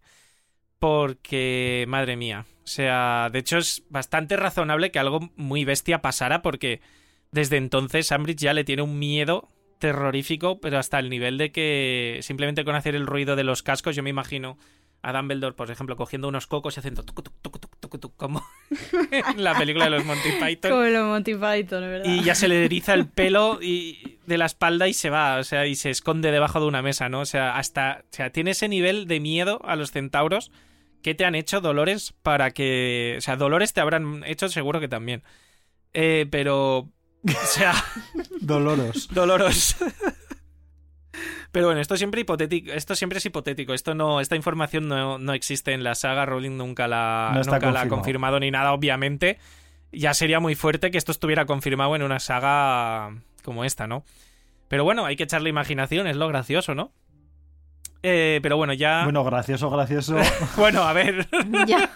Porque, 0.79 1.85
madre 1.87 2.15
mía, 2.15 2.45
o 2.63 2.67
sea, 2.67 3.29
de 3.31 3.39
hecho 3.39 3.59
es 3.59 3.83
bastante 3.89 4.37
razonable 4.37 4.89
que 4.89 4.97
algo 4.97 5.31
muy 5.35 5.65
bestia 5.65 6.01
pasara 6.01 6.41
porque 6.41 6.81
desde 7.31 7.57
entonces 7.57 8.11
Ambridge 8.11 8.41
ya 8.41 8.53
le 8.53 8.63
tiene 8.63 8.81
un 8.81 8.97
miedo 8.97 9.49
terrorífico, 9.81 10.61
pero 10.61 10.77
hasta 10.77 10.99
el 10.99 11.09
nivel 11.09 11.37
de 11.37 11.51
que 11.51 12.19
simplemente 12.21 12.63
con 12.63 12.75
hacer 12.75 12.95
el 12.95 13.07
ruido 13.07 13.35
de 13.35 13.43
los 13.43 13.63
cascos, 13.63 13.95
yo 13.95 14.03
me 14.03 14.11
imagino 14.11 14.57
a 15.01 15.11
Dumbledore, 15.11 15.55
por 15.55 15.71
ejemplo, 15.71 15.97
cogiendo 15.97 16.27
unos 16.27 16.45
cocos 16.45 16.77
y 16.77 16.79
haciendo 16.79 17.03
tuc, 17.03 17.27
tuc, 17.41 17.99
tuc, 17.99 18.15
como 18.15 18.45
en 19.11 19.43
la 19.43 19.57
película 19.57 19.85
de 19.85 19.91
los 19.91 20.05
Monty 20.05 20.29
Python. 20.39 20.71
Como 20.71 20.83
los 20.83 21.07
Monty 21.07 21.33
Python, 21.33 21.81
¿verdad? 21.81 22.05
Y 22.05 22.23
ya 22.23 22.35
se 22.35 22.47
le 22.47 22.63
eriza 22.63 22.93
el 22.93 23.07
pelo 23.07 23.57
y 23.59 24.19
de 24.27 24.37
la 24.37 24.45
espalda 24.45 24.87
y 24.87 24.93
se 24.93 25.09
va, 25.09 25.37
o 25.37 25.43
sea, 25.43 25.65
y 25.65 25.73
se 25.73 25.89
esconde 25.89 26.31
debajo 26.31 26.59
de 26.59 26.67
una 26.67 26.83
mesa, 26.83 27.09
¿no? 27.09 27.21
O 27.21 27.25
sea, 27.25 27.57
hasta, 27.57 28.03
o 28.03 28.15
sea, 28.15 28.29
tiene 28.29 28.51
ese 28.51 28.69
nivel 28.69 29.07
de 29.07 29.19
miedo 29.19 29.59
a 29.65 29.75
los 29.75 29.91
centauros 29.91 30.51
que 31.01 31.15
te 31.15 31.25
han 31.25 31.33
hecho 31.33 31.61
Dolores 31.61 32.13
para 32.21 32.51
que, 32.51 33.15
o 33.17 33.21
sea, 33.21 33.35
Dolores 33.35 33.73
te 33.73 33.81
habrán 33.81 34.23
hecho 34.27 34.47
seguro 34.49 34.79
que 34.79 34.87
también. 34.87 35.23
Eh, 35.93 36.27
pero, 36.29 36.91
o 37.27 37.45
sea, 37.45 37.73
Doloros. 38.41 39.07
Doloros. 39.13 39.75
Pero 41.51 41.65
bueno, 41.65 41.81
esto 41.81 41.97
siempre 41.97 42.21
hipotético, 42.21 42.71
esto 42.71 42.95
siempre 42.95 43.17
es 43.19 43.25
hipotético. 43.25 43.73
Esto 43.73 43.93
no, 43.93 44.21
esta 44.21 44.35
información 44.35 44.87
no, 44.87 45.17
no 45.17 45.33
existe 45.33 45.73
en 45.73 45.83
la 45.83 45.95
saga. 45.95 46.25
Rowling 46.25 46.55
nunca 46.57 46.87
la, 46.87 47.31
No 47.33 47.43
nunca 47.43 47.71
la 47.71 47.81
ha 47.81 47.87
confirmado. 47.89 48.39
ni 48.39 48.51
nada, 48.51 48.71
obviamente. 48.71 49.37
Ya 49.91 50.13
sería 50.13 50.39
muy 50.39 50.55
fuerte 50.55 50.89
que 50.91 50.97
esto 50.97 51.11
estuviera 51.11 51.45
confirmado 51.45 51.95
en 51.95 52.03
una 52.03 52.19
saga 52.19 53.13
como 53.43 53.65
esta, 53.65 53.87
¿no? 53.87 54.05
Pero 54.69 54.85
bueno, 54.85 55.05
hay 55.05 55.17
que 55.17 55.23
echarle 55.23 55.49
imaginación, 55.49 56.07
es 56.07 56.15
lo 56.15 56.29
gracioso, 56.29 56.73
¿no? 56.75 56.93
Eh, 58.03 58.39
pero 58.41 58.55
bueno, 58.55 58.71
ya. 58.71 59.03
Bueno, 59.03 59.21
Bueno, 59.21 59.23
gracioso, 59.25 59.69
gracioso. 59.69 60.17
a 60.81 60.93
ver. 60.93 61.27
Ya. 61.67 61.89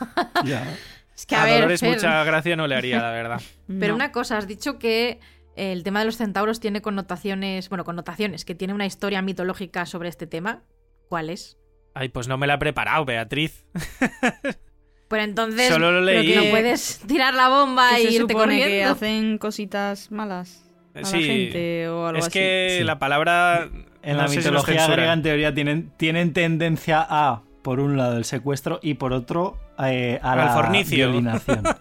ya. 0.43 0.77
Es 1.15 1.25
que 1.25 1.35
a, 1.35 1.43
a, 1.43 1.45
ver, 1.45 1.53
Dolores 1.55 1.79
Fer, 1.79 1.89
mucha 1.95 2.23
gracia 2.23 2.55
no 2.55 2.67
le 2.67 2.75
haría, 2.75 2.99
la 3.01 3.11
verdad. 3.11 3.41
Pero 3.67 3.87
No. 3.89 3.95
una 3.95 4.11
cosa, 4.11 4.37
has 4.37 4.47
dicho 4.47 4.77
que 4.79 5.19
el 5.55 5.83
tema 5.83 5.99
de 5.99 6.05
los 6.05 6.17
centauros 6.17 6.59
tiene 6.59 6.81
connotaciones, 6.81 7.69
bueno, 7.69 7.85
connotaciones, 7.85 8.43
que 8.43 8.55
tiene 8.55 8.73
una 8.73 8.85
historia 8.85 9.21
mitológica 9.21 9.85
sobre 9.85 10.09
este 10.09 10.27
tema. 10.27 10.63
¿Cuál 11.07 11.29
es? 11.29 11.57
Ay, 11.93 12.09
pues 12.09 12.27
no 12.27 12.37
me 12.37 12.45
la 12.47 12.55
he 12.55 12.57
preparado, 12.57 13.05
Beatriz. 13.05 13.65
Pero 15.07 15.21
entonces 15.23 15.67
Solo 15.69 15.91
lo 15.91 16.05
pero 16.05 16.19
leí. 16.21 16.33
que 16.33 16.35
no 16.45 16.49
puedes 16.51 16.99
tirar 17.07 17.35
la 17.35 17.47
bomba 17.47 17.89
¿Qué 17.95 18.01
y 18.01 18.05
se 18.07 18.11
irte 18.13 18.33
supone 18.33 18.55
que 18.57 18.61
corriendo. 18.63 18.91
hacen 18.91 19.37
cositas 19.37 20.11
malas 20.11 20.65
a 20.95 21.05
Sí, 21.05 21.19
la 21.21 21.25
gente 21.27 21.89
o 21.89 22.07
algo 22.07 22.19
Es 22.19 22.25
así? 22.25 22.33
que 22.33 22.75
Sí. 22.79 22.83
la 22.83 22.97
palabra. 22.97 23.69
En 24.01 24.17
no 24.17 24.23
la 24.23 24.27
si 24.27 24.37
mitología 24.37 24.75
censuran. 24.75 24.95
griega, 24.97 25.13
en 25.13 25.21
teoría, 25.21 25.53
tienen, 25.53 25.91
tienen 25.97 26.33
tendencia 26.33 27.05
a, 27.07 27.43
por 27.65 27.79
un 27.79 27.97
lado, 27.97 28.15
el 28.17 28.25
secuestro 28.25 28.79
y 28.83 28.93
por 28.93 29.11
otro, 29.11 29.57
eh, 29.83 30.19
a 30.21 30.33
Al 30.33 30.37
la 30.37 30.49
fornicio. 30.53 31.09
violinación. 31.09 31.63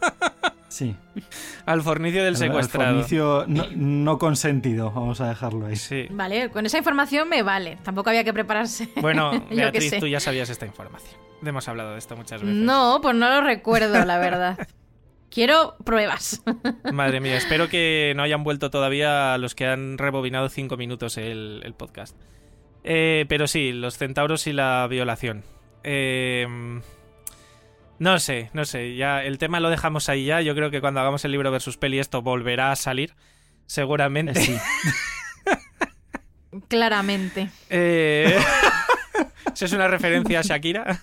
Sí. 0.69 0.97
Al 1.67 1.83
fornicio 1.83 2.25
del 2.25 2.35
Al- 2.35 2.43
al 2.43 2.49
secuestrado. 2.49 2.91
fornicio 2.95 3.45
no, 3.47 3.65
no 3.77 4.19
consentido, 4.19 4.91
vamos 4.91 5.21
a 5.21 5.29
dejarlo 5.29 5.67
ahí. 5.67 5.77
Sí. 5.77 6.07
Vale, 6.11 6.51
con 6.51 6.67
esa 6.67 6.79
información 6.79 7.29
me 7.29 7.45
vale. 7.45 7.79
Tampoco 7.85 8.11
había 8.11 8.25
que 8.25 8.33
prepararse. 8.33 8.89
Bueno, 9.01 9.31
Beatriz, 9.51 9.91
sé. 9.91 10.01
tú 10.01 10.09
ya 10.09 10.19
sabías 10.19 10.51
esta 10.51 10.67
información. 10.67 11.15
Hemos 11.47 11.69
hablado 11.69 11.93
de 11.93 11.99
esto 11.99 12.17
muchas 12.17 12.41
veces. 12.41 12.57
No, 12.57 12.99
pues 13.03 13.15
no 13.15 13.29
lo 13.29 13.43
recuerdo, 13.43 14.05
la 14.05 14.19
verdad. 14.19 14.59
Quiero 15.31 15.77
pruebas. 15.85 16.43
Madre 16.93 17.21
mía, 17.21 17.37
espero 17.37 17.69
que 17.69 18.13
no 18.17 18.25
hayan 18.25 18.43
vuelto 18.43 18.71
todavía 18.71 19.39
los 19.39 19.55
que 19.55 19.67
han 19.69 19.97
rebobinado 19.97 20.49
cinco 20.49 20.77
minutos 20.77 21.19
el, 21.19 21.61
el 21.65 21.75
podcast. 21.75 22.17
Eh, 22.83 23.27
pero 23.29 23.47
sí, 23.47 23.73
los 23.73 23.97
centauros 23.97 24.49
y 24.49 24.53
la 24.53 24.85
violación. 24.91 25.45
Eh, 25.85 26.47
no 27.99 28.19
sé, 28.19 28.51
no 28.53 28.65
sé. 28.65 28.97
Ya 28.97 29.23
el 29.23 29.39
tema 29.39 29.61
lo 29.61 29.71
dejamos 29.71 30.09
ahí 30.09 30.27
ya. 30.27 30.41
Yo 30.41 30.55
creo 30.55 30.71
que 30.71 30.81
cuando 30.81 31.01
hagamos 31.01 31.25
el 31.25 31.33
libro 31.33 31.51
versus 31.51 31.77
peli 31.77 31.99
esto 31.99 32.23
volverá 32.23 32.73
a 32.73 32.77
salir. 32.77 33.11
Eh, 33.11 33.15
Seguramente. 33.67 34.35
Sí. 34.35 34.59
Claramente. 36.69 37.51
Eh, 37.71 38.39
¿Eso 39.53 39.65
es 39.65 39.73
una 39.73 39.89
referencia 39.89 40.41
a 40.41 40.43
Shakira? 40.43 41.01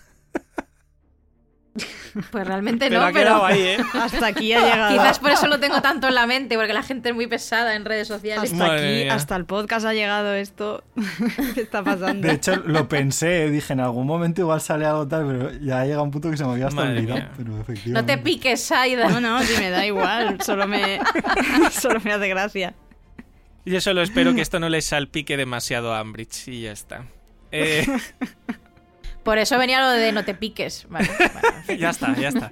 Pues 2.32 2.45
realmente 2.45 2.88
Pero 2.88 3.01
no, 3.01 3.05
ha 3.07 3.14
quedado 3.14 3.45
pero 3.47 3.53
ahí, 3.53 3.62
¿eh? 3.62 3.78
Hasta 3.93 4.28
aquí 4.28 4.53
ha 4.53 4.59
llegado. 4.62 4.91
quizás 4.91 5.20
por 5.20 5.32
eso 5.32 5.47
lo 5.47 5.59
tengo 5.59 5.82
tanto 5.82 6.07
en 6.07 6.16
la 6.16 6.28
mente, 6.28 6.55
porque 6.57 6.74
la 6.74 6.84
gente 6.84 7.09
es 7.09 7.16
muy 7.16 7.28
pesada 7.28 7.76
en 7.76 7.86
redes 7.86 8.07
sociales. 8.07 8.51
Hasta 8.51 8.68
Madre 8.68 8.95
aquí, 8.95 9.03
mía. 9.05 9.14
hasta 9.14 9.36
el 9.36 9.45
podcast 9.45 9.86
ha 9.86 9.93
llegado 9.93 10.34
esto. 10.34 10.84
¿Qué 11.55 11.62
está 11.62 11.84
pasando? 11.84 12.28
De 12.28 12.34
hecho, 12.34 12.55
lo 12.57 12.88
pensé, 12.89 13.49
dije, 13.49 13.74
en 13.74 13.80
algún 13.80 14.07
momento 14.07 14.41
igual 14.41 14.62
sale 14.62 14.86
algo 14.86 15.07
tal, 15.07 15.26
pero 15.26 15.51
ya 15.59 15.86
llega 15.86 16.01
un 16.01 16.12
punto 16.12 16.30
que 16.30 16.38
se 16.38 16.45
me 16.45 16.51
había 16.51 16.68
hasta 16.68 16.82
olvidado. 16.82 17.30
Pero 17.38 17.64
No 17.88 18.05
te 18.05 18.18
piques, 18.18 18.62
Saida. 18.62 19.09
No, 19.09 19.22
no, 19.22 19.41
sí 19.43 19.53
me 19.57 19.70
da 19.70 19.86
igual. 19.86 20.41
Solo 20.41 20.68
me, 20.68 20.99
solo 21.72 21.99
me 22.03 22.12
hace 22.14 22.28
gracia. 22.28 22.74
Yo 23.66 23.80
solo 23.80 24.01
espero 24.01 24.34
que 24.34 24.41
esto 24.41 24.59
no 24.59 24.70
le 24.70 24.82
salpique 24.82 25.38
demasiado 25.38 25.93
a 25.93 25.99
Ambridge 25.99 26.47
y 26.47 26.62
ya 26.62 26.72
está. 26.72 27.05
Eh, 27.51 27.86
Por 29.24 29.38
eso 29.38 29.57
venía 29.57 29.82
lo 29.82 29.89
de 29.91 30.11
no 30.11 30.26
te 30.26 30.34
piques. 30.34 30.88
Vale, 30.89 31.09
vale, 31.67 31.78
ya 31.78 31.89
está, 31.89 32.15
ya 32.15 32.30
está. 32.30 32.51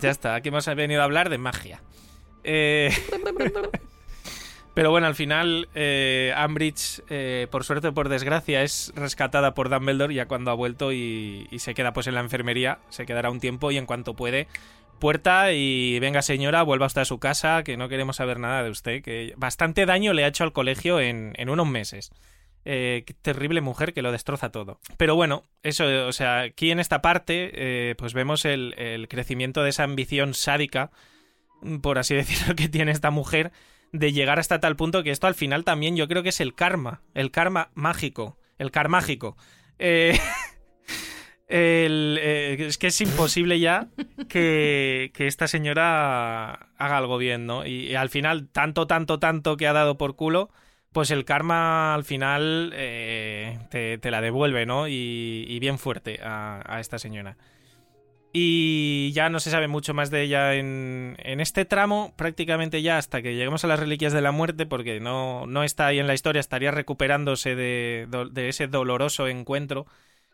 Ya 0.00 0.10
está, 0.10 0.34
aquí 0.36 0.48
hemos 0.48 0.66
venido 0.66 1.00
a 1.00 1.04
hablar 1.04 1.28
de 1.30 1.38
magia. 1.38 1.82
Eh, 2.44 2.90
Pero 4.74 4.90
bueno, 4.92 5.08
al 5.08 5.16
final 5.16 5.68
eh, 5.74 6.32
Ambridge, 6.36 7.02
eh, 7.10 7.48
por 7.50 7.64
suerte 7.64 7.88
o 7.88 7.94
por 7.94 8.08
desgracia, 8.08 8.62
es 8.62 8.92
rescatada 8.94 9.52
por 9.52 9.68
Dumbledore 9.68 10.14
ya 10.14 10.26
cuando 10.26 10.52
ha 10.52 10.54
vuelto 10.54 10.92
y, 10.92 11.48
y 11.50 11.58
se 11.58 11.74
queda 11.74 11.92
pues 11.92 12.06
en 12.06 12.14
la 12.14 12.20
enfermería, 12.20 12.78
se 12.88 13.04
quedará 13.04 13.30
un 13.30 13.40
tiempo 13.40 13.72
y 13.72 13.78
en 13.78 13.86
cuanto 13.86 14.14
puede, 14.14 14.46
puerta 15.00 15.52
y 15.52 15.98
venga 15.98 16.22
señora, 16.22 16.62
vuelva 16.62 16.86
usted 16.86 17.00
a 17.00 17.04
su 17.04 17.18
casa, 17.18 17.64
que 17.64 17.76
no 17.76 17.88
queremos 17.88 18.16
saber 18.16 18.38
nada 18.38 18.62
de 18.62 18.70
usted, 18.70 19.02
que 19.02 19.34
bastante 19.36 19.86
daño 19.86 20.12
le 20.12 20.24
ha 20.24 20.28
hecho 20.28 20.44
al 20.44 20.52
colegio 20.52 21.00
en, 21.00 21.32
en 21.36 21.50
unos 21.50 21.66
meses. 21.66 22.12
Eh, 22.64 23.04
qué 23.06 23.14
terrible 23.14 23.60
mujer 23.60 23.94
que 23.94 24.02
lo 24.02 24.12
destroza 24.12 24.50
todo. 24.50 24.80
Pero 24.96 25.14
bueno, 25.16 25.44
eso, 25.62 25.86
o 26.06 26.12
sea, 26.12 26.40
aquí 26.40 26.70
en 26.70 26.78
esta 26.78 27.00
parte, 27.00 27.50
eh, 27.54 27.94
pues 27.96 28.12
vemos 28.12 28.44
el, 28.44 29.06
crecimiento 29.08 29.62
de 29.62 29.70
esa 29.70 29.84
ambición 29.84 30.34
sádica, 30.34 30.90
por 31.82 31.98
así 31.98 32.14
decirlo, 32.16 32.54
que 32.54 32.68
tiene 32.68 32.92
esta 32.92 33.10
mujer, 33.10 33.52
de 33.92 34.12
llegar 34.12 34.38
hasta 34.38 34.60
tal 34.60 34.76
punto 34.76 35.02
que 35.02 35.10
esto 35.10 35.26
al 35.26 35.34
final 35.34 35.64
también 35.64 35.96
yo 35.96 36.06
creo 36.06 36.22
que 36.22 36.28
es 36.28 36.40
el 36.40 36.54
karma, 36.54 37.02
el 37.14 37.30
karma 37.30 37.70
mágico, 37.74 38.38
el 38.58 38.70
karmágico. 38.70 39.36
Eh, 39.78 40.18
el, 41.48 42.18
eh, 42.20 42.56
es 42.60 42.78
que 42.78 42.88
es 42.88 43.00
imposible 43.00 43.58
ya 43.58 43.88
que, 44.28 45.10
esta 45.16 45.48
señora 45.48 46.68
haga 46.76 46.98
algo 46.98 47.18
bien, 47.18 47.46
¿no? 47.46 47.66
Y 47.66 47.94
al 47.94 48.10
final, 48.10 48.48
tanto, 48.48 48.86
tanto, 48.86 49.18
tanto 49.18 49.56
que 49.56 49.66
ha 49.66 49.72
dado 49.72 49.98
por 49.98 50.14
culo, 50.14 50.50
pues 50.92 51.10
el 51.10 51.24
karma 51.24 51.94
al 51.94 52.04
final 52.04 52.72
eh, 52.74 53.58
te, 53.70 54.10
la 54.10 54.20
devuelve, 54.20 54.66
¿no? 54.66 54.88
Y, 54.88 55.44
y 55.48 55.58
bien 55.58 55.78
fuerte 55.78 56.20
a, 56.22 56.62
a 56.66 56.80
esta 56.80 56.98
señora. 56.98 57.36
Y 58.32 59.10
ya 59.12 59.28
no 59.28 59.40
se 59.40 59.50
sabe 59.50 59.66
mucho 59.66 59.92
más 59.92 60.10
de 60.10 60.22
ella 60.22 60.54
en, 60.54 61.16
en 61.18 61.40
este 61.40 61.64
tramo, 61.64 62.14
prácticamente 62.16 62.80
ya 62.80 62.96
hasta 62.96 63.22
que 63.22 63.34
lleguemos 63.34 63.64
a 63.64 63.66
las 63.66 63.80
reliquias 63.80 64.12
de 64.12 64.20
la 64.20 64.30
muerte, 64.30 64.66
porque 64.66 65.00
no, 65.00 65.46
no 65.46 65.64
está 65.64 65.88
ahí 65.88 65.98
en 65.98 66.06
la 66.06 66.14
historia, 66.14 66.38
estaría 66.38 66.70
recuperándose 66.70 67.56
de, 67.56 68.06
de 68.30 68.48
ese 68.48 68.68
doloroso 68.68 69.26
encuentro 69.26 69.86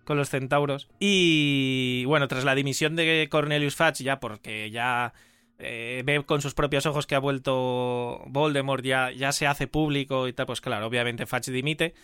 con 0.05 0.19
los 0.19 0.29
centauros. 0.29 0.89
Y 1.01 2.05
bueno, 2.05 2.29
tras 2.29 2.45
la 2.45 2.55
dimisión 2.55 2.97
de 2.97 3.29
Cornelius 3.31 3.77
Fudge, 3.77 4.05
ya 4.05 4.21
porque 4.21 4.71
ya 4.71 5.15
eh, 5.59 6.03
ve 6.05 6.23
con 6.25 6.43
sus 6.43 6.55
propios 6.55 6.87
ojos 6.87 7.07
que 7.07 7.15
ha 7.15 7.19
vuelto 7.19 8.23
Voldemort, 8.27 8.85
ya, 8.85 9.11
ya 9.11 9.33
se 9.33 9.47
hace 9.47 9.67
público 9.67 10.29
y 10.29 10.33
tal, 10.33 10.47
pues 10.47 10.61
claro, 10.61 10.87
obviamente 10.87 11.27
Fudge 11.27 11.51
dimite. 11.51 11.95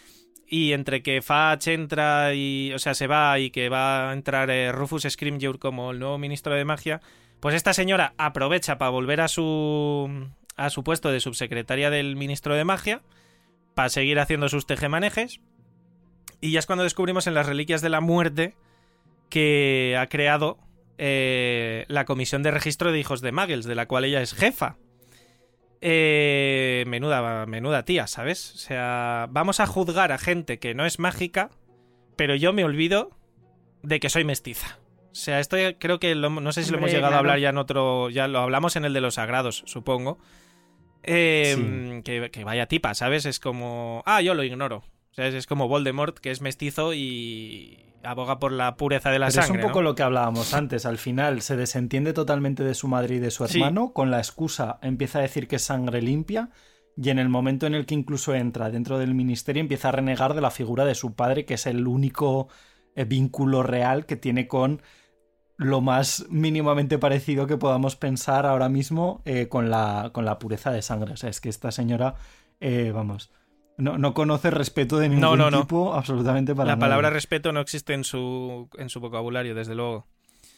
Y 0.46 0.72
entre 0.72 1.03
que 1.03 1.22
Fudge 1.22 1.68
entra 1.68 2.34
y, 2.34 2.72
o 2.74 2.78
sea, 2.78 2.94
se 2.94 3.07
va 3.07 3.38
y 3.38 3.50
que 3.50 3.68
va 3.68 4.11
a 4.11 4.12
entrar 4.12 4.50
eh, 4.50 4.72
Rufus 4.72 5.07
Scrimgeour 5.09 5.59
como 5.59 5.92
el 5.92 5.98
nuevo 5.98 6.18
ministro 6.18 6.55
de 6.55 6.64
magia, 6.64 7.00
pues 7.40 7.55
esta 7.55 7.72
señora 7.72 8.14
aprovecha 8.18 8.78
para 8.78 8.90
volver 8.90 9.20
a 9.20 9.28
su 9.28 10.28
a 10.57 10.70
su 10.70 10.84
puesto 10.84 11.11
de 11.11 11.20
subsecretaria 11.20 11.90
del 11.90 12.16
ministro 12.16 12.55
de 12.55 12.64
magia 12.64 13.03
para 13.74 13.88
seguir 13.88 14.18
haciendo 14.18 14.48
sus 14.48 14.66
tejemanejes. 14.66 15.40
Y 16.40 16.53
ya 16.53 16.59
es 16.59 16.66
cuando 16.66 16.84
descubrimos 16.84 17.26
en 17.26 17.34
las 17.34 17.46
reliquias 17.46 17.80
de 17.80 17.88
la 17.88 18.00
muerte 18.00 18.55
que 19.30 19.96
ha 19.98 20.09
creado 20.09 20.59
eh, 20.99 21.84
la 21.88 22.05
comisión 22.05 22.43
de 22.43 22.51
registro 22.51 22.93
de 22.93 22.99
hijos 23.01 23.20
de 23.20 23.32
Muggles, 23.32 23.64
de 23.64 23.74
la 23.74 23.86
cual 23.86 24.05
ella 24.05 24.20
es 24.22 24.34
jefa. 24.34 24.76
Eh, 25.80 26.84
menuda, 26.86 27.45
menuda 27.47 27.84
tía, 27.84 28.07
¿sabes? 28.07 28.53
O 28.55 28.59
sea, 28.59 29.26
vamos 29.30 29.59
a 29.59 29.66
juzgar 29.66 30.12
a 30.12 30.18
gente 30.18 30.59
que 30.61 30.74
no 30.74 30.86
es 30.86 30.99
mágica, 31.01 31.51
pero 32.16 32.36
yo 32.36 32.53
me 32.53 32.64
olvido 32.64 33.11
de 33.82 33.99
que 33.99 34.09
soy 34.09 34.24
mestiza. 34.24 34.78
O 35.11 35.14
sea, 35.14 35.40
esto 35.40 35.57
creo 35.78 35.99
que 35.99 36.14
lo- 36.14 36.30
no 36.30 36.53
sé 36.53 36.62
si 36.62 36.70
lo 36.70 36.78
hemos 36.78 36.93
llegado 36.93 37.14
a 37.16 37.18
hablar 37.18 37.38
ya 37.40 37.51
en 37.51 37.59
otro. 37.59 38.11
Ya 38.11 38.28
lo 38.28 38.38
hablamos 38.38 38.76
en 38.76 38.84
el 38.84 38.93
de 38.93 39.01
los 39.01 39.14
sagrados, 39.14 39.62
supongo. 39.66 40.18
Eh, 41.03 42.01
que, 42.05 42.30
que 42.30 42.45
vaya 42.45 42.66
tipa, 42.66 42.95
¿sabes? 42.95 43.26
Es 43.26 43.40
como. 43.40 44.03
Ah, 44.07 44.22
yo 44.22 44.34
lo 44.34 44.45
ignoro. 44.45 44.76
O 45.11 45.14
sea, 45.14 45.26
es 45.26 45.47
como 45.47 45.68
Voldemort, 45.68 46.16
que 46.18 46.30
es 46.30 46.40
mestizo 46.40 46.95
y 46.95 47.91
aboga 48.05 48.38
por 48.38 48.53
la 48.53 48.76
pureza 48.76 49.11
de 49.11 49.18
la 49.18 49.26
Pero 49.28 49.42
sangre. 49.42 49.61
es 49.61 49.64
un 49.64 49.70
poco 49.70 49.80
¿no? 49.82 49.90
lo 49.90 49.94
que 49.94 50.03
hablábamos 50.03 50.55
antes. 50.55 50.86
Al 50.86 50.98
final 50.98 51.40
se 51.42 51.57
desentiende 51.57 52.12
totalmente 52.12 52.64
de 52.64 52.74
su 52.74 52.88
madre 52.88 53.16
y 53.16 53.18
de 53.18 53.30
su 53.30 53.46
Sí. 53.46 53.59
hermano. 53.59 53.92
Con 53.92 54.11
la 54.11 54.18
excusa 54.18 54.78
empieza 54.82 55.18
a 55.18 55.22
decir 55.22 55.48
que 55.48 55.57
es 55.57 55.62
sangre 55.62 56.03
limpia. 56.03 56.50
Y 56.96 57.09
en 57.11 57.18
el 57.18 57.28
momento 57.28 57.66
en 57.66 57.74
el 57.74 57.86
que 57.86 57.94
incluso 57.94 58.34
entra 58.34 58.70
dentro 58.70 58.98
del 58.98 59.14
ministerio 59.14 59.61
empieza 59.61 59.88
a 59.88 59.92
renegar 59.92 60.34
de 60.34 60.42
la 60.42 60.50
figura 60.50 60.84
de 60.84 60.94
su 60.94 61.14
padre, 61.14 61.44
que 61.46 61.55
es 61.55 61.66
el 61.66 61.86
único 61.86 62.48
eh, 62.94 63.05
vínculo 63.05 63.62
real 63.62 64.05
que 64.05 64.16
tiene 64.16 64.46
con 64.46 64.82
lo 65.57 65.80
más 65.80 66.26
mínimamente 66.28 66.98
parecido 66.98 67.46
que 67.46 67.57
podamos 67.57 67.96
pensar 67.96 68.44
ahora 68.46 68.68
mismo 68.68 69.22
eh, 69.24 69.48
con, 69.48 69.70
la, 69.70 70.11
con 70.12 70.24
la 70.24 70.38
pureza 70.38 70.70
de 70.72 70.82
sangre. 70.82 71.12
O 71.14 71.16
sea, 71.16 71.30
es 71.30 71.40
que 71.40 71.48
esta 71.48 71.70
señora, 71.70 72.14
eh, 72.61 72.90
vamos, 72.92 73.30
no, 73.76 73.98
no 73.98 74.14
conoce 74.14 74.50
respeto 74.50 74.98
de 74.98 75.08
ningún 75.08 75.22
No, 75.22 75.36
no, 75.36 75.62
tipo 75.62 75.94
absolutamente 75.94 76.54
para 76.54 76.68
La 76.70 76.78
palabra 76.78 77.10
respeto 77.10 77.52
no 77.52 77.60
existe 77.60 77.94
en 77.94 78.04
su, 78.04 78.68
en 78.76 78.88
su 78.88 79.00
vocabulario, 79.00 79.54
desde 79.54 79.74
luego. 79.74 80.06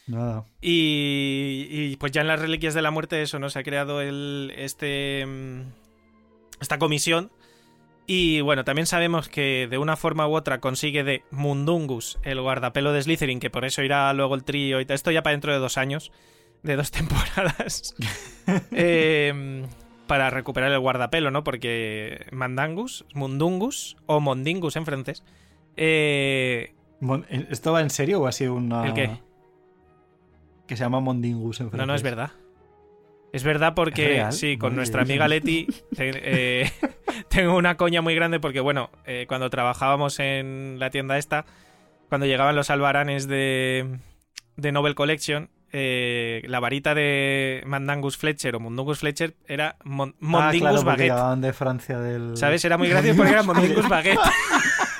Nada. 0.07 0.45
Y, 0.61 1.67
y, 1.69 1.95
pues 1.97 2.11
ya 2.11 2.21
en 2.21 2.27
las 2.27 2.39
Reliquias 2.39 2.73
de 2.73 2.81
la 2.81 2.91
Muerte 2.91 3.21
eso, 3.21 3.39
¿no? 3.39 3.49
Se 3.49 3.59
ha 3.59 3.63
creado 3.63 4.01
el, 4.01 4.53
este, 4.55 5.25
mm, 5.25 5.61
esta 6.61 6.77
comisión. 6.77 7.31
Y 8.07 8.41
bueno, 8.41 8.63
también 8.63 8.85
sabemos 8.85 9.29
que 9.29 9.67
de 9.67 9.79
una 9.79 9.95
forma 9.95 10.27
u 10.27 10.35
otra 10.35 10.59
consigue 10.59 11.03
de 11.03 11.23
Mundungus, 11.31 12.19
el 12.21 12.39
guardapelo 12.39 12.93
de 12.93 13.01
Slytherin, 13.01 13.39
que 13.39 13.49
por 13.49 13.65
eso 13.65 13.81
irá 13.81 14.13
luego 14.13 14.35
el 14.35 14.43
trío 14.43 14.79
y 14.79 14.85
tal. 14.85 14.93
Esto 14.93 15.09
ya 15.09 15.23
para 15.23 15.31
dentro 15.31 15.51
de 15.51 15.57
dos 15.57 15.79
años, 15.79 16.11
de 16.61 16.75
dos 16.75 16.91
temporadas. 16.91 17.95
Eh, 18.71 19.65
para 20.07 20.29
recuperar 20.29 20.71
el 20.71 20.79
guardapelo, 20.79 21.31
¿no? 21.31 21.43
Porque 21.43 22.25
Mandangus, 22.31 23.05
Mundungus, 23.13 23.97
o 24.05 24.19
Mondingus 24.19 24.75
en 24.75 24.85
francés, 24.85 25.23
eh, 25.77 26.73
Mon- 27.01 27.25
¿Esto 27.29 27.73
va 27.73 27.81
en 27.81 27.89
serio 27.89 28.21
o 28.21 28.27
ha 28.27 28.31
sido 28.31 28.55
una. 28.55 28.85
¿El 28.85 28.93
qué? 28.93 29.09
Que 30.67 30.75
se 30.77 30.83
llama 30.83 30.99
Mondingus 30.99 31.59
en 31.59 31.67
No, 31.71 31.85
no, 31.85 31.95
es 31.95 32.01
francés? 32.01 32.03
verdad. 32.03 32.31
Es 33.33 33.43
verdad 33.43 33.73
porque, 33.75 34.03
¿Es 34.03 34.09
real? 34.09 34.33
sí, 34.33 34.57
con 34.57 34.75
nuestra 34.75 35.01
amiga 35.01 35.27
Leti 35.27 35.67
te- 35.95 36.61
eh, 36.63 36.71
tengo 37.29 37.57
una 37.57 37.75
coña 37.75 38.01
muy 38.01 38.15
grande 38.15 38.39
porque, 38.39 38.61
bueno, 38.61 38.89
eh, 39.05 39.25
cuando 39.27 39.49
trabajábamos 39.49 40.19
en 40.19 40.77
la 40.79 40.89
tienda 40.89 41.17
esta, 41.17 41.45
cuando 42.07 42.25
llegaban 42.27 42.55
los 42.55 42.69
albaranes 42.69 43.27
de, 43.27 43.97
de 44.55 44.71
Nobel 44.71 44.95
Collection, 44.95 45.49
eh, 45.77 46.41
la 46.47 46.61
varita 46.61 46.95
de 46.95 47.61
Mandangus 47.65 48.15
Fletcher 48.15 48.55
o 48.55 48.61
Mundungus 48.61 48.99
Fletcher 48.99 49.35
era 49.45 49.75
Mon- 49.83 50.13
Ah, 50.15 50.17
Mondingus 50.21 50.61
claro, 50.61 50.75
porque 50.77 50.85
Baguette. 50.89 51.11
llegaban 51.11 51.41
de 51.41 51.51
Francia 51.51 51.99
del. 51.99 52.37
¿Sabes? 52.37 52.63
Era 52.63 52.77
muy 52.77 52.87
gracioso 52.87 53.17
porque 53.17 53.33
era 53.33 53.43
Mondingus 53.43 53.89
Baguette. 53.89 54.19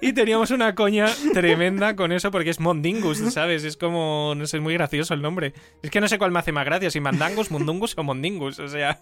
y 0.00 0.12
teníamos 0.14 0.50
una 0.50 0.74
coña 0.74 1.06
tremenda 1.34 1.94
con 1.96 2.12
eso 2.12 2.30
porque 2.30 2.50
es 2.50 2.60
Mondingus, 2.60 3.18
¿sabes? 3.32 3.64
Es 3.64 3.76
como, 3.76 4.34
no 4.36 4.46
sé, 4.46 4.56
es 4.56 4.62
muy 4.62 4.74
gracioso 4.74 5.14
el 5.14 5.22
nombre. 5.22 5.52
Es 5.82 5.90
que 5.90 6.00
no 6.00 6.08
sé 6.08 6.18
cuál 6.18 6.30
me 6.30 6.38
hace 6.38 6.52
más 6.52 6.64
gracia, 6.64 6.90
si 6.90 7.00
Mandangus, 7.00 7.50
Mundungus 7.50 7.96
o 7.98 8.02
Mondingus, 8.02 8.58
o 8.58 8.68
sea... 8.68 8.98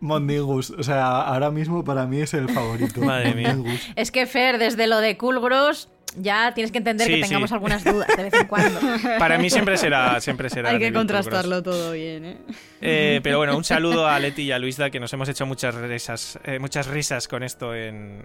Mondingus. 0.00 0.70
O 0.70 0.82
sea, 0.82 1.22
ahora 1.22 1.50
mismo 1.50 1.84
para 1.84 2.06
mí 2.06 2.20
es 2.20 2.32
el 2.32 2.48
favorito. 2.48 3.00
Madre 3.02 3.34
mía. 3.34 3.54
Mondingus. 3.54 3.80
Es 3.96 4.10
que, 4.10 4.26
Fer, 4.26 4.58
desde 4.58 4.86
lo 4.86 5.00
de 5.00 5.16
Cool 5.16 5.40
Gross, 5.40 5.88
ya 6.16 6.52
tienes 6.54 6.72
que 6.72 6.78
entender 6.78 7.06
Sí, 7.06 7.14
que 7.14 7.20
tengamos 7.22 7.50
sí. 7.50 7.54
algunas 7.54 7.84
dudas 7.84 8.08
de 8.16 8.22
vez 8.24 8.34
en 8.34 8.46
cuando. 8.46 8.80
Para 9.18 9.38
mí 9.38 9.50
siempre 9.50 9.76
será, 9.76 10.20
siempre 10.20 10.50
será 10.50 10.70
Hay 10.70 10.78
que 10.78 10.92
contrastarlo 10.92 11.62
todo 11.62 11.92
bien, 11.92 12.24
¿eh? 12.24 12.36
Eh, 12.80 13.20
pero 13.22 13.38
bueno, 13.38 13.56
un 13.56 13.64
saludo 13.64 14.06
a 14.06 14.18
Leti 14.18 14.42
y 14.42 14.52
a 14.52 14.58
Luisda 14.58 14.90
que 14.90 15.00
nos 15.00 15.12
hemos 15.12 15.28
hecho 15.28 15.46
muchas 15.46 15.74
risas, 15.74 16.38
eh, 16.44 16.58
muchas 16.58 16.86
risas 16.86 17.28
con 17.28 17.42
esto 17.42 17.74
en, 17.74 18.24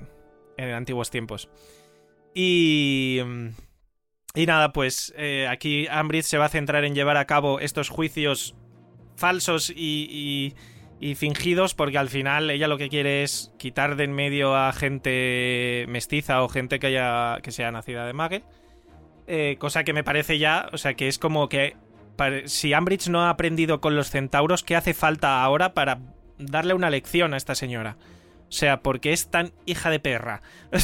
en 0.57 0.71
antiguos 0.71 1.09
tiempos. 1.09 1.49
Y, 2.33 3.19
mm, 3.23 3.47
y 4.35 4.45
nada, 4.45 4.73
pues 4.73 5.13
eh, 5.17 5.47
aquí 5.49 5.87
Ambridge 5.89 6.25
se 6.25 6.37
va 6.37 6.45
a 6.45 6.49
centrar 6.49 6.83
en 6.85 6.95
llevar 6.95 7.17
a 7.17 7.25
cabo 7.25 7.59
estos 7.59 7.89
juicios 7.89 8.55
falsos 9.15 9.69
y, 9.69 10.07
y- 10.09 10.55
y 10.99 11.15
fingidos 11.15 11.73
porque 11.73 11.97
al 11.97 12.09
final 12.09 12.49
ella 12.49 12.67
lo 12.67 12.77
que 12.77 12.89
quiere 12.89 13.23
es 13.23 13.53
quitar 13.57 13.95
de 13.95 14.05
en 14.05 14.13
medio 14.13 14.55
a 14.55 14.71
gente 14.73 15.85
mestiza 15.89 16.43
o 16.43 16.49
gente 16.49 16.79
que 16.79 16.87
haya 16.87 17.39
que 17.41 17.51
sea 17.51 17.71
nacida 17.71 18.05
de 18.05 18.13
Magel. 18.13 18.43
Eh, 19.27 19.57
cosa 19.59 19.83
que 19.83 19.93
me 19.93 20.03
parece 20.03 20.37
ya, 20.37 20.69
o 20.73 20.77
sea, 20.77 20.95
que 20.95 21.07
es 21.07 21.17
como 21.19 21.47
que 21.49 21.75
si 22.45 22.73
Ambridge 22.73 23.09
no 23.09 23.21
ha 23.21 23.29
aprendido 23.29 23.81
con 23.81 23.95
los 23.95 24.09
centauros, 24.09 24.63
¿qué 24.63 24.75
hace 24.75 24.93
falta 24.93 25.43
ahora 25.43 25.73
para 25.73 25.99
darle 26.37 26.73
una 26.73 26.89
lección 26.89 27.33
a 27.33 27.37
esta 27.37 27.55
señora? 27.55 27.97
O 28.47 28.51
sea, 28.51 28.81
porque 28.81 29.13
es 29.13 29.29
tan 29.29 29.53
hija 29.65 29.89
de 29.89 29.99
perra. 29.99 30.41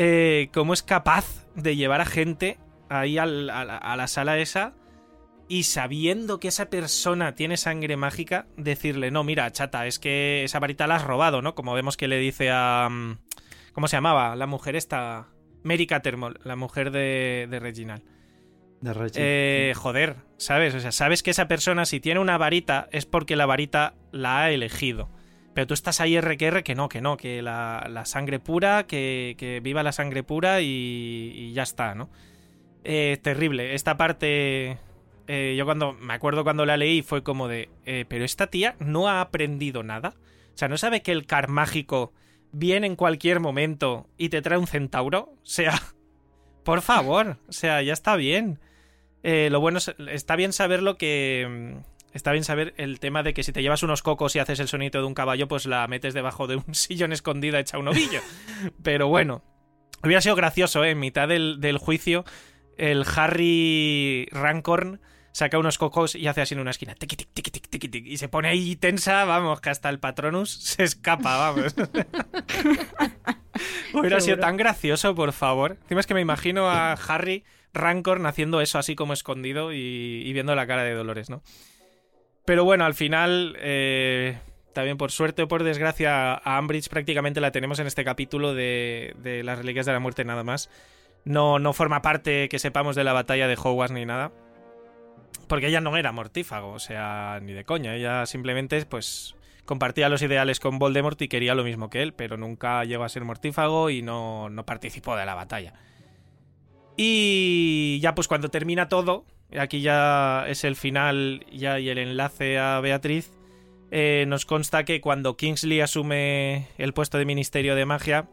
Eh, 0.00 0.50
¿Cómo 0.52 0.74
es 0.74 0.84
capaz 0.84 1.48
de 1.56 1.74
llevar 1.74 2.00
a 2.00 2.04
gente 2.04 2.56
ahí 2.88 3.18
a, 3.18 3.24
a 3.24 3.96
la 3.96 4.06
sala 4.06 4.38
esa 4.38 4.74
y 5.48 5.64
sabiendo 5.64 6.40
que 6.40 6.48
esa 6.48 6.70
persona 6.70 7.34
tiene 7.34 7.56
sangre 7.56 7.96
mágica, 7.96 8.46
decirle, 8.56 9.10
no, 9.10 9.24
mira, 9.24 9.50
chata, 9.50 9.86
es 9.86 9.98
que 9.98 10.44
esa 10.44 10.58
varita 10.58 10.86
la 10.86 10.96
has 10.96 11.04
robado, 11.04 11.42
¿no? 11.42 11.54
Como 11.54 11.74
vemos 11.74 11.96
que 11.96 12.08
le 12.08 12.18
dice 12.18 12.50
a... 12.50 12.88
mm, 12.90 13.18
¿Cómo 13.72 13.88
se 13.88 13.96
llamaba? 13.96 14.36
La 14.36 14.46
mujer 14.46 14.76
esta... 14.76 15.28
Mary 15.64 15.86
Cattermole, 15.86 16.38
la 16.44 16.56
mujer 16.56 16.90
de, 16.92 17.48
de 17.50 17.58
Reginald. 17.58 18.02
De 18.80 18.94
Reggie. 18.94 19.20
Eh, 19.20 19.72
joder, 19.74 20.16
¿sabes? 20.36 20.72
O 20.74 20.80
sea, 20.80 20.92
sabes 20.92 21.24
que 21.24 21.32
esa 21.32 21.48
persona 21.48 21.84
si 21.84 21.98
tiene 21.98 22.20
una 22.20 22.38
varita 22.38 22.88
es 22.92 23.06
porque 23.06 23.34
la 23.34 23.44
varita 23.44 23.94
la 24.12 24.42
ha 24.42 24.50
elegido. 24.52 25.10
Pero 25.54 25.66
tú 25.66 25.74
estás 25.74 26.00
ahí 26.00 26.14
R 26.14 26.36
que 26.36 26.46
R 26.46 26.62
que 26.62 26.76
no, 26.76 26.88
que 26.88 27.00
no, 27.00 27.16
que 27.16 27.42
la, 27.42 27.88
la 27.90 28.04
sangre 28.04 28.38
pura, 28.38 28.86
que, 28.86 29.34
que 29.36 29.58
viva 29.58 29.82
la 29.82 29.90
sangre 29.90 30.22
pura 30.22 30.60
y, 30.60 31.32
y 31.34 31.52
ya 31.52 31.64
está, 31.64 31.96
¿no? 31.96 32.08
Eh, 32.84 33.18
terrible. 33.20 33.74
Esta 33.74 33.96
parte, 33.96 34.78
eh, 35.28 35.54
yo 35.56 35.64
cuando 35.64 35.92
me 35.92 36.14
acuerdo 36.14 36.42
cuando 36.42 36.66
la 36.66 36.76
leí 36.76 37.02
fue 37.02 37.22
como 37.22 37.46
de, 37.48 37.68
eh, 37.84 38.04
pero 38.08 38.24
esta 38.24 38.48
tía 38.48 38.74
no 38.80 39.08
ha 39.08 39.20
aprendido 39.20 39.82
nada. 39.82 40.14
O 40.54 40.58
sea, 40.58 40.68
no 40.68 40.76
sabe 40.78 41.02
que 41.02 41.12
el 41.12 41.26
car 41.26 41.48
mágico 41.48 42.12
viene 42.50 42.86
en 42.86 42.96
cualquier 42.96 43.38
momento 43.38 44.08
y 44.16 44.30
te 44.30 44.42
trae 44.42 44.58
un 44.58 44.66
centauro. 44.66 45.34
O 45.34 45.46
sea, 45.46 45.80
por 46.64 46.82
favor, 46.82 47.36
o 47.48 47.52
sea, 47.52 47.82
ya 47.82 47.92
está 47.92 48.16
bien. 48.16 48.58
Eh, 49.22 49.48
lo 49.50 49.60
bueno 49.60 49.78
es, 49.78 49.94
está 50.08 50.34
bien 50.36 50.52
saber 50.52 50.82
lo 50.82 50.96
que... 50.96 51.46
mm, 51.84 51.98
Está 52.14 52.32
bien 52.32 52.42
saber 52.42 52.72
el 52.78 53.00
tema 53.00 53.22
de 53.22 53.34
que 53.34 53.42
si 53.42 53.52
te 53.52 53.60
llevas 53.60 53.82
unos 53.82 54.02
cocos 54.02 54.34
y 54.34 54.38
haces 54.38 54.58
el 54.60 54.66
sonido 54.66 55.02
de 55.02 55.06
un 55.06 55.12
caballo, 55.12 55.46
pues 55.46 55.66
la 55.66 55.86
metes 55.88 56.14
debajo 56.14 56.46
de 56.46 56.56
un 56.56 56.64
sillón 56.74 57.12
escondida 57.12 57.60
hecha 57.60 57.78
un 57.78 57.86
ovillo. 57.86 58.20
Pero 58.82 59.08
bueno, 59.08 59.44
hubiera 60.02 60.22
sido 60.22 60.34
gracioso, 60.34 60.82
¿eh? 60.84 60.92
En 60.92 61.00
mitad 61.00 61.28
del, 61.28 61.60
del 61.60 61.76
juicio, 61.76 62.24
el 62.78 63.04
Harry 63.14 64.26
Rancorn 64.32 65.00
saca 65.38 65.56
unos 65.56 65.78
cocos 65.78 66.16
y 66.16 66.26
hace 66.26 66.40
así 66.40 66.54
en 66.54 66.60
una 66.60 66.72
esquina. 66.72 66.96
Tiqui, 66.96 67.14
tiqui, 67.14 67.50
tiqui, 67.50 67.88
tic, 67.88 68.06
y 68.06 68.16
se 68.16 68.28
pone 68.28 68.48
ahí 68.48 68.74
tensa, 68.74 69.24
vamos, 69.24 69.60
que 69.60 69.70
hasta 69.70 69.88
el 69.88 70.00
Patronus 70.00 70.50
se 70.50 70.82
escapa, 70.82 71.38
vamos. 71.38 71.74
Hubiera 73.94 74.20
sido 74.20 74.38
tan 74.38 74.56
gracioso, 74.56 75.14
por 75.14 75.32
favor. 75.32 75.78
Encima 75.82 76.00
es 76.00 76.08
que 76.08 76.14
me 76.14 76.20
imagino 76.20 76.68
a 76.68 76.92
Harry 76.92 77.44
Rancorn 77.72 78.26
haciendo 78.26 78.60
eso 78.60 78.78
así 78.78 78.96
como 78.96 79.12
escondido 79.12 79.72
y, 79.72 80.22
y 80.24 80.32
viendo 80.32 80.54
la 80.56 80.66
cara 80.66 80.82
de 80.82 80.94
Dolores, 80.94 81.30
¿no? 81.30 81.42
Pero 82.44 82.64
bueno, 82.64 82.84
al 82.84 82.94
final, 82.94 83.56
eh, 83.60 84.38
también 84.72 84.96
por 84.96 85.12
suerte 85.12 85.42
o 85.42 85.48
por 85.48 85.62
desgracia, 85.62 86.34
a 86.34 86.56
Ambridge 86.56 86.88
prácticamente 86.88 87.40
la 87.40 87.52
tenemos 87.52 87.78
en 87.78 87.86
este 87.86 88.04
capítulo 88.04 88.54
de, 88.54 89.14
de 89.18 89.44
las 89.44 89.58
Reliquias 89.58 89.86
de 89.86 89.92
la 89.92 90.00
Muerte 90.00 90.24
nada 90.24 90.42
más. 90.42 90.68
No, 91.24 91.60
no 91.60 91.72
forma 91.72 92.02
parte 92.02 92.48
que 92.48 92.58
sepamos 92.58 92.96
de 92.96 93.04
la 93.04 93.12
batalla 93.12 93.46
de 93.46 93.54
Hogwarts 93.54 93.92
ni 93.92 94.04
nada. 94.04 94.32
Porque 95.48 95.68
ella 95.68 95.80
no 95.80 95.96
era 95.96 96.12
mortífago, 96.12 96.72
o 96.72 96.78
sea, 96.78 97.40
ni 97.42 97.52
de 97.52 97.64
coña. 97.64 97.96
Ella 97.96 98.26
simplemente, 98.26 98.84
pues, 98.86 99.34
compartía 99.64 100.08
los 100.08 100.22
ideales 100.22 100.60
con 100.60 100.78
Voldemort 100.78 101.20
y 101.20 101.28
quería 101.28 101.54
lo 101.54 101.62
mismo 101.64 101.90
que 101.90 102.02
él, 102.02 102.14
pero 102.14 102.36
nunca 102.36 102.84
llegó 102.84 103.04
a 103.04 103.08
ser 103.08 103.24
mortífago 103.24 103.90
y 103.90 104.02
no, 104.02 104.48
no 104.48 104.64
participó 104.64 105.16
de 105.16 105.26
la 105.26 105.34
batalla. 105.34 105.74
Y 106.96 108.00
ya 108.00 108.14
pues 108.14 108.26
cuando 108.26 108.48
termina 108.48 108.88
todo, 108.88 109.24
aquí 109.56 109.82
ya 109.82 110.46
es 110.48 110.64
el 110.64 110.74
final 110.74 111.46
ya 111.52 111.78
y 111.78 111.90
el 111.90 111.98
enlace 111.98 112.58
a 112.58 112.80
Beatriz, 112.80 113.30
eh, 113.90 114.24
nos 114.26 114.46
consta 114.46 114.84
que 114.84 115.00
cuando 115.00 115.36
Kingsley 115.36 115.80
asume 115.80 116.66
el 116.76 116.92
puesto 116.94 117.18
de 117.18 117.24
Ministerio 117.24 117.76
de 117.76 117.84
Magia, 117.86 118.26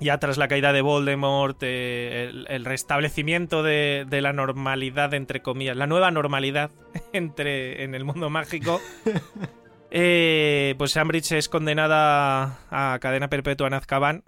ya 0.00 0.18
tras 0.18 0.36
la 0.36 0.48
caída 0.48 0.72
de 0.72 0.82
Voldemort, 0.82 1.56
eh, 1.62 2.28
el, 2.28 2.46
el 2.48 2.64
restablecimiento 2.64 3.62
de, 3.62 4.06
de 4.08 4.20
la 4.20 4.32
normalidad, 4.32 5.14
entre 5.14 5.42
comillas, 5.42 5.76
la 5.76 5.86
nueva 5.86 6.10
normalidad 6.10 6.70
entre, 7.12 7.84
en 7.84 7.94
el 7.94 8.04
mundo 8.04 8.30
mágico, 8.30 8.80
eh, 9.90 10.74
pues 10.78 10.96
Ambridge 10.96 11.32
es 11.32 11.48
condenada 11.48 12.58
a 12.70 12.98
cadena 13.00 13.28
perpetua 13.28 13.66
en 13.66 13.74
Azkaban 13.74 14.24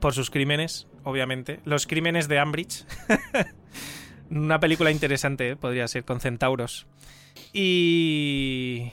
por 0.00 0.14
sus 0.14 0.30
crímenes, 0.30 0.88
obviamente. 1.04 1.60
Los 1.64 1.86
crímenes 1.86 2.26
de 2.28 2.38
Ambridge. 2.38 2.86
Una 4.30 4.60
película 4.60 4.90
interesante, 4.90 5.50
¿eh? 5.50 5.56
podría 5.56 5.86
ser, 5.88 6.04
con 6.04 6.20
centauros. 6.20 6.86
Y... 7.52 8.92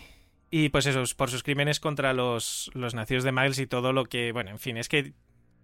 Y 0.50 0.70
pues 0.70 0.86
eso, 0.86 1.04
por 1.18 1.30
sus 1.30 1.44
crímenes 1.44 1.82
contra 1.82 2.14
los, 2.14 2.72
los 2.74 2.96
nacidos 2.96 3.26
de 3.26 3.34
Miles 3.34 3.60
y 3.60 3.68
todo 3.68 3.92
lo 3.92 4.06
que. 4.06 4.32
Bueno, 4.32 4.50
en 4.50 4.60
fin, 4.60 4.78
es 4.78 4.88
que 4.88 5.12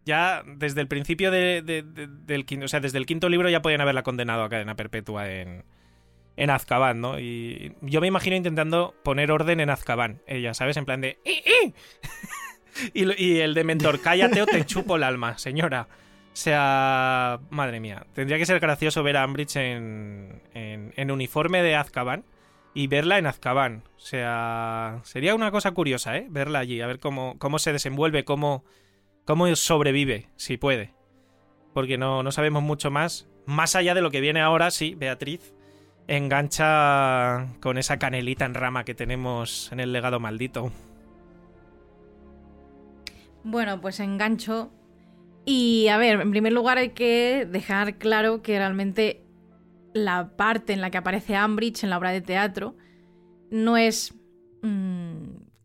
ya 0.06 0.44
desde 0.46 0.82
el 0.82 0.88
principio 0.88 1.32
de- 1.32 1.62
de- 1.62 1.82
de- 1.84 2.08
del 2.08 2.46
quinto, 2.46 2.66
o 2.66 2.68
sea, 2.68 2.80
desde 2.80 2.98
el 2.98 3.06
quinto 3.06 3.30
libro 3.30 3.50
ya 3.50 3.62
podían 3.62 3.82
haberla 3.82 4.04
condenado 4.04 4.44
a 4.44 4.50
cadena 4.50 4.76
perpetua 4.76 5.30
en, 5.32 5.64
en 6.36 6.50
Azkaban, 6.50 7.00
¿no? 7.00 7.20
Y 7.20 7.74
yo 7.82 8.02
me 8.02 8.08
imagino 8.08 8.36
intentando 8.36 8.96
poner 9.04 9.32
orden 9.32 9.60
en 9.60 9.70
Azkaban, 9.70 10.22
ella, 10.28 10.54
¿sabes? 10.54 10.78
En 10.78 10.86
plan 10.86 11.02
de... 11.02 11.20
"¡Eh, 11.26 11.44
eh!". 11.46 11.74
y, 12.94 13.24
y 13.24 13.40
el 13.40 13.54
de 13.54 13.64
mentor, 13.64 14.02
cállate 14.02 14.42
o 14.42 14.46
te 14.46 14.66
chupo 14.66 14.96
el 14.96 15.04
alma, 15.04 15.38
señora. 15.38 15.88
O 15.92 16.36
sea, 16.36 17.40
madre 17.52 17.80
mía, 17.80 18.08
tendría 18.14 18.40
que 18.40 18.48
ser 18.48 18.60
gracioso 18.60 19.04
ver 19.04 19.18
a 19.18 19.24
Ambridge 19.24 19.56
en, 19.58 20.42
en, 20.56 20.92
en 20.96 21.12
uniforme 21.12 21.62
de 21.62 21.76
Azkaban 21.76 22.24
y 22.74 22.88
verla 22.88 23.20
en 23.20 23.28
Azkaban. 23.28 23.84
O 23.98 24.00
sea, 24.00 25.00
sería 25.04 25.36
una 25.36 25.52
cosa 25.52 25.72
curiosa, 25.72 26.18
¿eh? 26.18 26.26
Verla 26.32 26.58
allí, 26.58 26.82
a 26.82 26.88
ver 26.88 27.00
cómo, 27.00 27.36
cómo 27.38 27.60
se 27.60 27.72
desenvuelve, 27.72 28.26
cómo, 28.26 28.66
cómo 29.26 29.54
sobrevive, 29.56 30.30
si 30.36 30.58
puede. 30.58 30.94
Porque 31.74 31.98
no, 31.98 32.24
no 32.24 32.32
sabemos 32.32 32.64
mucho 32.64 32.92
más. 32.92 33.28
Más 33.46 33.76
allá 33.76 33.94
de 33.94 34.02
lo 34.02 34.12
que 34.12 34.22
viene 34.22 34.42
ahora, 34.42 34.72
sí, 34.72 34.96
Beatriz 34.96 35.54
engancha 36.08 37.48
con 37.62 37.78
esa 37.78 37.98
canelita 37.98 38.46
en 38.46 38.54
rama 38.54 38.84
que 38.84 38.94
tenemos 38.94 39.72
en 39.72 39.80
el 39.80 39.94
legado 39.94 40.20
maldito. 40.20 40.72
Bueno, 43.44 43.82
pues 43.82 44.00
engancho. 44.00 44.72
Y 45.46 45.88
a 45.90 45.98
ver, 45.98 46.22
en 46.22 46.32
primer 46.32 46.54
lugar 46.54 46.78
hay 46.78 46.90
que 46.90 47.48
dejar 47.50 47.98
claro 47.98 48.42
que 48.42 48.58
realmente 48.58 49.24
la 49.94 50.36
parte 50.36 50.74
en 50.74 50.82
la 50.82 50.90
que 50.90 50.98
aparece 50.98 51.36
Ambridge 51.36 51.84
en 51.84 51.90
la 51.90 51.98
obra 51.98 52.12
de 52.12 52.22
teatro 52.22 52.76
no 53.52 53.78
es 53.78 54.16
mm, 54.62 55.23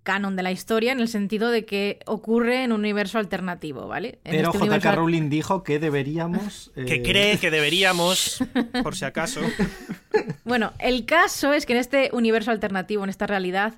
canon 0.09 0.37
de 0.37 0.43
la 0.43 0.51
historia 0.51 0.93
en 0.93 1.01
el 1.01 1.09
sentido 1.09 1.51
de 1.51 1.67
que 1.67 2.01
ocurre 2.07 2.65
en 2.65 2.73
un 2.73 2.81
universo 2.81 3.19
alternativo, 3.19 3.87
¿vale? 3.89 4.21
En 4.25 4.37
Pero 4.37 4.55
este 4.55 4.67
JK 4.67 4.95
Rowling 4.95 5.29
dijo 5.29 5.63
que 5.63 5.79
deberíamos. 5.79 6.73
Que 6.75 6.95
eh, 6.95 7.03
cree 7.03 7.39
que 7.39 7.51
deberíamos, 7.51 8.43
por 8.83 8.97
si 8.97 9.05
acaso. 9.05 9.43
Bueno, 10.45 10.73
el 10.79 11.05
caso 11.05 11.53
es 11.53 11.67
que 11.67 11.75
en 11.75 11.79
este 11.81 12.09
universo 12.15 12.51
alternativo, 12.51 13.05
en 13.05 13.11
esta 13.11 13.27
realidad 13.27 13.75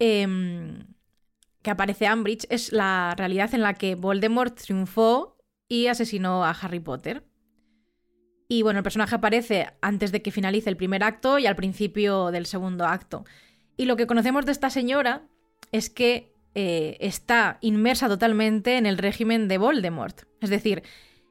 em, 0.00 0.82
que 1.62 1.70
aparece 1.70 2.08
Ambridge, 2.08 2.46
es 2.50 2.72
la 2.72 3.14
realidad 3.16 3.54
en 3.54 3.62
la 3.62 3.74
que 3.74 3.94
Voldemort 3.94 4.60
triunfó 4.60 5.36
y 5.68 5.86
asesinó 5.86 6.44
a 6.44 6.50
Harry 6.50 6.80
Potter. 6.80 7.22
Y 8.48 8.62
bueno, 8.62 8.80
el 8.80 8.82
personaje 8.82 9.14
aparece 9.14 9.68
antes 9.80 10.10
de 10.10 10.22
que 10.22 10.32
finalice 10.32 10.68
el 10.70 10.76
primer 10.76 11.04
acto 11.04 11.38
y 11.38 11.46
al 11.46 11.54
principio 11.54 12.32
del 12.32 12.46
segundo 12.46 12.84
acto. 12.84 13.24
Y 13.76 13.84
lo 13.84 13.94
que 13.94 14.08
conocemos 14.08 14.44
de 14.44 14.50
esta 14.50 14.70
señora 14.70 15.28
es 15.72 15.90
que 15.90 16.34
eh, 16.54 16.96
está 17.00 17.58
inmersa 17.60 18.08
totalmente 18.08 18.76
en 18.76 18.86
el 18.86 18.98
régimen 18.98 19.48
de 19.48 19.58
Voldemort. 19.58 20.22
Es 20.40 20.50
decir, 20.50 20.82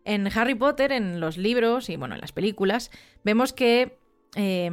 en 0.05 0.27
Harry 0.33 0.55
Potter, 0.55 0.91
en 0.91 1.19
los 1.19 1.37
libros 1.37 1.89
y 1.89 1.97
bueno, 1.97 2.15
en 2.15 2.21
las 2.21 2.31
películas, 2.31 2.91
vemos 3.23 3.51
que 3.51 3.99
eh, 4.35 4.71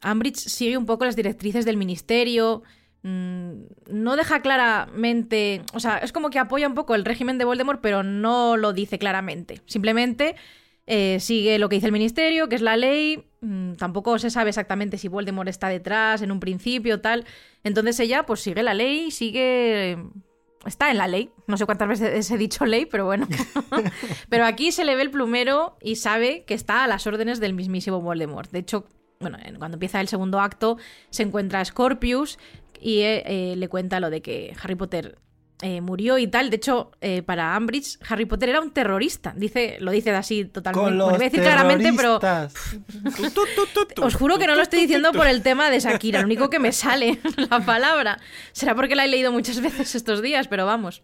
Ambridge 0.00 0.38
sigue 0.38 0.76
un 0.76 0.86
poco 0.86 1.04
las 1.04 1.16
directrices 1.16 1.64
del 1.64 1.76
ministerio. 1.76 2.62
mm, 3.02 3.52
No 3.88 4.16
deja 4.16 4.40
claramente. 4.40 5.62
O 5.74 5.80
sea, 5.80 5.98
es 5.98 6.12
como 6.12 6.30
que 6.30 6.38
apoya 6.38 6.66
un 6.68 6.74
poco 6.74 6.94
el 6.94 7.04
régimen 7.04 7.38
de 7.38 7.44
Voldemort, 7.44 7.80
pero 7.80 8.02
no 8.02 8.56
lo 8.56 8.72
dice 8.72 8.98
claramente. 8.98 9.60
Simplemente 9.66 10.36
eh, 10.86 11.18
sigue 11.20 11.58
lo 11.58 11.68
que 11.68 11.76
dice 11.76 11.86
el 11.86 11.92
ministerio, 11.92 12.48
que 12.48 12.56
es 12.56 12.62
la 12.62 12.76
ley. 12.76 13.24
mm, 13.40 13.74
Tampoco 13.74 14.18
se 14.18 14.30
sabe 14.30 14.50
exactamente 14.50 14.98
si 14.98 15.08
Voldemort 15.08 15.48
está 15.48 15.68
detrás 15.68 16.22
en 16.22 16.32
un 16.32 16.40
principio, 16.40 17.00
tal. 17.00 17.24
Entonces 17.64 17.98
ella, 18.00 18.24
pues 18.26 18.40
sigue 18.40 18.62
la 18.62 18.74
ley, 18.74 19.10
sigue. 19.10 19.98
Está 20.66 20.90
en 20.90 20.98
la 20.98 21.08
ley. 21.08 21.30
No 21.48 21.56
sé 21.56 21.66
cuántas 21.66 21.88
veces 21.88 22.30
he 22.30 22.36
dicho 22.38 22.64
ley, 22.66 22.86
pero 22.86 23.04
bueno. 23.04 23.26
pero 24.28 24.44
aquí 24.44 24.72
se 24.72 24.84
le 24.84 24.94
ve 24.96 25.02
el 25.02 25.10
plumero 25.10 25.76
y 25.82 25.96
sabe 25.96 26.44
que 26.44 26.54
está 26.54 26.84
a 26.84 26.86
las 26.86 27.06
órdenes 27.06 27.40
del 27.40 27.54
mismísimo 27.54 28.00
Voldemort. 28.00 28.50
De 28.50 28.60
hecho, 28.60 28.86
bueno, 29.20 29.38
en- 29.44 29.56
cuando 29.58 29.76
empieza 29.76 30.00
el 30.00 30.08
segundo 30.08 30.40
acto, 30.40 30.78
se 31.10 31.22
encuentra 31.24 31.60
a 31.60 31.64
Scorpius 31.64 32.38
y 32.80 33.00
eh, 33.00 33.22
eh, 33.26 33.56
le 33.56 33.68
cuenta 33.68 34.00
lo 34.00 34.10
de 34.10 34.22
que 34.22 34.54
Harry 34.62 34.74
Potter 34.76 35.18
eh, 35.62 35.80
murió 35.80 36.18
y 36.18 36.26
tal. 36.26 36.50
De 36.50 36.56
hecho, 36.56 36.90
eh, 37.00 37.22
para 37.22 37.54
Ambridge, 37.54 37.98
Harry 38.08 38.26
Potter 38.26 38.50
era 38.50 38.60
un 38.60 38.72
terrorista. 38.72 39.32
Dice, 39.36 39.76
lo 39.80 39.92
dice 39.92 40.10
así 40.10 40.44
totalmente. 40.44 40.84
Con 40.84 40.98
Bueno, 40.98 41.10
los 41.10 41.18
voy 41.18 41.26
a 41.26 41.30
decir 41.30 41.40
claramente, 41.40 41.92
pero 41.96 42.20
os 44.02 44.14
juro 44.14 44.38
que 44.38 44.46
no 44.48 44.56
lo 44.56 44.62
estoy 44.62 44.80
diciendo 44.80 45.12
por 45.12 45.28
el 45.28 45.42
tema 45.42 45.70
de 45.70 45.78
Shakira. 45.78 46.20
Lo 46.20 46.26
único 46.26 46.50
que 46.50 46.58
me 46.58 46.72
sale 46.72 47.20
la 47.36 47.60
palabra. 47.60 48.18
Será 48.50 48.74
porque 48.74 48.96
la 48.96 49.04
he 49.04 49.08
leído 49.08 49.30
muchas 49.30 49.60
veces 49.60 49.94
estos 49.94 50.20
días, 50.20 50.48
pero 50.48 50.66
vamos. 50.66 51.02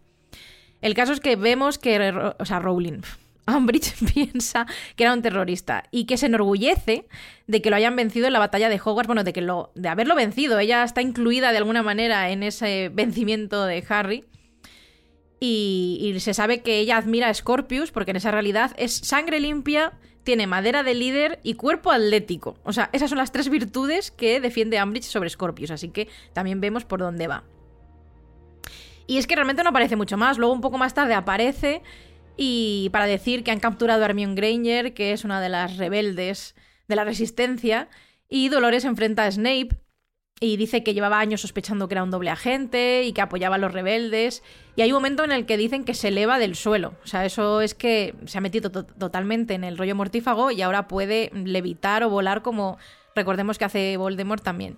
El 0.81 0.95
caso 0.95 1.13
es 1.13 1.21
que 1.21 1.37
vemos 1.37 1.79
que, 1.79 2.13
o 2.39 2.45
sea, 2.45 2.59
Rowling, 2.59 3.03
Ambridge 3.47 3.95
piensa 4.15 4.67
que 4.97 5.05
era 5.05 5.13
un 5.13 5.23
terrorista 5.23 5.85
y 5.91 6.05
que 6.05 6.17
se 6.17 6.27
enorgullece 6.27 7.07
de 7.47 7.63
que 7.63 7.71
lo 7.71 7.77
hayan 7.77 7.97
vencido 7.97 8.27
en 8.27 8.33
la 8.33 8.39
batalla 8.39 8.69
de 8.69 8.81
Hogwarts, 8.83 9.07
bueno, 9.07 9.25
de 9.25 9.33
que 9.33 9.41
lo, 9.41 9.73
de 9.75 9.89
haberlo 9.89 10.15
vencido. 10.15 10.59
Ella 10.59 10.85
está 10.85 11.01
incluida 11.01 11.53
de 11.53 11.59
alguna 11.59 11.83
manera 11.83 12.31
en 12.31 12.43
ese 12.43 12.91
vencimiento 12.93 13.65
de 13.65 13.85
Harry. 13.89 14.25
Y, 15.41 16.17
se 16.19 16.35
sabe 16.35 16.63
que 16.63 16.79
ella 16.79 16.97
admira 16.97 17.29
a 17.29 17.35
Scorpius 17.35 17.93
porque 17.93 18.11
en 18.11 18.17
esa 18.17 18.31
realidad 18.31 18.73
es 18.77 18.93
sangre 18.93 19.39
limpia, 19.39 19.93
tiene 20.25 20.47
madera 20.47 20.83
de 20.83 20.95
líder 20.95 21.39
y 21.43 21.55
cuerpo 21.55 21.93
atlético. 21.93 22.57
O 22.65 22.73
sea, 22.73 22.91
esas 22.93 23.11
son 23.11 23.19
las 23.19 23.31
tres 23.31 23.49
virtudes 23.49 24.11
que 24.11 24.41
defiende 24.41 24.79
Ambridge 24.79 25.05
sobre 25.05 25.31
Scorpius, 25.31 25.71
así 25.71 25.91
que 25.91 26.09
también 26.33 26.61
vemos 26.61 26.85
por 26.85 27.01
dónde 27.01 27.29
va. 27.29 27.45
Y 29.07 29.17
es 29.19 29.27
que 29.27 29.37
realmente 29.37 29.63
no 29.63 29.71
aparece 29.71 29.97
mucho 29.97 30.19
más. 30.19 30.39
Luego 30.39 30.53
un 30.53 30.61
poco 30.61 30.77
más 30.77 30.93
tarde 30.93 31.15
aparece 31.15 31.83
y 32.37 32.91
para 32.93 33.07
decir 33.07 33.43
que 33.43 33.51
han 33.51 33.61
capturado 33.61 34.03
a 34.03 34.07
Hermione 34.07 34.35
Granger, 34.35 34.93
que 34.93 35.13
es 35.13 35.25
una 35.25 35.41
de 35.41 35.49
las 35.49 35.77
rebeldes 35.77 36.55
de 36.89 36.97
la 36.97 37.05
resistencia, 37.05 37.89
y 38.29 38.49
Dolores 38.49 38.85
enfrenta 38.85 39.25
a 39.25 39.33
Snape 39.33 39.71
y 40.41 40.57
dice 40.57 40.85
que 40.85 40.95
llevaba 40.95 41.19
años 41.19 41.41
sospechando 41.41 41.89
que 41.89 41.95
era 41.95 42.05
un 42.05 42.11
doble 42.13 42.31
agente 42.31 43.03
y 43.05 43.13
que 43.13 43.21
apoyaba 43.21 43.57
a 43.57 43.59
los 43.59 43.73
rebeldes. 43.73 44.43
Y 44.77 44.83
hay 44.83 44.93
un 44.93 44.97
momento 44.97 45.25
en 45.25 45.33
el 45.33 45.47
que 45.47 45.57
dicen 45.57 45.85
que 45.85 45.95
se 45.95 46.09
eleva 46.09 46.39
del 46.39 46.55
suelo. 46.55 46.95
O 47.03 47.07
sea, 47.09 47.25
eso 47.25 47.61
es 47.61 47.75
que 47.75 48.15
se 48.27 48.39
ha 48.39 48.41
metido 48.41 48.71
to- 48.71 48.85
totalmente 48.85 49.55
en 49.55 49.65
el 49.65 49.77
rollo 49.77 49.97
mortífago 49.97 50.51
y 50.53 50.63
ahora 50.63 50.87
puede 50.87 51.31
levitar 51.35 52.05
o 52.05 52.11
volar 52.11 52.43
como 52.43 52.79
recordemos 53.17 53.59
que 53.59 53.65
hace 53.65 53.97
Voldemort 53.97 54.43
también. 54.45 54.77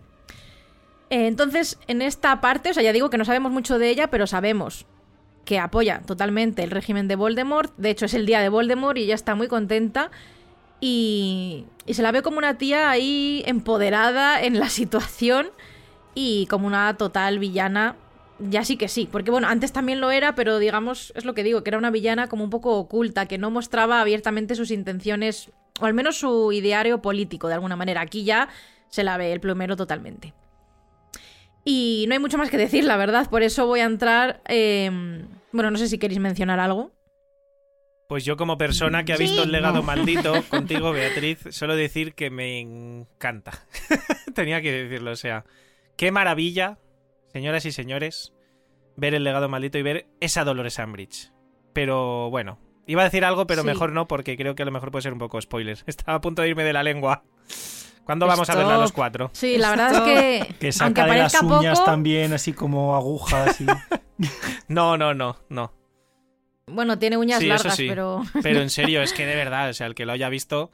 Eh, 1.11 1.27
Entonces, 1.27 1.79
en 1.89 2.01
esta 2.01 2.41
parte, 2.41 2.71
o 2.71 2.75
sea, 2.75 2.83
ya 2.83 2.93
digo 2.95 3.11
que 3.11 3.19
no 3.19 3.25
sabemos 3.27 3.53
mucho 3.53 3.79
de 3.79 3.91
ella, 3.91 4.09
pero 4.11 4.27
sabemos 4.27 4.87
que 5.45 5.59
apoya 5.59 6.01
totalmente 6.07 6.63
el 6.63 6.71
régimen 6.71 7.07
de 7.09 7.17
Voldemort. 7.17 7.73
De 7.77 7.91
hecho, 7.91 8.07
es 8.07 8.15
el 8.15 8.25
día 8.25 8.41
de 8.41 8.49
Voldemort 8.49 8.97
y 8.97 9.03
ella 9.03 9.15
está 9.15 9.35
muy 9.35 9.49
contenta. 9.49 10.11
Y, 10.81 11.67
y 11.91 11.95
se 11.95 12.03
la 12.03 12.13
ve 12.13 12.23
como 12.23 12.39
una 12.39 12.57
tía 12.57 12.89
ahí 12.89 13.43
empoderada 13.47 14.41
en 14.41 14.61
la 14.61 14.69
situación 14.79 15.49
y 16.15 16.47
como 16.47 16.69
una 16.69 16.97
total 16.97 17.41
villana. 17.41 17.97
Ya 18.39 18.65
sí 18.65 18.77
que 18.77 18.87
sí, 18.87 19.09
porque 19.11 19.33
bueno, 19.33 19.49
antes 19.49 19.73
también 19.73 20.01
lo 20.01 20.13
era, 20.13 20.37
pero 20.37 20.61
digamos, 20.61 21.13
es 21.17 21.25
lo 21.25 21.35
que 21.35 21.43
digo, 21.43 21.65
que 21.65 21.71
era 21.71 21.79
una 21.79 21.91
villana 21.91 22.29
como 22.29 22.45
un 22.45 22.51
poco 22.51 22.79
oculta, 22.79 23.27
que 23.27 23.39
no 23.39 23.51
mostraba 23.51 24.01
abiertamente 24.01 24.55
sus 24.55 24.71
intenciones, 24.71 25.51
o 25.81 25.85
al 25.85 25.93
menos 25.93 26.17
su 26.17 26.53
ideario 26.53 27.03
político, 27.03 27.49
de 27.49 27.55
alguna 27.55 27.75
manera. 27.75 28.03
Aquí 28.03 28.23
ya 28.23 28.49
se 28.89 29.03
la 29.03 29.17
ve 29.17 29.33
el 29.33 29.41
plumero 29.41 29.75
totalmente. 29.77 30.33
Y 31.65 32.05
no 32.09 32.15
hay 32.15 32.21
mucho 32.21 32.39
más 32.39 32.51
que 32.51 32.57
decir, 32.57 32.85
la 32.85 32.97
verdad, 32.97 33.29
por 33.29 33.43
eso 33.43 33.67
voy 33.67 33.81
a 33.81 33.85
entrar... 33.85 34.41
eh, 34.49 34.91
Bueno, 35.53 35.71
no 35.73 35.77
sé 35.79 35.89
si 35.89 35.99
queréis 35.99 36.21
mencionar 36.21 36.61
algo. 36.61 36.93
Pues 38.11 38.25
yo 38.25 38.37
como 38.37 38.59
persona 38.59 39.05
que 39.05 39.13
ha 39.13 39.17
Sí. 39.17 39.23
visto 39.23 39.45
el 39.45 39.53
legado 39.53 39.85
maldito 39.85 40.33
contigo, 40.51 40.91
Beatriz, 40.91 41.39
solo 41.51 41.77
decir 41.77 42.15
que 42.15 42.29
me 42.29 42.59
encanta. 42.59 43.53
Tenía 44.35 44.61
que 44.61 44.73
decirlo, 44.73 45.13
o 45.13 45.17
sea, 45.17 45.45
qué 45.97 46.11
maravilla, 46.11 46.79
señoras 47.33 47.65
y 47.67 47.71
señores, 47.71 48.33
ver 48.97 49.15
el 49.15 49.23
legado 49.23 49.49
maldito 49.49 49.79
y 49.79 49.83
ver 49.83 50.09
esa 50.19 50.43
Dolores 50.43 50.77
Umbridge. 50.81 51.31
Pero 51.73 52.31
bueno, 52.31 52.59
iba 52.89 53.03
a 53.03 53.05
decir 53.05 53.25
algo, 53.25 53.47
pero 53.47 53.63
Sí. 53.63 53.69
mejor 53.69 53.93
no, 53.93 54.09
porque 54.09 54.37
creo 54.37 54.57
que 54.57 54.65
a 54.65 54.67
lo 54.67 54.73
mejor 54.73 54.91
puede 54.91 55.03
ser 55.03 55.13
un 55.13 55.21
poco 55.21 55.41
spoiler. 55.41 55.79
Estaba 55.87 56.15
a 56.19 56.21
punto 56.21 56.43
de 56.43 56.49
irme 56.49 56.65
de 56.65 56.73
la 56.73 56.83
lengua. 56.83 57.23
¿Cuándo 58.03 58.27
vamos 58.27 58.51
a 58.51 58.57
verla 58.57 58.77
los 58.77 58.91
cuatro? 58.91 59.31
Sí, 59.35 59.57
la 59.57 59.71
verdad 59.71 59.95
es 59.95 60.01
que, 60.01 60.55
Que 60.55 60.67
aunque 60.67 60.73
saca 60.73 61.07
de 61.07 61.17
las 61.17 61.41
uñas 61.41 61.79
poco, 61.79 61.91
también, 61.93 62.33
así 62.33 62.53
como 62.55 62.97
agujas. 62.97 63.61
Y... 63.61 63.67
No, 64.67 64.97
no, 64.99 65.15
no, 65.15 65.37
no. 65.49 65.73
Bueno, 66.71 66.99
tiene 66.99 67.17
uñas 67.17 67.39
Sí, 67.41 67.47
eso 67.47 67.55
largas, 67.55 67.77
sí. 67.77 67.87
pero 67.89 68.23
Pero 68.43 68.61
en 68.61 68.71
serio, 68.71 69.03
es 69.03 69.13
que 69.13 69.27
de 69.27 69.35
verdad, 69.35 69.71
o 69.71 69.73
sea, 69.75 69.87
el 69.87 69.95
que 69.95 70.07
lo 70.07 70.13
haya 70.13 70.29
visto, 70.29 70.71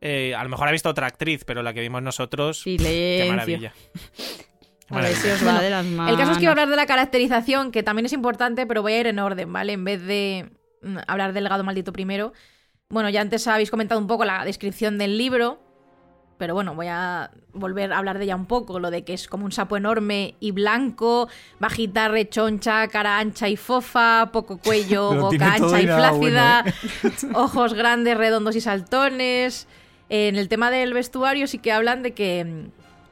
eh, 0.00 0.34
a 0.36 0.42
lo 0.44 0.48
mejor 0.50 0.68
ha 0.68 0.72
visto 0.72 0.88
otra 0.88 1.06
actriz, 1.06 1.44
pero 1.44 1.62
la 1.62 1.74
que 1.74 1.80
vimos 1.80 2.02
nosotros, 2.02 2.62
qué 2.64 3.26
maravilla. 3.28 3.72
Qué 4.16 4.94
A 4.94 5.00
ver 5.00 5.14
si 5.14 5.26
maravilla. 5.28 5.34
os 5.34 5.46
va 5.46 5.60
de 5.62 5.70
las 5.70 5.84
manos. 5.84 6.12
El 6.12 6.18
caso 6.18 6.30
es 6.32 6.38
que 6.38 6.42
voy 6.44 6.48
a 6.48 6.50
hablar 6.52 6.68
de 6.70 6.76
la 6.76 6.86
caracterización, 6.86 7.72
que 7.72 7.82
también 7.82 8.06
es 8.06 8.12
importante, 8.12 8.66
pero 8.66 8.80
voy 8.82 8.94
a 8.94 9.00
ir 9.00 9.06
en 9.06 9.18
orden, 9.18 9.52
¿vale? 9.52 9.74
En 9.74 9.84
vez 9.84 10.02
de 10.02 10.50
mm, 10.82 10.98
hablar 11.06 11.32
del 11.32 11.44
legado 11.44 11.64
maldito 11.64 11.92
primero. 11.92 12.32
Bueno, 12.88 13.10
ya 13.10 13.20
antes 13.20 13.46
habéis 13.48 13.70
comentado 13.70 14.00
un 14.00 14.06
poco 14.06 14.24
la 14.24 14.44
descripción 14.44 14.96
del 14.96 15.18
libro. 15.18 15.60
Pero 16.38 16.54
bueno, 16.54 16.74
voy 16.74 16.86
a 16.86 17.30
volver 17.52 17.92
a 17.92 17.98
hablar 17.98 18.18
de 18.18 18.24
ella 18.24 18.36
un 18.36 18.46
poco, 18.46 18.78
lo 18.78 18.90
de 18.90 19.02
que 19.02 19.12
es 19.12 19.26
como 19.26 19.44
un 19.44 19.52
sapo 19.52 19.76
enorme 19.76 20.36
y 20.40 20.52
blanco, 20.52 21.28
bajita, 21.58 22.08
rechoncha, 22.08 22.86
cara 22.88 23.18
ancha 23.18 23.48
y 23.48 23.56
fofa, 23.56 24.30
poco 24.32 24.58
cuello, 24.58 25.14
boca 25.20 25.54
ancha 25.54 25.80
y 25.80 25.86
flácida, 25.86 26.64
¿eh? 26.64 27.10
ojos 27.34 27.74
grandes, 27.74 28.16
redondos 28.16 28.56
y 28.56 28.60
saltones. 28.60 29.66
En 30.08 30.36
el 30.36 30.48
tema 30.48 30.70
del 30.70 30.94
vestuario 30.94 31.46
sí 31.46 31.58
que 31.58 31.72
hablan 31.72 32.02
de 32.02 32.12
que, 32.12 32.68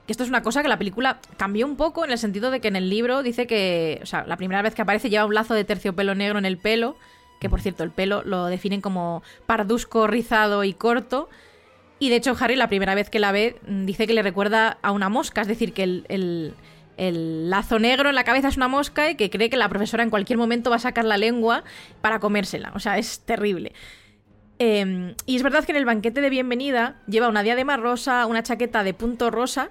que 0.07 0.12
esto 0.12 0.23
es 0.23 0.31
una 0.31 0.43
cosa 0.43 0.62
que 0.62 0.69
la 0.69 0.78
película 0.78 1.19
cambió 1.36 1.66
un 1.66 1.77
poco 1.77 2.05
en 2.05 2.12
el 2.12 2.19
sentido 2.19 2.51
de 2.51 2.61
que 2.61 2.69
en 2.69 2.77
el 2.77 2.89
libro 2.89 3.23
dice 3.23 3.47
que, 3.47 3.98
o 4.03 4.07
sea, 4.07 4.24
la 4.24 4.36
primera 4.36 4.62
vez 4.62 4.74
que 4.74 4.82
aparece 4.82 5.11
lleva 5.11 5.27
un 5.27 5.35
lazo 5.35 5.53
de 5.53 5.65
terciopelo 5.65 6.15
negro 6.15 6.39
en 6.39 6.47
el 6.47 6.57
pelo, 6.59 6.97
que 7.40 7.51
por 7.51 7.61
cierto 7.61 7.82
el 7.82 7.90
pelo 7.90 8.23
lo 8.24 8.47
definen 8.47 8.81
como 8.81 9.23
pardusco, 9.47 10.07
rizado 10.07 10.65
y 10.65 10.73
corto. 10.73 11.28
Y 11.98 12.10
de 12.10 12.16
hecho, 12.16 12.36
Harry, 12.39 12.56
la 12.56 12.68
primera 12.68 12.94
vez 12.94 13.09
que 13.09 13.18
la 13.18 13.32
ve, 13.32 13.56
mm, 13.66 13.86
dice 13.86 14.06
que 14.06 14.12
le 14.12 14.23
recuerda 14.23 14.78
a 14.82 14.93
una 14.93 15.09
mosca, 15.09 15.40
es 15.40 15.48
decir, 15.48 15.73
que 15.73 15.82
el, 15.82 16.55
lazo 16.98 17.78
negro 17.78 18.09
en 18.09 18.14
la 18.14 18.24
cabeza 18.24 18.48
es 18.48 18.56
una 18.56 18.68
mosca 18.68 19.10
y 19.10 19.16
que 19.16 19.28
cree 19.28 19.51
que 19.51 19.56
la 19.56 19.68
profesora 19.68 20.02
en 20.02 20.09
cualquier 20.09 20.39
momento 20.39 20.70
va 20.70 20.77
a 20.77 20.81
sacar 20.81 21.05
la 21.05 21.18
lengua 21.18 21.62
para 22.01 22.20
comérsela. 22.20 22.73
O 22.74 22.81
sea, 22.81 22.97
es 22.98 23.20
terrible. 23.20 23.73
Em, 24.59 25.14
y 25.27 25.36
es 25.36 25.43
verdad 25.43 25.64
que 25.64 25.73
en 25.73 25.77
el 25.77 25.85
banquete 25.85 26.23
de 26.23 26.31
bienvenida 26.31 26.97
lleva 27.06 27.28
una 27.28 27.43
diadema 27.43 27.77
rosa, 27.77 28.24
una 28.24 28.43
chaqueta 28.43 28.82
de 28.82 28.94
punto 28.94 29.31
rosa, 29.31 29.68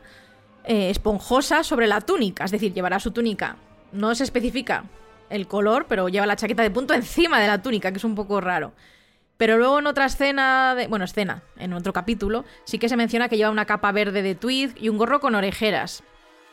eh, 0.65 0.91
esponjosa 0.91 1.63
sobre 1.63 1.87
la 1.87 2.01
túnica, 2.01 2.45
es 2.45 2.51
decir, 2.51 2.73
llevará 2.73 2.99
su 2.99 3.11
túnica. 3.11 3.57
No 3.91 4.13
se 4.13 4.23
especifica 4.23 4.85
el 5.29 5.47
color, 5.47 5.87
pero 5.87 6.09
lleva 6.09 6.27
la 6.27 6.35
chaqueta 6.35 6.61
de 6.61 6.71
punto 6.71 6.93
encima 6.93 7.39
de 7.39 7.47
la 7.47 7.61
túnica, 7.61 7.91
que 7.91 7.97
es 7.97 8.03
un 8.03 8.15
poco 8.15 8.41
raro. 8.41 8.73
Pero 9.37 9.57
luego 9.57 9.79
en 9.79 9.87
otra 9.87 10.05
escena, 10.05 10.75
de, 10.75 10.87
bueno, 10.87 11.05
escena, 11.05 11.43
en 11.57 11.73
otro 11.73 11.91
capítulo, 11.91 12.45
sí 12.63 12.79
que 12.79 12.89
se 12.89 12.95
menciona 12.95 13.27
que 13.27 13.37
lleva 13.37 13.49
una 13.49 13.65
capa 13.65 13.91
verde 13.91 14.21
de 14.21 14.35
tweed 14.35 14.71
y 14.77 14.89
un 14.89 14.97
gorro 14.97 15.19
con 15.19 15.35
orejeras, 15.35 16.03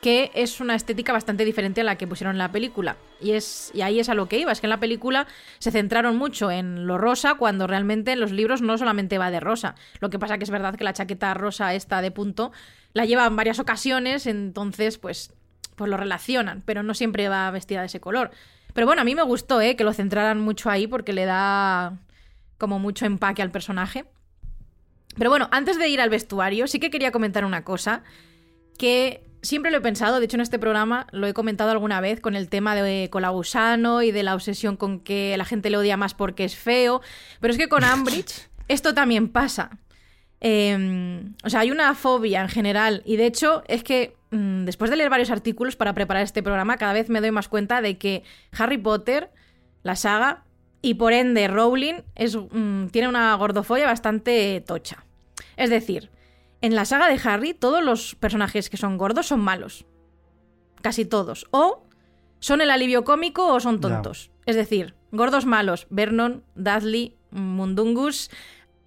que 0.00 0.32
es 0.34 0.60
una 0.60 0.74
estética 0.74 1.12
bastante 1.12 1.44
diferente 1.44 1.82
a 1.82 1.84
la 1.84 1.96
que 1.96 2.08
pusieron 2.08 2.34
en 2.34 2.38
la 2.38 2.50
película. 2.50 2.96
Y, 3.20 3.32
es, 3.32 3.70
y 3.72 3.82
ahí 3.82 4.00
es 4.00 4.08
a 4.08 4.14
lo 4.14 4.26
que 4.26 4.40
iba, 4.40 4.50
es 4.50 4.60
que 4.60 4.66
en 4.66 4.70
la 4.70 4.80
película 4.80 5.28
se 5.60 5.70
centraron 5.70 6.16
mucho 6.16 6.50
en 6.50 6.88
lo 6.88 6.98
rosa, 6.98 7.34
cuando 7.34 7.68
realmente 7.68 8.10
en 8.12 8.20
los 8.20 8.32
libros 8.32 8.62
no 8.62 8.76
solamente 8.76 9.16
va 9.16 9.30
de 9.30 9.38
rosa. 9.38 9.76
Lo 10.00 10.10
que 10.10 10.18
pasa 10.18 10.38
que 10.38 10.44
es 10.44 10.50
verdad 10.50 10.74
que 10.74 10.82
la 10.82 10.92
chaqueta 10.92 11.34
rosa 11.34 11.72
esta 11.74 12.02
de 12.02 12.10
punto 12.10 12.50
la 12.94 13.04
lleva 13.04 13.26
en 13.26 13.36
varias 13.36 13.60
ocasiones, 13.60 14.26
entonces 14.26 14.98
pues, 14.98 15.32
pues 15.76 15.88
lo 15.88 15.96
relacionan, 15.96 16.64
pero 16.66 16.82
no 16.82 16.94
siempre 16.94 17.28
va 17.28 17.48
vestida 17.52 17.78
de 17.78 17.86
ese 17.86 18.00
color. 18.00 18.32
Pero 18.74 18.88
bueno, 18.88 19.02
a 19.02 19.04
mí 19.04 19.14
me 19.14 19.22
gustó, 19.22 19.60
¿eh? 19.60 19.76
Que 19.76 19.84
lo 19.84 19.92
centraran 19.92 20.40
mucho 20.40 20.68
ahí 20.68 20.88
porque 20.88 21.12
le 21.12 21.26
da 21.26 21.92
como 22.62 22.78
mucho 22.78 23.06
empaque 23.06 23.42
al 23.42 23.50
personaje. 23.50 24.04
Pero 25.18 25.30
bueno, 25.30 25.48
antes 25.50 25.80
de 25.80 25.88
ir 25.88 26.00
al 26.00 26.10
vestuario, 26.10 26.68
sí 26.68 26.78
que 26.78 26.90
quería 26.90 27.10
comentar 27.10 27.44
una 27.44 27.64
cosa 27.64 28.04
que 28.78 29.24
siempre 29.42 29.72
lo 29.72 29.78
he 29.78 29.80
pensado, 29.80 30.20
de 30.20 30.26
hecho 30.26 30.36
en 30.36 30.42
este 30.42 30.60
programa 30.60 31.08
lo 31.10 31.26
he 31.26 31.34
comentado 31.34 31.72
alguna 31.72 32.00
vez 32.00 32.20
con 32.20 32.36
el 32.36 32.48
tema 32.48 32.76
de 32.76 33.08
Colagusano 33.10 34.02
y 34.02 34.12
de 34.12 34.22
la 34.22 34.36
obsesión 34.36 34.76
con 34.76 35.00
que 35.00 35.36
la 35.36 35.44
gente 35.44 35.70
le 35.70 35.76
odia 35.76 35.96
más 35.96 36.14
porque 36.14 36.44
es 36.44 36.54
feo, 36.54 37.02
pero 37.40 37.50
es 37.50 37.58
que 37.58 37.68
con 37.68 37.82
Ambridge 37.82 38.48
esto 38.68 38.94
también 38.94 39.28
pasa. 39.28 39.76
Em, 40.38 41.34
o 41.42 41.50
sea, 41.50 41.60
hay 41.60 41.72
una 41.72 41.92
fobia 41.96 42.42
en 42.42 42.48
general 42.48 43.02
y 43.04 43.16
de 43.16 43.26
hecho 43.26 43.64
es 43.66 43.82
que 43.82 44.14
mm, 44.30 44.66
después 44.66 44.88
de 44.88 44.98
leer 44.98 45.10
varios 45.10 45.32
artículos 45.32 45.74
para 45.74 45.94
preparar 45.94 46.22
este 46.22 46.44
programa, 46.44 46.76
cada 46.76 46.92
vez 46.92 47.08
me 47.08 47.20
doy 47.20 47.32
más 47.32 47.48
cuenta 47.48 47.82
de 47.82 47.98
que 47.98 48.22
Harry 48.56 48.78
Potter, 48.78 49.30
la 49.82 49.96
saga, 49.96 50.44
y 50.82 50.94
por 50.94 51.12
ende 51.12 51.48
Rowling 51.48 52.02
es, 52.16 52.36
mm, 52.36 52.88
tiene 52.88 53.08
una 53.08 53.34
gordofobia 53.36 53.86
bastante 53.86 54.62
tocha. 54.66 55.04
Es 55.56 55.70
decir, 55.70 56.10
en 56.60 56.74
la 56.74 56.84
saga 56.84 57.08
de 57.08 57.20
Harry 57.24 57.54
todos 57.54 57.82
los 57.82 58.16
personajes 58.16 58.68
que 58.68 58.76
son 58.76 58.98
gordos 58.98 59.26
son 59.26 59.40
malos. 59.40 59.86
Casi 60.82 61.04
todos. 61.04 61.46
O 61.52 61.84
son 62.40 62.60
el 62.60 62.70
alivio 62.70 63.04
cómico 63.04 63.46
o 63.46 63.60
son 63.60 63.80
tontos. 63.80 64.32
Es 64.44 64.56
decir, 64.56 64.94
gordos 65.12 65.46
malos, 65.46 65.86
Vernon, 65.90 66.42
Dudley, 66.56 67.16
Mundungus, 67.30 68.30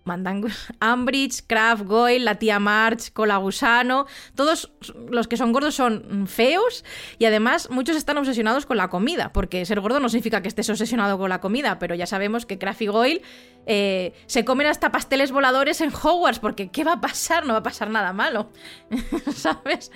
Mandangus, 0.06 0.72
Ambridge, 0.80 1.44
Kraft, 1.45 1.84
Goyle, 1.84 2.23
la 2.23 2.36
tía 2.36 2.60
March, 2.60 3.11
Colagusano, 3.11 4.06
todos 4.36 4.72
los 5.10 5.27
que 5.27 5.36
son 5.36 5.52
gordos 5.52 5.76
son 5.76 6.27
feos 6.27 6.86
y 7.18 7.26
además 7.26 7.69
muchos 7.69 7.95
están 7.95 8.18
obsesionados 8.18 8.65
con 8.65 8.77
la 8.77 8.90
comida, 8.90 9.34
porque 9.34 9.65
ser 9.65 9.82
gordo 9.82 9.99
no 9.99 10.10
significa 10.10 10.41
que 10.41 10.48
estés 10.48 10.69
obsesionado 10.69 11.18
con 11.18 11.30
la 11.30 11.41
comida, 11.41 11.80
pero 11.80 11.95
ya 11.95 12.06
sabemos 12.06 12.45
que 12.45 12.57
Kraft 12.57 12.82
y 12.84 12.88
Goyle 12.88 13.22
eh, 13.65 14.14
se 14.27 14.45
comen 14.45 14.68
hasta 14.68 14.91
pasteles 14.91 15.32
voladores 15.32 15.82
en 15.82 15.91
Hogwarts, 15.91 16.40
porque 16.40 16.69
¿qué 16.69 16.84
va 16.84 16.94
a 16.94 17.02
pasar? 17.02 17.45
No 17.45 17.53
va 17.53 17.60
a 17.60 17.64
pasar 17.64 17.90
nada 17.90 18.14
malo, 18.14 18.52
¿sabes? 19.36 19.91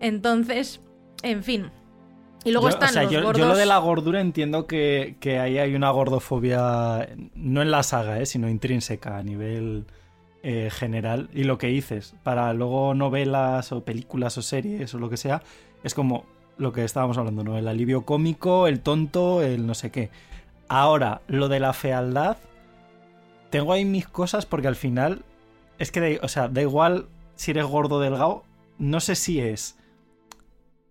Entonces, 0.00 0.80
en 1.22 1.42
fin. 1.42 1.70
Y 2.44 2.52
luego 2.52 2.68
están 2.68 2.94
los 2.94 3.10
yo, 3.10 3.22
gordos... 3.22 3.40
yo, 3.40 3.48
lo 3.48 3.56
de 3.56 3.66
la 3.66 3.78
gordura 3.78 4.20
entiendo 4.20 4.66
que, 4.66 5.16
ahí 5.24 5.58
hay 5.58 5.74
una 5.74 5.90
gordofobia, 5.90 7.08
no 7.34 7.62
en 7.62 7.70
la 7.70 7.82
saga, 7.82 8.20
eh, 8.20 8.26
sino 8.26 8.48
intrínseca 8.48 9.18
a 9.18 9.22
nivel 9.22 9.86
eh, 10.42 10.70
general. 10.70 11.28
Y 11.34 11.44
lo 11.44 11.58
que 11.58 11.66
dices, 11.66 12.14
para 12.22 12.52
luego 12.52 12.94
novelas 12.94 13.72
o 13.72 13.84
películas 13.84 14.38
o 14.38 14.42
series 14.42 14.94
o 14.94 14.98
lo 14.98 15.10
que 15.10 15.16
sea, 15.16 15.42
es 15.82 15.94
como 15.94 16.26
lo 16.58 16.72
que 16.72 16.84
estábamos 16.84 17.18
hablando, 17.18 17.44
¿no? 17.44 17.58
El 17.58 17.68
alivio 17.68 18.02
cómico, 18.02 18.66
el 18.66 18.80
tonto, 18.80 19.42
el 19.42 19.66
no 19.66 19.74
sé 19.74 19.90
qué. 19.90 20.10
Ahora, 20.68 21.22
lo 21.28 21.48
de 21.48 21.60
la 21.60 21.72
fealdad, 21.72 22.36
tengo 23.50 23.72
ahí 23.72 23.84
mis 23.84 24.06
cosas 24.06 24.46
porque 24.46 24.68
al 24.68 24.76
final 24.76 25.22
es 25.78 25.90
que, 25.90 26.20
o 26.22 26.28
sea, 26.28 26.48
da 26.48 26.60
igual 26.60 27.06
si 27.34 27.52
eres 27.52 27.64
gordo 27.64 27.96
o 27.96 28.00
delgado, 28.00 28.44
no 28.78 29.00
sé 29.00 29.14
si 29.14 29.40
es 29.40 29.78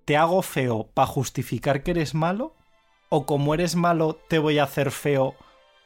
¿te 0.07 0.15
hago 0.15 0.41
feo 0.41 0.87
para 0.93 1.05
justificar 1.05 1.83
que 1.83 1.91
eres 1.91 2.15
malo? 2.15 2.55
¿O 3.09 3.25
como 3.25 3.53
eres 3.53 3.75
malo, 3.75 4.17
te 4.29 4.39
voy 4.39 4.57
a 4.57 4.63
hacer 4.63 4.91
feo 4.91 5.35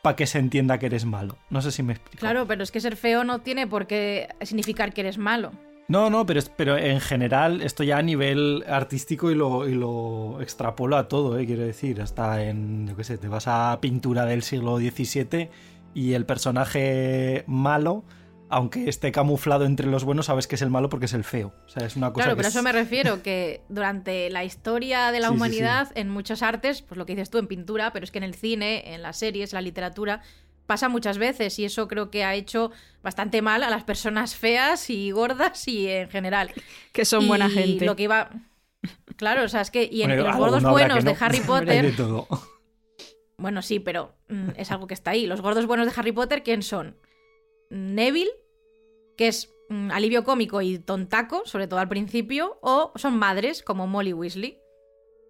para 0.04 0.16
que 0.16 0.28
se 0.28 0.38
entienda 0.38 0.78
que 0.78 0.86
eres 0.86 1.06
malo? 1.06 1.40
No 1.50 1.64
sé 1.64 1.72
si 1.72 1.82
me 1.82 1.94
explico. 1.94 2.20
Claro, 2.20 2.46
pero 2.46 2.62
es 2.62 2.70
que 2.70 2.80
ser 2.80 2.98
feo 2.98 3.24
no 3.24 3.40
tiene 3.40 3.66
por 3.66 3.88
qué 3.88 4.30
significar 4.42 4.94
que 4.94 5.02
eres 5.02 5.18
malo. 5.18 5.54
No, 5.88 6.12
no, 6.12 6.28
pero, 6.28 6.40
pero 6.56 6.78
en 6.78 7.00
general 7.02 7.64
esto 7.64 7.84
ya 7.84 7.98
a 7.98 8.04
nivel 8.04 8.64
artístico 8.68 9.32
y 9.32 9.36
lo, 9.36 9.68
y 9.68 9.74
lo 9.74 10.40
extrapolo 10.40 10.98
a 10.98 11.08
todo, 11.08 11.40
¿eh? 11.40 11.48
quiero 11.48 11.64
decir, 11.64 12.00
hasta 12.00 12.44
en, 12.44 12.88
yo 12.88 12.96
qué 12.96 13.04
sé, 13.04 13.18
te 13.18 13.28
vas 13.28 13.48
a 13.48 13.80
pintura 13.82 14.26
del 14.26 14.44
siglo 14.44 14.78
XVII 14.78 15.50
y 15.96 16.14
el 16.14 16.28
personaje 16.28 17.44
malo 17.48 18.04
aunque 18.52 18.88
esté 18.90 19.12
camuflado 19.12 19.66
entre 19.66 19.88
los 19.88 20.04
buenos, 20.04 20.28
sabes 20.28 20.48
que 20.48 20.56
es 20.56 20.62
el 20.62 20.70
malo 20.70 20.90
porque 20.90 21.06
es 21.06 21.14
el 21.14 21.24
feo. 21.24 21.54
O 21.66 21.70
sea, 21.70 21.86
es 21.88 21.96
una 21.96 22.12
cosa 22.12 22.26
claro, 22.26 22.36
pero 22.38 22.48
a 22.48 22.50
eso 22.50 22.62
me 22.62 22.72
refiero, 22.72 23.24
que 23.24 23.62
durante 23.70 24.30
la 24.30 24.44
historia 24.44 25.12
de 25.12 25.20
la 25.20 25.32
humanidad, 25.32 25.92
en 25.96 26.10
muchas 26.10 26.44
artes, 26.44 26.82
pues 26.82 26.98
lo 26.98 27.06
que 27.06 27.14
dices 27.14 27.30
tú 27.30 27.38
en 27.38 27.48
pintura, 27.48 27.92
pero 27.94 28.04
es 28.04 28.12
que 28.12 28.18
en 28.18 28.26
el 28.26 28.36
cine, 28.36 28.94
en 28.94 29.02
las 29.02 29.18
series, 29.18 29.54
la 29.54 29.62
literatura, 29.62 30.22
pasa 30.68 30.90
muchas 30.90 31.18
veces 31.18 31.58
y 31.60 31.66
eso 31.66 31.88
creo 31.88 32.12
que 32.12 32.24
ha 32.24 32.36
hecho 32.36 32.72
bastante 33.02 33.42
mal 33.42 33.64
a 33.64 33.70
las 33.70 33.84
personas 33.84 34.36
feas 34.36 34.90
y 34.90 35.12
gordas 35.12 35.68
y 35.68 35.88
en 35.88 36.10
general. 36.10 36.52
Que 36.92 37.06
son 37.06 37.28
buena 37.28 37.50
gente. 37.50 37.86
Lo 37.86 37.96
que 37.96 38.04
iba... 38.04 38.30
Claro, 39.16 39.44
o 39.44 39.48
sea, 39.48 39.62
es 39.62 39.72
que... 39.72 39.88
Y 39.92 40.04
en 40.04 40.16
los 40.18 40.36
gordos 40.36 40.64
buenos 40.64 41.04
de 41.04 41.16
Harry 41.20 41.40
Potter... 41.46 41.94
Bueno, 43.38 43.62
sí, 43.64 43.80
pero 43.80 44.14
mm, 44.30 44.50
es 44.56 44.72
algo 44.72 44.88
que 44.88 44.94
está 44.94 45.12
ahí. 45.12 45.26
Los 45.26 45.42
gordos 45.42 45.66
buenos 45.66 45.88
de 45.88 45.94
Harry 46.00 46.12
Potter, 46.12 46.44
¿quién 46.44 46.62
son? 46.62 46.96
Neville, 47.72 48.32
que 49.22 49.28
es 49.28 49.54
mm, 49.70 49.92
alivio 49.92 50.24
cómico 50.24 50.64
y 50.64 50.80
tontaco, 50.80 51.44
sobre 51.46 51.68
todo 51.68 51.80
al 51.80 51.88
principio, 51.88 52.58
o 52.64 52.92
son 52.96 53.20
madres, 53.20 53.62
como 53.62 53.86
Molly 53.86 54.14
Weasley. 54.14 54.58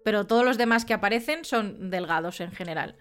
Pero 0.02 0.26
todos 0.26 0.46
los 0.46 0.56
demás 0.56 0.86
que 0.86 0.94
aparecen 0.94 1.44
son 1.44 1.90
delgados 1.90 2.40
en 2.40 2.52
general. 2.52 2.96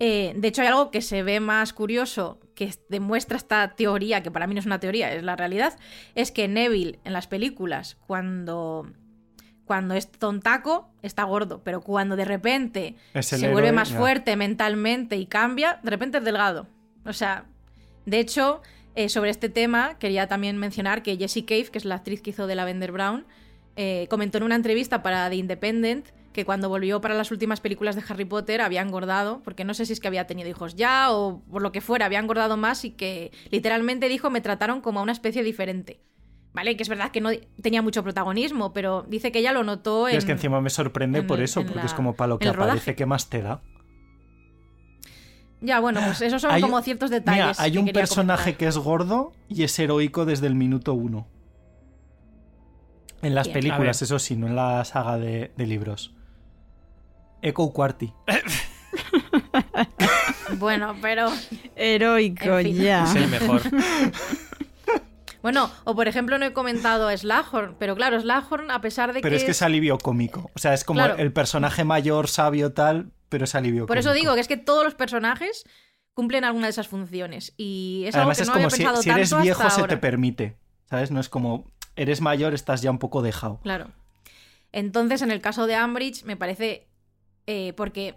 Eh, 0.00 0.32
de 0.34 0.48
hecho, 0.48 0.62
hay 0.62 0.66
algo 0.66 0.90
que 0.90 1.00
se 1.00 1.22
ve 1.22 1.38
más 1.38 1.72
curioso, 1.72 2.40
que 2.56 2.74
demuestra 2.88 3.36
esta 3.36 3.76
teoría, 3.76 4.24
que 4.24 4.32
para 4.32 4.48
mí 4.48 4.54
no 4.54 4.58
es 4.58 4.66
una 4.66 4.80
teoría, 4.80 5.14
es 5.14 5.22
la 5.22 5.36
realidad, 5.36 5.78
es 6.16 6.32
que 6.32 6.48
Neville 6.48 6.98
en 7.04 7.12
las 7.12 7.28
películas, 7.28 7.96
cuando, 8.08 8.90
cuando 9.64 9.94
es 9.94 10.10
tontaco, 10.10 10.90
está 11.02 11.22
gordo, 11.22 11.62
pero 11.62 11.82
cuando 11.82 12.16
de 12.16 12.24
repente 12.24 12.96
se 13.20 13.48
vuelve 13.48 13.70
más 13.70 13.92
fuerte 13.92 14.34
mentalmente 14.34 15.18
y 15.18 15.26
cambia, 15.26 15.78
de 15.84 15.90
repente 15.90 16.18
es 16.18 16.24
delgado. 16.24 16.66
O 17.06 17.12
sea, 17.12 17.44
de 18.06 18.18
hecho, 18.18 18.60
eh, 18.94 19.08
sobre 19.08 19.30
este 19.30 19.48
tema 19.48 19.98
quería 19.98 20.28
también 20.28 20.56
mencionar 20.56 21.02
que 21.02 21.16
Jessie 21.16 21.44
Cave, 21.44 21.64
que 21.64 21.78
es 21.78 21.84
la 21.84 21.96
actriz 21.96 22.22
que 22.22 22.30
hizo 22.30 22.46
de 22.46 22.54
Lavender 22.54 22.92
Brown, 22.92 23.24
eh, 23.76 24.06
comentó 24.08 24.38
en 24.38 24.44
una 24.44 24.54
entrevista 24.54 25.02
para 25.02 25.28
The 25.28 25.36
Independent 25.36 26.06
que 26.32 26.44
cuando 26.44 26.68
volvió 26.68 27.00
para 27.00 27.14
las 27.14 27.30
últimas 27.30 27.60
películas 27.60 27.96
de 27.96 28.02
Harry 28.08 28.24
Potter 28.24 28.60
había 28.60 28.82
engordado, 28.82 29.40
porque 29.44 29.64
no 29.64 29.72
sé 29.72 29.86
si 29.86 29.92
es 29.92 30.00
que 30.00 30.08
había 30.08 30.26
tenido 30.26 30.48
hijos 30.48 30.74
ya 30.74 31.12
o 31.12 31.42
por 31.50 31.62
lo 31.62 31.72
que 31.72 31.80
fuera, 31.80 32.06
había 32.06 32.18
engordado 32.18 32.56
más 32.56 32.84
y 32.84 32.90
que 32.90 33.30
literalmente 33.50 34.08
dijo 34.08 34.30
me 34.30 34.40
trataron 34.40 34.80
como 34.80 35.00
a 35.00 35.02
una 35.02 35.12
especie 35.12 35.42
diferente. 35.42 36.00
¿Vale? 36.52 36.76
Que 36.76 36.84
es 36.84 36.88
verdad 36.88 37.10
que 37.10 37.20
no 37.20 37.30
tenía 37.60 37.82
mucho 37.82 38.04
protagonismo, 38.04 38.72
pero 38.72 39.04
dice 39.08 39.32
que 39.32 39.40
ella 39.40 39.50
lo 39.50 39.64
notó 39.64 40.08
en. 40.08 40.16
es 40.16 40.24
que 40.24 40.30
encima 40.30 40.60
me 40.60 40.70
sorprende 40.70 41.24
por 41.24 41.40
eso, 41.40 41.66
porque 41.66 41.86
es 41.86 41.94
como 41.94 42.14
para 42.14 42.28
lo 42.28 42.38
que 42.38 42.46
aparece, 42.46 42.94
¿qué 42.94 43.06
más 43.06 43.28
te 43.28 43.42
da? 43.42 43.60
Ya, 45.64 45.80
bueno, 45.80 46.00
pues 46.04 46.20
esos 46.20 46.42
son 46.42 46.60
como 46.60 46.80
ciertos 46.82 47.10
detalles. 47.10 47.46
Mira, 47.46 47.54
hay 47.58 47.78
un 47.78 47.86
personaje 47.88 48.56
que 48.56 48.66
es 48.66 48.76
gordo 48.76 49.32
y 49.48 49.62
es 49.64 49.78
heroico 49.78 50.24
desde 50.26 50.46
el 50.46 50.54
minuto 50.54 50.94
uno. 50.94 51.26
En 53.22 53.34
las 53.34 53.46
Bien. 53.46 53.54
películas, 53.60 54.02
eso 54.02 54.18
sí, 54.18 54.36
no 54.36 54.46
en 54.46 54.56
la 54.56 54.84
saga 54.84 55.16
de, 55.16 55.52
de 55.56 55.66
libros. 55.66 56.14
Echo 57.42 57.70
Quarty. 57.70 58.12
Bueno, 60.58 60.94
pero. 61.00 61.30
Heroico, 61.76 62.58
En 62.58 62.66
fin. 62.66 62.76
ya. 62.82 63.04
Es 63.04 63.14
el 63.16 63.28
mejor. 63.28 63.62
Bueno, 65.42 65.70
o 65.84 65.94
por 65.94 66.08
ejemplo, 66.08 66.38
no 66.38 66.46
he 66.46 66.54
comentado 66.54 67.06
a 67.06 67.14
Slughorn, 67.14 67.76
pero 67.78 67.94
claro, 67.94 68.18
Slughorn, 68.18 68.70
a 68.70 68.80
pesar 68.80 69.12
de 69.12 69.20
Pero 69.20 69.32
que. 69.34 69.36
es 69.36 69.44
que 69.44 69.50
es 69.50 69.60
alivio 69.60 69.98
cómico. 69.98 70.50
O 70.54 70.58
sea, 70.58 70.72
es 70.72 70.84
como 70.84 71.00
Claro. 71.00 71.16
el 71.18 71.34
personaje 71.34 71.84
mayor, 71.84 72.28
sabio, 72.28 72.72
tal, 72.72 73.10
pero 73.34 73.44
es 73.44 73.54
alivio 73.54 73.86
Por 73.86 73.96
cómico. 73.96 74.10
eso 74.10 74.12
digo 74.12 74.34
que 74.34 74.40
es 74.40 74.48
que 74.48 74.56
todos 74.56 74.84
los 74.84 74.94
personajes 74.94 75.64
cumplen 76.14 76.44
alguna 76.44 76.66
de 76.66 76.70
esas 76.70 76.86
funciones. 76.88 77.52
Y 77.56 78.04
es 78.06 78.14
Además, 78.14 78.38
algo 78.38 78.38
que 78.38 78.42
es 78.42 78.48
no 78.48 78.52
como 78.54 78.64
había 78.66 78.70
si, 78.70 78.82
pensado 78.84 79.02
si 79.02 79.10
eres 79.10 79.42
viejo 79.42 79.62
hasta 79.62 79.74
se 79.74 79.80
ahora. 79.80 79.94
te 79.94 80.00
permite. 80.00 80.56
¿Sabes? 80.88 81.10
No 81.10 81.18
es 81.20 81.28
como 81.28 81.70
eres 81.96 82.20
mayor, 82.20 82.54
estás 82.54 82.82
ya 82.82 82.90
un 82.90 82.98
poco 82.98 83.22
dejado. 83.22 83.58
Claro. 83.62 83.90
Entonces, 84.72 85.22
en 85.22 85.30
el 85.30 85.40
caso 85.40 85.66
de 85.66 85.74
Ambridge, 85.74 86.24
me 86.24 86.36
parece. 86.36 86.86
eh, 87.46 87.72
porque. 87.76 88.14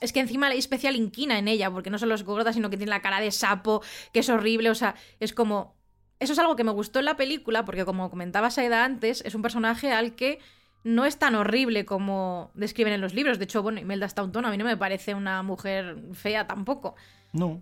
Es 0.00 0.12
que 0.12 0.20
encima 0.20 0.48
hay 0.48 0.58
especial 0.58 0.94
inquina 0.94 1.38
en 1.38 1.48
ella, 1.48 1.70
porque 1.70 1.88
no 1.88 1.98
solo 1.98 2.14
es 2.14 2.22
gorda, 2.22 2.52
sino 2.52 2.68
que 2.68 2.76
tiene 2.76 2.90
la 2.90 3.00
cara 3.00 3.18
de 3.20 3.30
sapo, 3.30 3.82
que 4.12 4.20
es 4.20 4.28
horrible. 4.28 4.68
O 4.70 4.74
sea, 4.74 4.94
es 5.20 5.32
como. 5.32 5.74
Eso 6.20 6.32
es 6.34 6.38
algo 6.38 6.54
que 6.56 6.64
me 6.64 6.70
gustó 6.70 6.98
en 6.98 7.06
la 7.06 7.16
película, 7.16 7.64
porque 7.64 7.84
como 7.84 8.08
comentaba 8.10 8.50
Saida 8.50 8.84
antes, 8.84 9.22
es 9.26 9.34
un 9.34 9.42
personaje 9.42 9.92
al 9.92 10.14
que 10.14 10.38
no 10.86 11.04
es 11.04 11.18
tan 11.18 11.34
horrible 11.34 11.84
como 11.84 12.52
describen 12.54 12.92
en 12.92 13.00
los 13.00 13.12
libros. 13.12 13.38
De 13.38 13.44
hecho, 13.44 13.60
bueno, 13.60 13.80
Imelda 13.80 14.08
Staunton 14.08 14.44
a 14.44 14.50
mí 14.52 14.56
no 14.56 14.64
me 14.64 14.76
parece 14.76 15.14
una 15.14 15.42
mujer 15.42 15.98
fea 16.12 16.46
tampoco. 16.46 16.94
No. 17.32 17.60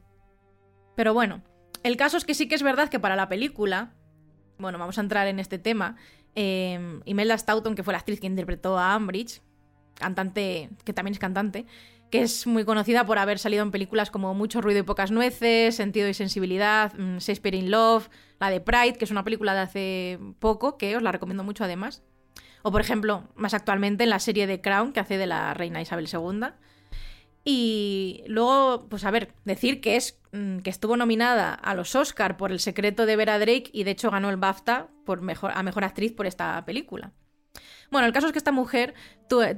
Pero 0.94 1.14
bueno, 1.14 1.42
el 1.82 1.96
caso 1.96 2.18
es 2.18 2.26
que 2.26 2.34
sí 2.34 2.48
que 2.48 2.54
es 2.54 2.62
verdad 2.62 2.90
que 2.90 3.00
para 3.00 3.16
la 3.16 3.30
película, 3.30 3.94
bueno, 4.58 4.78
vamos 4.78 4.98
a 4.98 5.00
entrar 5.00 5.26
en 5.26 5.40
este 5.40 5.58
tema, 5.58 5.96
eh, 6.34 7.00
Imelda 7.06 7.38
Staunton, 7.38 7.74
que 7.74 7.82
fue 7.82 7.92
la 7.92 7.98
actriz 7.98 8.20
que 8.20 8.26
interpretó 8.26 8.78
a 8.78 8.92
Ambridge, 8.92 9.40
cantante, 9.94 10.68
que 10.84 10.92
también 10.92 11.14
es 11.14 11.18
cantante, 11.18 11.64
que 12.10 12.20
es 12.20 12.46
muy 12.46 12.66
conocida 12.66 13.06
por 13.06 13.18
haber 13.18 13.38
salido 13.38 13.62
en 13.62 13.70
películas 13.70 14.10
como 14.10 14.34
Mucho 14.34 14.60
ruido 14.60 14.80
y 14.80 14.82
pocas 14.82 15.10
nueces, 15.10 15.76
Sentido 15.76 16.08
y 16.08 16.14
sensibilidad, 16.14 16.92
mm, 16.92 17.16
Shakespeare 17.16 17.54
in 17.54 17.70
Love, 17.70 18.10
la 18.38 18.50
de 18.50 18.60
Pride, 18.60 18.98
que 18.98 19.06
es 19.06 19.10
una 19.10 19.24
película 19.24 19.54
de 19.54 19.60
hace 19.60 20.18
poco, 20.40 20.76
que 20.76 20.94
os 20.94 21.02
la 21.02 21.10
recomiendo 21.10 21.42
mucho 21.42 21.64
además. 21.64 22.02
O 22.66 22.72
por 22.72 22.80
ejemplo, 22.80 23.24
más 23.36 23.52
actualmente 23.52 24.04
en 24.04 24.10
la 24.10 24.18
serie 24.18 24.46
de 24.46 24.62
Crown, 24.62 24.94
que 24.94 25.00
hace 25.00 25.18
de 25.18 25.26
la 25.26 25.52
reina 25.52 25.82
Isabel 25.82 26.08
II. 26.10 26.46
Y 27.44 28.24
luego, 28.26 28.86
pues 28.88 29.04
a 29.04 29.10
ver, 29.10 29.34
decir 29.44 29.82
que 29.82 29.96
es 29.96 30.18
mm, 30.32 30.60
que 30.60 30.70
estuvo 30.70 30.96
nominada 30.96 31.52
a 31.52 31.74
los 31.74 31.94
Oscar 31.94 32.38
por 32.38 32.52
El 32.52 32.60
secreto 32.60 33.04
de 33.04 33.16
Vera 33.16 33.38
Drake 33.38 33.68
y 33.70 33.84
de 33.84 33.90
hecho 33.90 34.10
ganó 34.10 34.30
el 34.30 34.38
BAFTA 34.38 34.88
por 35.04 35.20
mejor, 35.20 35.52
a 35.54 35.62
mejor 35.62 35.84
actriz 35.84 36.12
por 36.12 36.26
esta 36.26 36.64
película. 36.64 37.12
Bueno, 37.90 38.06
el 38.06 38.14
caso 38.14 38.28
es 38.28 38.32
que 38.32 38.38
esta 38.38 38.50
mujer 38.50 38.94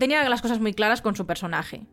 tenía 0.00 0.28
las 0.28 0.42
cosas 0.42 0.58
muy 0.58 0.74
claras 0.74 1.00
con 1.00 1.14
su 1.14 1.26
personaje. 1.26 1.86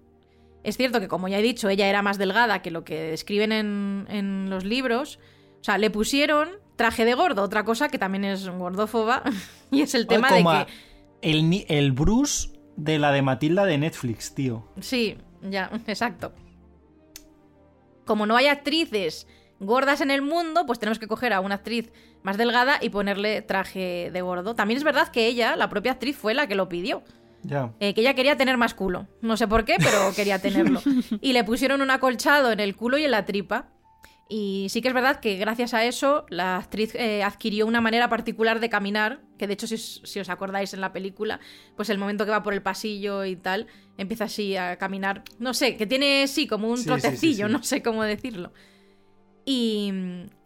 Es 0.63 0.77
cierto 0.77 0.99
que, 0.99 1.07
como 1.07 1.27
ya 1.27 1.37
he 1.37 1.43
dicho, 1.43 1.69
ella 1.69 1.87
era 1.87 2.01
más 2.01 2.17
delgada 2.17 2.63
que 2.63 2.71
lo 2.71 2.83
que 2.83 2.99
describen 2.99 3.51
en, 3.51 4.07
en 4.09 4.49
los 4.49 4.65
libros. 4.65 5.19
O 5.61 5.63
sea, 5.63 5.77
le 5.77 5.91
pusieron 5.91 6.49
traje 6.75 7.05
de 7.05 7.13
gordo, 7.13 7.43
otra 7.43 7.63
cosa 7.65 7.89
que 7.89 7.99
también 7.99 8.23
es 8.23 8.49
gordófoba, 8.49 9.21
y 9.71 9.83
es 9.83 9.93
el 9.93 10.07
tema 10.07 10.31
de 10.31 10.43
que... 10.43 10.92
el, 11.23 11.65
el 11.67 11.91
Bruce 11.91 12.49
de 12.75 12.99
la 12.99 13.11
de 13.11 13.21
Matilda 13.21 13.65
de 13.65 13.77
Netflix, 13.77 14.33
tío. 14.33 14.67
Sí, 14.79 15.17
ya, 15.41 15.71
exacto. 15.87 16.33
Como 18.05 18.25
no 18.25 18.35
hay 18.35 18.47
actrices 18.47 19.27
gordas 19.59 20.01
en 20.01 20.11
el 20.11 20.21
mundo, 20.21 20.65
pues 20.65 20.79
tenemos 20.79 20.99
que 20.99 21.07
coger 21.07 21.33
a 21.33 21.39
una 21.39 21.55
actriz 21.55 21.91
más 22.21 22.37
delgada 22.37 22.77
y 22.81 22.89
ponerle 22.89 23.41
traje 23.41 24.09
de 24.11 24.21
gordo. 24.21 24.55
También 24.55 24.77
es 24.77 24.83
verdad 24.83 25.07
que 25.07 25.27
ella, 25.27 25.55
la 25.55 25.69
propia 25.69 25.93
actriz, 25.93 26.17
fue 26.17 26.33
la 26.33 26.47
que 26.47 26.55
lo 26.55 26.69
pidió. 26.69 27.03
Ya. 27.43 27.73
Eh, 27.79 27.93
que 27.93 28.01
ella 28.01 28.13
quería 28.13 28.37
tener 28.37 28.57
más 28.57 28.73
culo. 28.73 29.07
No 29.21 29.35
sé 29.35 29.47
por 29.47 29.65
qué, 29.65 29.75
pero 29.77 30.13
quería 30.15 30.39
tenerlo. 30.39 30.81
Y 31.21 31.33
le 31.33 31.43
pusieron 31.43 31.81
un 31.81 31.91
acolchado 31.91 32.51
en 32.51 32.59
el 32.59 32.75
culo 32.75 32.97
y 32.97 33.03
en 33.03 33.11
la 33.11 33.25
tripa. 33.25 33.69
Y 34.35 34.65
sí 34.69 34.81
que 34.81 34.87
es 34.87 34.93
verdad 34.95 35.19
que 35.19 35.35
gracias 35.37 35.75
a 35.75 35.85
eso 35.85 36.25
la 36.29 36.57
actriz 36.57 36.95
eh, 36.95 37.21
adquirió 37.21 37.67
una 37.67 37.81
manera 37.81 38.09
particular 38.09 38.59
de 38.59 38.67
caminar, 38.67 39.21
que 39.37 39.45
de 39.45 39.53
hecho 39.53 39.67
si, 39.67 39.75
os- 39.75 40.01
si 40.05 40.19
os 40.19 40.27
acordáis 40.29 40.73
en 40.73 40.81
la 40.81 40.91
película, 40.91 41.39
pues 41.75 41.91
el 41.91 41.99
momento 41.99 42.25
que 42.25 42.31
va 42.31 42.41
por 42.41 42.53
el 42.55 42.63
pasillo 42.63 43.25
y 43.25 43.35
tal, 43.35 43.67
empieza 43.95 44.23
así 44.23 44.55
a 44.57 44.77
caminar, 44.77 45.23
no 45.37 45.53
sé, 45.53 45.77
que 45.77 45.85
tiene 45.85 46.25
sí 46.27 46.47
como 46.47 46.67
un 46.69 46.79
Sí, 46.79 46.85
trotecillo, 46.85 47.45
sí. 47.45 47.53
no 47.53 47.61
sé 47.61 47.83
cómo 47.83 48.01
decirlo. 48.03 48.53
Y, 49.45 49.91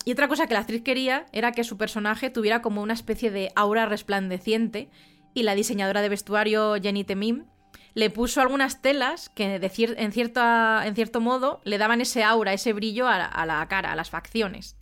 y 0.04 0.12
otra 0.12 0.28
cosa 0.28 0.48
que 0.48 0.54
la 0.56 0.62
actriz 0.62 0.82
quería 0.84 1.26
era 1.32 1.54
que 1.54 1.64
su 1.64 1.78
personaje 1.78 2.30
tuviera 2.30 2.62
como 2.62 2.82
una 2.82 2.94
especie 2.94 3.32
de 3.32 3.52
aura 3.56 3.86
resplandeciente 3.86 4.90
y 5.34 5.44
la 5.44 5.56
diseñadora 5.56 6.02
de 6.02 6.10
vestuario 6.10 6.76
Jenny 6.82 7.06
Temim 7.06 7.46
le 7.94 8.10
puso 8.10 8.42
algunas 8.42 8.82
telas 8.82 9.30
que 9.30 9.56
en, 9.56 9.64
en 9.64 10.12
cierto 10.12 11.22
modo 11.22 11.62
le 11.64 11.78
daban 11.78 12.02
ese 12.02 12.24
aura, 12.24 12.54
ese 12.54 12.74
brillo 12.74 13.08
a 13.08 13.18
la, 13.18 13.26
a 13.26 13.46
la 13.46 13.68
cara, 13.68 13.92
a 13.92 13.96
las 13.96 14.10
facciones. 14.10 14.78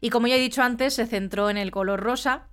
Y 0.00 0.10
como 0.10 0.26
ya 0.26 0.36
he 0.36 0.40
dicho 0.40 0.62
antes, 0.62 0.94
se 0.94 1.06
centró 1.06 1.50
en 1.50 1.56
el 1.56 1.70
color 1.70 2.00
rosa. 2.00 2.48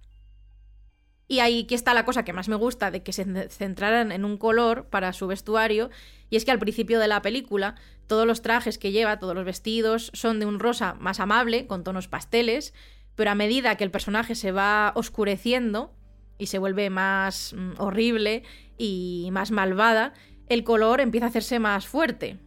Y 1.27 1.39
ahí 1.39 1.63
aquí 1.63 1.75
está 1.75 1.93
la 1.93 2.05
cosa 2.05 2.23
que 2.23 2.33
más 2.33 2.47
me 2.47 2.55
gusta 2.55 2.91
de 2.91 3.03
que 3.03 3.13
se 3.13 3.49
centraran 3.49 4.11
en 4.11 4.25
un 4.25 4.37
color 4.37 4.87
para 4.89 5.13
su 5.13 5.27
vestuario. 5.27 5.89
Y 6.29 6.35
es 6.35 6.45
que 6.45 6.51
al 6.51 6.59
principio 6.59 6.99
de 6.99 7.07
la 7.07 7.21
película, 7.21 7.75
todos 8.07 8.27
los 8.27 8.41
trajes 8.41 8.77
que 8.77 8.91
lleva, 8.91 9.19
todos 9.19 9.35
los 9.35 9.45
vestidos, 9.45 10.11
son 10.13 10.39
de 10.39 10.45
un 10.45 10.59
rosa 10.59 10.95
más 10.95 11.19
amable, 11.19 11.67
con 11.67 11.83
tonos 11.83 12.07
pasteles. 12.07 12.73
Pero 13.15 13.31
a 13.31 13.35
medida 13.35 13.75
que 13.75 13.83
el 13.83 13.91
personaje 13.91 14.35
se 14.35 14.51
va 14.51 14.91
oscureciendo 14.95 15.93
y 16.37 16.47
se 16.47 16.59
vuelve 16.59 16.89
más 16.89 17.53
mm, 17.57 17.73
horrible 17.79 18.43
y 18.77 19.29
más 19.31 19.51
malvada, 19.51 20.13
el 20.47 20.63
color 20.63 21.01
empieza 21.01 21.27
a 21.27 21.29
hacerse 21.29 21.59
más 21.59 21.87
fuerte. 21.87 22.37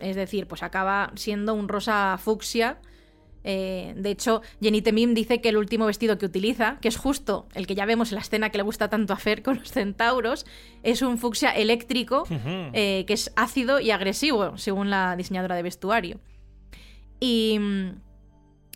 Es 0.00 0.16
decir, 0.16 0.48
pues 0.48 0.62
acaba 0.62 1.12
siendo 1.14 1.54
un 1.54 1.68
rosa 1.68 2.18
fucsia. 2.18 2.80
Eh, 3.44 3.94
de 3.96 4.10
hecho, 4.10 4.42
Jenny 4.60 4.82
Temim 4.82 5.14
dice 5.14 5.40
que 5.40 5.48
el 5.48 5.56
último 5.56 5.86
vestido 5.86 6.18
que 6.18 6.26
utiliza, 6.26 6.78
que 6.80 6.88
es 6.88 6.96
justo 6.96 7.48
el 7.54 7.66
que 7.66 7.74
ya 7.74 7.86
vemos 7.86 8.10
en 8.10 8.16
la 8.16 8.20
escena 8.20 8.50
que 8.50 8.58
le 8.58 8.64
gusta 8.64 8.88
tanto 8.88 9.12
a 9.12 9.16
Fer 9.16 9.42
con 9.42 9.58
los 9.58 9.70
centauros, 9.70 10.46
es 10.82 11.02
un 11.02 11.18
fucsia 11.18 11.50
eléctrico 11.50 12.24
eh, 12.30 13.04
que 13.06 13.12
es 13.12 13.32
ácido 13.36 13.80
y 13.80 13.90
agresivo, 13.90 14.58
según 14.58 14.90
la 14.90 15.16
diseñadora 15.16 15.54
de 15.54 15.62
vestuario. 15.62 16.20
Y, 17.20 17.58
mm, 17.60 17.90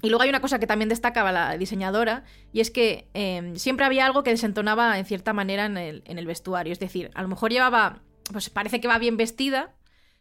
y 0.02 0.08
luego 0.08 0.22
hay 0.22 0.28
una 0.28 0.40
cosa 0.40 0.58
que 0.58 0.66
también 0.66 0.88
destacaba 0.88 1.32
la 1.32 1.56
diseñadora, 1.56 2.24
y 2.52 2.60
es 2.60 2.70
que 2.70 3.08
eh, 3.14 3.52
siempre 3.56 3.86
había 3.86 4.06
algo 4.06 4.22
que 4.22 4.30
desentonaba 4.30 4.98
en 4.98 5.04
cierta 5.04 5.32
manera 5.32 5.66
en 5.66 5.76
el, 5.76 6.02
en 6.06 6.18
el 6.18 6.26
vestuario. 6.26 6.72
Es 6.72 6.78
decir, 6.78 7.10
a 7.14 7.22
lo 7.22 7.28
mejor 7.28 7.50
llevaba, 7.50 8.02
pues 8.32 8.50
parece 8.50 8.80
que 8.80 8.88
va 8.88 8.98
bien 8.98 9.16
vestida, 9.16 9.74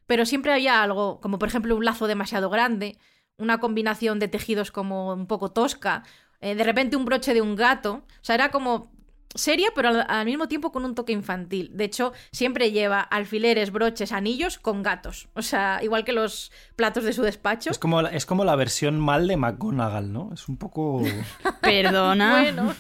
pero 0.06 0.26
siempre 0.26 0.54
había 0.54 0.82
algo, 0.82 1.20
como 1.20 1.40
por 1.40 1.50
ejemplo 1.50 1.76
un 1.76 1.86
lazo 1.86 2.08
demasiado 2.08 2.50
grande, 2.50 2.98
una 3.38 3.60
combinación 3.60 4.20
de 4.20 4.28
tejidos 4.28 4.72
como 4.72 5.14
un 5.14 5.28
poco 5.28 5.52
tosca, 5.52 6.04
eh, 6.42 6.56
de 6.56 6.64
repente 6.64 6.96
un 6.96 7.06
broche 7.06 7.34
de 7.34 7.42
un 7.42 7.56
gato. 7.56 8.04
O 8.08 8.24
sea, 8.24 8.36
era 8.36 8.52
como 8.52 8.95
seria, 9.36 9.68
pero 9.76 9.90
al, 9.90 10.06
al 10.08 10.26
mismo 10.26 10.48
tiempo 10.48 10.72
con 10.72 10.86
un 10.86 10.96
toque 10.96 11.14
infantil. 11.14 11.70
De 11.74 11.84
hecho, 11.84 12.14
siempre 12.32 12.72
lleva 12.72 13.02
alfileres, 13.02 13.72
broches, 13.72 14.12
anillos 14.12 14.58
con 14.58 14.82
gatos. 14.82 15.28
O 15.34 15.42
sea, 15.42 15.80
igual 15.84 16.04
que 16.06 16.14
los 16.14 16.52
platos 16.76 17.04
de 17.04 17.14
su 17.14 17.22
despacho. 17.22 17.70
Es 17.70 17.78
como, 17.78 18.02
la- 18.02 18.10
es 18.10 18.26
como 18.26 18.44
la 18.46 18.56
versión 18.56 19.00
mal 19.00 19.28
de 19.28 19.38
McGonagall, 19.38 20.12
¿no? 20.12 20.32
Es 20.34 20.48
un 20.50 20.58
poco... 20.58 21.04
Perdona. 21.62 22.32
Bueno, 22.42 22.74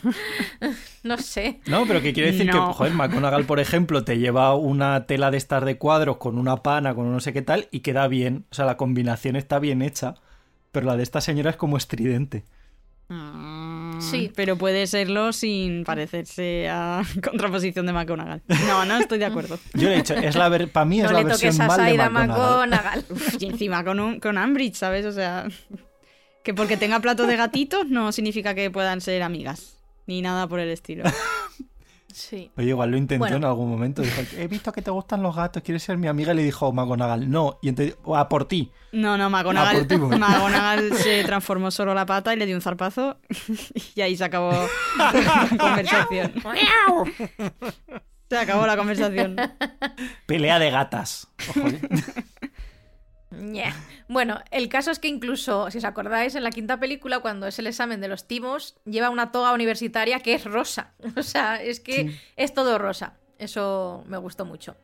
no 1.03 1.17
sé. 1.17 1.59
No, 1.67 1.85
pero 1.85 2.01
que 2.01 2.13
quiere 2.13 2.31
decir 2.31 2.45
No. 2.47 2.67
que, 2.69 2.73
joder, 2.73 2.93
McGonagall, 2.93 3.45
por 3.45 3.59
ejemplo, 3.59 4.03
te 4.03 4.17
lleva 4.17 4.55
una 4.55 5.05
tela 5.05 5.31
de 5.31 5.37
estas 5.37 5.63
de 5.65 5.77
cuadros 5.77 6.17
con 6.17 6.37
una 6.37 6.57
pana, 6.63 6.95
con 6.95 7.05
un 7.05 7.13
no 7.13 7.19
sé 7.19 7.33
qué 7.33 7.41
tal, 7.41 7.67
y 7.71 7.81
queda 7.81 8.07
bien. 8.07 8.45
O 8.51 8.55
sea, 8.55 8.65
la 8.65 8.77
combinación 8.77 9.35
está 9.35 9.59
bien 9.59 9.81
hecha, 9.81 10.15
pero 10.71 10.85
la 10.87 10.97
de 10.97 11.03
esta 11.03 11.21
señora 11.21 11.49
es 11.51 11.57
como 11.57 11.77
estridente. 11.77 12.43
Mm, 13.07 13.74
Sí. 13.99 14.31
Pero 14.35 14.57
puede 14.57 14.87
serlo 14.87 15.33
sin 15.33 15.83
parecerse 15.83 16.67
a 16.69 17.03
contraposición 17.23 17.85
de 17.85 17.93
McGonagall. 17.93 18.41
No, 18.67 18.85
no 18.85 18.97
estoy 18.97 19.19
de 19.19 19.25
acuerdo. 19.25 19.59
Yo 19.73 19.89
le 19.89 19.95
he 19.95 19.97
dicho, 19.97 20.13
es 20.13 20.35
la 20.35 20.49
ver... 20.49 20.71
para 20.71 20.85
mí 20.85 20.99
es 20.99 21.05
No 21.05 21.11
la 21.11 21.23
versión 21.23 21.57
mal 21.57 21.85
de. 21.85 22.09
McGonagall. 22.09 23.05
Uf, 23.09 23.41
y 23.41 23.45
encima 23.45 23.83
con, 23.83 23.99
un, 23.99 24.19
con 24.19 24.37
Ambridge, 24.37 24.75
¿sabes? 24.75 25.05
O 25.05 25.11
sea, 25.11 25.47
que 26.43 26.53
porque 26.53 26.77
tenga 26.77 26.99
plato 26.99 27.25
de 27.25 27.35
gatitos 27.35 27.87
no 27.87 28.11
significa 28.11 28.53
que 28.55 28.69
puedan 28.71 29.01
ser 29.01 29.23
amigas. 29.23 29.77
Ni 30.07 30.21
nada 30.21 30.47
por 30.47 30.59
el 30.59 30.69
estilo. 30.69 31.03
Sí. 32.17 32.49
Oye, 32.55 32.69
igual 32.69 32.91
lo 32.91 32.97
intentó 32.97 33.19
Bueno. 33.23 33.35
en 33.35 33.43
algún 33.43 33.69
momento. 33.69 34.01
Dijo, 34.01 34.21
he 34.37 34.47
visto 34.47 34.71
que 34.71 34.81
te 34.81 34.89
gustan 34.89 35.21
los 35.21 35.35
gatos, 35.35 35.61
¿quieres 35.61 35.83
ser 35.83 35.97
mi 35.97 36.07
amiga? 36.07 36.31
Y 36.31 36.37
le 36.37 36.43
dijo 36.43 36.71
McGonagall, 36.71 37.29
no. 37.29 37.59
Y 37.61 37.67
entonces, 37.67 37.97
a 38.15 38.29
por 38.29 38.47
ti. 38.47 38.71
No, 38.93 39.17
no, 39.17 39.29
McGonagall, 39.29 39.79
por 39.79 39.87
ti, 39.87 39.97
por- 39.97 40.17
McGonagall 40.17 40.93
se 40.95 41.25
transformó 41.25 41.71
solo 41.71 41.93
la 41.93 42.05
pata 42.05 42.33
y 42.33 42.37
le 42.37 42.45
dio 42.45 42.55
un 42.55 42.61
zarpazo 42.61 43.17
y 43.95 43.99
ahí 43.99 44.15
se 44.15 44.23
acabó 44.23 44.53
la 44.97 45.49
conversación. 45.59 46.33
Se 48.27 48.37
acabó 48.39 48.65
la 48.65 48.75
conversación. 48.75 49.35
Pelea 50.25 50.57
de 50.57 50.71
gatas. 50.71 51.27
Ojo, 51.49 51.67
¿eh? 51.67 51.79
Bueno, 54.07 54.39
el 54.51 54.69
caso 54.69 54.91
es 54.91 54.99
que 54.99 55.07
incluso, 55.07 55.69
si 55.71 55.79
os 55.79 55.83
acordáis, 55.83 56.35
en 56.35 56.43
la 56.43 56.51
quinta 56.51 56.79
película, 56.79 57.19
cuando 57.19 57.47
es 57.47 57.59
el 57.59 57.67
examen 57.67 58.01
de 58.01 58.07
los 58.07 58.27
timos, 58.27 58.75
lleva 58.85 59.09
una 59.09 59.31
toga 59.31 59.53
universitaria 59.53 60.19
que 60.19 60.33
es 60.35 60.43
rosa. 60.43 60.93
O 61.17 61.23
sea, 61.23 61.61
es 61.61 61.79
que 61.79 62.17
es 62.35 62.53
todo 62.53 62.77
rosa. 62.77 63.17
Eso 63.39 64.03
me 64.07 64.17
gustó 64.17 64.45
mucho. 64.45 64.75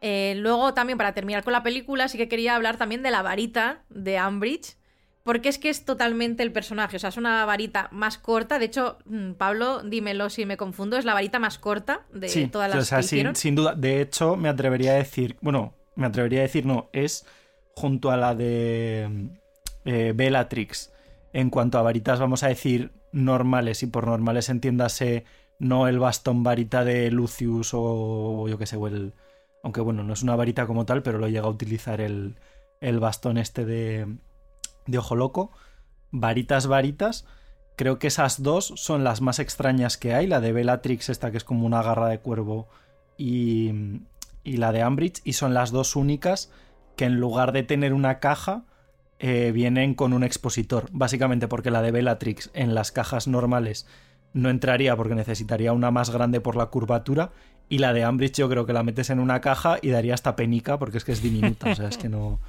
Eh, 0.00 0.34
luego, 0.36 0.74
también, 0.74 0.98
para 0.98 1.14
terminar 1.14 1.42
con 1.42 1.52
la 1.52 1.62
película, 1.62 2.08
sí 2.08 2.18
que 2.18 2.28
quería 2.28 2.54
hablar 2.54 2.76
también 2.76 3.02
de 3.02 3.10
la 3.10 3.22
varita 3.22 3.82
de 3.88 4.18
Ambridge. 4.18 4.76
Porque 5.22 5.48
es 5.48 5.58
que 5.58 5.70
es 5.70 5.86
totalmente 5.86 6.42
el 6.42 6.52
personaje. 6.52 6.96
O 6.96 6.98
sea, 6.98 7.08
es 7.08 7.16
una 7.16 7.46
varita 7.46 7.88
más 7.90 8.18
corta. 8.18 8.58
De 8.58 8.66
hecho, 8.66 8.98
mm, 9.06 9.32
Pablo, 9.32 9.82
dímelo 9.82 10.28
si 10.28 10.44
me 10.44 10.58
confundo, 10.58 10.98
es 10.98 11.06
la 11.06 11.14
varita 11.14 11.38
más 11.38 11.58
corta 11.58 12.02
de 12.12 12.48
todas 12.48 12.68
las 12.68 12.82
o 12.82 12.84
sea, 12.84 12.98
que 12.98 13.04
sin, 13.04 13.34
sin 13.34 13.54
duda. 13.54 13.74
De 13.74 14.02
hecho, 14.02 14.36
me 14.36 14.50
atrevería 14.50 14.92
a 14.92 14.96
decir. 14.96 15.38
Bueno, 15.40 15.74
me 15.96 16.06
atrevería 16.06 16.40
a 16.40 16.42
decir, 16.42 16.66
no, 16.66 16.90
es 16.92 17.26
junto 17.76 18.10
a 18.10 18.16
la 18.16 18.34
de 18.34 19.30
eh, 19.84 20.12
Bellatrix. 20.14 20.92
En 21.32 21.50
cuanto 21.50 21.78
a 21.78 21.82
varitas, 21.82 22.20
vamos 22.20 22.42
a 22.44 22.48
decir 22.48 22.92
normales, 23.12 23.82
y 23.82 23.86
por 23.86 24.06
normales 24.06 24.48
entiéndase 24.48 25.24
no 25.58 25.88
el 25.88 25.98
bastón 25.98 26.42
varita 26.42 26.84
de 26.84 27.10
Lucius 27.10 27.70
o, 27.74 28.46
yo 28.48 28.58
que 28.58 28.66
sé, 28.66 28.76
o 28.76 28.86
el. 28.86 29.14
Aunque 29.62 29.80
bueno, 29.80 30.04
no 30.04 30.12
es 30.12 30.22
una 30.22 30.36
varita 30.36 30.66
como 30.66 30.84
tal, 30.84 31.02
pero 31.02 31.18
lo 31.18 31.28
llega 31.28 31.46
a 31.46 31.50
utilizar 31.50 32.00
el, 32.00 32.36
el 32.80 33.00
bastón 33.00 33.38
este 33.38 33.64
de, 33.64 34.06
de 34.86 34.98
ojo 34.98 35.16
loco. 35.16 35.50
Varitas, 36.10 36.66
varitas. 36.66 37.26
Creo 37.76 37.98
que 37.98 38.08
esas 38.08 38.42
dos 38.42 38.72
son 38.76 39.02
las 39.02 39.20
más 39.20 39.38
extrañas 39.38 39.96
que 39.96 40.14
hay. 40.14 40.26
La 40.26 40.40
de 40.40 40.52
Bellatrix, 40.52 41.08
esta 41.08 41.30
que 41.30 41.38
es 41.38 41.44
como 41.44 41.66
una 41.66 41.82
garra 41.82 42.08
de 42.08 42.20
cuervo, 42.20 42.68
y, 43.16 44.00
y 44.44 44.58
la 44.58 44.70
de 44.70 44.82
Ambridge. 44.82 45.22
Y 45.24 45.32
son 45.32 45.54
las 45.54 45.70
dos 45.70 45.96
únicas 45.96 46.52
que 46.96 47.04
en 47.04 47.20
lugar 47.20 47.52
de 47.52 47.62
tener 47.62 47.92
una 47.92 48.18
caja, 48.20 48.64
eh, 49.18 49.52
vienen 49.52 49.94
con 49.94 50.12
un 50.12 50.24
expositor. 50.24 50.88
Básicamente 50.92 51.48
porque 51.48 51.70
la 51.70 51.82
de 51.82 51.92
Bellatrix 51.92 52.50
en 52.52 52.74
las 52.74 52.92
cajas 52.92 53.26
normales 53.28 53.86
no 54.32 54.50
entraría 54.50 54.96
porque 54.96 55.14
necesitaría 55.14 55.72
una 55.72 55.90
más 55.90 56.10
grande 56.10 56.40
por 56.40 56.56
la 56.56 56.66
curvatura. 56.66 57.30
Y 57.68 57.78
la 57.78 57.92
de 57.92 58.04
Ambridge 58.04 58.36
yo 58.36 58.48
creo 58.50 58.66
que 58.66 58.72
la 58.72 58.82
metes 58.82 59.08
en 59.10 59.20
una 59.20 59.40
caja 59.40 59.78
y 59.80 59.90
daría 59.90 60.14
hasta 60.14 60.36
penica 60.36 60.78
porque 60.78 60.98
es 60.98 61.04
que 61.04 61.12
es 61.12 61.22
diminuta. 61.22 61.70
O 61.70 61.74
sea, 61.74 61.88
es 61.88 61.96
que 61.96 62.08
no... 62.08 62.40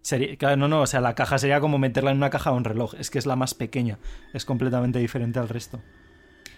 Sería, 0.00 0.56
no, 0.56 0.68
no, 0.68 0.82
o 0.82 0.86
sea, 0.86 1.00
la 1.00 1.14
caja 1.14 1.38
sería 1.38 1.60
como 1.60 1.78
meterla 1.78 2.10
en 2.10 2.16
una 2.16 2.30
caja 2.30 2.50
o 2.50 2.56
un 2.56 2.64
reloj. 2.64 2.94
Es 2.98 3.10
que 3.10 3.18
es 3.18 3.26
la 3.26 3.36
más 3.36 3.54
pequeña. 3.54 3.98
Es 4.32 4.44
completamente 4.44 4.98
diferente 4.98 5.38
al 5.38 5.48
resto. 5.48 5.80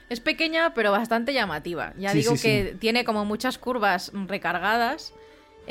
Es 0.09 0.21
pequeña, 0.21 0.73
pero 0.73 0.93
bastante 0.93 1.35
llamativa. 1.35 1.93
Ya 1.99 2.15
digo 2.15 2.35
que 2.41 2.77
tiene 2.79 3.05
como 3.05 3.25
muchas 3.25 3.59
curvas 3.59 4.13
recargadas 4.27 5.13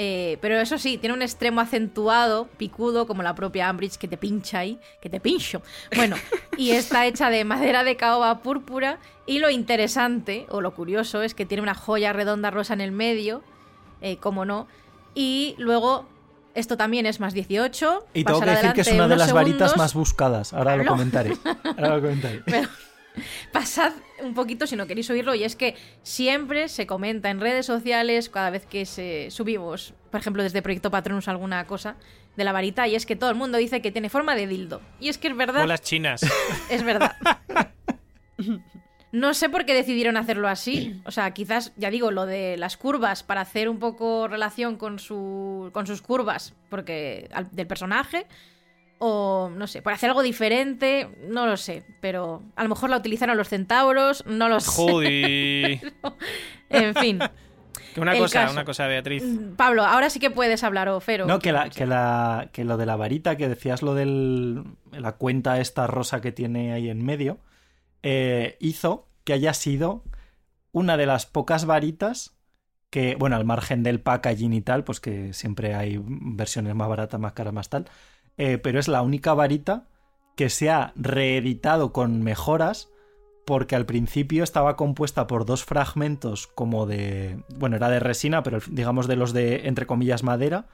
eh, 0.02 0.38
pero 0.40 0.58
eso 0.58 0.78
sí, 0.78 0.98
tiene 0.98 1.14
un 1.14 1.22
extremo 1.22 1.60
acentuado, 1.60 2.48
picudo, 2.56 3.06
como 3.06 3.22
la 3.22 3.36
propia 3.36 3.68
Ambridge, 3.68 3.98
que 3.98 4.08
te 4.08 4.16
pincha 4.16 4.60
ahí, 4.60 4.80
que 5.02 5.10
te 5.10 5.20
pincho. 5.20 5.62
Bueno, 5.94 6.16
y 6.56 6.72
está 6.72 7.06
hecha 7.06 7.30
de 7.30 7.44
madera 7.44 7.84
de 7.84 7.98
caoba 7.98 8.40
púrpura. 8.40 9.00
Y 9.26 9.40
lo 9.40 9.50
interesante, 9.50 10.46
o 10.48 10.62
lo 10.62 10.74
curioso, 10.74 11.22
es 11.22 11.34
que 11.34 11.46
tiene 11.46 11.64
una 11.64 11.76
joya 11.76 12.14
redonda 12.14 12.50
rosa 12.50 12.74
en 12.74 12.80
el 12.80 12.94
medio, 12.94 13.44
eh, 14.00 14.16
como 14.16 14.46
no. 14.46 14.68
Y 15.16 15.56
luego, 15.58 16.06
esto 16.56 16.78
también 16.78 17.06
es 17.06 17.20
más 17.20 17.34
18. 17.34 18.06
Y 18.14 18.24
tengo 18.24 18.40
que 18.40 18.52
decir 18.52 18.72
que 18.72 18.82
es 18.82 18.92
una 18.94 19.10
de 19.10 19.18
las 19.18 19.34
varitas 19.34 19.76
más 19.76 19.94
buscadas. 19.94 20.54
Ahora 20.54 20.78
lo 20.78 20.86
comentaré. 20.86 21.36
Ahora 21.76 21.96
lo 21.98 22.02
comentaré. 22.02 22.42
pasad 23.52 23.94
un 24.22 24.34
poquito 24.34 24.68
si 24.68 24.76
no 24.76 24.88
queréis 24.88 25.10
oírlo 25.10 25.36
y 25.36 25.44
es 25.44 25.56
que 25.56 25.76
siempre 26.04 26.70
se 26.70 26.88
comenta 26.88 27.30
en 27.30 27.40
redes 27.40 27.66
sociales 27.66 28.30
cada 28.30 28.50
vez 28.50 28.66
que 28.66 28.86
se 28.86 29.32
subimos, 29.32 29.94
por 30.12 30.20
ejemplo 30.20 30.44
desde 30.44 30.62
Proyecto 30.62 30.92
Patronus 30.92 31.28
alguna 31.28 31.66
cosa 31.66 31.96
de 32.36 32.44
la 32.44 32.52
varita 32.52 32.88
y 32.88 32.96
es 32.96 33.06
que 33.06 33.16
todo 33.16 33.30
el 33.30 33.36
mundo 33.36 33.58
dice 33.58 33.82
que 33.82 33.92
tiene 33.92 34.10
forma 34.10 34.36
de 34.36 34.48
dildo. 34.48 34.82
Y 35.00 35.10
es 35.10 35.18
que 35.18 35.28
es 35.28 35.36
verdad. 35.36 35.64
O 35.64 35.68
las 35.68 35.82
chinas. 35.82 36.22
Es 36.70 36.84
verdad. 36.84 37.16
No 39.12 39.34
sé 39.34 39.50
por 39.50 39.66
qué 39.66 39.74
decidieron 39.74 40.18
hacerlo 40.18 40.48
así. 40.48 41.02
O 41.06 41.12
sea, 41.12 41.32
quizás, 41.32 41.74
ya 41.78 41.90
digo, 41.90 42.12
lo 42.12 42.26
de 42.26 42.58
las 42.58 42.78
curvas 42.78 43.24
para 43.24 43.42
hacer 43.42 43.68
un 43.68 43.80
poco 43.80 44.28
relación 44.28 44.78
con, 44.78 45.00
su, 45.00 45.72
con 45.74 45.88
sus 45.88 46.02
curvas 46.02 46.54
porque 46.70 47.30
del 47.52 47.68
personaje 47.68 48.28
o 49.00 49.50
no 49.56 49.66
sé, 49.66 49.82
por 49.82 49.94
hacer 49.94 50.10
algo 50.10 50.22
diferente, 50.22 51.10
no 51.28 51.48
lo 51.48 51.58
sé, 51.58 51.84
pero 52.02 52.44
a 52.56 52.64
lo 52.64 52.70
mejor 52.70 52.90
la 52.90 52.98
utilizaron 52.98 53.38
los 53.38 53.48
centauros, 53.48 54.26
no 54.26 54.50
lo 54.50 54.60
sé. 54.60 55.82
En 56.70 56.94
fin. 56.94 57.20
una 57.98 58.16
cosa, 58.16 58.52
una 58.52 58.64
cosa, 58.64 58.86
Beatriz. 58.86 59.24
Mm, 59.24 59.56
Pablo, 59.56 59.84
ahora 59.84 60.12
sí 60.12 60.20
que 60.20 60.30
puedes 60.30 60.64
hablar, 60.64 60.88
Ofero. 60.90 61.26
No, 61.26 61.40
que, 61.40 61.52
la, 61.52 61.70
que, 61.70 61.88
la, 61.88 62.50
que 62.54 62.64
lo 62.64 62.78
de 62.78 62.86
la 62.86 62.96
varita, 62.96 63.38
que 63.38 63.50
decías 63.50 63.82
lo 63.82 63.96
de 63.96 64.06
la 64.92 65.14
cuenta 65.14 65.60
esta 65.60 65.88
rosa 65.88 66.22
que 66.22 66.32
tiene 66.32 66.74
ahí 66.74 66.90
en 66.90 67.04
medio, 67.04 67.40
eh, 68.04 68.58
hizo 68.60 69.08
que 69.24 69.34
haya 69.34 69.54
sido 69.54 70.04
una 70.72 70.98
de 70.98 71.08
las 71.08 71.26
pocas 71.26 71.66
varitas 71.66 72.40
que, 72.90 73.16
bueno, 73.16 73.36
al 73.36 73.46
margen 73.46 73.84
del 73.84 74.00
packaging 74.00 74.54
y 74.54 74.62
tal, 74.62 74.84
pues 74.84 75.00
que 75.00 75.34
siempre 75.34 75.76
hay 75.76 76.00
versiones 76.04 76.76
más 76.76 76.90
baratas, 76.90 77.20
más 77.20 77.34
caras, 77.34 77.54
más 77.54 77.70
tal, 77.70 77.86
eh, 78.40 78.58
pero 78.58 78.80
es 78.80 78.88
la 78.88 79.02
única 79.02 79.34
varita 79.34 79.86
que 80.36 80.50
se 80.50 80.70
ha 80.70 80.94
reeditado 80.96 81.92
con 81.92 82.24
mejoras 82.24 82.90
porque 83.46 83.76
al 83.76 83.86
principio 83.86 84.44
estaba 84.44 84.78
compuesta 84.78 85.28
por 85.28 85.46
dos 85.46 85.66
fragmentos 85.66 86.48
como 86.48 86.86
de, 86.86 87.44
bueno, 87.58 87.76
era 87.76 87.90
de 87.90 88.00
resina, 88.00 88.42
pero 88.42 88.60
digamos 88.70 89.08
de 89.08 89.18
los 89.18 89.34
de, 89.34 89.68
entre 89.68 89.86
comillas, 89.86 90.24
madera, 90.24 90.68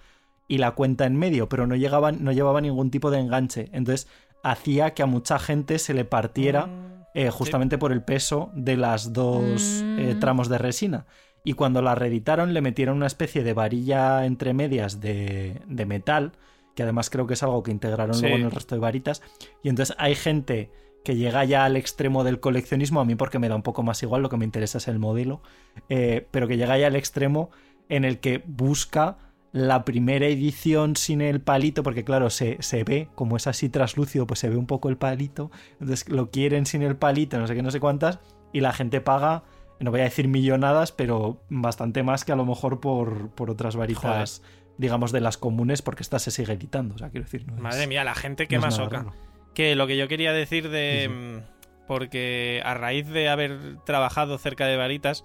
y 0.48 0.60
la 0.60 0.72
cuenta 0.72 1.06
en 1.06 1.16
medio, 1.16 1.50
pero 1.50 1.66
no, 1.66 1.76
no 1.76 2.32
llevaba 2.32 2.62
ningún 2.62 2.92
tipo 2.92 3.10
de 3.10 3.20
enganche. 3.20 3.70
Entonces 3.72 4.08
hacía 4.44 4.94
que 4.94 5.02
a 5.02 5.08
mucha 5.08 5.40
gente 5.40 5.80
se 5.80 5.96
le 5.96 6.06
partiera 6.06 6.68
mm, 6.68 7.06
eh, 7.16 7.32
justamente 7.32 7.80
por 7.80 7.92
el 7.92 8.04
peso 8.04 8.52
de 8.54 8.78
las 8.78 9.12
dos 9.12 9.82
eh, 9.82 10.14
mm. 10.16 10.20
tramos 10.20 10.50
de 10.50 10.60
resina. 10.60 11.08
Y 11.44 11.54
cuando 11.54 11.82
la 11.82 11.96
reeditaron 11.96 12.54
le 12.54 12.62
metieron 12.62 12.98
una 12.98 13.08
especie 13.08 13.44
de 13.44 13.54
varilla 13.54 14.26
entre 14.26 14.54
medias 14.54 15.02
de, 15.02 15.62
de 15.66 15.86
metal, 15.88 16.34
que 16.76 16.84
además 16.84 17.10
creo 17.10 17.26
que 17.26 17.34
es 17.34 17.43
algo 17.43 17.64
que 17.64 17.72
integraron 17.72 18.19
luego 18.19 18.35
en 18.35 18.43
el 18.43 18.52
resto 18.52 18.76
de 18.76 18.81
varitas. 18.81 19.22
Y 19.64 19.69
entonces 19.69 19.95
hay 19.99 20.15
gente 20.15 20.72
que 21.03 21.15
llega 21.15 21.45
ya 21.45 21.65
al 21.65 21.77
extremo 21.77 22.23
del 22.23 22.39
coleccionismo, 22.39 22.99
a 22.99 23.06
mí 23.06 23.15
porque 23.15 23.39
me 23.39 23.47
da 23.47 23.56
un 23.56 23.61
poco 23.61 23.84
más 23.84 24.02
igual, 24.03 24.23
lo 24.23 24.30
que 24.30 24.38
me 24.38 24.45
interesa 24.45 24.80
es 24.80 24.88
el 24.88 24.99
modelo, 24.99 25.41
eh, 25.88 26.27
pero 26.31 26.47
que 26.47 26.57
llega 26.57 26.77
ya 26.77 26.88
al 26.88 26.95
extremo 26.95 27.52
en 27.89 28.03
el 28.03 28.19
que 28.19 28.43
busca 28.45 29.18
la 29.52 29.85
primera 29.85 30.26
edición 30.26 30.97
sin 30.97 31.22
el 31.22 31.39
palito, 31.39 31.81
porque 31.84 32.03
claro, 32.03 32.30
se, 32.30 32.57
se, 32.60 32.84
ve, 32.84 33.07
como 33.15 33.38
es 33.38 33.47
así 33.47 33.69
traslúcido, 33.69 34.27
pues 34.27 34.39
se 34.39 34.49
ve 34.49 34.57
un 34.57 34.65
poco 34.65 34.89
el 34.89 34.97
palito, 34.97 35.49
entonces 35.80 36.10
lo 36.10 36.30
quieren 36.30 36.65
sin 36.65 36.81
el 36.81 36.97
palito, 36.97 37.39
no 37.39 37.47
sé 37.47 37.56
qué, 37.56 37.61
no 37.61 37.72
sé 37.72 37.80
cuántas, 37.80 38.19
y 38.52 38.60
la 38.60 38.73
gente 38.73 38.99
paga, 38.99 39.43
no 39.80 39.91
voy 39.91 40.02
a 40.02 40.06
decir 40.06 40.27
millonadas, 40.27 40.91
pero 40.91 41.39
bastante 41.49 42.03
más 42.03 42.26
que 42.26 42.34
a 42.34 42.35
lo 42.35 42.45
mejor 42.45 42.81
por, 42.81 43.30
por 43.30 43.49
otras 43.49 43.76
varitas 43.76 44.41
digamos, 44.77 45.11
de 45.11 45.22
las 45.22 45.38
comunes, 45.38 45.81
porque 45.81 46.03
esta 46.03 46.19
se 46.19 46.31
sigue 46.31 46.53
editando. 46.53 46.95
O 46.95 46.97
sea, 46.97 47.10
quiero 47.10 47.26
decir. 47.26 47.45
Madre 47.52 47.88
mía, 47.88 48.03
la 48.03 48.15
gente 48.15 48.47
que 48.47 48.60
más 48.60 48.80
oca. 48.80 49.06
Que 49.53 49.76
lo 49.76 49.88
que 49.88 49.97
yo 49.97 50.07
quería 50.07 50.34
decir 50.34 50.69
de. 50.69 51.10
Mm, 51.10 51.85
porque 51.88 52.61
a 52.65 52.73
raíz 52.73 53.07
de 53.07 53.30
haber 53.30 53.77
trabajado 53.85 54.38
cerca 54.38 54.65
de 54.65 54.77
varitas, 54.77 55.23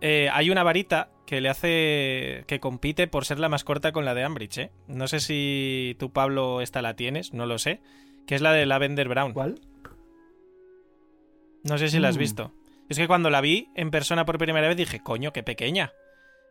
eh, 0.00 0.28
hay 0.32 0.50
una 0.50 0.62
varita 0.62 1.10
que 1.26 1.40
le 1.40 1.48
hace. 1.48 2.44
que 2.46 2.60
compite 2.60 3.06
por 3.06 3.24
ser 3.24 3.38
la 3.38 3.48
más 3.48 3.64
corta 3.64 3.92
con 3.92 4.04
la 4.04 4.14
de 4.14 4.24
Ambridge, 4.24 4.58
¿eh? 4.58 4.70
No 4.88 5.08
sé 5.08 5.20
si 5.20 5.96
tú, 5.98 6.12
Pablo, 6.12 6.60
esta 6.60 6.82
la 6.82 6.94
tienes, 6.94 7.32
no 7.32 7.46
lo 7.46 7.58
sé. 7.58 7.80
Que 8.26 8.34
es 8.34 8.40
la 8.40 8.52
de 8.52 8.64
Lavender 8.64 9.08
Brown. 9.08 9.34
¿Cuál? 9.34 9.60
No 11.62 11.78
sé 11.78 11.88
si 11.88 11.98
la 11.98 12.08
has 12.08 12.16
mm. 12.16 12.20
visto. 12.20 12.52
Es 12.88 12.98
que 12.98 13.06
cuando 13.06 13.30
la 13.30 13.40
vi 13.40 13.70
en 13.74 13.90
persona 13.90 14.24
por 14.24 14.38
primera 14.38 14.68
vez 14.68 14.76
dije, 14.76 15.00
coño, 15.00 15.32
qué 15.32 15.42
pequeña. 15.42 15.92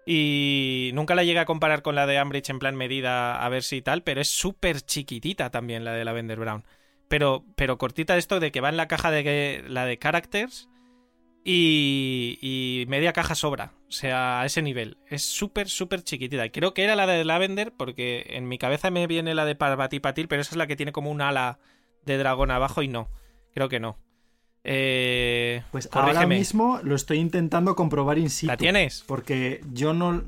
Y 0.05 0.91
nunca 0.93 1.15
la 1.15 1.23
llegué 1.23 1.39
a 1.39 1.45
comparar 1.45 1.81
con 1.81 1.95
la 1.95 2.05
de 2.05 2.17
Ambridge 2.17 2.49
en 2.49 2.59
plan 2.59 2.75
medida 2.75 3.43
a 3.43 3.49
ver 3.49 3.63
si 3.63 3.81
tal, 3.81 4.03
pero 4.03 4.21
es 4.21 4.29
súper 4.29 4.81
chiquitita 4.81 5.49
también 5.49 5.85
la 5.85 5.93
de 5.93 6.03
Lavender 6.03 6.39
Brown. 6.39 6.65
Pero, 7.07 7.45
pero 7.55 7.77
cortita 7.77 8.17
esto 8.17 8.39
de 8.39 8.51
que 8.51 8.61
va 8.61 8.69
en 8.69 8.77
la 8.77 8.87
caja 8.87 9.11
de 9.11 9.63
la 9.67 9.85
de 9.85 9.99
characters 9.99 10.69
y, 11.45 12.37
y 12.41 12.85
media 12.87 13.13
caja 13.13 13.35
sobra. 13.35 13.73
O 13.87 13.91
sea, 13.91 14.41
a 14.41 14.45
ese 14.45 14.61
nivel. 14.61 14.97
Es 15.07 15.23
súper, 15.23 15.69
súper 15.69 16.03
chiquitita. 16.03 16.49
Creo 16.49 16.73
que 16.73 16.83
era 16.83 16.95
la 16.95 17.07
de 17.07 17.23
Lavender 17.23 17.73
porque 17.77 18.25
en 18.31 18.47
mi 18.47 18.57
cabeza 18.57 18.89
me 18.91 19.07
viene 19.07 19.35
la 19.35 19.45
de 19.45 19.55
Parvati 19.55 19.99
Patil, 19.99 20.27
pero 20.27 20.41
esa 20.41 20.51
es 20.51 20.57
la 20.57 20.67
que 20.67 20.75
tiene 20.75 20.91
como 20.91 21.11
un 21.11 21.21
ala 21.21 21.59
de 22.03 22.17
dragón 22.17 22.51
abajo 22.51 22.81
y 22.81 22.87
no. 22.87 23.09
Creo 23.53 23.69
que 23.69 23.79
no. 23.79 23.97
Eh, 24.63 25.61
pues 25.71 25.89
ahora 25.91 26.25
mismo 26.25 26.79
lo 26.83 26.95
estoy 26.95 27.19
intentando 27.19 27.75
comprobar 27.75 28.17
in 28.17 28.29
situ. 28.29 28.47
¿La 28.51 28.57
tienes? 28.57 29.03
Porque 29.05 29.61
yo 29.73 29.93
no, 29.93 30.23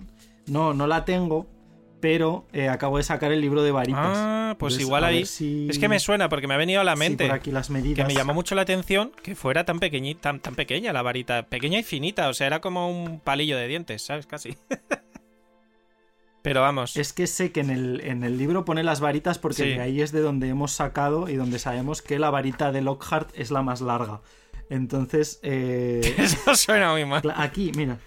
no, 0.47 0.73
no 0.73 0.87
la 0.87 1.05
tengo, 1.05 1.47
pero 2.01 2.45
eh, 2.53 2.67
acabo 2.67 2.97
de 2.97 3.03
sacar 3.03 3.31
el 3.31 3.41
libro 3.41 3.63
de 3.63 3.71
varitas. 3.71 4.17
Ah, 4.17 4.55
pues 4.59 4.79
igual 4.79 5.03
ahí. 5.05 5.21
Es 5.21 5.79
que 5.79 5.87
me 5.87 5.99
suena 5.99 6.29
porque 6.29 6.47
me 6.47 6.53
ha 6.53 6.57
venido 6.57 6.81
a 6.81 6.83
la 6.83 6.95
mente. 6.95 7.31
aquí 7.31 7.51
las 7.51 7.69
medidas. 7.69 8.05
Que 8.05 8.13
me 8.13 8.17
llamó 8.17 8.33
mucho 8.33 8.55
la 8.55 8.61
atención 8.63 9.11
que 9.23 9.35
fuera 9.35 9.63
tan 9.65 9.79
pequeñita, 9.79 10.21
tan, 10.21 10.39
tan 10.39 10.55
pequeña 10.55 10.91
la 10.93 11.01
varita. 11.01 11.43
Pequeña 11.43 11.79
y 11.79 11.83
finita, 11.83 12.27
o 12.29 12.33
sea, 12.33 12.47
era 12.47 12.61
como 12.61 12.89
un 12.89 13.19
palillo 13.19 13.57
de 13.57 13.67
dientes, 13.67 14.01
¿sabes? 14.01 14.27
Casi. 14.27 14.57
Pero 16.45 16.61
vamos. 16.61 16.95
Es 16.95 17.11
que 17.11 17.26
sé 17.26 17.51
que 17.51 17.61
en 17.61 17.72
el, 17.72 18.01
en 18.01 18.23
el 18.23 18.38
libro 18.38 18.65
pone 18.65 18.84
las 18.84 18.99
varitas 18.99 19.39
porque 19.39 19.63
Sí. 19.63 19.69
de 19.69 19.81
ahí 19.81 19.99
es 20.01 20.11
de 20.11 20.22
donde 20.22 20.47
hemos 20.47 20.72
sacado 20.73 21.27
y 21.27 21.35
donde 21.35 21.57
sabemos 21.57 22.03
que 22.03 22.19
la 22.19 22.30
varita 22.30 22.72
de 22.72 22.81
Lockhart 22.84 23.31
es 23.34 23.49
la 23.49 23.63
más 23.63 23.81
larga. 23.81 24.22
Entonces, 24.69 25.39
eh, 25.41 26.01
Eso 26.19 26.55
suena 26.55 26.91
muy 26.91 27.03
mal. 27.03 27.22
aquí, 27.35 27.72
mira. 27.76 27.97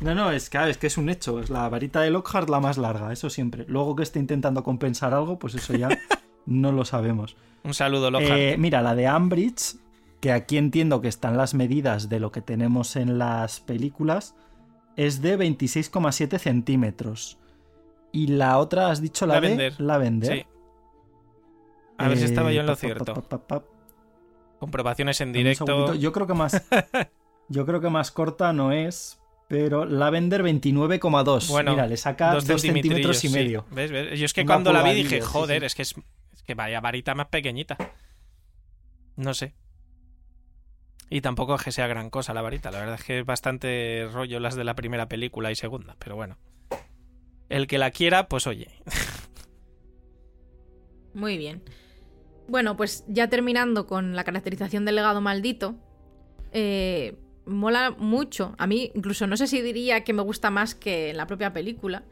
No, 0.00 0.14
no, 0.14 0.30
es, 0.32 0.50
claro, 0.50 0.70
es 0.70 0.76
que 0.76 0.86
es 0.88 0.98
un 0.98 1.08
hecho. 1.08 1.40
Es 1.40 1.48
la 1.48 1.66
varita 1.70 2.02
de 2.02 2.10
Lockhart 2.10 2.50
la 2.50 2.60
más 2.60 2.76
larga, 2.76 3.10
eso 3.10 3.30
siempre. 3.30 3.64
Luego 3.68 3.96
que 3.96 4.02
esté 4.02 4.18
intentando 4.18 4.62
compensar 4.62 5.14
algo, 5.14 5.38
pues 5.38 5.54
eso 5.54 5.72
ya 5.74 5.88
no 6.44 6.72
lo 6.72 6.84
sabemos. 6.84 7.36
Un 7.64 7.72
saludo, 7.72 8.10
Lockhart. 8.10 8.32
Eh, 8.38 8.56
mira, 8.58 8.82
la 8.82 8.94
de 8.94 9.06
Ambridge, 9.06 9.76
que 10.20 10.30
aquí 10.32 10.58
entiendo 10.58 11.00
que 11.00 11.08
están 11.08 11.38
las 11.38 11.54
medidas 11.54 12.10
de 12.10 12.20
lo 12.20 12.30
que 12.32 12.42
tenemos 12.42 12.96
en 12.96 13.16
las 13.16 13.60
películas, 13.60 14.34
es 14.96 15.22
de 15.22 15.38
26,7 15.38 16.38
centímetros. 16.38 17.38
Y 18.16 18.28
la 18.28 18.56
otra, 18.56 18.90
has 18.90 19.02
dicho 19.02 19.26
la 19.26 19.34
Lavender. 19.34 19.76
de 19.76 19.84
Lavender. 19.84 20.38
Sí. 20.38 20.46
A 21.98 22.08
ver 22.08 22.16
si 22.16 22.24
estaba 22.24 22.50
yo 22.50 22.60
en 22.60 22.66
lo 22.66 22.72
pa, 22.72 22.76
cierto. 22.76 23.12
pa, 23.12 23.20
pa, 23.20 23.46
pa, 23.46 23.60
pa. 23.60 23.64
Comprobaciones 24.58 25.20
en 25.20 25.34
directo. 25.34 25.92
Yo 25.92 26.12
creo 26.12 26.26
que 26.26 26.32
más. 26.32 26.62
Yo 27.48 27.66
creo 27.66 27.80
que 27.82 27.90
más 27.90 28.10
corta 28.10 28.54
no 28.54 28.72
es. 28.72 29.20
Pero 29.48 29.84
Lavender 29.84 30.42
29,2. 30.42 31.48
Bueno, 31.50 31.72
Mira, 31.72 31.86
le 31.86 31.98
saca 31.98 32.32
2 32.32 32.44
centímetros 32.60 33.22
y 33.22 33.28
sí. 33.28 33.34
medio. 33.34 33.66
¿Ves? 33.70 33.92
¿Ves? 33.92 34.18
Yo 34.18 34.24
es 34.24 34.32
que 34.32 34.40
Una 34.40 34.54
cuando 34.54 34.72
la 34.72 34.82
vi 34.82 34.94
dije, 34.94 35.20
sí, 35.20 35.26
joder, 35.26 35.60
sí. 35.60 35.66
es 35.66 35.74
que 35.74 35.82
es, 35.82 35.94
es 36.32 36.42
que 36.42 36.54
vaya 36.54 36.80
varita 36.80 37.14
más 37.14 37.26
pequeñita. 37.26 37.76
No 39.16 39.34
sé. 39.34 39.54
Y 41.10 41.20
tampoco 41.20 41.54
es 41.54 41.62
que 41.62 41.70
sea 41.70 41.86
gran 41.86 42.08
cosa 42.08 42.32
la 42.32 42.40
varita. 42.40 42.70
La 42.70 42.78
verdad 42.80 42.94
es 42.94 43.04
que 43.04 43.18
es 43.20 43.26
bastante 43.26 44.08
rollo 44.10 44.40
las 44.40 44.56
de 44.56 44.64
la 44.64 44.74
primera 44.74 45.06
película 45.06 45.50
y 45.50 45.54
segunda. 45.54 45.96
Pero 45.98 46.16
bueno. 46.16 46.38
El 47.48 47.66
que 47.66 47.78
la 47.78 47.90
quiera, 47.90 48.28
pues 48.28 48.46
oye. 48.46 48.68
Muy 51.14 51.38
bien. 51.38 51.62
Bueno, 52.48 52.76
pues 52.76 53.04
ya 53.08 53.28
terminando 53.28 53.86
con 53.86 54.14
la 54.14 54.24
caracterización 54.24 54.84
del 54.84 54.96
legado 54.96 55.20
maldito, 55.20 55.76
eh, 56.52 57.16
mola 57.44 57.90
mucho. 57.90 58.54
A 58.58 58.66
mí 58.66 58.90
incluso 58.94 59.26
no 59.26 59.36
sé 59.36 59.46
si 59.46 59.62
diría 59.62 60.04
que 60.04 60.12
me 60.12 60.22
gusta 60.22 60.50
más 60.50 60.74
que 60.74 61.10
en 61.10 61.16
la 61.16 61.26
propia 61.26 61.52
película, 61.52 62.04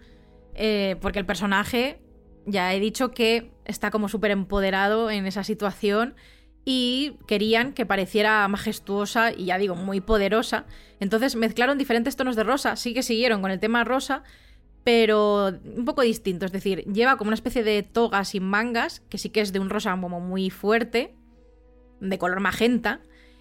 eh, 0.55 0.97
porque 1.01 1.19
el 1.19 1.27
personaje, 1.27 2.01
ya 2.47 2.75
he 2.75 2.81
dicho 2.81 3.11
que 3.13 3.53
está 3.65 3.91
como 3.91 4.09
súper 4.09 4.31
empoderado 4.31 5.11
en 5.11 5.27
esa 5.27 5.45
situación 5.45 6.15
y 6.65 7.19
querían 7.27 7.73
que 7.73 7.85
pareciera 7.85 8.47
majestuosa 8.49 9.33
y 9.33 9.47
ya 9.47 9.59
digo, 9.59 9.75
muy 9.75 10.01
poderosa. 10.01 10.67
Entonces 10.99 11.37
mezclaron 11.37 11.79
diferentes 11.79 12.17
tonos 12.17 12.37
de 12.37 12.45
rosa, 12.45 12.77
sí 12.77 12.95
que 12.95 13.03
siguieron 13.03 13.43
con 13.43 13.51
el 13.51 13.61
tema 13.61 13.85
rosa, 13.85 14.23
pero 14.85 15.53
un 15.77 15.85
poco 15.85 16.03
distinto. 16.03 16.47
Es 16.47 16.53
decir, 16.53 16.85
lleva 16.85 17.17
como 17.17 17.29
una 17.29 17.35
especie 17.35 17.65
de 17.65 17.83
toga 17.83 18.25
sin 18.25 18.45
mangas, 18.45 19.01
que 19.09 19.19
sí 19.19 19.31
que 19.31 19.41
es 19.41 19.53
de 19.53 19.59
un 19.59 19.71
rosa 19.71 19.99
como 20.01 20.21
muy 20.21 20.51
fuerte, 20.51 21.15
de 22.01 22.19
color 22.19 22.41
magenta, 22.41 23.01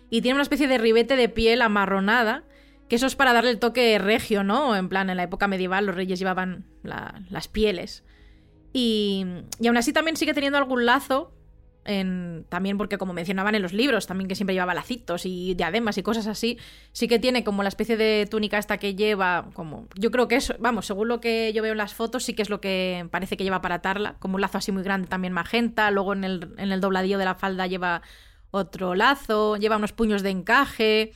y 0.10 0.22
tiene 0.22 0.36
una 0.36 0.44
especie 0.44 0.68
de 0.68 0.78
ribete 0.78 1.16
de 1.16 1.28
piel 1.30 1.62
amarronada, 1.62 2.44
que 2.88 2.96
eso 2.96 3.08
es 3.08 3.16
para 3.16 3.34
darle 3.34 3.50
el 3.50 3.60
toque 3.60 3.98
regio, 4.00 4.44
¿no? 4.44 4.76
En 4.76 4.88
plan, 4.90 5.10
en 5.10 5.18
la 5.18 5.24
época 5.24 5.48
medieval 5.48 5.86
los 5.86 5.96
reyes 5.96 6.20
llevaban 6.20 6.66
la- 6.84 7.22
las 7.30 7.48
pieles. 7.48 8.04
Y, 8.72 9.26
y 9.60 9.68
aún 9.68 9.78
así 9.78 9.94
también 9.94 10.16
sigue 10.18 10.34
teniendo 10.34 10.58
algún 10.58 10.86
lazo, 10.86 11.34
también 11.84 12.78
porque 12.78 12.98
como 12.98 13.14
mencionaban 13.14 13.56
en 13.56 13.62
los 13.62 13.74
libros, 13.74 14.08
también 14.08 14.28
que 14.28 14.36
siempre 14.36 14.54
llevaba 14.54 14.74
lacitos 14.74 15.26
y 15.26 15.54
diademas 15.54 15.98
y 15.98 16.04
cosas 16.04 16.28
así, 16.28 16.58
sí 16.94 17.08
que 17.08 17.20
tiene 17.20 17.44
como 17.44 17.62
la 17.62 17.70
especie 17.70 17.98
de 17.98 18.26
túnica 18.30 18.58
esta 18.58 18.78
que 18.78 18.96
lleva, 18.96 19.50
como 19.54 19.88
yo 19.96 20.10
creo 20.10 20.28
que 20.28 20.36
eso, 20.36 20.56
vamos, 20.60 20.86
según 20.86 21.10
lo 21.10 21.20
que 21.20 21.52
yo 21.54 21.62
veo 21.62 21.74
en 21.74 21.78
las 21.78 21.94
fotos, 21.94 22.24
sí 22.24 22.34
que 22.34 22.42
es 22.42 22.50
lo 22.50 22.62
que 22.62 23.08
parece 23.12 23.36
que 23.36 23.44
lleva 23.44 23.62
para 23.62 23.76
atarla, 23.76 24.16
como 24.20 24.36
un 24.36 24.42
lazo 24.42 24.58
así 24.58 24.72
muy 24.72 24.84
grande 24.84 25.08
también 25.08 25.34
magenta, 25.34 25.92
luego 25.92 26.14
en 26.14 26.24
el, 26.24 26.54
en 26.58 26.72
el 26.72 26.80
dobladillo 26.80 27.18
de 27.18 27.26
la 27.26 27.36
falda 27.36 27.68
lleva 27.68 28.02
otro 28.52 28.96
lazo, 28.96 29.58
lleva 29.58 29.78
unos 29.78 29.92
puños 29.92 30.22
de 30.24 30.30
encaje, 30.30 31.12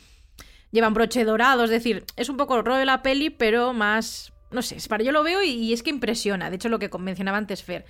lleva 0.71 0.89
un 0.89 0.93
broche 0.93 1.23
dorado, 1.23 1.63
es 1.63 1.69
decir, 1.69 2.03
es 2.17 2.29
un 2.29 2.35
poco 2.35 2.57
el 2.57 2.65
rollo 2.65 2.79
de 2.79 2.85
la 2.85 3.01
peli, 3.03 3.29
pero 3.29 3.71
más, 3.73 4.33
no 4.51 4.61
sé, 4.61 4.75
es 4.75 4.87
para 4.89 5.03
yo 5.03 5.13
lo 5.13 5.23
veo 5.23 5.43
y, 5.43 5.51
y 5.51 5.71
es 5.71 5.81
que 5.81 5.91
impresiona, 5.91 6.49
de 6.49 6.57
hecho 6.57 6.67
lo 6.67 6.79
que 6.79 6.89
mencionaba 6.97 7.37
antes 7.37 7.63
Fer, 7.63 7.85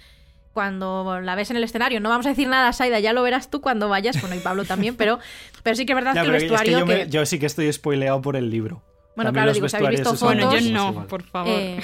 cuando 0.57 1.21
la 1.21 1.35
ves 1.35 1.51
en 1.51 1.57
el 1.57 1.63
escenario, 1.63 1.99
no 1.99 2.09
vamos 2.09 2.25
a 2.25 2.29
decir 2.29 2.47
nada, 2.47 2.73
Saida, 2.73 2.99
ya 2.99 3.13
lo 3.13 3.21
verás 3.21 3.51
tú 3.51 3.61
cuando 3.61 3.89
vayas, 3.89 4.19
bueno, 4.21 4.35
y 4.35 4.39
Pablo 4.39 4.65
también, 4.65 4.95
pero, 4.95 5.19
pero 5.61 5.75
sí 5.75 5.85
que 5.85 5.91
es 5.93 5.95
verdad 5.95 6.15
Ya, 6.15 6.21
que 6.23 6.27
el 6.29 6.33
pero 6.33 6.37
es 6.37 6.43
que 6.45 6.49
vestuario 6.49 6.79
yo, 6.79 6.85
que... 6.87 6.95
me- 7.05 7.07
yo 7.11 7.23
sí 7.27 7.37
que 7.37 7.45
estoy 7.45 7.71
spoileado 7.71 8.19
por 8.23 8.35
el 8.35 8.49
libro. 8.49 8.81
Bueno, 9.15 9.27
También 9.27 9.33
claro, 9.33 9.47
los 9.49 9.53
digo, 9.57 9.69
si 9.69 9.75
habéis 9.75 9.91
visto 9.99 10.09
vestuarios 10.13 10.49
Bueno, 10.49 10.51
fotos, 10.51 10.65
yo 10.65 10.91
no, 11.01 11.07
por 11.07 11.21
favor. 11.21 11.61
eh, 11.61 11.79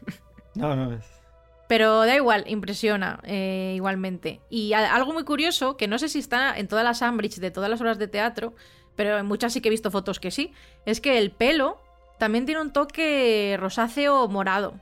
No, 0.54 0.74
no, 0.74 0.94
es- 0.94 1.04
Pero 1.68 2.00
da 2.06 2.16
igual, 2.16 2.44
impresiona 2.46 3.20
eh, 3.24 3.74
igualmente. 3.76 4.40
Y 4.48 4.72
a- 4.72 4.94
algo 4.94 5.12
muy 5.12 5.24
curioso, 5.24 5.76
que 5.76 5.86
no 5.86 5.98
sé 5.98 6.08
si 6.08 6.18
está 6.18 6.56
en 6.58 6.66
todas 6.66 6.84
las 6.84 7.02
Ambridge 7.02 7.36
de 7.40 7.50
todas 7.50 7.68
las 7.68 7.78
obras 7.82 7.98
de 7.98 8.08
teatro, 8.08 8.54
pero 8.96 9.18
en 9.18 9.26
muchas 9.26 9.52
sí 9.52 9.60
que 9.60 9.68
he 9.68 9.70
visto 9.70 9.90
fotos 9.90 10.18
que 10.18 10.30
sí, 10.30 10.54
es 10.86 11.02
que 11.02 11.18
el 11.18 11.30
pelo 11.30 11.78
también 12.18 12.46
tiene 12.46 12.62
un 12.62 12.72
toque 12.72 13.58
rosáceo 13.60 14.26
morado. 14.28 14.80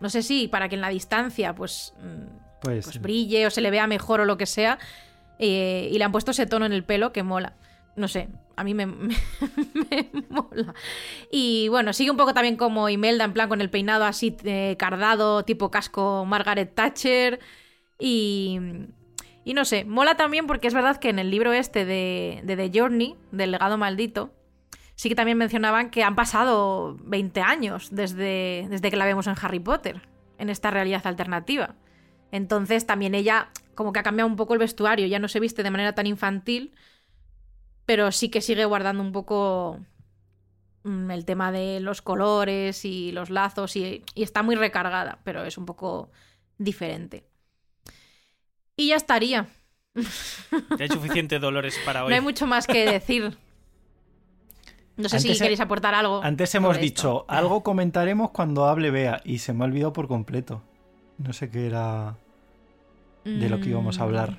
No 0.00 0.10
sé 0.10 0.22
si 0.22 0.48
para 0.48 0.68
que 0.68 0.74
en 0.74 0.80
la 0.82 0.90
distancia 0.90 1.54
pues, 1.54 1.94
mm, 2.02 2.43
Pues, 2.64 2.84
pues 2.86 3.00
brille 3.00 3.46
o 3.46 3.50
se 3.50 3.60
le 3.60 3.70
vea 3.70 3.86
mejor 3.86 4.20
o 4.20 4.24
lo 4.24 4.36
que 4.36 4.46
sea, 4.46 4.78
eh, 5.38 5.88
y 5.92 5.98
le 5.98 6.04
han 6.04 6.12
puesto 6.12 6.30
ese 6.32 6.46
tono 6.46 6.66
en 6.66 6.72
el 6.72 6.84
pelo 6.84 7.12
que 7.12 7.22
mola. 7.22 7.54
No 7.96 8.08
sé, 8.08 8.28
a 8.56 8.64
mí 8.64 8.74
me, 8.74 8.86
me- 8.86 9.14
me 10.12 10.24
mola. 10.28 10.74
Y 11.30 11.68
bueno, 11.68 11.92
sigue 11.92 12.10
un 12.10 12.16
poco 12.16 12.34
también 12.34 12.56
como 12.56 12.88
Imelda, 12.88 13.24
en 13.24 13.32
plan 13.32 13.48
con 13.48 13.60
el 13.60 13.70
peinado 13.70 14.04
así 14.04 14.36
eh, 14.44 14.74
cardado, 14.78 15.44
tipo 15.44 15.70
casco 15.70 16.24
Margaret 16.26 16.74
Thatcher. 16.74 17.38
Y, 17.98 18.58
y 19.44 19.54
no 19.54 19.64
sé, 19.64 19.84
mola 19.84 20.16
también 20.16 20.46
porque 20.46 20.66
es 20.68 20.74
verdad 20.74 20.96
que 20.96 21.08
en 21.10 21.18
el 21.18 21.30
libro 21.30 21.52
este 21.52 21.84
de, 21.84 22.40
de 22.44 22.56
The 22.56 22.76
Journey, 22.78 23.14
del 23.30 23.52
legado 23.52 23.78
maldito, 23.78 24.32
sí 24.96 25.08
que 25.08 25.14
también 25.14 25.38
mencionaban 25.38 25.90
que 25.90 26.02
han 26.02 26.16
pasado 26.16 26.96
20 27.02 27.40
años 27.40 27.88
desde, 27.92 28.66
desde 28.70 28.90
que 28.90 28.96
la 28.96 29.04
vemos 29.04 29.26
en 29.28 29.34
Harry 29.40 29.60
Potter, 29.60 30.00
en 30.38 30.50
esta 30.50 30.70
realidad 30.70 31.06
alternativa. 31.06 31.76
Entonces 32.34 32.84
también 32.84 33.14
ella 33.14 33.48
como 33.76 33.92
que 33.92 34.00
ha 34.00 34.02
cambiado 34.02 34.28
un 34.28 34.34
poco 34.34 34.54
el 34.54 34.58
vestuario, 34.58 35.06
ya 35.06 35.20
no 35.20 35.28
se 35.28 35.38
viste 35.38 35.62
de 35.62 35.70
manera 35.70 35.94
tan 35.94 36.08
infantil, 36.08 36.74
pero 37.86 38.10
sí 38.10 38.28
que 38.28 38.40
sigue 38.40 38.64
guardando 38.64 39.04
un 39.04 39.12
poco 39.12 39.78
mm, 40.82 41.12
el 41.12 41.24
tema 41.24 41.52
de 41.52 41.78
los 41.78 42.02
colores 42.02 42.84
y 42.84 43.12
los 43.12 43.30
lazos 43.30 43.76
y, 43.76 44.02
y 44.16 44.24
está 44.24 44.42
muy 44.42 44.56
recargada, 44.56 45.20
pero 45.22 45.44
es 45.44 45.58
un 45.58 45.64
poco 45.64 46.10
diferente. 46.58 47.24
Y 48.76 48.88
ya 48.88 48.96
estaría. 48.96 49.46
Ya 49.94 50.80
hay 50.80 50.88
suficiente 50.88 51.38
dolores 51.38 51.78
para 51.86 52.02
hoy. 52.02 52.08
No 52.08 52.16
hay 52.16 52.20
mucho 52.20 52.48
más 52.48 52.66
que 52.66 52.84
decir. 52.90 53.38
No 54.96 55.08
sé 55.08 55.20
si 55.20 55.28
Antes 55.28 55.40
queréis 55.40 55.60
aportar 55.60 55.94
algo. 55.94 56.20
Antes 56.24 56.52
hemos 56.56 56.72
esto. 56.72 56.84
dicho, 56.84 57.24
algo 57.28 57.62
comentaremos 57.62 58.32
cuando 58.32 58.64
hable 58.64 58.90
Bea, 58.90 59.22
y 59.24 59.38
se 59.38 59.52
me 59.52 59.62
ha 59.62 59.68
olvidado 59.68 59.92
por 59.92 60.08
completo. 60.08 60.64
No 61.18 61.32
sé 61.32 61.48
qué 61.48 61.66
era 61.66 62.16
de 63.24 63.48
lo 63.48 63.60
que 63.60 63.68
íbamos 63.70 63.98
a 64.00 64.04
hablar. 64.04 64.38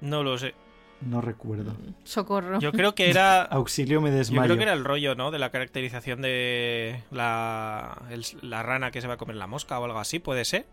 No 0.00 0.22
lo 0.22 0.36
sé. 0.38 0.54
No 1.00 1.20
recuerdo. 1.20 1.72
Mm, 1.72 1.92
Socorro. 2.04 2.60
Yo 2.60 2.72
creo 2.72 2.94
que 2.94 3.10
era. 3.10 3.42
Auxilio 3.50 4.00
me 4.00 4.10
Yo 4.10 4.16
desmayo. 4.16 4.44
creo 4.44 4.56
que 4.56 4.62
era 4.62 4.72
el 4.72 4.84
rollo, 4.84 5.14
¿no? 5.14 5.30
De 5.30 5.38
la 5.38 5.50
caracterización 5.50 6.22
de 6.22 7.02
la, 7.10 8.00
el- 8.10 8.24
la 8.42 8.62
rana 8.62 8.90
que 8.90 9.00
se 9.00 9.06
va 9.08 9.14
a 9.14 9.16
comer 9.18 9.36
la 9.36 9.46
mosca 9.46 9.78
o 9.78 9.84
algo 9.84 9.98
así, 9.98 10.18
¿puede 10.18 10.44
ser? 10.44 10.64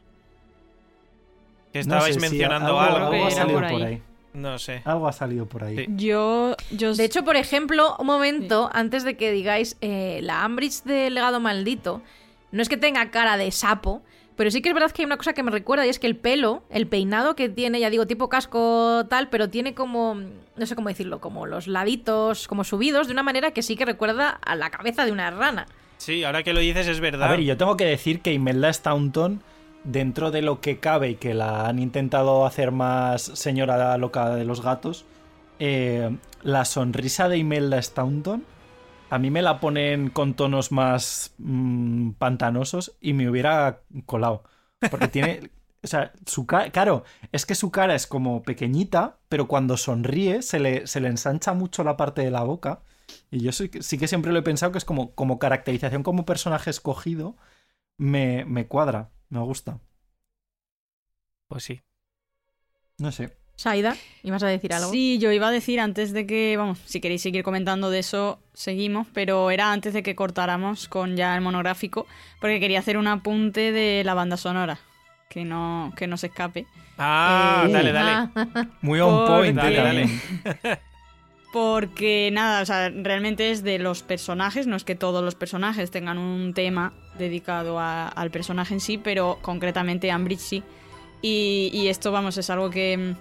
Que 1.74 1.80
No 1.80 1.96
estabais 1.96 2.16
sí, 2.16 2.22
mencionando 2.22 2.80
algo, 2.80 2.96
algo. 2.98 3.14
algo 3.14 3.28
ha 3.28 3.32
salido 3.32 3.60
por 3.60 3.70
por 3.72 3.84
ahí. 3.84 4.02
No 4.34 4.60
sé. 4.60 4.82
Algo 4.86 5.08
ha 5.08 5.12
salido 5.14 5.46
por 5.46 5.64
ahí. 5.64 5.76
Sí. 5.78 5.86
Yo, 5.96 6.56
yo 6.72 6.94
De 6.94 7.04
hecho, 7.04 7.24
por 7.26 7.36
ejemplo, 7.36 7.96
un 8.00 8.06
momento 8.08 8.70
antes 8.74 9.04
de 9.04 9.18
que 9.18 9.32
digáis 9.32 9.78
eh, 9.82 10.20
la 10.24 10.44
Ambridge 10.46 10.84
del 10.84 11.16
legado 11.16 11.40
maldito, 11.42 12.02
no 12.52 12.62
es 12.62 12.70
que 12.70 12.78
tenga 12.78 13.12
cara 13.12 13.36
de 13.38 13.52
sapo, 13.52 14.02
pero 14.42 14.50
sí 14.50 14.64
que 14.64 14.70
es 14.70 14.74
verdad 14.74 14.90
que 14.90 15.04
hay 15.04 15.06
una 15.06 15.18
cosa 15.18 15.34
que 15.34 15.44
me 15.44 15.52
recuerda 15.52 15.86
y 15.86 15.90
es 15.90 16.00
que 16.00 16.08
el 16.08 16.16
pelo, 16.16 16.64
el 16.72 16.88
peinado 16.88 17.36
que 17.36 17.48
tiene, 17.48 17.80
ya 17.80 17.92
digo, 17.92 18.08
tipo 18.08 18.28
casco 18.28 19.06
tal, 19.08 19.30
pero 19.30 19.52
tiene 19.52 19.76
como, 19.76 20.16
no 20.16 20.66
sé 20.66 20.74
cómo 20.76 20.90
decirlo, 20.90 21.22
como 21.22 21.46
los 21.46 21.68
laditos, 21.68 22.48
como 22.48 22.64
subidos, 22.64 23.06
de 23.06 23.14
una 23.14 23.22
manera 23.22 23.52
que 23.52 23.62
sí 23.62 23.76
que 23.76 23.86
recuerda 23.86 24.32
a 24.32 24.56
la 24.56 24.72
cabeza 24.72 25.06
de 25.06 25.12
una 25.12 25.30
rana. 25.30 25.68
Sí, 25.98 26.24
ahora 26.24 26.42
que 26.42 26.54
lo 26.54 26.60
dices 26.60 26.88
es 26.88 27.00
verdad. 27.00 27.28
A 27.28 27.30
ver, 27.30 27.42
y 27.42 27.46
yo 27.46 27.56
tengo 27.56 27.78
que 27.78 27.86
decir 27.86 28.22
que 28.22 28.34
Imelda 28.34 28.74
Staunton, 28.74 29.44
dentro 29.84 30.32
de 30.32 30.42
lo 30.42 30.60
que 30.60 30.80
cabe 30.80 31.12
y 31.12 31.16
que 31.18 31.36
la 31.36 31.68
han 31.68 31.78
intentado 31.78 32.48
hacer 32.48 32.72
más 32.72 33.22
señora 33.22 33.96
loca 34.00 34.34
de 34.34 34.44
los 34.44 34.64
gatos, 34.64 35.06
eh, 35.60 36.18
la 36.42 36.66
sonrisa 36.66 37.30
de 37.30 37.38
Imelda 37.38 37.80
Staunton, 37.80 38.44
a 39.12 39.20
mí 39.20 39.30
me 39.32 39.42
la 39.44 39.60
ponen 39.60 40.10
con 40.10 40.36
tonos 40.36 40.72
más 40.72 41.36
mm, 41.38 42.12
pantanosos 42.14 42.98
y 43.02 43.14
me 43.14 43.30
hubiera 43.30 43.82
colado. 44.06 44.44
Porque 44.90 45.08
tiene. 45.10 45.52
O 45.84 45.88
sea, 45.88 46.14
su 46.28 46.46
cara. 46.48 46.72
Claro, 46.72 47.04
es 47.32 47.46
que 47.46 47.56
su 47.56 47.72
cara 47.72 47.96
es 47.96 48.08
como 48.08 48.44
pequeñita, 48.44 49.18
pero 49.30 49.48
cuando 49.48 49.78
sonríe 49.78 50.42
se 50.44 50.60
le, 50.60 50.88
se 50.88 51.02
le 51.02 51.10
ensancha 51.10 51.54
mucho 51.54 51.84
la 51.84 51.98
parte 51.98 52.22
de 52.24 52.32
la 52.32 52.44
boca. 52.44 52.82
Y 53.32 53.42
yo 53.42 53.52
sí, 53.52 53.70
que- 53.70 53.84
sí 53.84 53.98
que 53.98 54.08
siempre 54.08 54.32
lo 54.32 54.40
he 54.40 54.44
pensado 54.44 54.72
que 54.72 54.78
es 54.80 54.86
como, 54.86 55.14
como 55.16 55.40
caracterización 55.40 56.04
como 56.04 56.26
personaje 56.26 56.70
escogido, 56.70 57.36
me, 57.98 58.46
me 58.46 58.68
cuadra. 58.68 59.12
Me 59.30 59.40
gusta. 59.42 59.80
Pues 61.48 61.64
sí. 61.66 61.82
No 63.00 63.12
sé. 63.12 63.30
Saida, 63.62 63.96
¿ibas 64.24 64.42
a 64.44 64.48
decir 64.48 64.74
algo? 64.74 64.92
Sí, 64.92 65.20
yo 65.20 65.32
iba 65.32 65.48
a 65.48 65.52
decir 65.52 65.80
antes 65.80 66.14
de 66.14 66.26
que, 66.26 66.56
vamos, 66.58 66.80
si 66.86 67.00
queréis 67.00 67.22
seguir 67.22 67.44
comentando 67.44 67.90
de 67.92 68.00
eso, 68.00 68.40
seguimos, 68.54 69.06
pero 69.14 69.52
era 69.52 69.72
antes 69.72 69.94
de 69.94 70.02
que 70.02 70.16
cortáramos 70.16 70.88
con 70.88 71.16
ya 71.16 71.36
el 71.36 71.42
monográfico, 71.42 72.08
porque 72.40 72.60
quería 72.60 72.80
hacer 72.80 72.98
un 72.98 73.06
apunte 73.08 73.72
de 73.72 74.04
la 74.04 74.16
banda 74.16 74.36
sonora, 74.38 74.80
que 75.30 75.46
no, 75.46 75.94
que 75.96 76.08
no 76.08 76.18
se 76.18 76.28
escape. 76.28 76.66
Ah, 76.98 77.66
Eh, 77.68 77.72
dale, 77.72 77.92
dale. 77.92 78.12
Ah, 78.12 78.68
Muy 78.82 79.00
on 79.00 79.28
point. 79.28 79.56
Porque- 79.60 79.76
Dale, 79.76 80.06
también. 80.06 80.80
Porque 81.54 82.30
nada, 82.32 82.62
o 82.62 82.66
sea, 82.66 82.90
realmente 82.90 83.52
es 83.52 83.62
de 83.62 83.78
los 83.78 84.04
personajes, 84.04 84.68
no 84.68 84.78
es 84.78 84.86
que 84.86 84.96
todos 84.96 85.22
los 85.22 85.36
personajes 85.36 85.92
tengan 85.92 86.18
un 86.18 86.54
tema 86.54 86.94
dedicado 87.18 87.78
a- 87.78 88.08
al 88.08 88.32
personaje 88.32 88.74
en 88.74 88.80
sí, 88.80 88.98
pero 88.98 89.38
concretamente 89.42 90.12
Ambridge 90.12 90.40
sí. 90.40 90.64
Y, 91.22 91.70
y 91.74 91.90
esto, 91.90 92.12
vamos, 92.14 92.38
es 92.38 92.50
algo 92.50 92.70
que, 92.70 93.16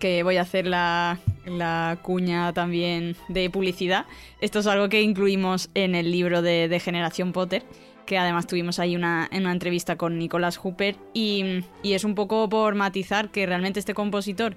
que 0.00 0.24
voy 0.24 0.38
a 0.38 0.42
hacer 0.42 0.66
la, 0.66 1.20
la 1.46 1.98
cuña 2.02 2.52
también 2.52 3.14
de 3.28 3.48
publicidad. 3.50 4.06
Esto 4.40 4.58
es 4.58 4.66
algo 4.66 4.88
que 4.88 5.02
incluimos 5.02 5.70
en 5.74 5.94
el 5.94 6.10
libro 6.10 6.42
de, 6.42 6.66
de 6.66 6.80
Generación 6.80 7.32
Potter, 7.32 7.62
que 8.06 8.18
además 8.18 8.48
tuvimos 8.48 8.80
ahí 8.80 8.96
una, 8.96 9.28
en 9.30 9.42
una 9.42 9.52
entrevista 9.52 9.96
con 9.96 10.18
Nicolas 10.18 10.56
Hooper, 10.56 10.96
y, 11.14 11.60
y 11.84 11.92
es 11.92 12.02
un 12.02 12.16
poco 12.16 12.48
por 12.48 12.74
matizar 12.74 13.30
que 13.30 13.46
realmente 13.46 13.78
este 13.78 13.94
compositor 13.94 14.56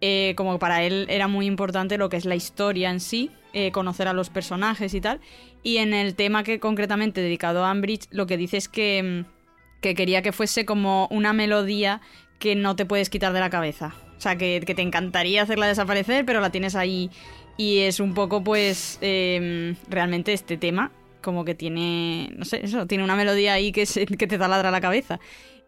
eh, 0.00 0.34
como 0.36 0.58
para 0.58 0.82
él 0.82 1.06
era 1.08 1.28
muy 1.28 1.46
importante 1.46 1.98
lo 1.98 2.08
que 2.08 2.16
es 2.16 2.24
la 2.24 2.34
historia 2.34 2.90
en 2.90 3.00
sí, 3.00 3.30
eh, 3.52 3.72
conocer 3.72 4.08
a 4.08 4.12
los 4.12 4.30
personajes 4.30 4.92
y 4.94 5.00
tal. 5.00 5.20
Y 5.62 5.78
en 5.78 5.94
el 5.94 6.14
tema 6.14 6.42
que 6.42 6.60
concretamente 6.60 7.20
dedicado 7.20 7.64
a 7.64 7.70
Ambridge, 7.70 8.06
lo 8.10 8.26
que 8.26 8.36
dice 8.36 8.56
es 8.58 8.68
que, 8.68 9.24
mm, 9.24 9.80
que 9.80 9.94
quería 9.94 10.22
que 10.22 10.32
fuese 10.32 10.64
como 10.66 11.08
una 11.10 11.32
melodía 11.32 12.00
que 12.38 12.54
no 12.54 12.76
te 12.76 12.84
puedes 12.84 13.08
quitar 13.08 13.32
de 13.32 13.40
la 13.40 13.50
cabeza. 13.50 13.94
O 14.24 14.26
sea, 14.26 14.36
que, 14.36 14.62
que 14.64 14.74
te 14.74 14.80
encantaría 14.80 15.42
hacerla 15.42 15.66
desaparecer, 15.66 16.24
pero 16.24 16.40
la 16.40 16.48
tienes 16.48 16.74
ahí. 16.76 17.10
Y 17.58 17.80
es 17.80 18.00
un 18.00 18.14
poco, 18.14 18.42
pues, 18.42 18.98
eh, 19.02 19.74
realmente 19.90 20.32
este 20.32 20.56
tema, 20.56 20.90
como 21.22 21.44
que 21.44 21.54
tiene, 21.54 22.30
no 22.34 22.46
sé, 22.46 22.64
eso, 22.64 22.86
tiene 22.86 23.04
una 23.04 23.16
melodía 23.16 23.52
ahí 23.52 23.70
que, 23.70 23.84
se- 23.84 24.06
que 24.06 24.26
te 24.26 24.38
taladra 24.38 24.70
la 24.70 24.80
cabeza. 24.80 25.20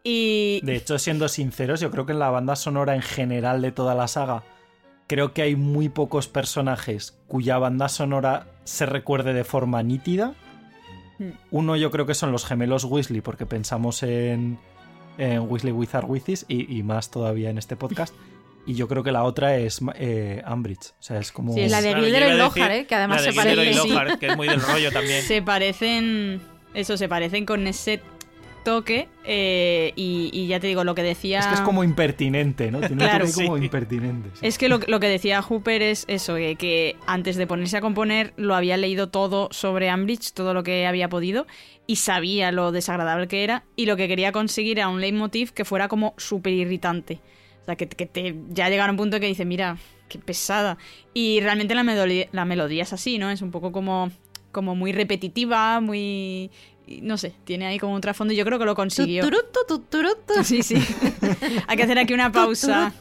Y, 0.02 0.60
De 0.62 0.76
hecho, 0.76 0.98
siendo 0.98 1.28
sinceros, 1.28 1.80
yo 1.80 1.90
creo 1.90 2.06
que 2.06 2.12
en 2.12 2.18
la 2.18 2.30
banda 2.30 2.56
sonora 2.56 2.94
en 2.94 3.02
general 3.02 3.60
de 3.60 3.72
toda 3.72 3.94
la 3.94 4.08
saga, 4.08 4.42
creo 5.06 5.34
que 5.34 5.42
hay 5.42 5.54
muy 5.54 5.90
pocos 5.90 6.28
personajes 6.28 7.18
cuya 7.26 7.58
banda 7.58 7.90
sonora 7.90 8.46
se 8.64 8.86
recuerde 8.86 9.34
de 9.34 9.44
forma 9.44 9.82
nítida. 9.82 10.32
Hmm. 11.18 11.32
Uno 11.50 11.76
yo 11.76 11.90
creo 11.90 12.06
que 12.06 12.14
son 12.14 12.32
los 12.32 12.46
gemelos 12.46 12.84
Weasley, 12.84 13.20
porque 13.20 13.46
pensamos 13.46 14.02
en, 14.02 14.58
en 15.18 15.40
Weasley 15.40 15.72
Wizard 15.72 16.04
Wizards 16.08 16.44
y, 16.48 16.74
y 16.78 16.82
más 16.82 17.10
todavía 17.10 17.50
en 17.50 17.58
este 17.58 17.76
podcast. 17.76 18.14
Y 18.66 18.74
yo 18.74 18.88
creo 18.88 19.02
que 19.04 19.12
la 19.12 19.22
otra 19.22 19.56
es 19.56 19.80
eh, 19.94 20.42
Ambridge. 20.44 20.90
O 20.98 21.02
sea, 21.02 21.18
es 21.20 21.30
como... 21.32 21.54
Sí, 21.54 21.68
la 21.68 21.80
de 21.80 21.90
Claro, 21.90 22.04
Gilderoy 22.04 22.36
Lockhart, 22.36 22.68
decir 22.70 22.82
¿eh? 22.82 22.86
que 22.86 22.94
además 22.96 23.24
la 23.24 23.32
se 23.32 23.38
de 23.38 23.42
Gilderoy 23.48 23.94
parece. 23.94 24.12
sí. 24.14 24.18
Que 24.18 24.26
es 24.26 24.36
muy 24.36 24.48
del 24.48 24.60
rollo 24.60 24.90
también. 24.92 25.22
se 25.26 25.40
parecen. 25.42 26.40
Eso, 26.74 26.96
se 26.96 27.08
parecen 27.08 27.46
con 27.46 27.66
ese 27.68 28.00
toque. 28.64 29.08
eh, 29.24 29.92
y, 29.94 30.30
y 30.32 30.48
ya 30.48 30.58
te 30.58 30.66
digo, 30.66 30.82
lo 30.82 30.96
que 30.96 31.04
decía. 31.04 31.38
Es 31.38 31.46
que 31.46 31.54
es 31.54 31.60
como 31.60 31.84
impertinente, 31.84 32.72
¿no? 32.72 32.80
Tiene 32.80 32.94
un 32.94 32.98
Claro, 32.98 33.24
toque 33.26 33.44
como 33.44 33.56
sí. 33.56 33.64
impertinente. 33.64 34.30
sí. 34.34 34.40
Es 34.46 34.58
que 34.58 34.68
lo, 34.68 34.80
lo 34.88 34.98
que 34.98 35.06
decía 35.08 35.40
Hooper 35.42 35.82
es 35.82 36.04
eso, 36.08 36.34
que, 36.34 36.56
que 36.56 36.96
antes 37.06 37.36
de 37.36 37.46
ponerse 37.46 37.76
a 37.76 37.80
componer 37.80 38.32
lo 38.36 38.56
había 38.56 38.76
leído 38.76 39.08
todo 39.08 39.48
sobre 39.52 39.88
Ambridge, 39.90 40.32
todo 40.32 40.52
lo 40.54 40.64
que 40.64 40.86
había 40.86 41.08
podido, 41.08 41.46
y 41.86 41.96
sabía 41.96 42.50
lo 42.50 42.72
desagradable 42.72 43.28
que 43.28 43.44
era, 43.44 43.62
y 43.76 43.86
lo 43.86 43.96
que 43.96 44.08
quería 44.08 44.32
conseguir 44.32 44.78
era 44.80 44.88
un 44.88 45.00
leitmotiv 45.00 45.52
que 45.52 45.64
fuera 45.64 45.86
como 45.86 46.14
súper 46.16 46.52
irritante. 46.52 47.20
O 47.66 47.68
sea, 47.68 47.74
que, 47.74 47.88
que 47.88 48.06
te, 48.06 48.36
ya 48.50 48.68
llegar 48.68 48.88
a 48.88 48.92
un 48.92 48.96
punto 48.96 49.18
que 49.18 49.26
dice, 49.26 49.44
mira, 49.44 49.76
qué 50.08 50.20
pesada. 50.20 50.78
Y 51.12 51.40
realmente 51.40 51.74
la 51.74 51.82
melodía, 51.82 52.28
la 52.30 52.44
melodía 52.44 52.84
es 52.84 52.92
así, 52.92 53.18
¿no? 53.18 53.28
Es 53.28 53.42
un 53.42 53.50
poco 53.50 53.72
como, 53.72 54.12
como 54.52 54.76
muy 54.76 54.92
repetitiva, 54.92 55.80
muy... 55.80 56.50
No 57.02 57.18
sé, 57.18 57.34
tiene 57.42 57.66
ahí 57.66 57.80
como 57.80 57.96
un 57.96 58.00
trasfondo 58.00 58.32
y 58.32 58.36
yo 58.36 58.44
creo 58.44 58.60
que 58.60 58.64
lo 58.64 58.76
consiguió. 58.76 59.24
Tuturutu, 59.24 59.58
tuturutu, 59.66 60.44
Sí, 60.44 60.62
sí. 60.62 60.76
Hay 61.66 61.76
que 61.76 61.82
hacer 61.82 61.98
aquí 61.98 62.14
una 62.14 62.30
pausa. 62.30 62.92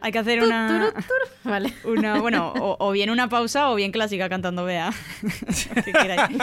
Hay 0.00 0.12
que 0.12 0.18
hacer 0.18 0.42
una... 0.42 0.68
tuturuturu. 0.90 1.14
Vale. 1.44 1.72
Una, 1.84 2.20
bueno, 2.20 2.52
o, 2.58 2.76
o 2.86 2.92
bien 2.92 3.08
una 3.10 3.28
pausa 3.28 3.70
o 3.70 3.74
bien 3.76 3.92
siga 4.08 4.28
cantando 4.28 4.64
Bea. 4.64 4.90
Lo 5.22 5.82
que 5.84 5.92
queráis. 5.92 6.38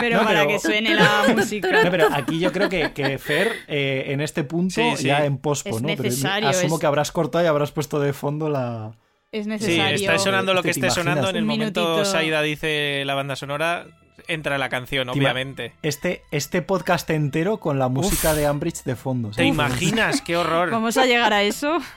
Pero 0.00 0.18
No, 0.18 0.24
para 0.24 0.40
pero- 0.40 0.48
que 0.48 0.58
suene 0.58 0.94
la 0.94 1.24
música. 1.36 1.82
No, 1.84 1.90
pero 1.90 2.08
aquí 2.12 2.38
yo 2.40 2.52
creo 2.52 2.68
que, 2.68 2.92
que 2.92 3.18
Fer, 3.18 3.52
eh, 3.68 4.04
en 4.08 4.20
este 4.20 4.44
punto, 4.44 4.74
Sí, 4.74 4.92
sí. 4.96 5.04
ya 5.04 5.24
en 5.24 5.38
pospo, 5.38 5.76
Es 5.76 5.82
¿no? 5.82 5.88
Pero 5.88 6.02
necesario, 6.02 6.48
asumo 6.48 6.74
es- 6.76 6.80
que 6.80 6.86
habrás 6.86 7.12
cortado 7.12 7.44
y 7.44 7.46
habrás 7.48 7.70
puesto 7.72 8.00
de 8.00 8.12
fondo 8.12 8.48
la. 8.50 8.92
Es 9.32 9.44
Sí, 9.44 9.50
necesario. 9.50 9.94
está 9.94 10.18
sonando 10.18 10.52
lo 10.54 10.62
¿Te 10.62 10.66
que 10.66 10.70
esté 10.72 10.90
sonando. 10.90 11.28
En 11.30 11.36
el 11.36 11.44
momento. 11.44 12.04
Saida 12.04 12.42
dice 12.42 13.04
la 13.06 13.14
banda 13.14 13.36
sonora, 13.36 13.86
entra 14.26 14.58
la 14.58 14.68
canción, 14.68 15.08
obviamente. 15.08 15.72
Este, 15.82 16.22
este 16.32 16.62
podcast 16.62 17.08
entero 17.10 17.58
con 17.58 17.78
la 17.78 17.88
música 17.88 18.34
de 18.34 18.46
Ambridge 18.46 18.82
de 18.84 18.96
fondo. 18.96 19.30
¿Te 19.30 19.44
imaginas? 19.44 20.20
¡Qué 20.20 20.36
horror! 20.36 20.70
Vamos 20.70 20.96
a 20.96 21.06
llegar 21.06 21.32
a 21.32 21.42
eso. 21.44 21.78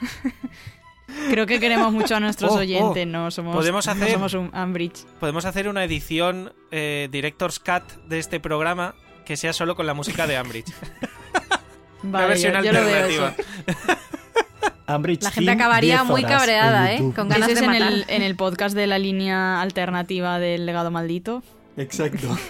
Creo 1.30 1.46
que 1.46 1.60
queremos 1.60 1.92
mucho 1.92 2.16
a 2.16 2.20
nuestros 2.20 2.50
Oh, 2.52 2.56
oh. 2.56 2.58
oyentes, 2.58 3.06
no 3.06 3.30
somos, 3.30 3.54
Podemos 3.54 3.86
no 3.86 3.92
hacer- 3.92 4.12
somos 4.12 4.34
un 4.34 4.50
Ambridge. 4.52 5.04
Podemos 5.20 5.44
hacer 5.44 5.68
una 5.68 5.84
edición 5.84 6.52
eh, 6.70 7.08
Director's 7.10 7.58
Cut 7.58 7.82
de 8.06 8.18
este 8.18 8.40
programa 8.40 8.94
que 9.24 9.36
sea 9.36 9.52
solo 9.52 9.74
con 9.76 9.86
la 9.86 9.94
música 9.94 10.26
de 10.26 10.36
Ambridge. 10.36 10.72
una 12.02 12.12
Vale, 12.12 12.28
versión 12.28 12.52
yo, 12.54 12.62
yo 12.62 12.72
lo 12.72 12.84
veo 12.84 13.04
alternativa. 13.04 13.34
eso. 13.66 13.98
Ambridge 14.86 15.22
La 15.22 15.30
gente 15.30 15.50
acabaría 15.50 15.96
10 15.96 16.06
muy 16.10 16.22
cabreada, 16.22 16.92
¿eh? 16.92 16.98
Con 17.16 17.28
ganas 17.28 17.48
Ese 17.48 17.60
de 17.60 17.66
es 17.66 17.76
en 17.76 17.82
el, 17.82 18.04
en 18.08 18.22
el 18.22 18.36
podcast 18.36 18.76
de 18.76 18.86
la 18.86 18.98
línea 18.98 19.62
alternativa 19.62 20.38
del 20.38 20.66
legado 20.66 20.90
maldito. 20.90 21.42
Exacto. 21.76 22.36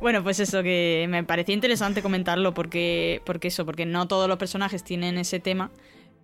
Bueno, 0.00 0.22
pues 0.22 0.38
eso, 0.38 0.62
que 0.62 1.06
me 1.10 1.24
parecía 1.24 1.56
interesante 1.56 2.02
comentarlo 2.02 2.54
porque, 2.54 3.20
porque 3.26 3.48
eso, 3.48 3.66
porque 3.66 3.84
no 3.84 4.06
todos 4.06 4.28
los 4.28 4.38
personajes 4.38 4.84
tienen 4.84 5.18
ese 5.18 5.40
tema 5.40 5.72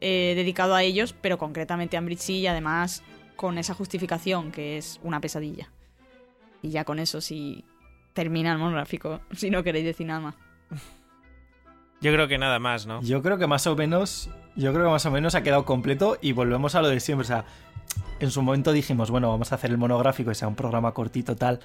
eh, 0.07 0.35
dedicado 0.37 0.75
a 0.75 0.83
ellos, 0.83 1.15
pero 1.19 1.39
concretamente 1.39 1.97
a 1.97 2.01
Ambridge 2.01 2.21
sí, 2.21 2.35
y 2.41 2.47
además 2.47 3.03
con 3.37 3.57
esa 3.57 3.73
justificación 3.73 4.53
que 4.53 4.77
es 4.77 5.01
una 5.03 5.19
pesadilla. 5.19 5.71
Y 6.61 6.69
ya 6.69 6.85
con 6.85 6.99
eso 6.99 7.23
sí 7.23 7.65
termina 8.13 8.53
el 8.53 8.59
monográfico, 8.59 9.23
si 9.33 9.49
no 9.49 9.63
queréis 9.63 9.87
decir 9.87 10.07
nada 10.07 10.21
más. 10.21 10.35
Yo 12.03 12.13
creo 12.13 12.29
que 12.29 12.37
nada 12.37 12.59
más, 12.59 12.87
¿no? 12.87 13.01
Yo 13.01 13.23
creo 13.23 13.39
que 13.39 13.47
más 13.47 13.67
o 13.67 13.77
menos. 13.77 14.29
Yo 14.57 14.75
creo 14.75 14.85
que 14.85 14.91
más 14.91 15.07
o 15.07 15.11
menos 15.11 15.35
ha 15.37 15.43
quedado 15.43 15.65
completo 15.65 16.19
y 16.21 16.33
volvemos 16.33 16.75
a 16.75 16.83
lo 16.83 16.89
de 16.89 17.01
siempre. 17.01 17.25
O 17.25 17.27
sea, 17.27 17.47
en 18.21 18.31
su 18.31 18.43
momento 18.43 18.73
dijimos, 18.73 19.11
bueno, 19.11 19.31
vamos 19.31 19.53
a 19.53 19.55
hacer 19.55 19.71
el 19.71 19.79
monográfico 19.79 20.31
y 20.31 20.35
sea 20.35 20.49
un 20.49 20.55
programa 20.55 20.93
cortito, 20.93 21.35
tal. 21.35 21.61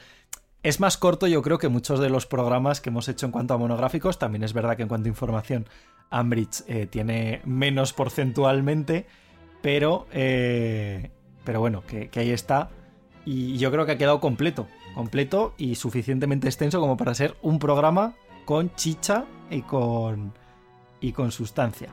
Es 0.63 0.79
más 0.79 0.95
corto, 0.95 1.27
yo 1.27 1.41
creo, 1.41 1.57
que 1.57 1.67
muchos 1.67 1.99
de 1.99 2.09
los 2.09 2.25
programas 2.25 2.79
que 2.79 2.89
hemos 2.89 3.09
hecho 3.09 3.25
en 3.25 3.33
cuanto 3.33 3.53
a 3.53 3.57
monográficos. 3.57 4.17
También 4.17 4.43
es 4.43 4.53
verdad 4.53 4.77
que 4.77 4.83
en 4.83 4.87
cuanto 4.87 5.07
a 5.07 5.09
información, 5.09 5.67
Ambridge 6.09 6.63
eh, 6.67 6.87
tiene 6.87 7.41
menos 7.45 7.93
porcentualmente, 7.93 9.05
pero. 9.61 10.07
eh, 10.11 11.11
pero 11.43 11.61
bueno, 11.61 11.83
que, 11.85 12.11
ahí 12.15 12.29
está. 12.29 12.69
Y 13.25 13.57
yo 13.57 13.71
creo 13.71 13.85
que 13.87 13.93
ha 13.93 13.97
quedado 13.97 14.19
completo. 14.19 14.67
Completo 14.93 15.53
y 15.57 15.75
suficientemente 15.75 16.47
extenso 16.47 16.79
como 16.79 16.95
para 16.95 17.15
ser 17.15 17.35
un 17.41 17.57
programa 17.57 18.13
con 18.45 18.73
chicha 18.75 19.25
y 19.49 19.61
con. 19.63 20.33
y 21.01 21.11
con 21.11 21.31
sustancia. 21.31 21.89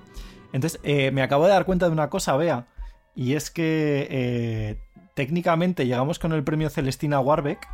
Entonces, 0.52 0.80
eh, 0.82 1.10
me 1.10 1.22
acabo 1.22 1.44
de 1.44 1.50
dar 1.50 1.64
cuenta 1.64 1.86
de 1.86 1.92
una 1.92 2.10
cosa, 2.10 2.36
Bea. 2.36 2.66
Y 3.14 3.32
es 3.34 3.50
que 3.50 4.06
eh, 4.10 4.78
técnicamente 5.14 5.86
llegamos 5.86 6.18
con 6.18 6.32
el 6.32 6.44
premio 6.44 6.68
Celestina 6.70 7.20
Warbeck. 7.20 7.66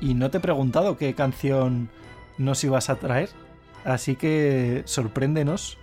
Y 0.00 0.14
no 0.14 0.30
te 0.30 0.38
he 0.38 0.40
preguntado 0.40 0.96
qué 0.96 1.14
canción 1.14 1.90
nos 2.38 2.64
ibas 2.64 2.90
a 2.90 2.96
traer. 2.96 3.28
Así 3.84 4.16
que 4.16 4.82
sorpréndenos. 4.86 5.78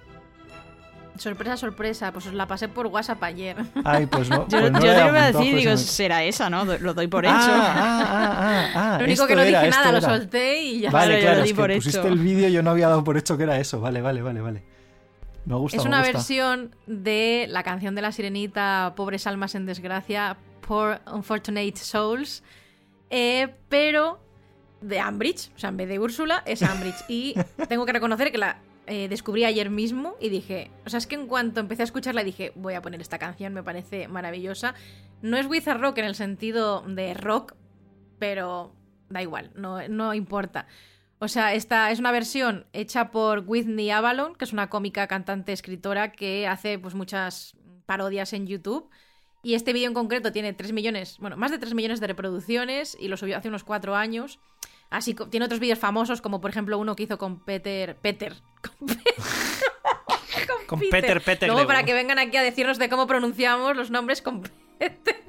Sorpresa, 1.17 1.57
sorpresa. 1.57 2.11
Pues 2.13 2.27
os 2.27 2.33
la 2.33 2.47
pasé 2.47 2.69
por 2.69 2.87
WhatsApp 2.87 3.21
ayer. 3.23 3.57
Ay, 3.83 4.05
pues 4.05 4.29
no. 4.29 4.47
Yo, 4.47 4.59
pues 4.59 4.71
no 4.71 4.79
yo 4.79 4.93
te 4.93 5.03
lo 5.03 5.09
iba 5.09 5.23
a 5.25 5.31
decir, 5.33 5.53
digo, 5.55 5.75
será 5.75 6.23
esa, 6.23 6.49
¿no? 6.49 6.63
Lo 6.63 6.93
doy 6.93 7.07
por 7.07 7.25
hecho. 7.25 7.33
Ah, 7.35 7.73
ah, 7.75 8.71
ah, 8.73 8.95
ah, 8.95 8.97
Lo 8.99 9.05
único 9.05 9.27
que 9.27 9.35
no 9.35 9.41
era, 9.41 9.59
dije 9.61 9.69
nada, 9.71 9.91
lo 9.91 9.99
solté 10.01 10.61
y 10.63 10.79
ya. 10.81 10.91
Vale, 10.91 11.19
Claro, 11.19 11.19
yo 11.19 11.25
claro, 11.25 11.37
lo 11.39 11.43
es 11.43 11.47
di 11.49 11.53
que 11.53 11.61
por 11.61 11.75
pusiste 11.75 11.99
hecho. 11.99 12.07
el 12.07 12.19
vídeo 12.19 12.47
y 12.47 12.53
yo 12.53 12.63
no 12.63 12.71
había 12.71 12.87
dado 12.87 13.03
por 13.03 13.17
hecho 13.17 13.35
que 13.35 13.43
era 13.43 13.59
eso. 13.59 13.81
Vale, 13.81 14.01
vale, 14.01 14.21
vale, 14.21 14.39
vale. 14.39 14.63
Me 15.45 15.55
gusta, 15.55 15.75
Es 15.77 15.83
me 15.83 15.89
una 15.89 15.97
gusta. 15.99 16.13
versión 16.13 16.75
de 16.87 17.47
la 17.49 17.63
canción 17.63 17.95
de 17.95 18.01
la 18.01 18.11
sirenita 18.13 18.93
Pobres 18.95 19.27
almas 19.27 19.55
en 19.55 19.65
desgracia, 19.65 20.37
Poor 20.65 21.01
Unfortunate 21.11 21.75
Souls, 21.75 22.43
eh, 23.09 23.55
pero 23.67 24.19
de 24.81 24.99
Ambridge, 24.99 25.51
o 25.55 25.59
sea, 25.59 25.69
en 25.69 25.77
vez 25.77 25.89
de 25.89 25.99
Úrsula, 25.99 26.43
es 26.45 26.63
Ambridge. 26.63 27.03
Y 27.07 27.35
tengo 27.67 27.85
que 27.85 27.93
reconocer 27.93 28.31
que 28.31 28.37
la 28.37 28.59
eh, 28.87 29.07
descubrí 29.07 29.43
ayer 29.45 29.69
mismo 29.69 30.15
y 30.19 30.29
dije, 30.29 30.71
o 30.85 30.89
sea, 30.89 30.97
es 30.97 31.07
que 31.07 31.15
en 31.15 31.27
cuanto 31.27 31.59
empecé 31.59 31.83
a 31.83 31.85
escucharla 31.85 32.23
dije, 32.23 32.51
voy 32.55 32.73
a 32.73 32.81
poner 32.81 33.01
esta 33.01 33.19
canción, 33.19 33.53
me 33.53 33.63
parece 33.63 34.07
maravillosa. 34.07 34.73
No 35.21 35.37
es 35.37 35.45
Wizard 35.45 35.79
Rock 35.79 35.99
en 35.99 36.05
el 36.05 36.15
sentido 36.15 36.81
de 36.87 37.13
rock, 37.13 37.55
pero 38.17 38.73
da 39.09 39.21
igual, 39.21 39.51
no, 39.55 39.87
no 39.87 40.13
importa. 40.13 40.65
O 41.19 41.27
sea, 41.27 41.53
esta 41.53 41.91
es 41.91 41.99
una 41.99 42.11
versión 42.11 42.65
hecha 42.71 43.11
por 43.11 43.43
Whitney 43.45 43.91
Avalon, 43.91 44.35
que 44.35 44.45
es 44.45 44.53
una 44.53 44.69
cómica, 44.69 45.05
cantante, 45.07 45.51
escritora 45.51 46.13
que 46.13 46.47
hace 46.47 46.79
pues 46.79 46.95
muchas 46.95 47.57
parodias 47.85 48.31
en 48.33 48.47
YouTube. 48.47 48.89
Y 49.43 49.53
este 49.53 49.73
vídeo 49.73 49.87
en 49.87 49.93
concreto 49.93 50.31
tiene 50.31 50.53
3 50.53 50.73
millones, 50.73 51.17
bueno, 51.19 51.37
más 51.37 51.51
de 51.51 51.59
3 51.59 51.73
millones 51.73 51.99
de 51.99 52.07
reproducciones 52.07 52.97
y 52.99 53.07
lo 53.07 53.17
subió 53.17 53.37
hace 53.37 53.49
unos 53.49 53.63
4 53.63 53.95
años. 53.95 54.39
Así 54.89 55.13
que 55.13 55.25
tiene 55.25 55.45
otros 55.45 55.59
vídeos 55.59 55.79
famosos, 55.79 56.21
como 56.21 56.41
por 56.41 56.49
ejemplo 56.49 56.77
uno 56.77 56.95
que 56.95 57.03
hizo 57.03 57.17
con 57.17 57.39
Peter. 57.39 57.95
Peter. 57.97 58.35
Con, 60.67 60.79
Peter, 60.79 61.19
Peter. 61.21 61.49
Luego, 61.49 61.65
para 61.65 61.83
que 61.83 61.95
vengan 61.95 62.19
aquí 62.19 62.37
a 62.37 62.43
decirnos 62.43 62.77
de 62.77 62.89
cómo 62.89 63.07
pronunciamos 63.07 63.75
los 63.75 63.89
nombres 63.89 64.21
con 64.21 64.43
Peter. 64.77 65.23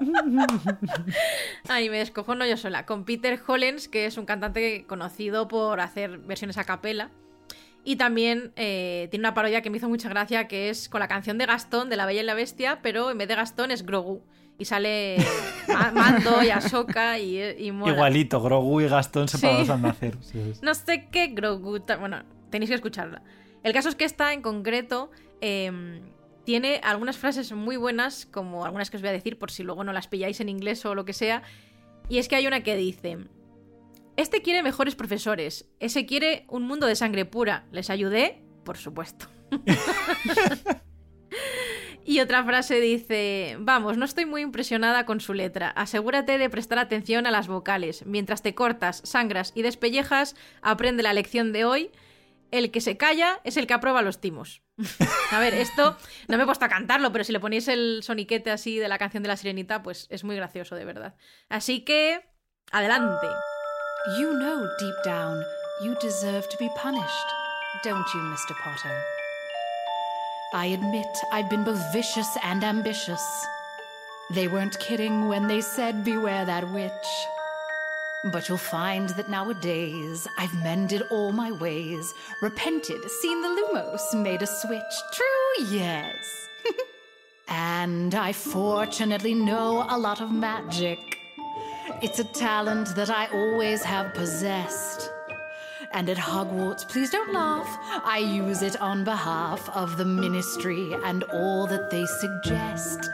Ay, 1.68 1.88
me 1.88 1.98
descojono 1.98 2.44
yo 2.46 2.56
sola. 2.56 2.84
Con 2.84 3.04
Peter 3.04 3.40
Hollens, 3.46 3.88
que 3.88 4.06
es 4.06 4.18
un 4.18 4.26
cantante 4.26 4.84
conocido 4.86 5.46
por 5.46 5.80
hacer 5.80 6.18
versiones 6.18 6.58
a 6.58 6.64
capela. 6.64 7.10
Y 7.84 7.96
también 7.96 8.52
eh, 8.56 9.08
tiene 9.10 9.22
una 9.22 9.34
parodia 9.34 9.62
que 9.62 9.70
me 9.70 9.78
hizo 9.78 9.88
mucha 9.88 10.08
gracia, 10.08 10.48
que 10.48 10.68
es 10.68 10.88
con 10.88 11.00
la 11.00 11.08
canción 11.08 11.38
de 11.38 11.46
Gastón, 11.46 11.88
de 11.88 11.96
La 11.96 12.06
Bella 12.06 12.20
y 12.20 12.24
la 12.24 12.34
Bestia, 12.34 12.80
pero 12.82 13.10
en 13.10 13.18
vez 13.18 13.28
de 13.28 13.36
Gastón 13.36 13.70
es 13.70 13.86
Grogu. 13.86 14.22
Y 14.60 14.66
sale 14.66 15.16
Mando 15.94 16.42
y 16.44 16.50
Ahsoka 16.50 17.18
y, 17.18 17.40
y 17.40 17.68
Igualito, 17.68 18.42
Grogu 18.42 18.82
y 18.82 18.88
Gastón 18.88 19.26
separados 19.26 19.70
al 19.70 19.80
nacer. 19.80 20.18
No 20.60 20.74
sé 20.74 21.08
qué 21.10 21.28
Grogu... 21.28 21.80
Bueno, 21.98 22.22
tenéis 22.50 22.68
que 22.68 22.74
escucharla. 22.74 23.22
El 23.62 23.72
caso 23.72 23.88
es 23.88 23.94
que 23.94 24.04
esta 24.04 24.34
en 24.34 24.42
concreto 24.42 25.10
em, 25.40 26.02
tiene 26.44 26.80
algunas 26.84 27.16
frases 27.16 27.52
muy 27.52 27.78
buenas, 27.78 28.26
como 28.26 28.66
algunas 28.66 28.90
que 28.90 28.98
os 28.98 29.02
voy 29.02 29.08
a 29.08 29.12
decir 29.12 29.38
por 29.38 29.50
si 29.50 29.62
luego 29.62 29.82
no 29.82 29.94
las 29.94 30.08
pilláis 30.08 30.40
en 30.40 30.50
inglés 30.50 30.84
o 30.84 30.94
lo 30.94 31.06
que 31.06 31.14
sea. 31.14 31.42
Y 32.10 32.18
es 32.18 32.28
que 32.28 32.36
hay 32.36 32.46
una 32.46 32.62
que 32.62 32.76
dice, 32.76 33.16
este 34.16 34.42
quiere 34.42 34.62
mejores 34.62 34.94
profesores, 34.94 35.70
ese 35.80 36.04
quiere 36.04 36.44
un 36.48 36.64
mundo 36.64 36.86
de 36.86 36.96
sangre 36.96 37.24
pura. 37.24 37.64
¿Les 37.72 37.88
ayudé? 37.88 38.42
Por 38.64 38.76
supuesto. 38.76 39.26
y 42.04 42.20
otra 42.20 42.44
frase 42.44 42.80
dice, 42.80 43.56
vamos, 43.60 43.96
no 43.96 44.04
estoy 44.04 44.26
muy 44.26 44.42
impresionada 44.42 45.06
con 45.06 45.20
su 45.20 45.34
letra. 45.34 45.70
Asegúrate 45.70 46.38
de 46.38 46.50
prestar 46.50 46.78
atención 46.78 47.26
a 47.26 47.30
las 47.30 47.48
vocales. 47.48 48.04
Mientras 48.06 48.42
te 48.42 48.54
cortas, 48.54 49.02
sangras 49.04 49.52
y 49.54 49.62
despellejas, 49.62 50.36
aprende 50.62 51.02
la 51.02 51.12
lección 51.12 51.52
de 51.52 51.64
hoy 51.64 51.90
el 52.50 52.70
que 52.70 52.80
se 52.80 52.96
calla 52.96 53.40
es 53.44 53.56
el 53.56 53.66
que 53.66 53.74
aprueba 53.74 54.02
los 54.02 54.20
timos. 54.20 54.62
a 55.30 55.38
ver, 55.38 55.54
esto 55.54 55.96
no 56.28 56.36
me 56.36 56.42
he 56.42 56.46
puesto 56.46 56.64
a 56.64 56.68
cantarlo, 56.68 57.12
pero 57.12 57.24
si 57.24 57.32
le 57.32 57.40
ponéis 57.40 57.68
el 57.68 58.00
soniquete 58.02 58.50
así 58.50 58.78
de 58.78 58.88
la 58.88 58.98
canción 58.98 59.22
de 59.22 59.28
la 59.28 59.36
sirenita, 59.36 59.82
pues 59.82 60.06
es 60.10 60.24
muy 60.24 60.36
gracioso, 60.36 60.74
de 60.74 60.84
verdad. 60.84 61.14
Así 61.48 61.84
que, 61.84 62.28
adelante. 62.72 63.26
You 64.18 64.32
know 64.32 64.66
deep 64.78 64.94
down 65.04 65.44
you 65.82 65.94
deserve 66.00 66.48
to 66.48 66.56
be 66.58 66.70
punished, 66.82 67.28
don't 67.84 68.06
you, 68.14 68.20
Mr. 68.20 68.54
Potter? 68.64 69.19
I 70.52 70.66
admit 70.66 71.06
I've 71.30 71.48
been 71.48 71.62
both 71.62 71.92
vicious 71.92 72.36
and 72.42 72.64
ambitious. 72.64 73.46
They 74.30 74.48
weren't 74.48 74.76
kidding 74.80 75.28
when 75.28 75.46
they 75.46 75.60
said 75.60 76.04
beware 76.04 76.44
that 76.44 76.68
witch. 76.72 76.90
But 78.32 78.48
you'll 78.48 78.58
find 78.58 79.10
that 79.10 79.30
nowadays 79.30 80.26
I've 80.38 80.52
mended 80.64 81.02
all 81.12 81.30
my 81.30 81.52
ways, 81.52 82.12
repented, 82.42 83.08
seen 83.22 83.42
the 83.42 83.48
Lumos, 83.48 84.20
made 84.20 84.42
a 84.42 84.46
switch. 84.46 84.94
True, 85.12 85.66
yes. 85.70 86.48
and 87.48 88.16
I 88.16 88.32
fortunately 88.32 89.34
know 89.34 89.86
a 89.88 89.96
lot 89.96 90.20
of 90.20 90.32
magic. 90.32 90.98
It's 92.02 92.18
a 92.18 92.24
talent 92.24 92.96
that 92.96 93.08
I 93.08 93.26
always 93.26 93.84
have 93.84 94.14
possessed. 94.14 95.12
And 95.92 96.08
at 96.08 96.16
Hogwarts, 96.16 96.86
please 96.88 97.10
don't 97.10 97.32
laugh, 97.32 97.68
I 98.04 98.18
use 98.18 98.62
it 98.62 98.80
on 98.80 99.02
behalf 99.04 99.68
of 99.70 99.96
the 99.96 100.04
ministry 100.04 100.94
and 101.04 101.24
all 101.24 101.66
that 101.66 101.90
they 101.90 102.06
suggest. 102.06 103.10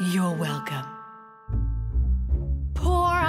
You're 0.00 0.32
welcome 0.32 0.97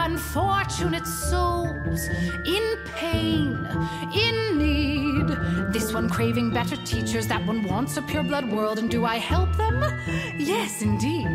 unfortunate 0.09 1.05
souls 1.05 2.07
in 2.45 2.77
pain, 2.95 3.67
in 4.13 4.57
need. 4.57 5.27
This 5.71 5.93
one 5.93 6.09
craving 6.09 6.51
better 6.51 6.76
teachers, 6.77 7.27
that 7.27 7.45
one 7.45 7.63
wants 7.63 7.97
a 7.97 8.01
pure 8.01 8.23
blood 8.23 8.51
world, 8.51 8.80
and 8.80 8.89
do 8.89 9.05
I 9.05 9.17
help 9.17 9.55
them? 9.55 9.84
Yes, 10.38 10.81
indeed. 10.81 11.27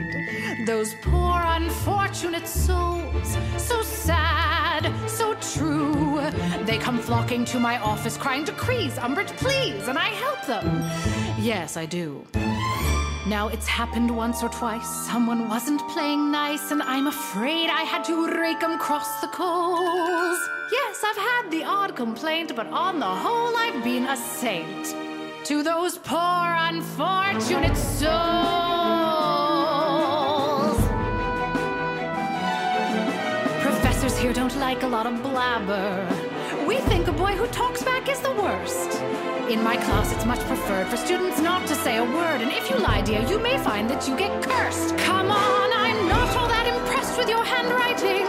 Those 0.66 0.94
poor 1.02 1.40
unfortunate 1.44 2.48
souls, 2.48 3.36
so 3.56 3.82
sad, 3.82 4.92
so 5.08 5.34
true. 5.34 6.20
They 6.64 6.78
come 6.78 6.98
flocking 6.98 7.44
to 7.46 7.60
my 7.60 7.78
office 7.78 8.16
crying 8.16 8.44
decrees, 8.44 8.94
Umbridge, 8.94 9.36
please, 9.36 9.88
and 9.88 9.98
I 9.98 10.08
help 10.08 10.44
them. 10.46 10.82
Yes, 11.38 11.76
I 11.76 11.86
do. 11.86 12.26
Now, 13.26 13.48
it's 13.48 13.66
happened 13.66 14.14
once 14.14 14.42
or 14.42 14.50
twice. 14.50 14.86
Someone 14.86 15.48
wasn't 15.48 15.80
playing 15.88 16.30
nice, 16.30 16.70
and 16.70 16.82
I'm 16.82 17.06
afraid 17.06 17.70
I 17.70 17.80
had 17.80 18.04
to 18.04 18.26
rake 18.26 18.62
'em 18.62 18.72
across 18.72 19.22
the 19.22 19.28
coals. 19.28 20.38
Yes, 20.70 21.02
I've 21.02 21.16
had 21.16 21.50
the 21.50 21.64
odd 21.64 21.96
complaint, 21.96 22.54
but 22.54 22.66
on 22.66 23.00
the 23.00 23.06
whole, 23.06 23.56
I've 23.56 23.82
been 23.82 24.04
a 24.04 24.16
saint. 24.16 24.94
To 25.44 25.62
those 25.62 25.96
poor, 25.96 26.44
unfortunate 26.70 27.76
souls. 27.78 28.04
Professors 33.62 34.18
here 34.18 34.34
don't 34.34 34.56
like 34.58 34.82
a 34.82 34.86
lot 34.96 35.06
of 35.06 35.22
blabber. 35.22 36.06
We 36.66 36.76
think 36.76 37.08
a 37.08 37.12
boy 37.12 37.36
who 37.36 37.46
talks 37.46 37.82
back 37.82 38.06
is 38.10 38.20
the 38.20 38.32
worst. 38.32 39.00
In 39.50 39.62
my 39.62 39.76
class, 39.76 40.10
it's 40.10 40.24
much 40.24 40.40
preferred 40.46 40.86
for 40.86 40.96
students 40.96 41.38
not 41.38 41.66
to 41.66 41.74
say 41.74 41.98
a 41.98 42.02
word, 42.02 42.40
and 42.40 42.50
if 42.50 42.70
you 42.70 42.78
lie, 42.78 43.02
dear, 43.02 43.20
you 43.28 43.38
may 43.38 43.58
find 43.58 43.90
that 43.90 44.08
you 44.08 44.16
get 44.16 44.42
cursed. 44.42 44.96
Come 44.96 45.30
on, 45.30 45.72
I'm 45.72 46.08
not 46.08 46.34
all 46.34 46.48
that 46.48 46.66
impressed 46.66 47.18
with 47.18 47.28
your 47.28 47.44
handwriting. 47.44 48.24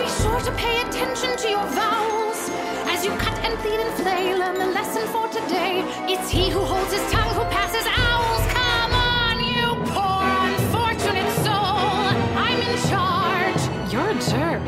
Be 0.00 0.08
sure 0.22 0.40
to 0.40 0.52
pay 0.56 0.80
attention 0.88 1.36
to 1.36 1.48
your 1.50 1.66
vowels. 1.76 2.40
As 2.88 3.04
you 3.04 3.10
cut 3.20 3.36
and 3.44 3.58
plead 3.60 3.78
and 3.78 3.92
flail, 4.00 4.38
learn 4.38 4.56
the 4.58 4.72
lesson 4.72 5.06
for 5.12 5.28
today. 5.28 5.84
It's 6.08 6.30
he 6.30 6.48
who 6.48 6.60
holds 6.60 6.90
his 6.90 7.04
tongue 7.12 7.34
who 7.36 7.44
passes 7.52 7.84
owls. 7.84 8.44
Come 8.56 8.92
on, 8.96 9.36
you 9.52 9.68
poor 9.92 10.24
unfortunate 10.48 11.30
soul. 11.44 12.08
I'm 12.40 12.60
in 12.70 12.74
charge. 12.88 13.62
You're 13.92 14.10
a 14.10 14.18
jerk. 14.32 14.64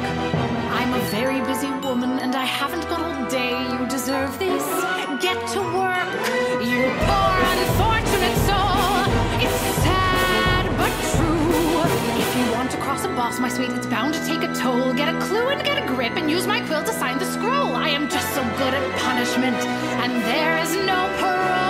I'm 0.77 0.93
a 0.93 1.03
very 1.09 1.41
busy 1.41 1.73
woman, 1.81 2.19
and 2.21 2.37
I 2.37 2.45
haven't 2.45 2.87
got 2.91 3.01
all 3.01 3.31
day. 3.31 3.57
You 3.73 3.89
deserve 3.89 4.39
this 4.39 5.04
boss, 13.25 13.41
my 13.41 13.49
sweet, 13.49 13.71
it's 13.71 13.87
bound 13.87 14.13
to 14.13 14.23
take 14.27 14.43
a 14.43 14.53
toll. 14.53 14.93
Get 14.93 15.09
a 15.09 15.19
clue 15.19 15.49
and 15.49 15.65
get 15.65 15.83
a 15.83 15.87
grip 15.87 16.15
and 16.15 16.31
use 16.31 16.47
my 16.47 16.61
quill 16.67 16.85
to 16.85 16.93
sign 16.93 17.19
the 17.19 17.25
scroll. 17.25 17.75
I 17.75 17.89
am 17.89 18.07
just 18.11 18.29
so 18.35 18.43
good 18.43 18.75
at 18.75 18.99
punishment, 19.01 19.57
and 20.03 20.13
there 20.25 20.59
is 20.59 20.77
no 20.85 20.99
parole. 21.19 21.64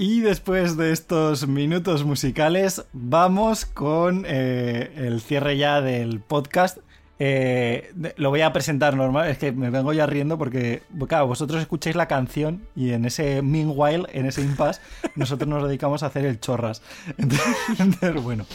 Y 0.00 0.20
después 0.20 0.76
de 0.76 0.92
estos 0.92 1.48
minutos 1.48 2.04
musicales, 2.04 2.84
vamos 2.92 3.66
con 3.66 4.24
eh, 4.28 4.92
el 4.94 5.20
cierre 5.20 5.56
ya 5.56 5.80
del 5.80 6.20
podcast. 6.20 6.78
Eh, 7.18 7.92
lo 8.16 8.30
voy 8.30 8.42
a 8.42 8.52
presentar 8.52 8.96
normal, 8.96 9.28
es 9.28 9.38
que 9.38 9.50
me 9.50 9.70
vengo 9.70 9.92
ya 9.92 10.06
riendo 10.06 10.38
porque, 10.38 10.84
claro, 11.08 11.26
vosotros 11.26 11.60
escucháis 11.60 11.96
la 11.96 12.06
canción 12.06 12.62
y 12.76 12.92
en 12.92 13.06
ese 13.06 13.42
meanwhile, 13.42 14.04
en 14.12 14.26
ese 14.26 14.42
impasse, 14.42 14.80
nosotros 15.16 15.48
nos 15.48 15.66
dedicamos 15.66 16.04
a 16.04 16.06
hacer 16.06 16.24
el 16.26 16.38
chorras. 16.38 16.80
Entonces, 17.18 18.22
bueno, 18.22 18.46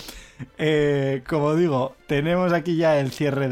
eh, 0.58 1.24
como 1.28 1.56
digo, 1.56 1.98
tenemos 2.08 2.54
aquí 2.54 2.78
ya 2.78 2.98
el 3.02 3.12
cierre 3.12 3.50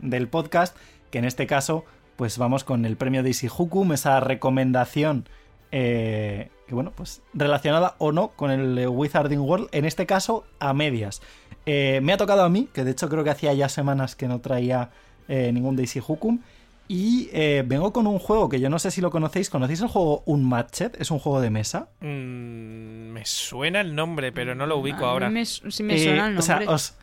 del 0.00 0.28
podcast, 0.28 0.76
que 1.10 1.18
en 1.18 1.24
este 1.24 1.48
caso, 1.48 1.84
pues 2.14 2.38
vamos 2.38 2.62
con 2.62 2.84
el 2.84 2.96
premio 2.96 3.24
Daisy 3.24 3.48
Hukum, 3.48 3.90
esa 3.94 4.20
recomendación 4.20 5.24
que 5.72 6.74
bueno, 6.74 6.92
pues 6.94 7.22
relacionada 7.34 7.96
o 7.98 8.12
no 8.12 8.28
con 8.28 8.50
el 8.50 8.86
Wizarding 8.88 9.40
World, 9.40 9.68
en 9.72 9.84
este 9.84 10.06
caso 10.06 10.44
a 10.58 10.72
medias. 10.74 11.22
Eh, 11.66 12.00
me 12.02 12.12
ha 12.12 12.16
tocado 12.16 12.42
a 12.42 12.48
mí, 12.48 12.68
que 12.72 12.84
de 12.84 12.90
hecho 12.90 13.08
creo 13.08 13.24
que 13.24 13.30
hacía 13.30 13.52
ya 13.54 13.68
semanas 13.68 14.16
que 14.16 14.28
no 14.28 14.40
traía 14.40 14.90
eh, 15.28 15.50
ningún 15.52 15.76
Daisy 15.76 16.00
Hukum. 16.06 16.40
Y 16.88 17.30
eh, 17.32 17.62
vengo 17.64 17.92
con 17.92 18.06
un 18.06 18.18
juego 18.18 18.48
que 18.48 18.60
yo 18.60 18.68
no 18.68 18.78
sé 18.78 18.90
si 18.90 19.00
lo 19.00 19.10
conocéis. 19.10 19.48
¿Conocéis 19.48 19.80
el 19.80 19.88
juego 19.88 20.22
Unmatched? 20.26 21.00
Es 21.00 21.10
un 21.10 21.18
juego 21.20 21.40
de 21.40 21.48
mesa. 21.48 21.88
Mm, 22.00 23.12
me 23.12 23.24
suena 23.24 23.80
el 23.80 23.94
nombre, 23.94 24.32
pero 24.32 24.54
no 24.54 24.66
lo 24.66 24.76
ubico 24.76 25.06
ahora. 25.06 25.32
sí 25.44 25.82
me 25.82 25.98
suena 25.98 26.26
el 26.26 26.34
nombre. 26.34 26.38
O 26.38 26.42
sea, 26.42 26.60
os, 26.66 26.96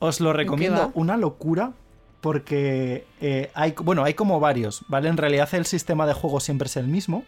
os 0.00 0.20
lo 0.20 0.32
recomiendo. 0.32 0.90
Una 0.94 1.16
locura 1.16 1.72
porque 2.20 3.04
eh, 3.20 3.50
hay, 3.54 3.74
bueno, 3.82 4.04
hay 4.04 4.14
como 4.14 4.40
varios, 4.40 4.84
¿vale? 4.88 5.08
En 5.08 5.16
realidad 5.16 5.48
el 5.52 5.66
sistema 5.66 6.06
de 6.06 6.14
juego 6.14 6.40
siempre 6.40 6.66
es 6.66 6.76
el 6.76 6.88
mismo, 6.88 7.24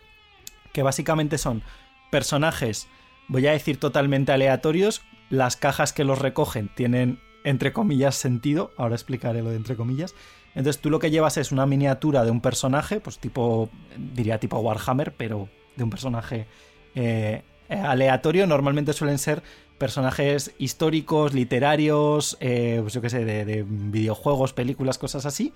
que 0.72 0.82
básicamente 0.82 1.38
son 1.38 1.62
personajes, 2.10 2.88
voy 3.28 3.46
a 3.46 3.52
decir 3.52 3.78
totalmente 3.78 4.32
aleatorios, 4.32 5.02
las 5.28 5.56
cajas 5.56 5.92
que 5.92 6.04
los 6.04 6.18
recogen 6.18 6.68
tienen 6.74 7.20
entre 7.44 7.72
comillas 7.72 8.16
sentido, 8.16 8.72
ahora 8.76 8.94
explicaré 8.94 9.42
lo 9.42 9.50
de 9.50 9.56
entre 9.56 9.76
comillas. 9.76 10.14
Entonces 10.54 10.82
tú 10.82 10.90
lo 10.90 10.98
que 10.98 11.10
llevas 11.10 11.36
es 11.36 11.52
una 11.52 11.66
miniatura 11.66 12.24
de 12.24 12.30
un 12.30 12.40
personaje, 12.40 13.00
pues 13.00 13.18
tipo, 13.18 13.70
diría 13.96 14.38
tipo 14.38 14.58
Warhammer, 14.58 15.14
pero 15.16 15.48
de 15.76 15.84
un 15.84 15.90
personaje 15.90 16.46
eh, 16.94 17.42
aleatorio. 17.68 18.46
Normalmente 18.46 18.92
suelen 18.92 19.18
ser 19.18 19.42
personajes 19.78 20.52
históricos, 20.58 21.32
literarios, 21.32 22.36
eh, 22.40 22.78
pues 22.82 22.92
yo 22.92 23.00
qué 23.00 23.10
sé, 23.10 23.24
de, 23.24 23.64
videojuegos, 23.66 24.52
películas, 24.52 24.98
cosas 24.98 25.24
así. 25.24 25.54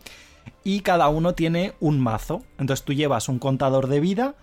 Y 0.62 0.80
cada 0.80 1.08
uno 1.08 1.34
tiene 1.34 1.72
un 1.80 2.00
mazo. 2.00 2.42
Entonces 2.58 2.84
tú 2.84 2.92
llevas 2.92 3.28
un 3.28 3.38
contador 3.38 3.88
de 3.88 4.00
vida, 4.00 4.36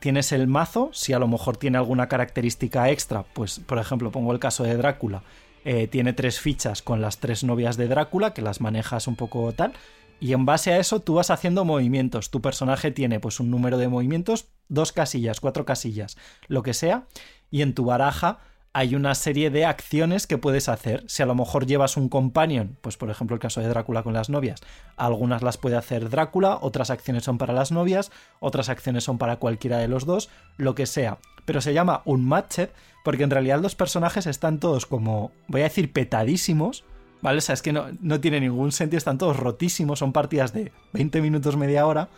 tienes 0.00 0.32
el 0.32 0.46
mazo, 0.46 0.90
si 0.92 1.12
a 1.12 1.18
lo 1.18 1.28
mejor 1.28 1.56
tiene 1.56 1.78
alguna 1.78 2.08
característica 2.08 2.90
extra, 2.90 3.22
pues 3.22 3.60
por 3.60 3.78
ejemplo 3.78 4.10
pongo 4.10 4.32
el 4.32 4.38
caso 4.38 4.64
de 4.64 4.76
Drácula, 4.76 5.22
eh, 5.64 5.86
tiene 5.86 6.12
tres 6.12 6.40
fichas 6.40 6.82
con 6.82 7.00
las 7.00 7.18
tres 7.18 7.44
novias 7.44 7.76
de 7.76 7.88
Drácula, 7.88 8.32
que 8.32 8.42
las 8.42 8.60
manejas 8.60 9.06
un 9.06 9.16
poco 9.16 9.52
tal. 9.52 9.72
Y 10.20 10.32
en 10.32 10.46
base 10.46 10.72
a 10.72 10.78
eso 10.78 11.00
tú 11.00 11.14
vas 11.14 11.30
haciendo 11.30 11.64
movimientos. 11.64 12.30
Tu 12.30 12.40
personaje 12.40 12.90
tiene 12.90 13.20
pues 13.20 13.38
un 13.38 13.50
número 13.50 13.78
de 13.78 13.88
movimientos, 13.88 14.48
dos 14.68 14.92
casillas, 14.92 15.40
cuatro 15.40 15.64
casillas, 15.64 16.16
lo 16.48 16.62
que 16.62 16.74
sea. 16.74 17.06
Y 17.50 17.62
en 17.62 17.74
tu 17.74 17.84
baraja 17.84 18.40
hay 18.72 18.94
una 18.94 19.14
serie 19.14 19.50
de 19.50 19.64
acciones 19.64 20.26
que 20.26 20.38
puedes 20.38 20.68
hacer. 20.68 21.04
Si 21.08 21.22
a 21.22 21.26
lo 21.26 21.34
mejor 21.34 21.66
llevas 21.66 21.96
un 21.96 22.08
companion, 22.08 22.76
pues 22.80 22.96
por 22.96 23.10
ejemplo 23.10 23.34
el 23.34 23.40
caso 23.40 23.60
de 23.60 23.68
Drácula 23.68 24.02
con 24.02 24.12
las 24.12 24.28
novias, 24.28 24.60
algunas 24.96 25.42
las 25.42 25.56
puede 25.56 25.76
hacer 25.76 26.10
Drácula, 26.10 26.58
otras 26.60 26.90
acciones 26.90 27.24
son 27.24 27.38
para 27.38 27.54
las 27.54 27.72
novias, 27.72 28.10
otras 28.40 28.68
acciones 28.68 29.04
son 29.04 29.18
para 29.18 29.36
cualquiera 29.36 29.78
de 29.78 29.88
los 29.88 30.06
dos, 30.06 30.28
lo 30.56 30.74
que 30.74 30.86
sea. 30.86 31.18
Pero 31.44 31.60
se 31.60 31.72
llama 31.72 32.02
un 32.04 32.24
matched 32.24 32.70
porque 33.04 33.24
en 33.24 33.30
realidad 33.30 33.60
los 33.60 33.74
personajes 33.74 34.26
están 34.26 34.60
todos 34.60 34.86
como, 34.86 35.32
voy 35.46 35.62
a 35.62 35.64
decir, 35.64 35.92
petadísimos. 35.92 36.84
¿Vale? 37.20 37.38
O 37.38 37.40
sea, 37.40 37.54
es 37.54 37.62
que 37.62 37.72
no, 37.72 37.86
no 38.00 38.20
tiene 38.20 38.38
ningún 38.38 38.70
sentido, 38.70 38.98
están 38.98 39.18
todos 39.18 39.36
rotísimos, 39.36 39.98
son 39.98 40.12
partidas 40.12 40.52
de 40.52 40.70
20 40.92 41.20
minutos, 41.20 41.56
media 41.56 41.84
hora, 41.84 42.10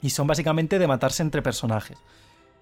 y 0.00 0.08
son 0.08 0.26
básicamente 0.26 0.78
de 0.78 0.86
matarse 0.86 1.22
entre 1.22 1.42
personajes. 1.42 1.98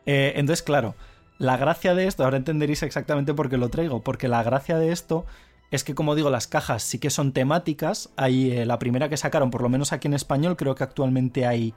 Eh, 0.06 0.32
entonces, 0.36 0.62
claro, 0.62 0.94
la 1.38 1.56
gracia 1.56 1.94
de 1.94 2.06
esto, 2.06 2.24
ahora 2.24 2.36
entenderéis 2.36 2.82
exactamente 2.82 3.34
por 3.34 3.48
qué 3.48 3.56
lo 3.56 3.68
traigo, 3.68 4.02
porque 4.02 4.28
la 4.28 4.42
gracia 4.42 4.78
de 4.78 4.92
esto 4.92 5.26
es 5.70 5.82
que, 5.82 5.94
como 5.94 6.14
digo, 6.14 6.30
las 6.30 6.46
cajas 6.46 6.82
sí 6.82 6.98
que 6.98 7.10
son 7.10 7.32
temáticas. 7.32 8.10
Hay 8.16 8.52
eh, 8.52 8.66
la 8.66 8.78
primera 8.78 9.08
que 9.08 9.16
sacaron, 9.16 9.50
por 9.50 9.62
lo 9.62 9.68
menos 9.68 9.92
aquí 9.92 10.06
en 10.06 10.14
español, 10.14 10.56
creo 10.56 10.74
que 10.74 10.84
actualmente 10.84 11.46
hay 11.46 11.74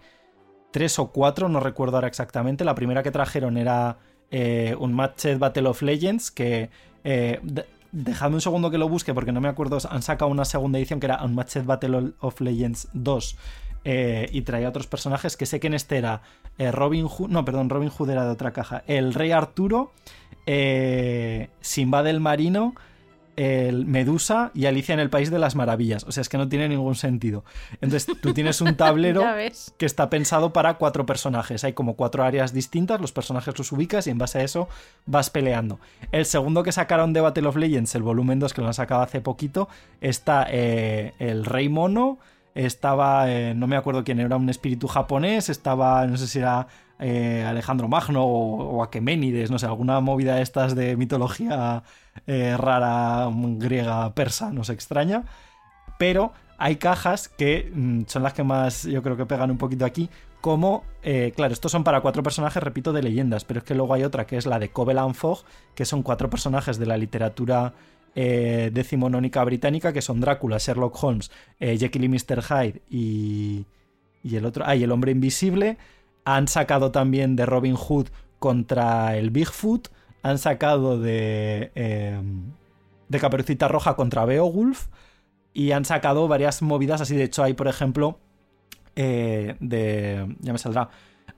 tres 0.72 1.00
o 1.00 1.12
cuatro, 1.12 1.50
no 1.50 1.60
recuerdo 1.60 1.98
ahora 1.98 2.08
exactamente. 2.08 2.64
La 2.64 2.76
primera 2.76 3.02
que 3.02 3.12
trajeron 3.12 3.58
era 3.58 3.98
eh, 4.30 4.76
un 4.80 4.94
Matched 4.94 5.40
Battle 5.40 5.70
of 5.70 5.82
Legends, 5.82 6.30
que 6.30 6.70
eh, 7.04 7.40
dejadme 7.92 8.36
un 8.36 8.42
segundo 8.42 8.70
que 8.70 8.78
lo 8.78 8.88
busque 8.88 9.14
porque 9.16 9.32
no 9.32 9.42
me 9.42 9.48
acuerdo, 9.48 9.80
han 9.90 10.04
sacado 10.04 10.30
una 10.30 10.46
segunda 10.46 10.78
edición 10.78 11.00
que 11.00 11.08
era 11.08 11.24
un 11.24 11.34
Matched 11.34 11.66
Battle 11.66 12.14
of 12.20 12.40
Legends 12.42 12.90
2 12.94 13.38
eh, 13.84 14.30
y 14.32 14.42
traía 14.42 14.70
otros 14.70 14.88
personajes 14.88 15.38
que 15.38 15.46
sé 15.46 15.60
que 15.60 15.68
en 15.68 15.74
este 15.74 15.98
era 15.98 16.22
eh, 16.58 16.72
Robin 16.72 17.08
Hood, 17.08 17.30
no, 17.30 17.46
perdón, 17.46 17.70
Robin 17.70 17.90
Hood 17.90 18.10
era 18.10 18.26
de 18.26 18.32
otra 18.32 18.52
caja, 18.52 18.84
el 18.88 19.14
Rey 19.14 19.32
Arturo, 19.32 19.94
eh, 20.46 21.50
Simba 21.62 22.04
del 22.04 22.20
Marino, 22.20 22.76
el 23.38 23.86
Medusa 23.86 24.52
y 24.56 24.66
Alicia 24.66 24.94
en 24.94 25.00
el 25.00 25.12
País 25.12 25.30
de 25.30 25.38
las 25.38 25.56
Maravillas. 25.56 26.04
O 26.06 26.12
sea, 26.12 26.22
es 26.22 26.28
que 26.28 26.40
no 26.40 26.50
tiene 26.50 26.68
ningún 26.68 26.96
sentido. 26.96 27.46
Entonces, 27.82 28.08
tú 28.20 28.34
tienes 28.34 28.62
un 28.62 28.76
tablero 28.78 29.24
que 29.78 29.86
está 29.86 30.10
pensado 30.10 30.52
para 30.52 30.74
cuatro 30.74 31.06
personajes. 31.06 31.64
Hay 31.64 31.74
como 31.74 31.96
cuatro 31.96 32.24
áreas 32.24 32.52
distintas, 32.52 33.00
los 33.00 33.12
personajes 33.12 33.56
los 33.58 33.72
ubicas 33.72 34.08
y 34.08 34.10
en 34.10 34.18
base 34.18 34.40
a 34.40 34.44
eso 34.44 34.68
vas 35.06 35.30
peleando. 35.30 35.80
El 36.12 36.26
segundo 36.26 36.64
que 36.64 36.72
sacaron 36.72 37.14
de 37.14 37.22
Battle 37.22 37.48
of 37.48 37.58
Legends, 37.58 37.94
el 37.94 38.02
volumen 38.02 38.40
2 38.40 38.54
que 38.56 38.62
lo 38.62 38.68
han 38.68 38.74
sacado 38.74 39.04
hace 39.04 39.22
poquito, 39.22 39.70
está 40.02 40.44
el 40.44 41.46
Rey 41.46 41.70
Mono 41.70 42.18
estaba, 42.66 43.32
eh, 43.32 43.54
no 43.54 43.68
me 43.68 43.76
acuerdo 43.76 44.04
quién 44.04 44.20
era, 44.20 44.36
un 44.36 44.50
espíritu 44.50 44.88
japonés, 44.88 45.50
estaba, 45.50 46.06
no 46.08 46.18
sé 46.18 46.28
si 46.28 46.40
era 46.40 46.68
eh, 47.00 47.46
Alejandro 47.48 47.88
Magno 47.88 48.26
o, 48.26 48.84
Aqueménides, 48.84 49.52
no 49.52 49.60
sé, 49.60 49.68
alguna 49.68 50.00
movida 50.00 50.36
de 50.36 50.42
estas 50.42 50.76
de 50.76 50.98
mitología 50.98 51.84
eh, 52.26 52.58
rara, 52.58 53.30
griega, 53.32 54.14
persa, 54.16 54.52
no 54.52 54.64
sé, 54.64 54.74
extraña. 54.74 55.24
Pero 56.00 56.34
hay 56.58 56.78
cajas 56.78 57.30
que 57.30 57.72
mm, 57.74 58.04
son 58.08 58.24
las 58.24 58.34
que 58.34 58.44
más 58.44 58.84
yo 58.84 59.04
creo 59.04 59.18
que 59.18 59.28
pegan 59.28 59.52
un 59.52 59.58
poquito 59.58 59.86
aquí, 59.86 60.10
como, 60.42 60.84
claro, 61.36 61.52
estos 61.52 61.72
son 61.72 61.84
para 61.84 62.02
cuatro 62.02 62.24
personajes, 62.24 62.62
repito, 62.64 62.94
de 62.94 63.02
leyendas, 63.02 63.44
pero 63.44 63.60
es 63.60 63.64
que 63.66 63.76
luego 63.76 63.94
hay 63.94 64.04
otra 64.04 64.26
que 64.26 64.38
es 64.38 64.46
la 64.46 64.60
de 64.60 64.70
Coveland 64.70 65.14
Fogg, 65.14 65.44
que 65.76 65.84
son 65.84 66.04
cuatro 66.04 66.30
personajes 66.30 66.78
de 66.78 66.86
la 66.86 66.96
literatura 66.96 67.74
eh, 68.16 68.72
decimonónica 68.74 69.44
británica, 69.44 69.94
que 69.94 70.02
son 70.02 70.20
Drácula, 70.20 70.58
Sherlock 70.58 71.04
Holmes, 71.04 71.32
eh, 71.60 71.78
Jekyll 71.78 72.06
y 72.06 72.10
Mr. 72.10 72.42
Hyde 72.42 72.82
y, 72.90 73.66
y 74.24 74.36
el 74.36 74.46
otro, 74.46 74.64
ah, 74.66 74.76
el 74.76 74.92
hombre 74.92 75.12
invisible. 75.12 75.78
Han 76.26 76.48
sacado 76.48 76.92
también 76.92 77.36
de 77.36 77.46
Robin 77.46 77.76
Hood 77.76 78.08
contra 78.40 79.16
el 79.18 79.30
Bigfoot. 79.30 79.90
Han 80.24 80.40
sacado 80.40 81.00
de, 81.00 81.72
eh, 81.76 82.20
de 83.08 83.20
Caperucita 83.20 83.68
Roja 83.68 83.96
contra 83.96 84.26
Beowulf. 84.26 84.88
Y 85.54 85.72
han 85.72 85.86
sacado 85.86 86.28
varias 86.28 86.62
movidas 86.62 87.02
así. 87.02 87.16
De 87.16 87.24
hecho, 87.24 87.44
hay, 87.44 87.54
por 87.54 87.68
ejemplo, 87.68 88.20
de. 88.96 90.36
Ya 90.40 90.54
me 90.54 90.60
saldrá. 90.60 90.90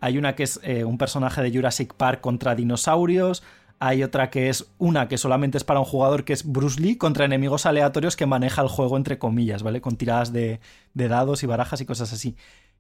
Hay 0.01 0.17
una 0.17 0.35
que 0.35 0.43
es 0.43 0.59
un 0.85 0.97
personaje 0.97 1.41
de 1.41 1.51
Jurassic 1.51 1.93
Park 1.93 2.19
contra 2.19 2.55
dinosaurios. 2.55 3.43
Hay 3.81 4.03
otra 4.03 4.30
que 4.30 4.49
es 4.49 4.72
una 4.77 5.07
que 5.07 5.18
solamente 5.18 5.57
es 5.57 5.64
para 5.64 5.80
un 5.80 5.85
jugador, 5.85 6.26
que 6.26 6.34
es 6.34 6.45
Bruce 6.45 6.81
Lee, 6.81 6.97
contra 6.97 7.23
enemigos 7.23 7.65
aleatorios 7.65 8.18
que 8.18 8.26
maneja 8.26 8.61
el 8.61 8.68
juego 8.68 8.97
entre 8.97 9.18
comillas, 9.18 9.64
¿vale? 9.64 9.80
Con 9.80 9.95
tiradas 9.95 10.34
de, 10.34 10.60
dados 10.93 11.43
y 11.43 11.47
barajas 11.47 11.80
y 11.80 11.85
cosas 11.85 12.11
así. 12.11 12.35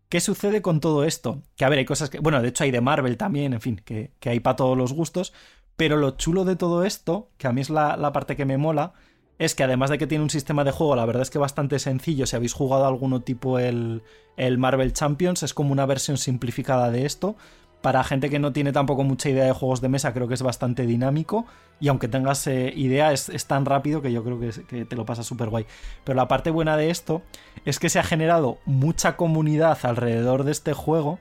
¿Qué 0.09 0.19
sucede 0.19 0.61
con 0.61 0.81
todo 0.81 1.05
esto? 1.05 1.41
Que 1.55 1.63
a 1.63 1.69
ver, 1.69 1.79
hay 1.79 1.85
cosas 1.85 2.09
que. 2.09 2.19
Bueno, 2.19 2.41
de 2.41 2.49
hecho 2.49 2.65
hay 2.65 2.71
de 2.71 2.81
Marvel 2.81 3.15
también, 3.15 3.53
en 3.53 3.61
fin, 3.61 3.81
que, 3.85 4.11
hay 4.25 4.41
para 4.41 4.57
todos 4.57 4.77
los 4.77 4.91
gustos. 4.91 5.33
Pero 5.77 5.95
lo 5.95 6.11
chulo 6.11 6.43
de 6.43 6.57
todo 6.57 6.83
esto, 6.83 7.29
que 7.37 7.47
a 7.47 7.53
mí 7.53 7.61
es 7.61 7.69
la, 7.69 8.11
parte 8.11 8.35
que 8.35 8.43
me 8.43 8.57
mola, 8.57 8.91
es 9.37 9.55
que 9.55 9.63
además 9.63 9.89
de 9.89 9.97
que 9.97 10.07
tiene 10.07 10.25
un 10.25 10.29
sistema 10.29 10.65
de 10.65 10.71
juego, 10.71 10.97
la 10.97 11.05
verdad 11.05 11.21
es 11.21 11.29
que 11.29 11.39
bastante 11.39 11.79
sencillo. 11.79 12.25
Si 12.25 12.35
habéis 12.35 12.51
jugado 12.51 12.85
alguno 12.85 13.21
tipo 13.21 13.59
el, 13.59 14.03
el 14.35 14.57
Marvel 14.57 14.91
Champions, 14.91 15.43
es 15.43 15.53
como 15.53 15.71
una 15.71 15.85
versión 15.85 16.17
simplificada 16.17 16.91
de 16.91 17.05
esto 17.05 17.37
para 17.81 18.03
gente 18.03 18.29
que 18.29 18.39
no 18.39 18.51
tiene 18.51 18.71
tampoco 18.73 19.03
mucha 19.03 19.29
idea 19.29 19.45
de 19.45 19.53
juegos 19.53 19.79
de 19.81 19.89
mesa, 19.89 20.13
creo 20.13 20.27
que 20.27 20.33
es 20.33 20.41
bastante 20.41 20.85
dinámico. 20.85 21.45
Y 21.79 21.87
aunque 21.87 22.09
tengas 22.09 22.45
eh, 22.47 22.73
idea, 22.75 23.13
es, 23.13 23.45
tan 23.47 23.65
rápido 23.65 24.01
que 24.01 24.11
yo 24.11 24.23
creo 24.23 24.39
que, 24.39 24.85
te 24.85 24.95
lo 24.95 25.05
pasa 25.05 25.23
súper 25.23 25.49
guay. 25.49 25.65
Pero 26.03 26.17
la 26.17 26.27
parte 26.27 26.51
buena 26.51 26.75
de 26.75 26.89
esto 26.89 27.21
es 27.63 27.79
que 27.79 27.89
se 27.89 27.99
ha 27.99 28.03
generado 28.03 28.59
mucha 28.65 29.15
comunidad 29.15 29.77
alrededor 29.83 30.43
de 30.43 30.51
este 30.51 30.73
juego. 30.73 31.19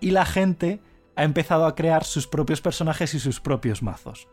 Y 0.00 0.10
la 0.10 0.26
gente 0.26 0.80
ha 1.14 1.22
empezado 1.22 1.66
a 1.66 1.76
crear 1.76 2.04
sus 2.04 2.26
propios 2.26 2.60
personajes 2.60 3.14
y 3.14 3.20
sus 3.20 3.40
propios 3.40 3.82
mazos. 3.82 4.28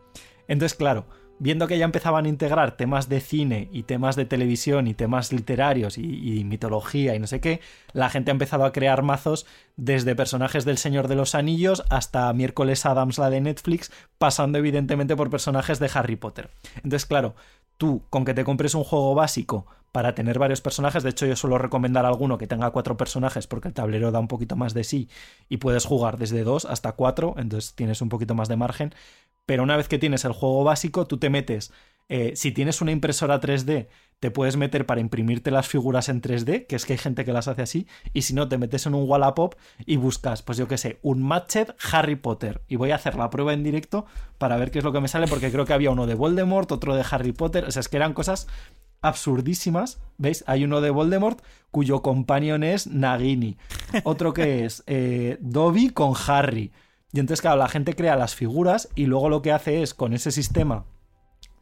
Entonces, 0.48 0.76
claro, 0.76 1.06
viendo 1.38 1.66
que 1.66 1.78
ya 1.78 1.84
empezaban 1.84 2.26
a 2.26 2.28
integrar 2.28 2.76
temas 2.76 3.08
de 3.08 3.20
cine 3.20 3.68
y 3.72 3.82
temas 3.82 4.16
de 4.16 4.24
televisión 4.24 4.86
y 4.86 4.94
temas 4.94 5.32
literarios 5.32 5.98
y, 5.98 6.44
mitología 6.44 7.14
y 7.14 7.18
no 7.18 7.26
sé 7.26 7.40
qué, 7.40 7.60
la 7.92 8.10
gente 8.10 8.30
ha 8.30 8.32
empezado 8.32 8.64
a 8.64 8.72
crear 8.72 9.02
mazos 9.02 9.46
desde 9.76 10.14
personajes 10.14 10.64
del 10.64 10.78
Señor 10.78 11.08
de 11.08 11.16
los 11.16 11.34
Anillos 11.34 11.84
hasta 11.90 12.32
miércoles 12.32 12.86
Adams 12.86 13.18
la 13.18 13.30
de 13.30 13.40
Netflix, 13.40 13.90
pasando 14.18 14.58
evidentemente 14.58 15.16
por 15.16 15.30
personajes 15.30 15.78
de 15.78 15.90
Harry 15.94 16.16
Potter. 16.16 16.50
Entonces, 16.76 17.06
claro, 17.06 17.34
tú 17.78 18.02
con 18.10 18.24
que 18.24 18.34
te 18.34 18.44
compres 18.44 18.74
un 18.74 18.84
juego 18.84 19.14
básico 19.14 19.66
para 19.94 20.16
tener 20.16 20.40
varios 20.40 20.60
personajes, 20.60 21.04
de 21.04 21.10
hecho 21.10 21.24
yo 21.24 21.36
suelo 21.36 21.56
recomendar 21.56 22.04
alguno 22.04 22.36
que 22.36 22.48
tenga 22.48 22.70
cuatro 22.70 22.96
personajes 22.96 23.46
porque 23.46 23.68
el 23.68 23.74
tablero 23.74 24.10
da 24.10 24.18
un 24.18 24.26
poquito 24.26 24.56
más 24.56 24.74
de 24.74 24.82
sí 24.82 25.08
y 25.48 25.58
puedes 25.58 25.84
jugar 25.84 26.18
desde 26.18 26.42
dos 26.42 26.64
hasta 26.64 26.92
cuatro, 26.92 27.36
entonces 27.38 27.74
tienes 27.76 28.02
un 28.02 28.08
poquito 28.08 28.34
más 28.34 28.48
de 28.48 28.56
margen, 28.56 28.92
pero 29.46 29.62
una 29.62 29.76
vez 29.76 29.88
que 29.88 29.98
tienes 29.98 30.24
el 30.24 30.32
juego 30.32 30.64
básico, 30.64 31.06
tú 31.06 31.18
te 31.18 31.30
metes. 31.30 31.72
Eh, 32.08 32.32
si 32.36 32.52
tienes 32.52 32.80
una 32.80 32.90
impresora 32.90 33.40
3D, 33.40 33.88
te 34.20 34.30
puedes 34.30 34.56
meter 34.56 34.86
para 34.86 35.00
imprimirte 35.00 35.50
las 35.50 35.68
figuras 35.68 36.08
en 36.08 36.22
3D, 36.22 36.66
que 36.66 36.76
es 36.76 36.86
que 36.86 36.94
hay 36.94 36.98
gente 36.98 37.24
que 37.24 37.32
las 37.32 37.48
hace 37.48 37.62
así, 37.62 37.86
y 38.12 38.22
si 38.22 38.34
no, 38.34 38.48
te 38.48 38.58
metes 38.58 38.86
en 38.86 38.94
un 38.94 39.08
Wallapop 39.08 39.54
y 39.84 39.96
buscas, 39.96 40.42
pues 40.42 40.58
yo 40.58 40.68
qué 40.68 40.78
sé, 40.78 40.98
un 41.02 41.22
Matched 41.22 41.74
Harry 41.92 42.16
Potter. 42.16 42.62
Y 42.68 42.76
voy 42.76 42.90
a 42.90 42.96
hacer 42.96 43.16
la 43.16 43.30
prueba 43.30 43.52
en 43.52 43.62
directo 43.62 44.06
para 44.38 44.56
ver 44.56 44.70
qué 44.70 44.78
es 44.78 44.84
lo 44.84 44.92
que 44.92 45.00
me 45.00 45.08
sale, 45.08 45.26
porque 45.26 45.50
creo 45.50 45.64
que 45.64 45.72
había 45.72 45.90
uno 45.90 46.06
de 46.06 46.14
Voldemort, 46.14 46.70
otro 46.72 46.94
de 46.94 47.04
Harry 47.10 47.32
Potter, 47.32 47.64
o 47.64 47.70
sea, 47.70 47.80
es 47.80 47.88
que 47.88 47.96
eran 47.96 48.14
cosas 48.14 48.46
absurdísimas. 49.04 50.00
¿Veis? 50.16 50.44
Hay 50.46 50.64
uno 50.64 50.80
de 50.80 50.90
Voldemort 50.90 51.42
cuyo 51.70 52.02
companion 52.02 52.62
es 52.62 52.86
Nagini. 52.86 53.56
Otro 54.04 54.32
que 54.32 54.64
es 54.64 54.82
eh, 54.86 55.36
Dobby 55.40 55.90
con 55.90 56.14
Harry. 56.26 56.72
Y 57.14 57.20
entonces, 57.20 57.42
claro, 57.42 57.58
la 57.58 57.68
gente 57.68 57.94
crea 57.94 58.16
las 58.16 58.34
figuras 58.34 58.88
y 58.96 59.06
luego 59.06 59.28
lo 59.28 59.40
que 59.40 59.52
hace 59.52 59.82
es, 59.82 59.94
con 59.94 60.14
ese 60.14 60.32
sistema 60.32 60.84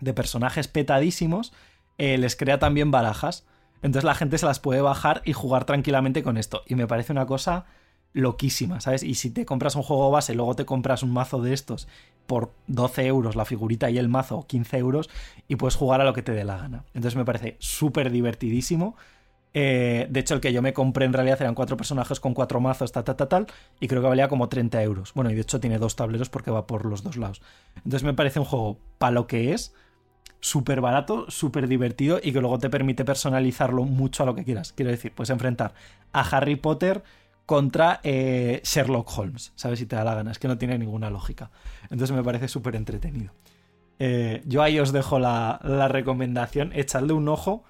de 0.00 0.14
personajes 0.14 0.66
petadísimos, 0.66 1.52
eh, 1.98 2.16
les 2.16 2.36
crea 2.36 2.58
también 2.58 2.90
barajas. 2.90 3.46
Entonces 3.82 4.04
la 4.04 4.14
gente 4.14 4.38
se 4.38 4.46
las 4.46 4.60
puede 4.60 4.80
bajar 4.80 5.20
y 5.26 5.34
jugar 5.34 5.66
tranquilamente 5.66 6.22
con 6.22 6.38
esto. 6.38 6.62
Y 6.66 6.74
me 6.74 6.86
parece 6.86 7.12
una 7.12 7.26
cosa 7.26 7.66
loquísima, 8.14 8.80
¿sabes? 8.80 9.02
Y 9.02 9.14
si 9.14 9.28
te 9.28 9.44
compras 9.44 9.76
un 9.76 9.82
juego 9.82 10.10
base, 10.10 10.34
luego 10.34 10.56
te 10.56 10.64
compras 10.64 11.02
un 11.02 11.12
mazo 11.12 11.42
de 11.42 11.52
estos 11.52 11.86
por 12.26 12.54
12 12.68 13.06
euros 13.06 13.36
la 13.36 13.44
figurita 13.44 13.90
y 13.90 13.98
el 13.98 14.08
mazo, 14.08 14.38
o 14.38 14.46
15 14.46 14.78
euros, 14.78 15.10
y 15.48 15.56
puedes 15.56 15.76
jugar 15.76 16.00
a 16.00 16.04
lo 16.04 16.14
que 16.14 16.22
te 16.22 16.32
dé 16.32 16.44
la 16.44 16.56
gana. 16.56 16.84
Entonces 16.94 17.16
me 17.16 17.26
parece 17.26 17.56
súper 17.58 18.10
divertidísimo. 18.10 18.96
Eh, 19.54 20.06
de 20.08 20.20
hecho, 20.20 20.34
el 20.34 20.40
que 20.40 20.52
yo 20.52 20.62
me 20.62 20.72
compré 20.72 21.04
en 21.04 21.12
realidad 21.12 21.40
eran 21.40 21.54
cuatro 21.54 21.76
personajes 21.76 22.20
con 22.20 22.34
cuatro 22.34 22.60
mazos, 22.60 22.90
tal, 22.92 23.04
tal, 23.04 23.16
tal, 23.16 23.28
tal, 23.28 23.46
y 23.80 23.88
creo 23.88 24.00
que 24.00 24.08
valía 24.08 24.28
como 24.28 24.48
30 24.48 24.82
euros. 24.82 25.12
Bueno, 25.14 25.30
y 25.30 25.34
de 25.34 25.42
hecho 25.42 25.60
tiene 25.60 25.78
dos 25.78 25.96
tableros 25.96 26.30
porque 26.30 26.50
va 26.50 26.66
por 26.66 26.86
los 26.86 27.02
dos 27.02 27.16
lados. 27.16 27.42
Entonces 27.76 28.02
me 28.02 28.14
parece 28.14 28.38
un 28.38 28.46
juego 28.46 28.78
para 28.98 29.12
lo 29.12 29.26
que 29.26 29.52
es, 29.52 29.74
súper 30.40 30.80
barato, 30.80 31.30
súper 31.30 31.68
divertido 31.68 32.20
y 32.22 32.32
que 32.32 32.40
luego 32.40 32.58
te 32.58 32.68
permite 32.68 33.04
personalizarlo 33.04 33.84
mucho 33.84 34.24
a 34.24 34.26
lo 34.26 34.34
que 34.34 34.44
quieras. 34.44 34.72
Quiero 34.72 34.90
decir, 34.90 35.12
puedes 35.12 35.30
enfrentar 35.30 35.72
a 36.12 36.20
Harry 36.20 36.56
Potter 36.56 37.02
contra 37.46 38.00
eh, 38.02 38.60
Sherlock 38.64 39.10
Holmes, 39.16 39.52
¿sabes? 39.54 39.78
Si 39.78 39.86
te 39.86 39.96
da 39.96 40.04
la 40.04 40.14
gana, 40.14 40.32
es 40.32 40.38
que 40.38 40.48
no 40.48 40.58
tiene 40.58 40.78
ninguna 40.78 41.10
lógica. 41.10 41.50
Entonces 41.84 42.14
me 42.14 42.22
parece 42.22 42.48
súper 42.48 42.76
entretenido. 42.76 43.32
Eh, 43.98 44.42
yo 44.46 44.62
ahí 44.62 44.80
os 44.80 44.90
dejo 44.92 45.18
la, 45.18 45.60
recomendación, 45.88 46.72
echadle 46.74 47.12
un 47.12 47.28
ojo 47.28 47.64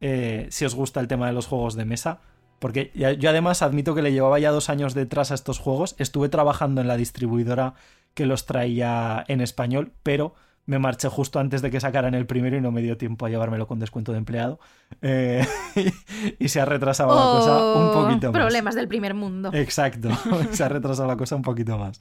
eh, 0.00 0.46
si 0.50 0.64
os 0.64 0.74
gusta 0.74 1.00
el 1.00 1.08
tema 1.08 1.26
de 1.26 1.32
los 1.32 1.46
juegos 1.46 1.74
de 1.74 1.84
mesa. 1.84 2.20
Porque 2.58 2.90
yo 2.94 3.30
además 3.30 3.62
admito 3.62 3.94
que 3.94 4.02
le 4.02 4.12
llevaba 4.12 4.40
ya 4.40 4.50
dos 4.50 4.68
años 4.68 4.92
detrás 4.94 5.30
a 5.30 5.34
estos 5.34 5.60
juegos. 5.60 5.94
Estuve 5.98 6.28
trabajando 6.28 6.80
en 6.80 6.88
la 6.88 6.96
distribuidora 6.96 7.74
que 8.14 8.26
los 8.26 8.46
traía 8.46 9.24
en 9.28 9.40
español, 9.40 9.92
pero 10.02 10.34
me 10.68 10.78
marché 10.78 11.08
justo 11.08 11.38
antes 11.38 11.62
de 11.62 11.70
que 11.70 11.80
sacaran 11.80 12.14
el 12.14 12.26
primero 12.26 12.54
y 12.56 12.60
no 12.60 12.70
me 12.70 12.82
dio 12.82 12.98
tiempo 12.98 13.24
a 13.24 13.30
llevármelo 13.30 13.66
con 13.66 13.78
descuento 13.78 14.12
de 14.12 14.18
empleado. 14.18 14.60
Eh, 15.00 15.46
y 16.38 16.48
se 16.48 16.60
ha 16.60 16.66
retrasado 16.66 17.14
la 17.14 17.22
cosa 17.22 17.74
un 17.74 17.86
oh, 17.86 17.92
poquito 17.92 18.26
más. 18.26 18.38
Problemas 18.38 18.74
del 18.74 18.86
primer 18.86 19.14
mundo. 19.14 19.50
Exacto, 19.54 20.10
se 20.50 20.62
ha 20.62 20.68
retrasado 20.68 21.08
la 21.08 21.16
cosa 21.16 21.36
un 21.36 21.42
poquito 21.42 21.78
más. 21.78 22.00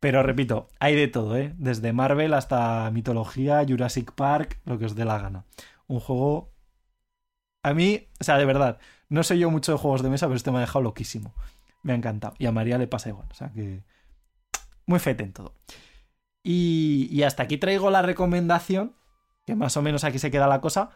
Pero 0.00 0.22
repito, 0.22 0.68
hay 0.80 0.94
de 0.94 1.08
todo, 1.08 1.36
¿eh? 1.36 1.52
Desde 1.58 1.92
Marvel 1.92 2.32
hasta 2.32 2.90
mitología, 2.90 3.62
Jurassic 3.68 4.12
Park, 4.12 4.60
lo 4.64 4.78
que 4.78 4.86
os 4.86 4.94
dé 4.94 5.04
la 5.04 5.18
gana. 5.18 5.44
Un 5.86 6.00
juego... 6.00 6.55
A 7.66 7.74
mí, 7.74 8.06
o 8.20 8.22
sea, 8.22 8.38
de 8.38 8.44
verdad, 8.44 8.78
no 9.08 9.24
sé 9.24 9.40
yo 9.40 9.50
mucho 9.50 9.72
de 9.72 9.78
juegos 9.78 10.00
de 10.00 10.08
mesa, 10.08 10.26
pero 10.26 10.36
este 10.36 10.52
me 10.52 10.58
ha 10.58 10.60
dejado 10.60 10.82
loquísimo. 10.82 11.34
Me 11.82 11.92
ha 11.92 11.96
encantado. 11.96 12.34
Y 12.38 12.46
a 12.46 12.52
María 12.52 12.78
le 12.78 12.86
pasa 12.86 13.08
igual. 13.08 13.26
O 13.28 13.34
sea 13.34 13.50
que... 13.50 13.82
Muy 14.86 15.00
fete 15.00 15.24
en 15.24 15.32
todo. 15.32 15.52
Y, 16.44 17.24
hasta 17.24 17.42
aquí 17.42 17.58
traigo 17.58 17.90
la 17.90 18.02
recomendación, 18.02 18.94
que 19.44 19.56
más 19.56 19.76
o 19.76 19.82
menos 19.82 20.04
aquí 20.04 20.20
se 20.20 20.30
queda 20.30 20.46
la 20.46 20.60
cosa, 20.60 20.90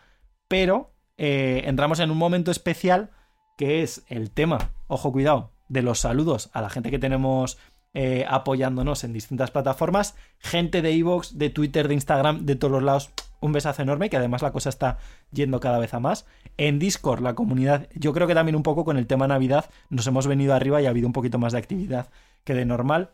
pero 0.47 0.93
eh, 1.19 1.63
entramos 1.65 1.99
en 1.99 2.13
un 2.13 2.19
momento 2.19 2.53
especial 2.53 3.11
que 3.59 3.83
es 3.83 4.05
el 4.07 4.31
tema, 4.31 4.71
ojo 4.87 5.11
cuidado, 5.11 5.51
de 5.69 5.83
los 5.83 5.99
saludos 5.99 6.51
a 6.53 6.61
la 6.61 6.71
gente 6.71 6.93
que 6.93 7.01
tenemos 7.01 7.59
eh, 7.95 8.25
apoyándonos 8.29 9.03
en 9.03 9.13
distintas 9.13 9.51
plataformas, 9.51 10.15
gente 10.39 10.83
de 10.83 10.93
Evox, 10.93 11.37
de 11.37 11.51
Twitter, 11.51 11.89
de 11.89 11.95
Instagram, 11.95 12.47
de 12.47 12.55
todos 12.55 12.71
los 12.71 12.85
lados. 12.85 13.11
Un 13.41 13.53
besazo 13.53 13.83
enorme, 13.83 14.11
que 14.11 14.17
además 14.17 14.43
la 14.43 14.53
cosa 14.53 14.69
está 14.69 14.99
yendo 15.33 15.61
cada 15.61 15.79
vez 15.79 15.95
a 15.95 16.01
más. 16.01 16.27
En 16.57 16.79
Discord, 16.79 17.23
la 17.23 17.35
comunidad, 17.35 17.89
yo 17.95 18.13
creo 18.13 18.27
que 18.27 18.35
también 18.35 18.57
un 18.57 18.63
poco 18.63 18.85
con 18.85 18.99
el 18.99 19.07
tema 19.07 19.27
Navidad 19.27 19.71
nos 19.89 20.07
hemos 20.07 20.27
venido 20.27 20.55
arriba 20.55 20.83
y 20.83 20.87
ha 20.87 20.91
habido 20.91 21.07
un 21.07 21.13
poquito 21.13 21.39
más 21.39 21.53
de 21.53 21.59
actividad 21.59 22.11
que 22.45 22.55
de 22.55 22.65
normal 22.65 23.11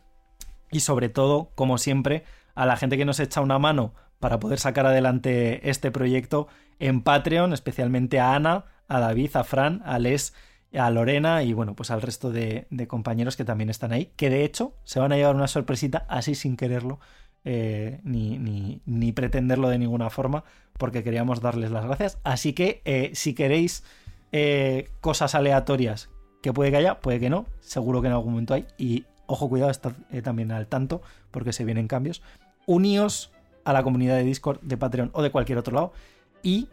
y 0.71 0.81
sobre 0.81 1.09
todo, 1.09 1.51
como 1.55 1.77
siempre, 1.77 2.23
a 2.55 2.65
la 2.65 2.77
gente 2.77 2.97
que 2.97 3.05
nos 3.05 3.19
echa 3.19 3.41
una 3.41 3.59
mano 3.59 3.93
para 4.19 4.39
poder 4.39 4.59
sacar 4.59 4.85
adelante 4.85 5.69
este 5.69 5.91
proyecto 5.91 6.47
en 6.79 7.01
Patreon, 7.01 7.53
especialmente 7.53 8.19
a 8.19 8.35
Ana, 8.35 8.65
a 8.87 8.99
David, 8.99 9.35
a 9.35 9.43
Fran, 9.43 9.81
a 9.85 9.99
Les, 9.99 10.33
a 10.73 10.89
Lorena 10.89 11.43
y 11.43 11.53
bueno, 11.53 11.75
pues 11.75 11.91
al 11.91 12.01
resto 12.01 12.31
de, 12.31 12.67
compañeros 12.87 13.37
que 13.37 13.45
también 13.45 13.69
están 13.69 13.93
ahí, 13.93 14.11
que 14.15 14.29
de 14.29 14.43
hecho 14.43 14.75
se 14.83 14.99
van 14.99 15.11
a 15.11 15.15
llevar 15.15 15.35
una 15.35 15.47
sorpresita 15.47 16.05
así 16.09 16.35
sin 16.35 16.57
quererlo, 16.57 16.99
eh, 17.49 18.01
ni, 18.03 19.11
pretenderlo 19.13 19.69
de 19.69 19.79
ninguna 19.79 20.09
forma, 20.09 20.43
porque 20.77 21.01
queríamos 21.01 21.39
darles 21.39 21.71
las 21.71 21.85
gracias. 21.85 22.17
Así 22.25 22.51
que 22.51 22.81
eh, 22.83 23.11
si 23.13 23.33
queréis 23.33 23.85
eh, 24.33 24.89
cosas 24.99 25.33
aleatorias, 25.33 26.09
que 26.41 26.51
puede 26.51 26.71
que 26.71 26.77
haya, 26.77 26.99
puede 26.99 27.21
que 27.21 27.29
no, 27.29 27.45
seguro 27.61 28.01
que 28.01 28.07
en 28.07 28.13
algún 28.13 28.33
momento 28.33 28.53
hay, 28.53 28.65
y 28.77 29.05
ojo, 29.27 29.47
cuidado, 29.47 29.71
estad 29.71 29.93
también 30.23 30.51
al 30.51 30.67
tanto 30.67 31.01
porque 31.31 31.53
se 31.53 31.63
vienen 31.63 31.87
cambios. 31.87 32.21
Uníos 32.65 33.31
a 33.63 33.71
la 33.71 33.81
comunidad 33.81 34.17
de 34.17 34.25
Discord, 34.25 34.59
de 34.61 34.75
Patreon 34.75 35.11
o 35.13 35.21
de 35.21 35.31
cualquier 35.31 35.57
otro 35.57 35.73
lado. 35.73 35.93
Y 36.43 36.67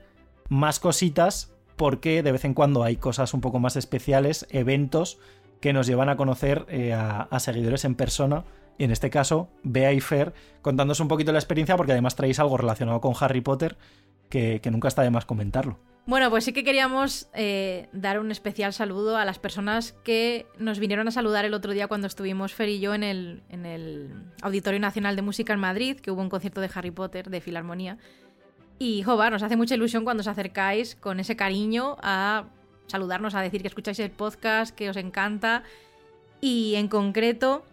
más 0.48 0.80
cositas 0.80 1.52
porque 1.76 2.24
de 2.24 2.32
vez 2.32 2.44
en 2.44 2.52
cuando 2.52 2.82
hay 2.82 2.96
cosas 2.96 3.32
un 3.32 3.40
poco 3.40 3.60
más 3.60 3.76
especiales, 3.76 4.44
eventos 4.50 5.18
que 5.60 5.72
nos 5.72 5.86
llevan 5.86 6.08
a 6.08 6.16
conocer 6.16 6.66
a, 6.92 7.38
seguidores 7.38 7.84
en 7.84 7.94
persona. 7.94 8.44
Y 8.78 8.84
en 8.84 8.90
este 8.90 9.10
caso, 9.10 9.48
Bea 9.62 9.92
y 9.92 10.00
Fer, 10.00 10.34
contándonos 10.62 11.00
un 11.00 11.08
poquito 11.08 11.32
la 11.32 11.38
experiencia 11.38 11.76
porque 11.76 11.92
además 11.92 12.16
traéis 12.16 12.40
algo 12.40 12.56
relacionado 12.56 13.00
con 13.00 13.14
Harry 13.20 13.40
Potter 13.40 13.76
que 14.28 14.60
nunca 14.72 14.88
está 14.88 15.02
de 15.02 15.10
más 15.10 15.26
comentarlo. 15.26 15.78
Bueno, 16.06 16.28
pues 16.28 16.44
sí 16.44 16.52
que 16.52 16.64
queríamos 16.64 17.28
eh, 17.32 17.88
dar 17.92 18.20
un 18.20 18.30
especial 18.30 18.74
saludo 18.74 19.16
a 19.16 19.24
las 19.24 19.38
personas 19.38 19.92
que 20.04 20.46
nos 20.58 20.78
vinieron 20.78 21.08
a 21.08 21.10
saludar 21.10 21.46
el 21.46 21.54
otro 21.54 21.72
día 21.72 21.88
cuando 21.88 22.06
estuvimos 22.06 22.52
Fer 22.52 22.68
y 22.68 22.78
yo 22.78 22.94
en 22.94 23.02
el, 23.02 23.42
en 23.48 23.64
el 23.64 24.12
Auditorio 24.42 24.78
Nacional 24.80 25.16
de 25.16 25.22
Música 25.22 25.54
en 25.54 25.60
Madrid, 25.60 25.98
que 25.98 26.10
hubo 26.10 26.20
un 26.20 26.28
concierto 26.28 26.60
de 26.60 26.68
Harry 26.74 26.90
Potter, 26.90 27.30
de 27.30 27.40
Filarmonía. 27.40 27.96
Y, 28.78 29.02
joder, 29.02 29.32
nos 29.32 29.42
hace 29.42 29.56
mucha 29.56 29.76
ilusión 29.76 30.04
cuando 30.04 30.20
os 30.20 30.26
acercáis 30.26 30.94
con 30.94 31.20
ese 31.20 31.36
cariño 31.36 31.96
a 32.02 32.48
saludarnos, 32.86 33.34
a 33.34 33.40
decir 33.40 33.62
que 33.62 33.68
escucháis 33.68 33.98
el 33.98 34.10
podcast, 34.10 34.74
que 34.74 34.90
os 34.90 34.98
encanta. 34.98 35.62
Y 36.42 36.74
en 36.74 36.88
concreto, 36.88 37.64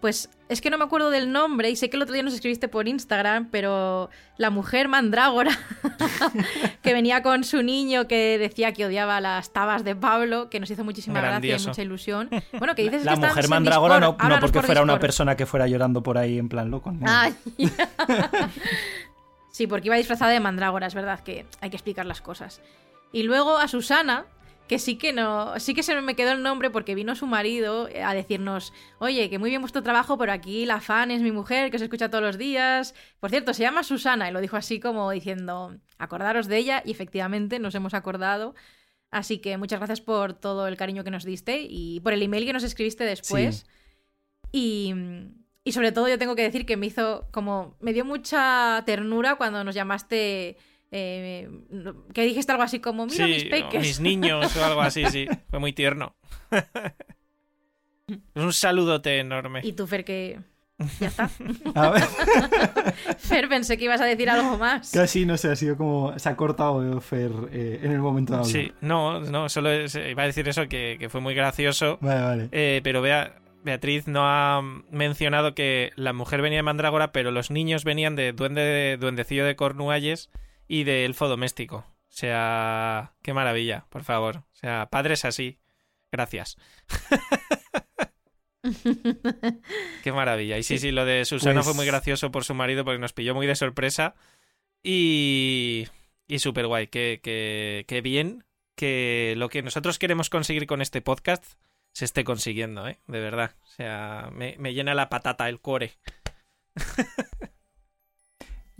pues 0.00 0.30
es 0.48 0.60
que 0.60 0.70
no 0.70 0.78
me 0.78 0.84
acuerdo 0.84 1.10
del 1.10 1.32
nombre 1.32 1.68
y 1.70 1.76
sé 1.76 1.90
que 1.90 1.96
el 1.96 2.02
otro 2.02 2.14
día 2.14 2.22
nos 2.22 2.32
escribiste 2.32 2.68
por 2.68 2.88
Instagram, 2.88 3.48
pero 3.50 4.08
la 4.36 4.50
mujer 4.50 4.88
mandrágora 4.88 5.50
que 6.82 6.92
venía 6.94 7.22
con 7.22 7.44
su 7.44 7.62
niño 7.62 8.08
que 8.08 8.38
decía 8.38 8.72
que 8.72 8.86
odiaba 8.86 9.20
las 9.20 9.52
tabas 9.52 9.84
de 9.84 9.94
Pablo, 9.94 10.48
que 10.48 10.60
nos 10.60 10.70
hizo 10.70 10.84
muchísima 10.84 11.20
gracia 11.20 11.56
y 11.56 11.66
mucha 11.66 11.82
ilusión. 11.82 12.30
Bueno, 12.58 12.74
que 12.74 12.82
dices 12.82 13.04
la, 13.04 13.14
que 13.14 13.20
mujer 13.20 13.48
mandrágora 13.48 14.00
no, 14.00 14.16
no 14.20 14.40
porque 14.40 14.62
fuera 14.62 14.82
una 14.82 14.98
persona 14.98 15.36
que 15.36 15.46
fuera 15.46 15.66
llorando 15.66 16.02
por 16.02 16.18
ahí 16.18 16.38
en 16.38 16.48
plan 16.48 16.70
loco. 16.70 16.92
sí, 19.50 19.66
porque 19.66 19.88
iba 19.88 19.96
disfrazada 19.96 20.32
de 20.32 20.40
mandrágora, 20.40 20.86
es 20.86 20.94
verdad 20.94 21.20
que 21.20 21.46
hay 21.60 21.70
que 21.70 21.76
explicar 21.76 22.06
las 22.06 22.20
cosas. 22.20 22.60
Y 23.12 23.22
luego 23.22 23.58
a 23.58 23.68
Susana, 23.68 24.26
que 24.68 24.78
sí 24.78 24.96
que 24.96 25.12
no, 25.12 25.58
sí 25.58 25.74
que 25.74 25.82
se 25.82 26.00
me 26.00 26.14
quedó 26.14 26.32
el 26.32 26.42
nombre 26.42 26.70
porque 26.70 26.94
vino 26.94 27.16
su 27.16 27.26
marido 27.26 27.88
eh, 27.88 28.02
a 28.02 28.14
decirnos, 28.14 28.72
oye, 28.98 29.28
que 29.30 29.38
muy 29.38 29.50
bien 29.50 29.62
vuestro 29.62 29.82
trabajo, 29.82 30.18
pero 30.18 30.30
aquí 30.32 30.66
la 30.66 30.80
fan 30.80 31.10
es 31.10 31.22
mi 31.22 31.32
mujer, 31.32 31.70
que 31.70 31.76
os 31.76 31.82
escucha 31.82 32.10
todos 32.10 32.22
los 32.22 32.38
días. 32.38 32.94
Por 33.18 33.30
cierto, 33.30 33.54
se 33.54 33.62
llama 33.62 33.82
Susana 33.82 34.28
y 34.28 34.32
lo 34.32 34.40
dijo 34.40 34.56
así 34.56 34.78
como 34.78 35.10
diciendo, 35.10 35.76
acordaros 35.98 36.46
de 36.46 36.58
ella 36.58 36.82
y 36.84 36.92
efectivamente 36.92 37.58
nos 37.58 37.74
hemos 37.74 37.94
acordado. 37.94 38.54
Así 39.10 39.38
que 39.38 39.56
muchas 39.56 39.80
gracias 39.80 40.00
por 40.02 40.34
todo 40.34 40.68
el 40.68 40.76
cariño 40.76 41.02
que 41.02 41.10
nos 41.10 41.24
diste 41.24 41.66
y 41.68 42.00
por 42.00 42.12
el 42.12 42.22
email 42.22 42.44
que 42.44 42.52
nos 42.52 42.62
escribiste 42.62 43.04
después. 43.04 43.66
Y, 44.52 44.94
y 45.64 45.72
sobre 45.72 45.92
todo 45.92 46.08
yo 46.08 46.18
tengo 46.18 46.36
que 46.36 46.42
decir 46.42 46.66
que 46.66 46.76
me 46.76 46.86
hizo 46.86 47.26
como, 47.30 47.76
me 47.80 47.94
dio 47.94 48.04
mucha 48.04 48.82
ternura 48.84 49.36
cuando 49.36 49.64
nos 49.64 49.74
llamaste 49.74 50.58
eh, 50.90 51.50
que 52.14 52.24
dijiste 52.24 52.52
algo 52.52 52.64
así 52.64 52.80
como, 52.80 53.06
mira 53.06 53.26
mis 53.26 53.44
peques. 53.44 53.80
mis 53.80 54.00
niños 54.00 54.56
o 54.56 54.64
algo 54.64 54.80
así, 54.80 55.04
sí. 55.06 55.26
Fue 55.50 55.58
muy 55.58 55.72
tierno. 55.72 56.14
un 58.34 58.52
saludote 58.52 59.18
enorme. 59.18 59.60
Y 59.62 59.72
tú, 59.72 59.86
Fer, 59.86 60.04
que... 60.04 60.40
Ya 61.00 61.08
está. 61.08 61.28
Fer, 63.18 63.48
pensé 63.48 63.76
que 63.76 63.84
ibas 63.84 64.00
a 64.00 64.04
decir 64.04 64.30
algo 64.30 64.56
más. 64.56 64.92
Casi, 64.92 65.26
no 65.26 65.36
sé, 65.36 65.50
ha 65.50 65.56
sido 65.56 65.76
como... 65.76 66.16
Se 66.18 66.28
ha 66.28 66.36
cortado 66.36 67.00
Fer 67.00 67.32
eh, 67.52 67.80
en 67.82 67.92
el 67.92 67.98
momento 67.98 68.32
de 68.32 68.38
hablar. 68.38 68.52
Sí, 68.52 68.72
no, 68.80 69.20
no, 69.20 69.48
solo 69.48 69.70
iba 69.74 70.22
a 70.22 70.26
decir 70.26 70.48
eso, 70.48 70.68
que, 70.68 71.08
fue 71.10 71.20
muy 71.20 71.34
gracioso. 71.34 71.98
Vale, 72.00 72.22
vale. 72.22 72.48
Eh, 72.52 72.80
pero 72.84 73.02
vea, 73.02 73.34
Beatriz 73.64 74.06
no 74.06 74.22
ha 74.22 74.62
mencionado 74.90 75.54
que 75.54 75.90
la 75.96 76.12
mujer 76.12 76.42
venía 76.42 76.60
de 76.60 76.62
Mandrágora, 76.62 77.10
pero 77.10 77.32
los 77.32 77.50
niños 77.50 77.82
venían 77.84 78.14
de 78.14 78.32
Duende, 78.32 78.96
Duendecillo 78.98 79.44
de 79.44 79.56
Cornualles 79.56 80.30
y 80.68 80.84
de 80.84 81.06
elfo 81.06 81.26
doméstico. 81.26 81.78
O 81.78 82.12
sea, 82.12 83.14
qué 83.22 83.34
maravilla, 83.34 83.86
por 83.88 84.04
favor. 84.04 84.36
O 84.36 84.54
sea, 84.54 84.88
padres 84.90 85.24
así. 85.24 85.58
Gracias. 86.12 86.56
qué 90.04 90.12
maravilla. 90.12 90.58
Y 90.58 90.62
sí, 90.62 90.78
sí, 90.78 90.90
lo 90.90 91.04
de 91.04 91.24
Susana 91.24 91.62
fue 91.62 91.72
muy 91.72 91.84
pues 91.84 91.92
gracioso 91.92 92.30
por 92.30 92.44
su 92.44 92.54
marido 92.54 92.84
porque 92.84 92.98
nos 92.98 93.12
pilló 93.12 93.34
muy 93.34 93.46
de 93.46 93.56
sorpresa. 93.56 94.14
Y. 94.82 95.88
Y 96.26 96.38
súper 96.40 96.66
guay. 96.66 96.88
Qué, 96.88 97.20
qué, 97.22 98.00
bien 98.02 98.44
que 98.74 99.34
lo 99.36 99.48
que 99.48 99.62
nosotros 99.62 99.98
queremos 99.98 100.30
conseguir 100.30 100.66
con 100.66 100.82
este 100.82 101.00
podcast 101.00 101.44
se 101.92 102.04
esté 102.04 102.22
consiguiendo, 102.24 102.86
¿eh? 102.86 102.98
De 103.06 103.20
verdad. 103.20 103.56
O 103.62 103.66
sea, 103.66 104.30
me, 104.32 104.56
me 104.58 104.74
llena 104.74 104.94
la 104.94 105.08
patata, 105.08 105.48
el 105.48 105.60
core. 105.60 105.94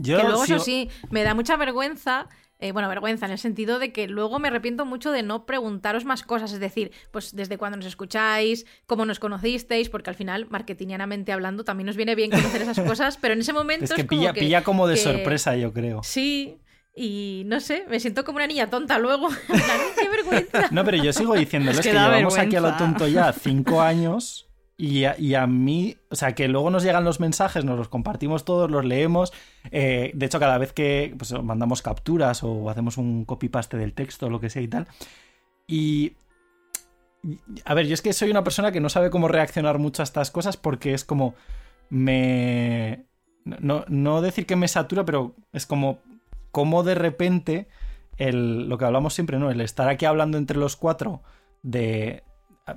que 0.03 0.13
luego, 0.23 0.45
eso 0.45 0.59
sí, 0.59 0.89
me 1.11 1.23
da 1.23 1.35
mucha 1.35 1.57
vergüenza 1.57 2.29
eh, 2.61 2.73
bueno, 2.73 2.89
vergüenza 2.89 3.27
en 3.27 3.33
el 3.33 3.39
sentido 3.39 3.79
de 3.79 3.93
que 3.93 4.09
luego 4.09 4.41
me 4.41 4.49
arrepiento 4.49 4.85
mucho 4.85 5.13
de 5.13 5.23
no 5.23 5.47
preguntaros 5.47 6.05
más 6.05 6.25
cosas, 6.25 6.53
es 6.53 6.59
decir, 6.59 6.91
pues 7.13 7.37
desde 7.37 7.57
cuándo 7.57 7.77
nos 7.77 7.87
escucháis, 7.87 8.67
cómo 8.87 9.07
nos 9.07 9.21
conocisteis, 9.21 9.89
porque 9.89 10.11
al 10.11 10.17
final, 10.17 10.49
marketingianamente 10.51 11.31
hablando, 11.31 11.63
también 11.63 11.87
nos 11.87 11.97
viene 11.97 12.17
bien 12.17 12.31
conocer 12.33 12.63
esas 12.63 12.81
cosas, 12.81 13.17
pero 13.17 13.35
en 13.35 13.41
ese 13.41 13.53
momento 13.53 13.85
Es 13.85 13.93
que, 13.93 14.07
como 14.09 14.21
pilla, 14.23 14.33
que- 14.33 14.41
pilla 14.41 14.65
como 14.65 14.89
de 14.89 14.95
que- 14.97 15.01
sorpresa, 15.01 15.55
yo 15.55 15.73
creo. 15.73 16.03
Sí, 16.03 16.59
y 16.97 17.45
no 17.47 17.61
sé, 17.61 17.85
me 17.89 18.01
siento 18.01 18.25
como 18.25 18.39
una 18.39 18.49
niña 18.49 18.69
tonta 18.69 18.99
luego. 18.99 19.29
¡Qué 19.97 20.09
vergüenza! 20.09 20.69
No, 20.73 20.85
pero 20.85 20.97
yo 20.97 21.13
sigo 21.13 21.35
diciéndoles 21.35 21.79
Es 21.79 21.87
que, 21.87 21.93
llevamos 21.93 22.37
aquí 22.39 22.57
a 22.57 22.61
lo 22.61 22.77
tonto 22.77 23.07
ya 23.07 23.33
cinco 23.33 23.81
años 23.81 24.48
y 24.79 25.35
a, 25.35 25.47
mí, 25.49 25.97
o 26.09 26.15
sea, 26.15 26.35
que 26.37 26.47
luego 26.49 26.71
nos 26.71 26.85
llegan 26.85 27.05
los 27.05 27.19
mensajes, 27.19 27.65
nos 27.65 27.77
los 27.77 27.89
compartimos 27.89 28.45
todos, 28.45 28.71
los 28.71 28.85
leemos. 28.85 29.33
eh, 29.73 30.13
de 30.15 30.27
hecho, 30.27 30.39
cada 30.39 30.57
vez 30.59 30.73
que 30.73 31.15
pues, 31.19 31.33
mandamos 31.43 31.83
capturas 31.83 32.45
o 32.45 32.71
hacemos 32.71 32.97
un 32.97 33.25
copy-paste 33.25 33.77
del 33.77 33.93
texto 33.93 34.31
lo 34.31 34.41
que 34.41 34.51
sea 34.51 34.63
y 34.63 34.69
tal. 34.69 34.87
Y. 35.67 36.13
y- 37.25 37.39
A 37.65 37.75
ver, 37.75 37.87
yo 37.87 37.95
es 37.95 38.03
que 38.03 38.13
soy 38.13 38.31
una 38.31 38.45
persona 38.45 38.71
que 38.73 38.81
no 38.81 38.89
sabe 38.89 39.11
cómo 39.11 39.29
reaccionar 39.29 39.79
mucho 39.79 40.03
a 40.03 40.05
estas 40.05 40.31
cosas 40.31 40.57
porque 40.57 40.95
es 40.95 41.05
como. 41.05 41.35
Me. 41.91 43.05
No, 43.45 43.85
no 43.89 44.21
decir 44.23 44.47
que 44.47 44.57
me 44.57 44.69
satura, 44.69 45.05
pero 45.05 45.35
es 45.53 45.67
como. 45.67 45.99
Como 46.53 46.83
de 46.85 46.95
repente. 46.95 47.69
El, 48.17 48.69
lo 48.69 48.79
que 48.79 48.85
hablamos 48.85 49.15
siempre, 49.15 49.39
¿no? 49.39 49.51
El 49.51 49.61
estar 49.61 49.89
aquí 49.89 50.05
hablando 50.05 50.39
entre 50.39 50.59
los 50.59 50.75
cuatro 50.77 51.23
de, 51.63 52.25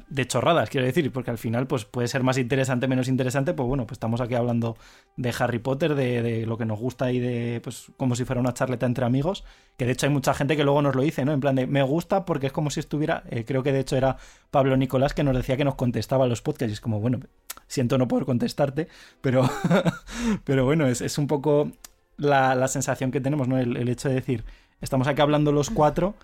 de 0.10 0.28
chorradas, 0.28 0.70
quiero 0.70 0.86
decir, 0.86 1.12
porque 1.12 1.32
al 1.32 1.38
final 1.38 1.68
pues 1.68 1.86
puede 1.86 2.08
ser 2.08 2.24
más 2.24 2.38
interesante, 2.38 2.88
menos 2.88 3.08
interesante, 3.08 3.54
pues 3.54 3.68
bueno, 3.68 3.86
pues 3.86 3.96
estamos 3.96 4.22
aquí 4.22 4.36
hablando 4.36 4.78
de 5.18 5.34
Harry 5.38 5.60
Potter, 5.60 5.96
de, 5.96 6.46
lo 6.46 6.58
que 6.58 6.66
nos 6.66 6.80
gusta 6.80 7.12
y 7.12 7.20
de, 7.20 7.62
pues 7.64 7.92
como 7.98 8.16
si 8.16 8.26
fuera 8.26 8.42
una 8.42 8.54
charleta 8.54 8.86
entre 8.86 9.06
amigos, 9.06 9.44
que 9.78 9.86
de 9.86 9.94
hecho 9.94 10.06
hay 10.06 10.12
mucha 10.12 10.34
gente 10.34 10.56
que 10.58 10.64
luego 10.64 10.82
nos 10.82 10.96
lo 10.96 11.02
dice, 11.02 11.26
¿no? 11.26 11.34
En 11.34 11.40
plan 11.40 11.56
de, 11.56 11.68
me 11.68 11.84
gusta 11.84 12.26
porque 12.26 12.48
es 12.48 12.54
como 12.54 12.70
si 12.70 12.80
estuviera, 12.80 13.24
eh, 13.30 13.46
creo 13.46 13.64
que 13.64 13.72
de 13.72 13.80
hecho 13.80 13.96
era 13.96 14.18
Pablo 14.50 14.78
Nicolás 14.78 15.14
que 15.14 15.24
nos 15.24 15.36
decía 15.36 15.58
que 15.58 15.66
nos 15.66 15.76
contestaba 15.76 16.28
los 16.28 16.42
podcasts 16.42 16.72
y 16.72 16.74
es 16.74 16.82
como, 16.82 17.00
bueno, 17.00 17.20
siento 17.68 17.98
no 17.98 18.08
poder 18.08 18.26
contestarte, 18.26 18.88
pero, 19.22 19.50
pero 20.44 20.66
bueno, 20.66 20.88
es, 20.88 21.02
es 21.02 21.18
un 21.18 21.28
poco 21.28 21.72
la, 22.18 22.56
la 22.56 22.68
sensación 22.68 23.12
que 23.12 23.22
tenemos, 23.22 23.48
¿no? 23.48 23.58
El, 23.58 23.78
el 23.78 23.90
hecho 23.90 24.10
de 24.10 24.16
decir, 24.16 24.44
estamos 24.82 25.08
aquí 25.08 25.22
hablando 25.22 25.52
los 25.52 25.70
cuatro 25.70 26.16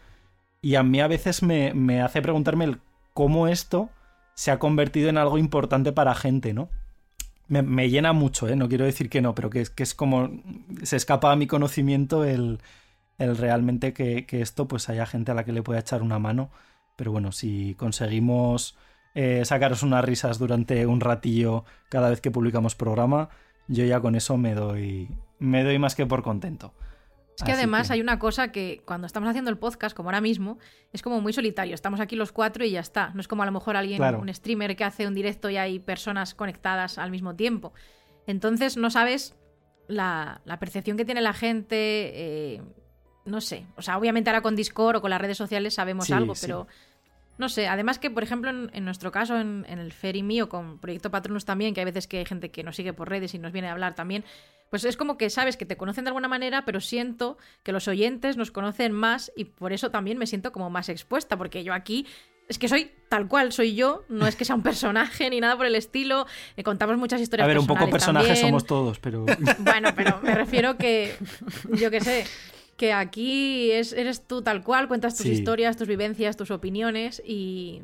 y 0.62 0.76
a 0.76 0.84
mí 0.84 1.00
a 1.00 1.08
veces 1.08 1.44
me, 1.44 1.74
me 1.74 2.02
hace 2.02 2.22
preguntarme 2.22 2.66
el 2.66 2.80
cómo 3.18 3.48
esto 3.48 3.90
se 4.36 4.52
ha 4.52 4.60
convertido 4.60 5.10
en 5.10 5.18
algo 5.18 5.40
importante 5.40 5.92
para 5.92 6.14
gente, 6.14 6.54
¿no? 6.54 6.70
Me, 7.48 7.90
llena 7.90 8.14
mucho, 8.14 8.48
¿eh? 8.48 8.56
No 8.56 8.70
quiero 8.70 8.86
decir 8.86 9.10
que 9.10 9.24
no, 9.24 9.34
pero 9.34 9.50
que 9.50 9.62
es, 9.62 9.72
que 9.72 9.82
es 9.82 9.96
como... 9.96 10.30
Se 10.84 10.98
escapa 10.98 11.32
a 11.32 11.36
mi 11.36 11.48
conocimiento 11.48 12.26
el, 12.26 12.60
el 13.18 13.36
realmente 13.36 13.92
que, 13.92 14.28
que 14.28 14.42
esto 14.42 14.68
pues 14.68 14.88
haya 14.90 15.08
gente 15.08 15.32
a 15.32 15.34
la 15.34 15.46
que 15.46 15.52
le 15.52 15.64
pueda 15.64 15.80
echar 15.80 16.04
una 16.04 16.20
mano. 16.20 16.52
Pero 16.96 17.12
bueno, 17.12 17.32
si 17.32 17.74
conseguimos 17.74 18.78
eh, 19.16 19.44
sacaros 19.46 19.82
unas 19.82 20.06
risas 20.06 20.38
durante 20.38 20.86
un 20.86 21.00
ratillo 21.00 21.66
cada 21.90 22.12
vez 22.12 22.22
que 22.22 22.30
publicamos 22.30 22.76
programa, 22.76 23.30
yo 23.68 23.84
ya 23.84 24.00
con 24.00 24.14
eso 24.14 24.38
me 24.38 24.54
doy, 24.54 25.10
me 25.40 25.64
doy 25.64 25.80
más 25.80 25.96
que 25.96 26.06
por 26.06 26.22
contento. 26.22 26.72
Es 27.38 27.44
que 27.44 27.52
Así 27.52 27.62
además 27.62 27.88
que- 27.88 27.94
hay 27.94 28.02
una 28.02 28.18
cosa 28.18 28.52
que 28.52 28.82
cuando 28.84 29.06
estamos 29.06 29.30
haciendo 29.30 29.52
el 29.52 29.58
podcast, 29.60 29.96
como 29.96 30.10
ahora 30.10 30.22
mismo, 30.22 30.58
es 30.92 31.04
como 31.04 31.22
muy 31.22 31.34
solitario. 31.34 31.76
Estamos 31.76 32.00
aquí 32.00 32.16
los 32.16 32.32
cuatro 32.32 32.66
y 32.66 32.72
ya 32.72 32.80
está. 32.80 33.12
No 33.14 33.22
es 33.22 33.28
como 33.28 33.44
a 33.44 33.46
lo 33.46 33.52
mejor 33.52 33.78
alguien, 33.78 33.98
Claro. 33.98 34.20
un 34.20 34.34
streamer 34.34 34.76
que 34.76 34.84
hace 34.84 35.06
un 35.06 35.14
directo 35.14 35.50
y 35.52 35.58
hay 35.58 35.78
personas 35.80 36.34
conectadas 36.34 36.98
al 36.98 37.12
mismo 37.12 37.36
tiempo. 37.36 37.74
Entonces 38.26 38.76
no 38.76 38.90
sabes 38.90 39.36
la, 39.88 40.42
la 40.46 40.58
percepción 40.60 40.98
que 40.98 41.06
tiene 41.06 41.22
la 41.22 41.34
gente. 41.34 41.76
eh, 42.56 42.62
no 43.26 43.40
sé. 43.42 43.66
O 43.76 43.82
sea, 43.84 43.98
obviamente 44.00 44.30
ahora 44.32 44.42
con 44.42 44.56
Discord 44.56 44.96
o 44.96 45.02
con 45.02 45.10
las 45.12 45.22
redes 45.22 45.38
sociales 45.38 45.76
sabemos 45.76 46.06
Sí, 46.08 46.14
algo, 46.14 46.34
sí. 46.34 46.48
pero. 46.48 46.66
No 47.38 47.50
sé, 47.50 47.68
además 47.68 48.00
que, 48.00 48.10
por 48.10 48.24
ejemplo, 48.24 48.50
en, 48.50 48.72
en 48.74 48.84
nuestro 48.84 49.12
caso, 49.12 49.38
en, 49.40 49.64
en 49.70 49.78
el 49.78 49.94
Ferry 49.94 50.24
mío, 50.24 50.50
con 50.50 50.80
Proyecto 50.80 51.12
Patronus 51.12 51.46
también, 51.46 51.76
que 51.76 51.82
hay 51.82 51.86
veces 51.86 52.08
que 52.08 52.18
hay 52.18 52.26
gente 52.26 52.50
que 52.50 52.64
nos 52.64 52.76
sigue 52.76 52.94
por 52.94 53.10
redes 53.10 53.36
y 53.36 53.38
nos 53.38 53.52
viene 53.52 53.68
a 53.68 53.74
hablar 53.74 53.94
también, 53.94 54.26
pues 54.70 54.84
es 54.86 54.98
como 54.98 55.18
que 55.18 55.30
sabes 55.30 55.58
que 55.58 55.66
te 55.66 55.78
conocen 55.78 56.04
de 56.04 56.10
alguna 56.10 56.28
manera, 56.28 56.66
pero 56.66 56.82
siento 56.82 57.38
que 57.64 57.72
los 57.72 57.88
oyentes 57.88 58.38
nos 58.38 58.52
conocen 58.52 58.92
más 58.92 59.32
y 59.36 59.46
por 59.46 59.74
eso 59.74 59.92
también 59.92 60.18
me 60.18 60.28
siento 60.28 60.52
como 60.52 60.70
más 60.70 60.90
expuesta, 60.90 61.38
porque 61.38 61.64
yo 61.64 61.74
aquí 61.74 62.06
es 62.50 62.58
que 62.60 62.68
soy 62.70 62.92
tal 63.10 63.28
cual 63.28 63.52
soy 63.52 63.76
yo, 63.76 64.04
no 64.08 64.26
es 64.28 64.36
que 64.38 64.46
sea 64.46 64.56
un 64.56 64.64
personaje 64.64 65.30
ni 65.30 65.40
nada 65.42 65.58
por 65.58 65.66
el 65.66 65.76
estilo, 65.76 66.26
eh, 66.56 66.64
contamos 66.64 66.98
muchas 66.98 67.20
historias 67.22 67.46
A 67.46 67.48
ver, 67.48 67.60
un 67.60 67.68
poco 67.68 67.90
personajes 67.90 68.28
también. 68.30 68.48
somos 68.48 68.66
todos, 68.66 69.00
pero... 69.00 69.26
Bueno, 69.60 69.90
pero 69.96 70.20
me 70.22 70.34
refiero 70.36 70.78
que, 70.78 71.16
yo 71.74 71.92
qué 71.92 72.00
sé, 72.02 72.26
que 72.78 72.94
aquí 72.94 73.72
es, 73.72 73.92
eres 73.94 74.28
tú 74.28 74.42
tal 74.44 74.64
cual, 74.64 74.88
cuentas 74.88 75.16
tus 75.18 75.26
Sí. 75.26 75.32
historias, 75.34 75.76
tus 75.78 75.88
vivencias, 75.88 76.38
tus 76.38 76.52
opiniones 76.52 77.22
y... 77.26 77.82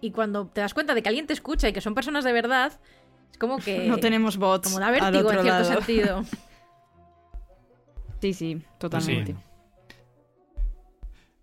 Y 0.00 0.10
cuando 0.10 0.46
te 0.46 0.60
das 0.60 0.74
cuenta 0.74 0.94
de 0.94 1.02
que 1.02 1.08
alguien 1.08 1.26
te 1.26 1.32
escucha 1.32 1.66
y 1.68 1.72
que 1.72 1.80
son 1.80 1.94
personas 1.94 2.24
de 2.24 2.32
verdad, 2.32 2.78
es 3.34 3.38
como 3.38 3.58
que... 3.58 3.78
No 3.88 3.98
tenemos 3.98 4.36
bots. 4.36 4.68
Como 4.68 4.78
da 4.78 4.92
vértigo 4.92 5.30
en 5.32 5.40
cierto 5.40 5.44
lado. 5.44 5.64
sentido. 5.64 6.24
Sí, 8.20 8.32
sí, 8.32 8.62
totalmente. 8.78 9.34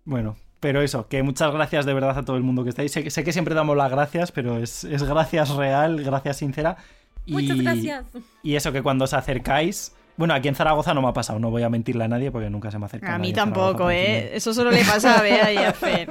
Bueno, 0.04 0.36
pero 0.58 0.80
eso, 0.80 1.06
que 1.06 1.22
muchas 1.22 1.52
gracias 1.52 1.84
de 1.86 1.94
verdad 1.94 2.16
a 2.18 2.24
todo 2.24 2.36
el 2.36 2.42
mundo 2.42 2.64
que 2.64 2.70
estáis. 2.70 2.90
Sé, 2.92 3.04
que- 3.04 3.10
sé 3.10 3.22
que 3.24 3.32
siempre 3.32 3.54
damos 3.54 3.76
las 3.76 3.90
gracias, 3.90 4.32
pero 4.32 4.58
es, 4.58 4.84
es 4.84 5.02
gracias 5.02 5.50
real, 5.50 6.02
gracias 6.02 6.38
sincera. 6.38 6.76
Y, 7.26 7.34
Muchas 7.34 7.60
gracias. 7.60 8.04
Y 8.42 8.56
eso, 8.56 8.72
que 8.72 8.82
cuando 8.82 9.04
os 9.04 9.12
acercáis. 9.14 9.94
Bueno, 10.16 10.34
aquí 10.34 10.48
en 10.48 10.54
Zaragoza 10.54 10.92
no 10.92 11.02
me 11.02 11.08
ha 11.08 11.12
pasado, 11.12 11.38
no 11.38 11.50
voy 11.50 11.62
a 11.62 11.68
mentirle 11.70 12.04
a 12.04 12.08
nadie 12.08 12.30
porque 12.32 12.50
nunca 12.50 12.70
se 12.70 12.78
me 12.78 12.86
acerca. 12.86 13.14
A 13.14 13.18
mí 13.18 13.32
tampoco, 13.32 13.90
¿eh? 13.90 14.36
Eso 14.36 14.52
solo 14.52 14.70
le 14.70 14.84
pasa 14.84 15.18
a 15.18 15.22
Bea 15.22 15.52
y 15.52 15.56
a 15.58 15.72
Fer. 15.72 16.10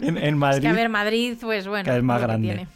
En, 0.00 0.18
en 0.18 0.24
Es 0.24 0.34
Madrid. 0.36 0.62
que 0.62 0.68
a 0.68 0.72
ver, 0.72 0.88
Madrid, 0.88 1.36
pues 1.40 1.66
bueno. 1.68 1.90
Vez 1.92 2.02
más 2.02 2.20
grande. 2.20 2.48
tiene. 2.48 2.68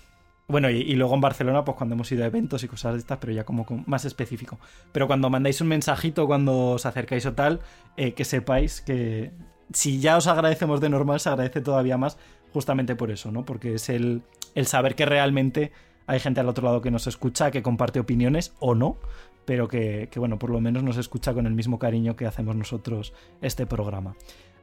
Bueno, 0.52 0.68
y, 0.68 0.94
luego 0.96 1.14
en 1.14 1.22
Barcelona, 1.22 1.64
pues 1.64 1.78
cuando 1.78 1.94
hemos 1.94 2.12
ido 2.12 2.24
a 2.24 2.26
eventos 2.26 2.62
y 2.62 2.68
cosas 2.68 2.92
de 2.92 2.98
estas, 2.98 3.16
pero 3.16 3.32
ya 3.32 3.44
como 3.44 3.64
más 3.86 4.04
específico. 4.04 4.58
Pero 4.92 5.06
cuando 5.06 5.30
mandáis 5.30 5.62
un 5.62 5.68
mensajito, 5.68 6.26
cuando 6.26 6.72
os 6.72 6.84
acercáis 6.84 7.24
o 7.24 7.32
tal, 7.32 7.60
eh, 7.96 8.12
que 8.12 8.26
sepáis 8.26 8.82
que 8.82 9.32
si 9.72 9.98
ya 9.98 10.18
os 10.18 10.26
agradecemos 10.26 10.82
de 10.82 10.90
normal, 10.90 11.20
se 11.20 11.30
agradece 11.30 11.62
todavía 11.62 11.96
más 11.96 12.18
justamente 12.52 12.94
por 12.96 13.10
eso, 13.10 13.32
¿no? 13.32 13.46
Porque 13.46 13.76
es 13.76 13.88
el, 13.88 14.24
el 14.54 14.66
saber 14.66 14.94
que 14.94 15.06
realmente 15.06 15.72
hay 16.06 16.20
gente 16.20 16.40
al 16.40 16.50
otro 16.50 16.66
lado 16.66 16.82
que 16.82 16.90
nos 16.90 17.06
escucha, 17.06 17.50
que 17.50 17.62
comparte 17.62 17.98
opiniones 17.98 18.52
o 18.60 18.74
no, 18.74 18.98
pero 19.46 19.68
que, 19.68 20.10
que, 20.10 20.18
bueno, 20.18 20.38
por 20.38 20.50
lo 20.50 20.60
menos 20.60 20.82
nos 20.82 20.98
escucha 20.98 21.32
con 21.32 21.46
el 21.46 21.54
mismo 21.54 21.78
cariño 21.78 22.14
que 22.14 22.26
hacemos 22.26 22.56
nosotros 22.56 23.14
este 23.40 23.64
programa. 23.64 24.16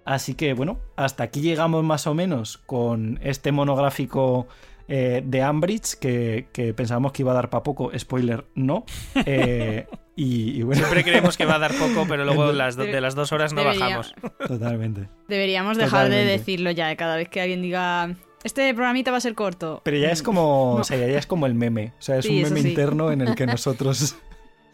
Así 0.05 0.35
que 0.35 0.53
bueno, 0.53 0.77
hasta 0.95 1.23
aquí 1.23 1.41
llegamos 1.41 1.83
más 1.83 2.05
o 2.05 2.13
menos 2.13 2.59
con 2.59 3.19
este 3.23 3.51
monográfico 3.51 4.47
eh, 4.89 5.21
de 5.25 5.41
Ambridge, 5.41 5.95
que, 5.99 6.47
que 6.51 6.73
pensábamos 6.73 7.11
que 7.13 7.21
iba 7.21 7.31
a 7.31 7.35
dar 7.35 7.49
para 7.49 7.63
poco, 7.63 7.91
spoiler, 7.97 8.45
no. 8.55 8.85
Eh, 9.25 9.87
y, 10.15 10.59
y 10.59 10.63
bueno, 10.63 10.81
Siempre 10.81 11.03
creemos 11.05 11.37
que 11.37 11.45
va 11.45 11.55
a 11.55 11.59
dar 11.59 11.73
poco, 11.75 12.05
pero 12.09 12.25
luego 12.25 12.51
las 12.51 12.75
do- 12.75 12.83
de 12.83 12.99
las 12.99 13.15
dos 13.15 13.31
horas 13.31 13.53
no 13.53 13.61
Debería. 13.61 13.85
bajamos. 13.85 14.13
totalmente. 14.45 15.07
Deberíamos 15.29 15.77
dejar 15.77 16.05
de 16.09 16.17
Totalmente. 16.17 16.31
decirlo 16.39 16.71
ya 16.71 16.93
cada 16.97 17.15
vez 17.15 17.29
que 17.29 17.39
alguien 17.39 17.61
diga 17.61 18.15
este 18.43 18.73
programita 18.73 19.11
va 19.11 19.17
a 19.17 19.21
ser 19.21 19.35
corto. 19.35 19.81
Pero 19.85 19.97
ya 19.97 20.11
es 20.11 20.21
como, 20.23 20.73
o 20.75 20.83
sea, 20.83 20.97
ya 20.97 21.17
es 21.17 21.25
como 21.27 21.45
el 21.45 21.53
meme, 21.53 21.93
o 21.99 22.01
sea, 22.01 22.17
es 22.17 22.25
Sí, 22.25 22.37
un 22.37 22.43
meme 22.49 22.61
sí. 22.63 22.69
interno 22.69 23.11
en 23.11 23.21
el 23.21 23.35
que 23.35 23.45
nosotros... 23.45 24.15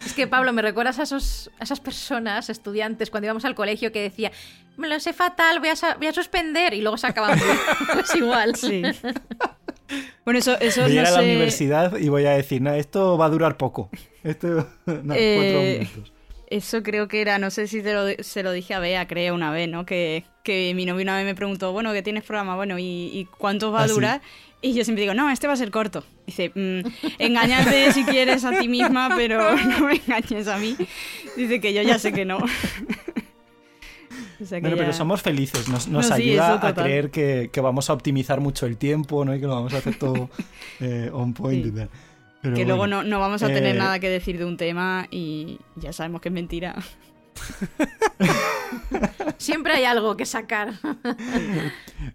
Es 0.05 0.13
que, 0.13 0.27
Pablo, 0.27 0.51
me 0.51 0.61
recuerdas 0.61 0.99
a, 0.99 1.03
esos, 1.03 1.49
a 1.57 1.63
esas 1.63 1.79
personas, 1.79 2.49
estudiantes, 2.49 3.09
cuando 3.09 3.25
íbamos 3.27 3.45
al 3.45 3.55
colegio 3.55 3.91
que 3.93 4.01
decía, 4.01 4.29
me 4.77 4.89
lo 4.89 4.99
sé 4.99 5.13
fatal, 5.13 5.59
voy 5.61 5.69
a, 5.69 5.95
voy 5.97 6.07
a 6.07 6.13
suspender, 6.13 6.73
y 6.73 6.81
luego 6.81 6.97
se 6.97 7.07
acaban. 7.07 7.39
Pues 7.93 8.13
igual. 8.15 8.55
Sí. 8.55 8.83
Bueno, 10.23 10.39
eso, 10.39 10.59
eso 10.59 10.81
Voy 10.83 10.95
no 10.95 11.01
a 11.01 11.03
la 11.03 11.11
sé- 11.11 11.23
universidad 11.23 11.97
y 11.97 12.09
voy 12.09 12.25
a 12.25 12.31
decir, 12.31 12.61
no, 12.61 12.73
esto 12.73 13.17
va 13.17 13.25
a 13.25 13.29
durar 13.29 13.57
poco. 13.57 13.89
Esto, 14.23 14.67
no, 14.85 15.13
Eh, 15.15 15.35
cuatro 15.35 15.61
minutos. 15.61 16.11
Eso 16.49 16.83
creo 16.83 17.07
que 17.07 17.21
era, 17.21 17.37
no 17.39 17.49
sé 17.51 17.67
si 17.67 17.81
te 17.81 17.93
lo, 17.93 18.05
se 18.23 18.43
lo 18.43 18.51
dije 18.51 18.73
a 18.75 18.79
Bea, 18.79 19.07
creo, 19.07 19.33
una 19.35 19.51
vez, 19.51 19.67
¿no? 19.67 19.85
Que, 19.85 20.23
que 20.43 20.73
mi 20.75 20.85
novio 20.85 21.01
una 21.03 21.15
vez 21.15 21.25
me 21.25 21.33
preguntó, 21.35 21.71
bueno, 21.73 21.91
que 21.93 22.03
tienes 22.03 22.23
programa, 22.23 22.55
bueno, 22.55 22.77
¿y, 22.79 22.83
y 23.13 23.25
cuánto 23.37 23.71
va 23.71 23.81
a 23.81 23.83
Ah, 23.83 23.87
sí. 23.87 23.93
durar? 23.93 24.21
Y 24.61 24.73
yo 24.73 24.83
siempre 24.83 25.01
digo, 25.01 25.13
no, 25.13 25.29
este 25.29 25.47
va 25.47 25.53
a 25.53 25.57
ser 25.57 25.69
corto. 25.71 26.03
Dice, 26.25 26.51
mm, 26.55 26.79
engáñate 27.19 27.91
si 27.93 28.03
quieres 28.03 28.45
a 28.45 28.57
ti 28.59 28.67
misma, 28.67 29.09
pero 29.15 29.55
no 29.65 29.79
me 29.87 29.95
engañes 29.95 30.47
a 30.47 30.57
mí. 30.57 30.75
Dice 31.35 31.59
que 31.59 31.73
yo 31.73 31.81
ya 31.83 31.99
sé 31.99 32.13
que 32.13 32.25
no. 32.25 32.37
O 34.41 34.45
sea 34.45 34.59
que 34.59 34.61
Bueno, 34.61 34.77
pero 34.77 34.93
somos 34.93 35.21
felices, 35.21 35.67
nos, 35.69 35.87
nos 35.87 36.09
No, 36.09 36.15
ayuda 36.15 36.53
a 36.67 36.73
creer 36.73 37.09
que, 37.11 37.49
que 37.51 37.61
vamos 37.61 37.89
a 37.89 37.93
optimizar 37.93 38.41
mucho 38.41 38.65
el 38.65 38.77
tiempo, 38.77 39.23
¿no? 39.25 39.35
Y 39.35 39.39
que 39.39 39.47
lo 39.47 39.55
vamos 39.55 39.73
a 39.73 39.77
hacer 39.77 39.97
todo 39.97 40.29
eh, 40.81 41.09
on 41.13 41.33
point 41.33 41.63
Sí. 41.63 41.69
y 41.69 41.71
tal. 41.71 41.89
Pero 42.41 42.55
que 42.55 42.65
luego 42.65 42.85
no 42.87 43.19
vamos 43.19 43.41
a 43.43 43.47
tener 43.47 43.75
Eh, 43.75 43.79
nada 43.79 43.99
que 43.99 44.09
decir 44.09 44.37
de 44.37 44.45
un 44.45 44.55
tema 44.57 45.07
y 45.09 45.59
ya 45.77 45.91
sabemos 45.93 46.21
que 46.21 46.29
es 46.29 46.33
mentira. 46.33 46.75
Siempre 49.37 49.73
hay 49.73 49.85
algo 49.85 50.17
que 50.17 50.25
sacar. 50.25 50.73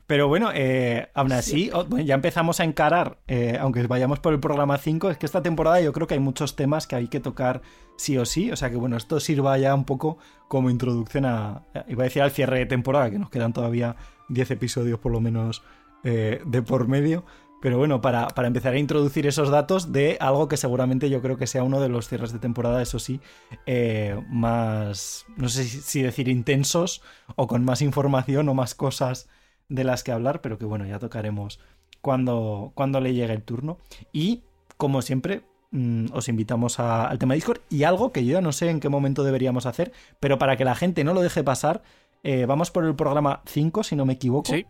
Pero 0.06 0.28
bueno, 0.28 0.51
eh, 0.55 1.09
aún 1.14 1.32
así, 1.32 1.70
ya 2.05 2.14
empezamos 2.14 2.60
a 2.60 2.64
encarar, 2.64 3.18
eh, 3.28 3.59
aunque 3.60 3.86
vayamos 3.86 4.20
por 4.20 4.32
el 4.32 4.40
programa 4.40 4.78
5, 4.78 5.10
es 5.10 5.18
que 5.18 5.26
esta 5.26 5.42
temporada 5.42 5.80
yo 5.80 5.92
creo 5.92 6.06
que 6.06 6.14
hay 6.14 6.20
muchos 6.20 6.56
temas 6.56 6.86
que 6.86 6.97
hay 6.97 7.09
que 7.09 7.20
tocar 7.20 7.62
sí 7.97 8.16
o 8.18 8.24
sí. 8.24 8.51
O 8.51 8.56
sea 8.56 8.70
que 8.70 8.76
bueno, 8.76 8.97
esto 8.97 9.20
sirva 9.20 9.56
ya 9.59 9.74
un 9.74 9.84
poco 9.84 10.18
como 10.48 10.70
introducción 10.70 11.26
a, 11.26 11.62
iba 11.88 12.02
a 12.02 12.05
decir 12.05 12.22
al 12.22 12.30
cierre 12.30 12.59
de 12.59 12.66
temporada, 12.66 13.10
que 13.10 13.18
nos 13.18 13.30
quedan 13.30 13.52
todavía 13.52 13.97
10 14.28 14.52
episodios 14.52 14.98
por 14.98 15.12
lo 15.12 15.20
menos 15.20 15.62
eh, 16.02 16.40
de 16.44 16.62
por 16.62 16.88
medio. 16.88 17.24
Pero 17.61 17.77
bueno, 17.77 18.01
para, 18.01 18.28
para, 18.28 18.49
empezar 18.49 18.73
a 18.73 18.78
introducir 18.78 19.27
esos 19.27 19.51
datos 19.51 19.93
de 19.93 20.16
algo 20.20 20.49
que 20.49 20.57
seguramente 20.57 21.11
yo 21.11 21.20
creo 21.20 21.37
que 21.37 21.47
sea 21.47 21.62
uno 21.62 21.81
de 21.81 21.91
los 21.91 22.09
cierres 22.09 22.32
de 22.32 22.39
temporada, 22.39 22.81
eso 22.81 22.99
sí, 22.99 23.20
eh, 23.66 24.19
más, 24.28 25.27
no 25.37 25.49
sé 25.49 25.65
si 25.65 26.03
decir 26.03 26.28
intensos 26.28 27.03
o 27.37 27.47
con 27.47 27.65
más 27.65 27.82
información 27.82 28.49
o 28.49 28.55
más 28.55 28.74
cosas 28.74 29.28
de 29.69 29.85
las 29.85 30.03
que 30.03 30.12
hablar, 30.12 30.41
pero 30.41 30.59
que 30.59 30.65
bueno, 30.65 30.87
ya 30.87 30.99
tocaremos 30.99 31.61
cuando, 32.01 32.73
cuando 32.74 33.01
le 33.01 33.15
llegue 33.15 33.35
el 33.35 33.43
turno. 33.43 33.78
Y, 34.12 34.43
como 34.77 35.03
siempre, 35.03 35.43
mm, 35.70 36.07
os 36.12 36.28
invitamos 36.28 36.81
al 36.81 37.19
tema 37.19 37.35
Discord 37.35 37.61
y 37.69 37.85
algo 37.85 38.11
que 38.11 38.24
yo 38.24 38.32
ya 38.35 38.41
no 38.41 38.53
sé 38.53 38.70
en 38.70 38.81
qué 38.81 38.89
momento 38.89 39.23
deberíamos 39.23 39.66
hacer, 39.66 39.93
pero 40.19 40.39
para 40.39 40.57
que 40.57 40.65
la 40.65 40.74
gente 40.74 41.05
no 41.05 41.15
lo 41.15 41.20
deje 41.20 41.45
pasar, 41.45 41.82
eh, 42.23 42.47
vamos 42.47 42.70
por 42.70 42.85
el 42.85 42.95
programa 42.95 43.43
5, 43.47 43.82
si 43.85 43.97
no 43.97 44.07
me 44.07 44.15
equivoco. 44.15 44.53
Sí. 44.53 44.66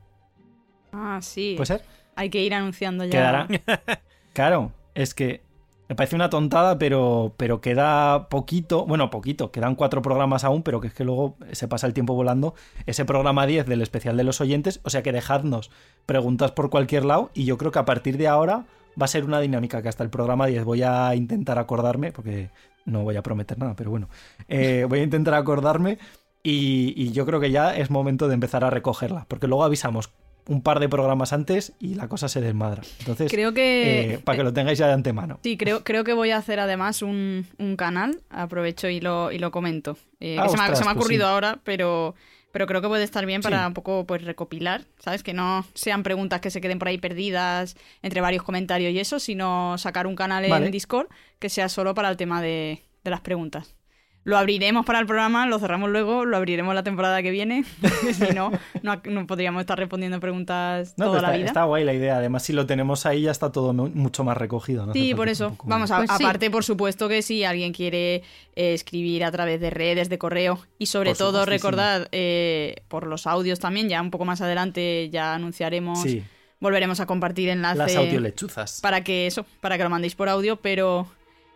Ah, 0.92 1.20
sí. 1.22 1.54
¿Puede 1.56 1.66
ser? 1.66 1.99
Hay 2.20 2.28
que 2.28 2.42
ir 2.42 2.52
anunciando 2.52 3.06
ya. 3.06 3.10
Quedará. 3.10 3.48
claro, 4.34 4.72
es 4.94 5.14
que 5.14 5.40
me 5.88 5.96
parece 5.96 6.16
una 6.16 6.28
tontada, 6.28 6.78
pero, 6.78 7.32
pero 7.38 7.62
queda 7.62 8.28
poquito. 8.28 8.84
Bueno, 8.84 9.08
poquito, 9.08 9.50
quedan 9.50 9.74
cuatro 9.74 10.02
programas 10.02 10.44
aún, 10.44 10.62
pero 10.62 10.82
que 10.82 10.88
es 10.88 10.92
que 10.92 11.02
luego 11.02 11.38
se 11.52 11.66
pasa 11.66 11.86
el 11.86 11.94
tiempo 11.94 12.12
volando. 12.12 12.54
Ese 12.84 13.06
programa 13.06 13.46
10 13.46 13.64
del 13.64 13.80
especial 13.80 14.18
de 14.18 14.24
los 14.24 14.42
oyentes, 14.42 14.80
o 14.84 14.90
sea 14.90 15.02
que 15.02 15.12
dejadnos 15.12 15.70
preguntas 16.04 16.52
por 16.52 16.68
cualquier 16.68 17.06
lado 17.06 17.30
y 17.32 17.46
yo 17.46 17.56
creo 17.56 17.72
que 17.72 17.78
a 17.78 17.86
partir 17.86 18.18
de 18.18 18.28
ahora 18.28 18.66
va 19.00 19.06
a 19.06 19.08
ser 19.08 19.24
una 19.24 19.40
dinámica 19.40 19.80
que 19.80 19.88
hasta 19.88 20.04
el 20.04 20.10
programa 20.10 20.46
10 20.46 20.62
voy 20.64 20.82
a 20.82 21.14
intentar 21.14 21.58
acordarme, 21.58 22.12
porque 22.12 22.50
no 22.84 23.02
voy 23.02 23.16
a 23.16 23.22
prometer 23.22 23.58
nada, 23.58 23.72
pero 23.74 23.88
bueno, 23.88 24.10
eh, 24.46 24.84
voy 24.90 24.98
a 24.98 25.04
intentar 25.04 25.32
acordarme 25.32 25.96
y, 26.42 26.92
y, 26.96 27.12
yo 27.12 27.24
creo 27.24 27.40
que 27.40 27.50
ya 27.50 27.74
es 27.74 27.90
momento 27.90 28.28
de 28.28 28.34
empezar 28.34 28.62
a 28.62 28.68
recogerla, 28.68 29.24
porque 29.26 29.46
luego 29.46 29.64
avisamos 29.64 30.10
un 30.48 30.62
par 30.62 30.80
de 30.80 30.88
programas 30.88 31.32
antes 31.32 31.72
y 31.78 31.94
la 31.94 32.08
cosa 32.08 32.28
se 32.28 32.40
desmadra. 32.40 32.82
Entonces, 33.00 33.30
creo 33.30 33.52
que, 33.54 34.14
eh, 34.14 34.18
para 34.18 34.38
que 34.38 34.44
lo 34.44 34.52
tengáis 34.52 34.78
ya 34.78 34.86
de 34.86 34.92
antemano. 34.94 35.38
Sí, 35.42 35.56
creo, 35.56 35.84
creo 35.84 36.04
que 36.04 36.12
voy 36.12 36.30
a 36.30 36.36
hacer 36.38 36.58
además 36.60 37.02
un, 37.02 37.46
un 37.58 37.76
canal, 37.76 38.20
aprovecho 38.30 38.88
y 38.88 39.00
lo, 39.00 39.30
y 39.32 39.38
lo 39.38 39.50
comento. 39.50 39.96
Eh, 40.20 40.36
Ah, 40.38 40.44
que 40.44 40.48
se, 40.50 40.56
me 40.56 40.62
ha, 40.62 40.64
ostras, 40.66 40.78
se 40.78 40.84
me 40.84 40.90
ha 40.90 40.94
pues 40.94 41.04
ocurrido 41.04 41.26
sí. 41.26 41.32
ahora, 41.32 41.58
pero, 41.64 42.14
pero 42.52 42.66
creo 42.66 42.80
que 42.82 42.88
puede 42.88 43.04
estar 43.04 43.24
bien 43.26 43.42
para 43.42 43.60
Sí. 43.60 43.66
un 43.66 43.74
poco 43.74 44.06
pues 44.06 44.22
recopilar, 44.24 44.84
¿sabes? 44.98 45.22
Que 45.22 45.32
no 45.34 45.64
sean 45.74 46.02
preguntas 46.02 46.40
que 46.40 46.50
se 46.50 46.60
queden 46.60 46.78
por 46.78 46.88
ahí 46.88 46.98
perdidas 46.98 47.76
entre 48.02 48.20
varios 48.20 48.42
comentarios 48.42 48.92
y 48.92 48.98
eso, 48.98 49.18
sino 49.20 49.78
sacar 49.78 50.06
un 50.06 50.16
canal 50.16 50.44
en. 50.44 50.70
Discord 50.70 51.06
que 51.38 51.48
sea 51.48 51.68
solo 51.68 51.94
para 51.94 52.08
el 52.10 52.16
tema 52.16 52.42
de, 52.42 52.82
de 53.04 53.10
las 53.10 53.20
preguntas. 53.20 53.74
Lo 54.22 54.36
abriremos 54.36 54.84
para 54.84 54.98
el 55.00 55.06
programa, 55.06 55.46
lo 55.46 55.58
cerramos 55.58 55.88
luego, 55.88 56.26
lo 56.26 56.36
abriremos 56.36 56.74
la 56.74 56.82
temporada 56.82 57.22
que 57.22 57.30
viene. 57.30 57.64
si 58.12 58.34
no, 58.34 58.50
no, 58.82 59.00
no 59.04 59.26
podríamos 59.26 59.60
estar 59.60 59.78
respondiendo 59.78 60.20
preguntas 60.20 60.92
No, 60.98 61.06
toda 61.06 61.16
pero 61.18 61.22
la 61.22 61.28
está, 61.28 61.36
vida. 61.38 61.46
está 61.46 61.64
guay 61.64 61.84
la 61.84 61.94
idea. 61.94 62.16
Además, 62.18 62.42
si 62.42 62.52
lo 62.52 62.66
tenemos 62.66 63.06
ahí, 63.06 63.22
ya 63.22 63.30
está 63.30 63.50
todo 63.50 63.72
mu- 63.72 63.88
mucho 63.88 64.22
más 64.22 64.36
recogido. 64.36 64.84
no 64.84 64.92
Sí, 64.92 65.14
por 65.14 65.30
eso. 65.30 65.56
Vamos, 65.64 65.90
a- 65.90 65.96
Pues 65.98 66.10
sí. 66.18 66.22
aparte, 66.22 66.50
por 66.50 66.64
supuesto 66.64 67.08
que 67.08 67.22
si 67.22 67.44
alguien 67.44 67.72
quiere 67.72 68.16
eh, 68.56 68.74
escribir 68.74 69.24
a 69.24 69.30
través 69.32 69.58
de 69.58 69.70
redes, 69.70 70.10
de 70.10 70.18
correo 70.18 70.60
y 70.78 70.86
sobre 70.86 71.10
Por 71.12 71.18
todo 71.18 71.46
recordad 71.46 72.08
eh, 72.12 72.82
por 72.88 73.06
los 73.06 73.26
audios 73.26 73.58
también, 73.58 73.88
ya 73.88 74.02
un 74.02 74.10
poco 74.10 74.26
más 74.26 74.42
adelante 74.42 75.08
ya 75.10 75.34
anunciaremos, 75.34 76.02
Sí, 76.02 76.22
volveremos 76.60 77.00
a 77.00 77.06
compartir 77.06 77.48
enlace 77.48 77.78
las 77.78 77.96
audiolechuzas. 77.96 78.80
para 78.82 79.02
que 79.02 79.26
eso, 79.26 79.46
para 79.62 79.78
que 79.78 79.84
lo 79.84 79.88
mandéis 79.88 80.14
por 80.14 80.28
audio, 80.28 80.56
pero, 80.56 81.06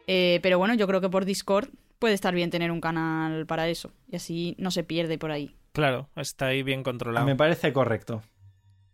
eh, 0.07 0.41
pero 0.43 0.57
bueno, 0.59 0.73
yo 0.73 0.87
creo 0.87 1.03
que 1.03 1.11
por 1.11 1.27
Discord 1.27 1.69
puede 1.99 2.15
estar 2.15 2.35
bien 2.35 2.51
tener 2.51 2.71
un 2.71 2.81
canal 2.81 3.47
para 3.47 3.69
eso 3.69 3.93
y 4.11 4.17
así 4.17 4.55
no 4.59 4.71
se 4.71 4.85
pierde 4.85 5.19
por 5.19 5.31
ahí. 5.31 5.55
Claro, 5.73 6.09
está 6.17 6.47
ahí 6.47 6.63
bien 6.63 6.83
controlado. 6.83 7.27
Me 7.27 7.37
parece 7.37 7.73
correcto. 7.73 8.23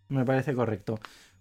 Me 0.09 0.24
parece 0.24 0.55
correcto. 0.55 0.98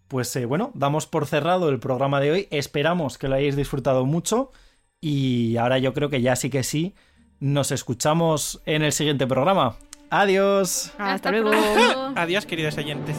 Pues 0.08 0.36
eh, 0.36 0.46
bueno, 0.46 0.72
damos 0.74 1.08
por 1.08 1.28
cerrado 1.28 1.70
el 1.70 1.80
programa 1.80 2.20
de 2.20 2.32
hoy. 2.32 2.48
Esperamos 2.52 3.18
que 3.18 3.28
lo 3.28 3.36
hayáis 3.36 3.56
disfrutado 3.56 4.06
mucho. 4.06 4.52
Y 5.00 5.56
ahora 5.58 5.78
yo 5.78 5.94
creo 5.94 6.10
que 6.10 6.22
ya 6.22 6.36
sí 6.36 6.50
que 6.50 6.64
sí. 6.64 6.96
Nos 7.40 7.72
escuchamos 7.72 8.62
en 8.66 8.82
el 8.82 8.92
siguiente 8.92 9.28
programa. 9.28 9.78
Adiós. 10.10 10.92
Hasta, 10.98 11.32
luego. 11.32 11.52
pronto. 11.52 12.20
Adiós, 12.20 12.46
queridos 12.46 12.78
oyentes. 12.78 13.16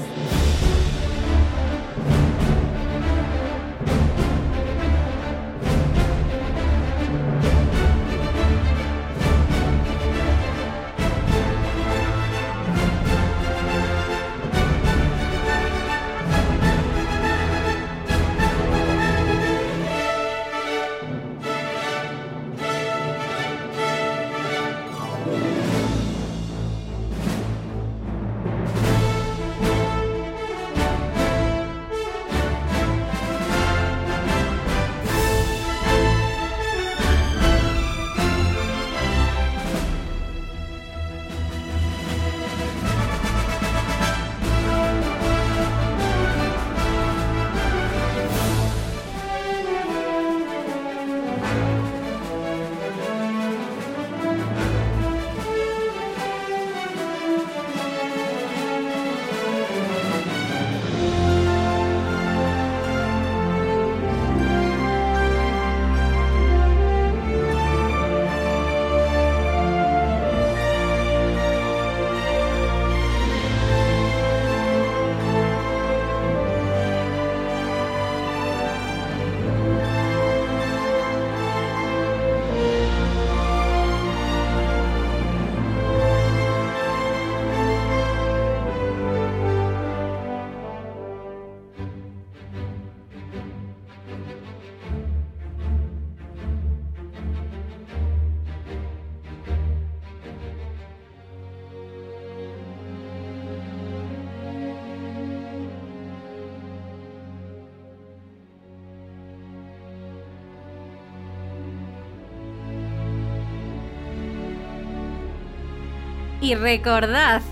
Y 116.51 116.57
recordad, 116.57 117.43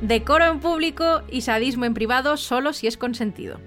decoro 0.00 0.44
en 0.44 0.60
público 0.60 1.22
y 1.28 1.40
sadismo 1.40 1.86
en 1.86 1.94
privado 1.94 2.36
solo 2.36 2.72
si 2.72 2.86
es 2.86 2.96
consentido. 2.96 3.58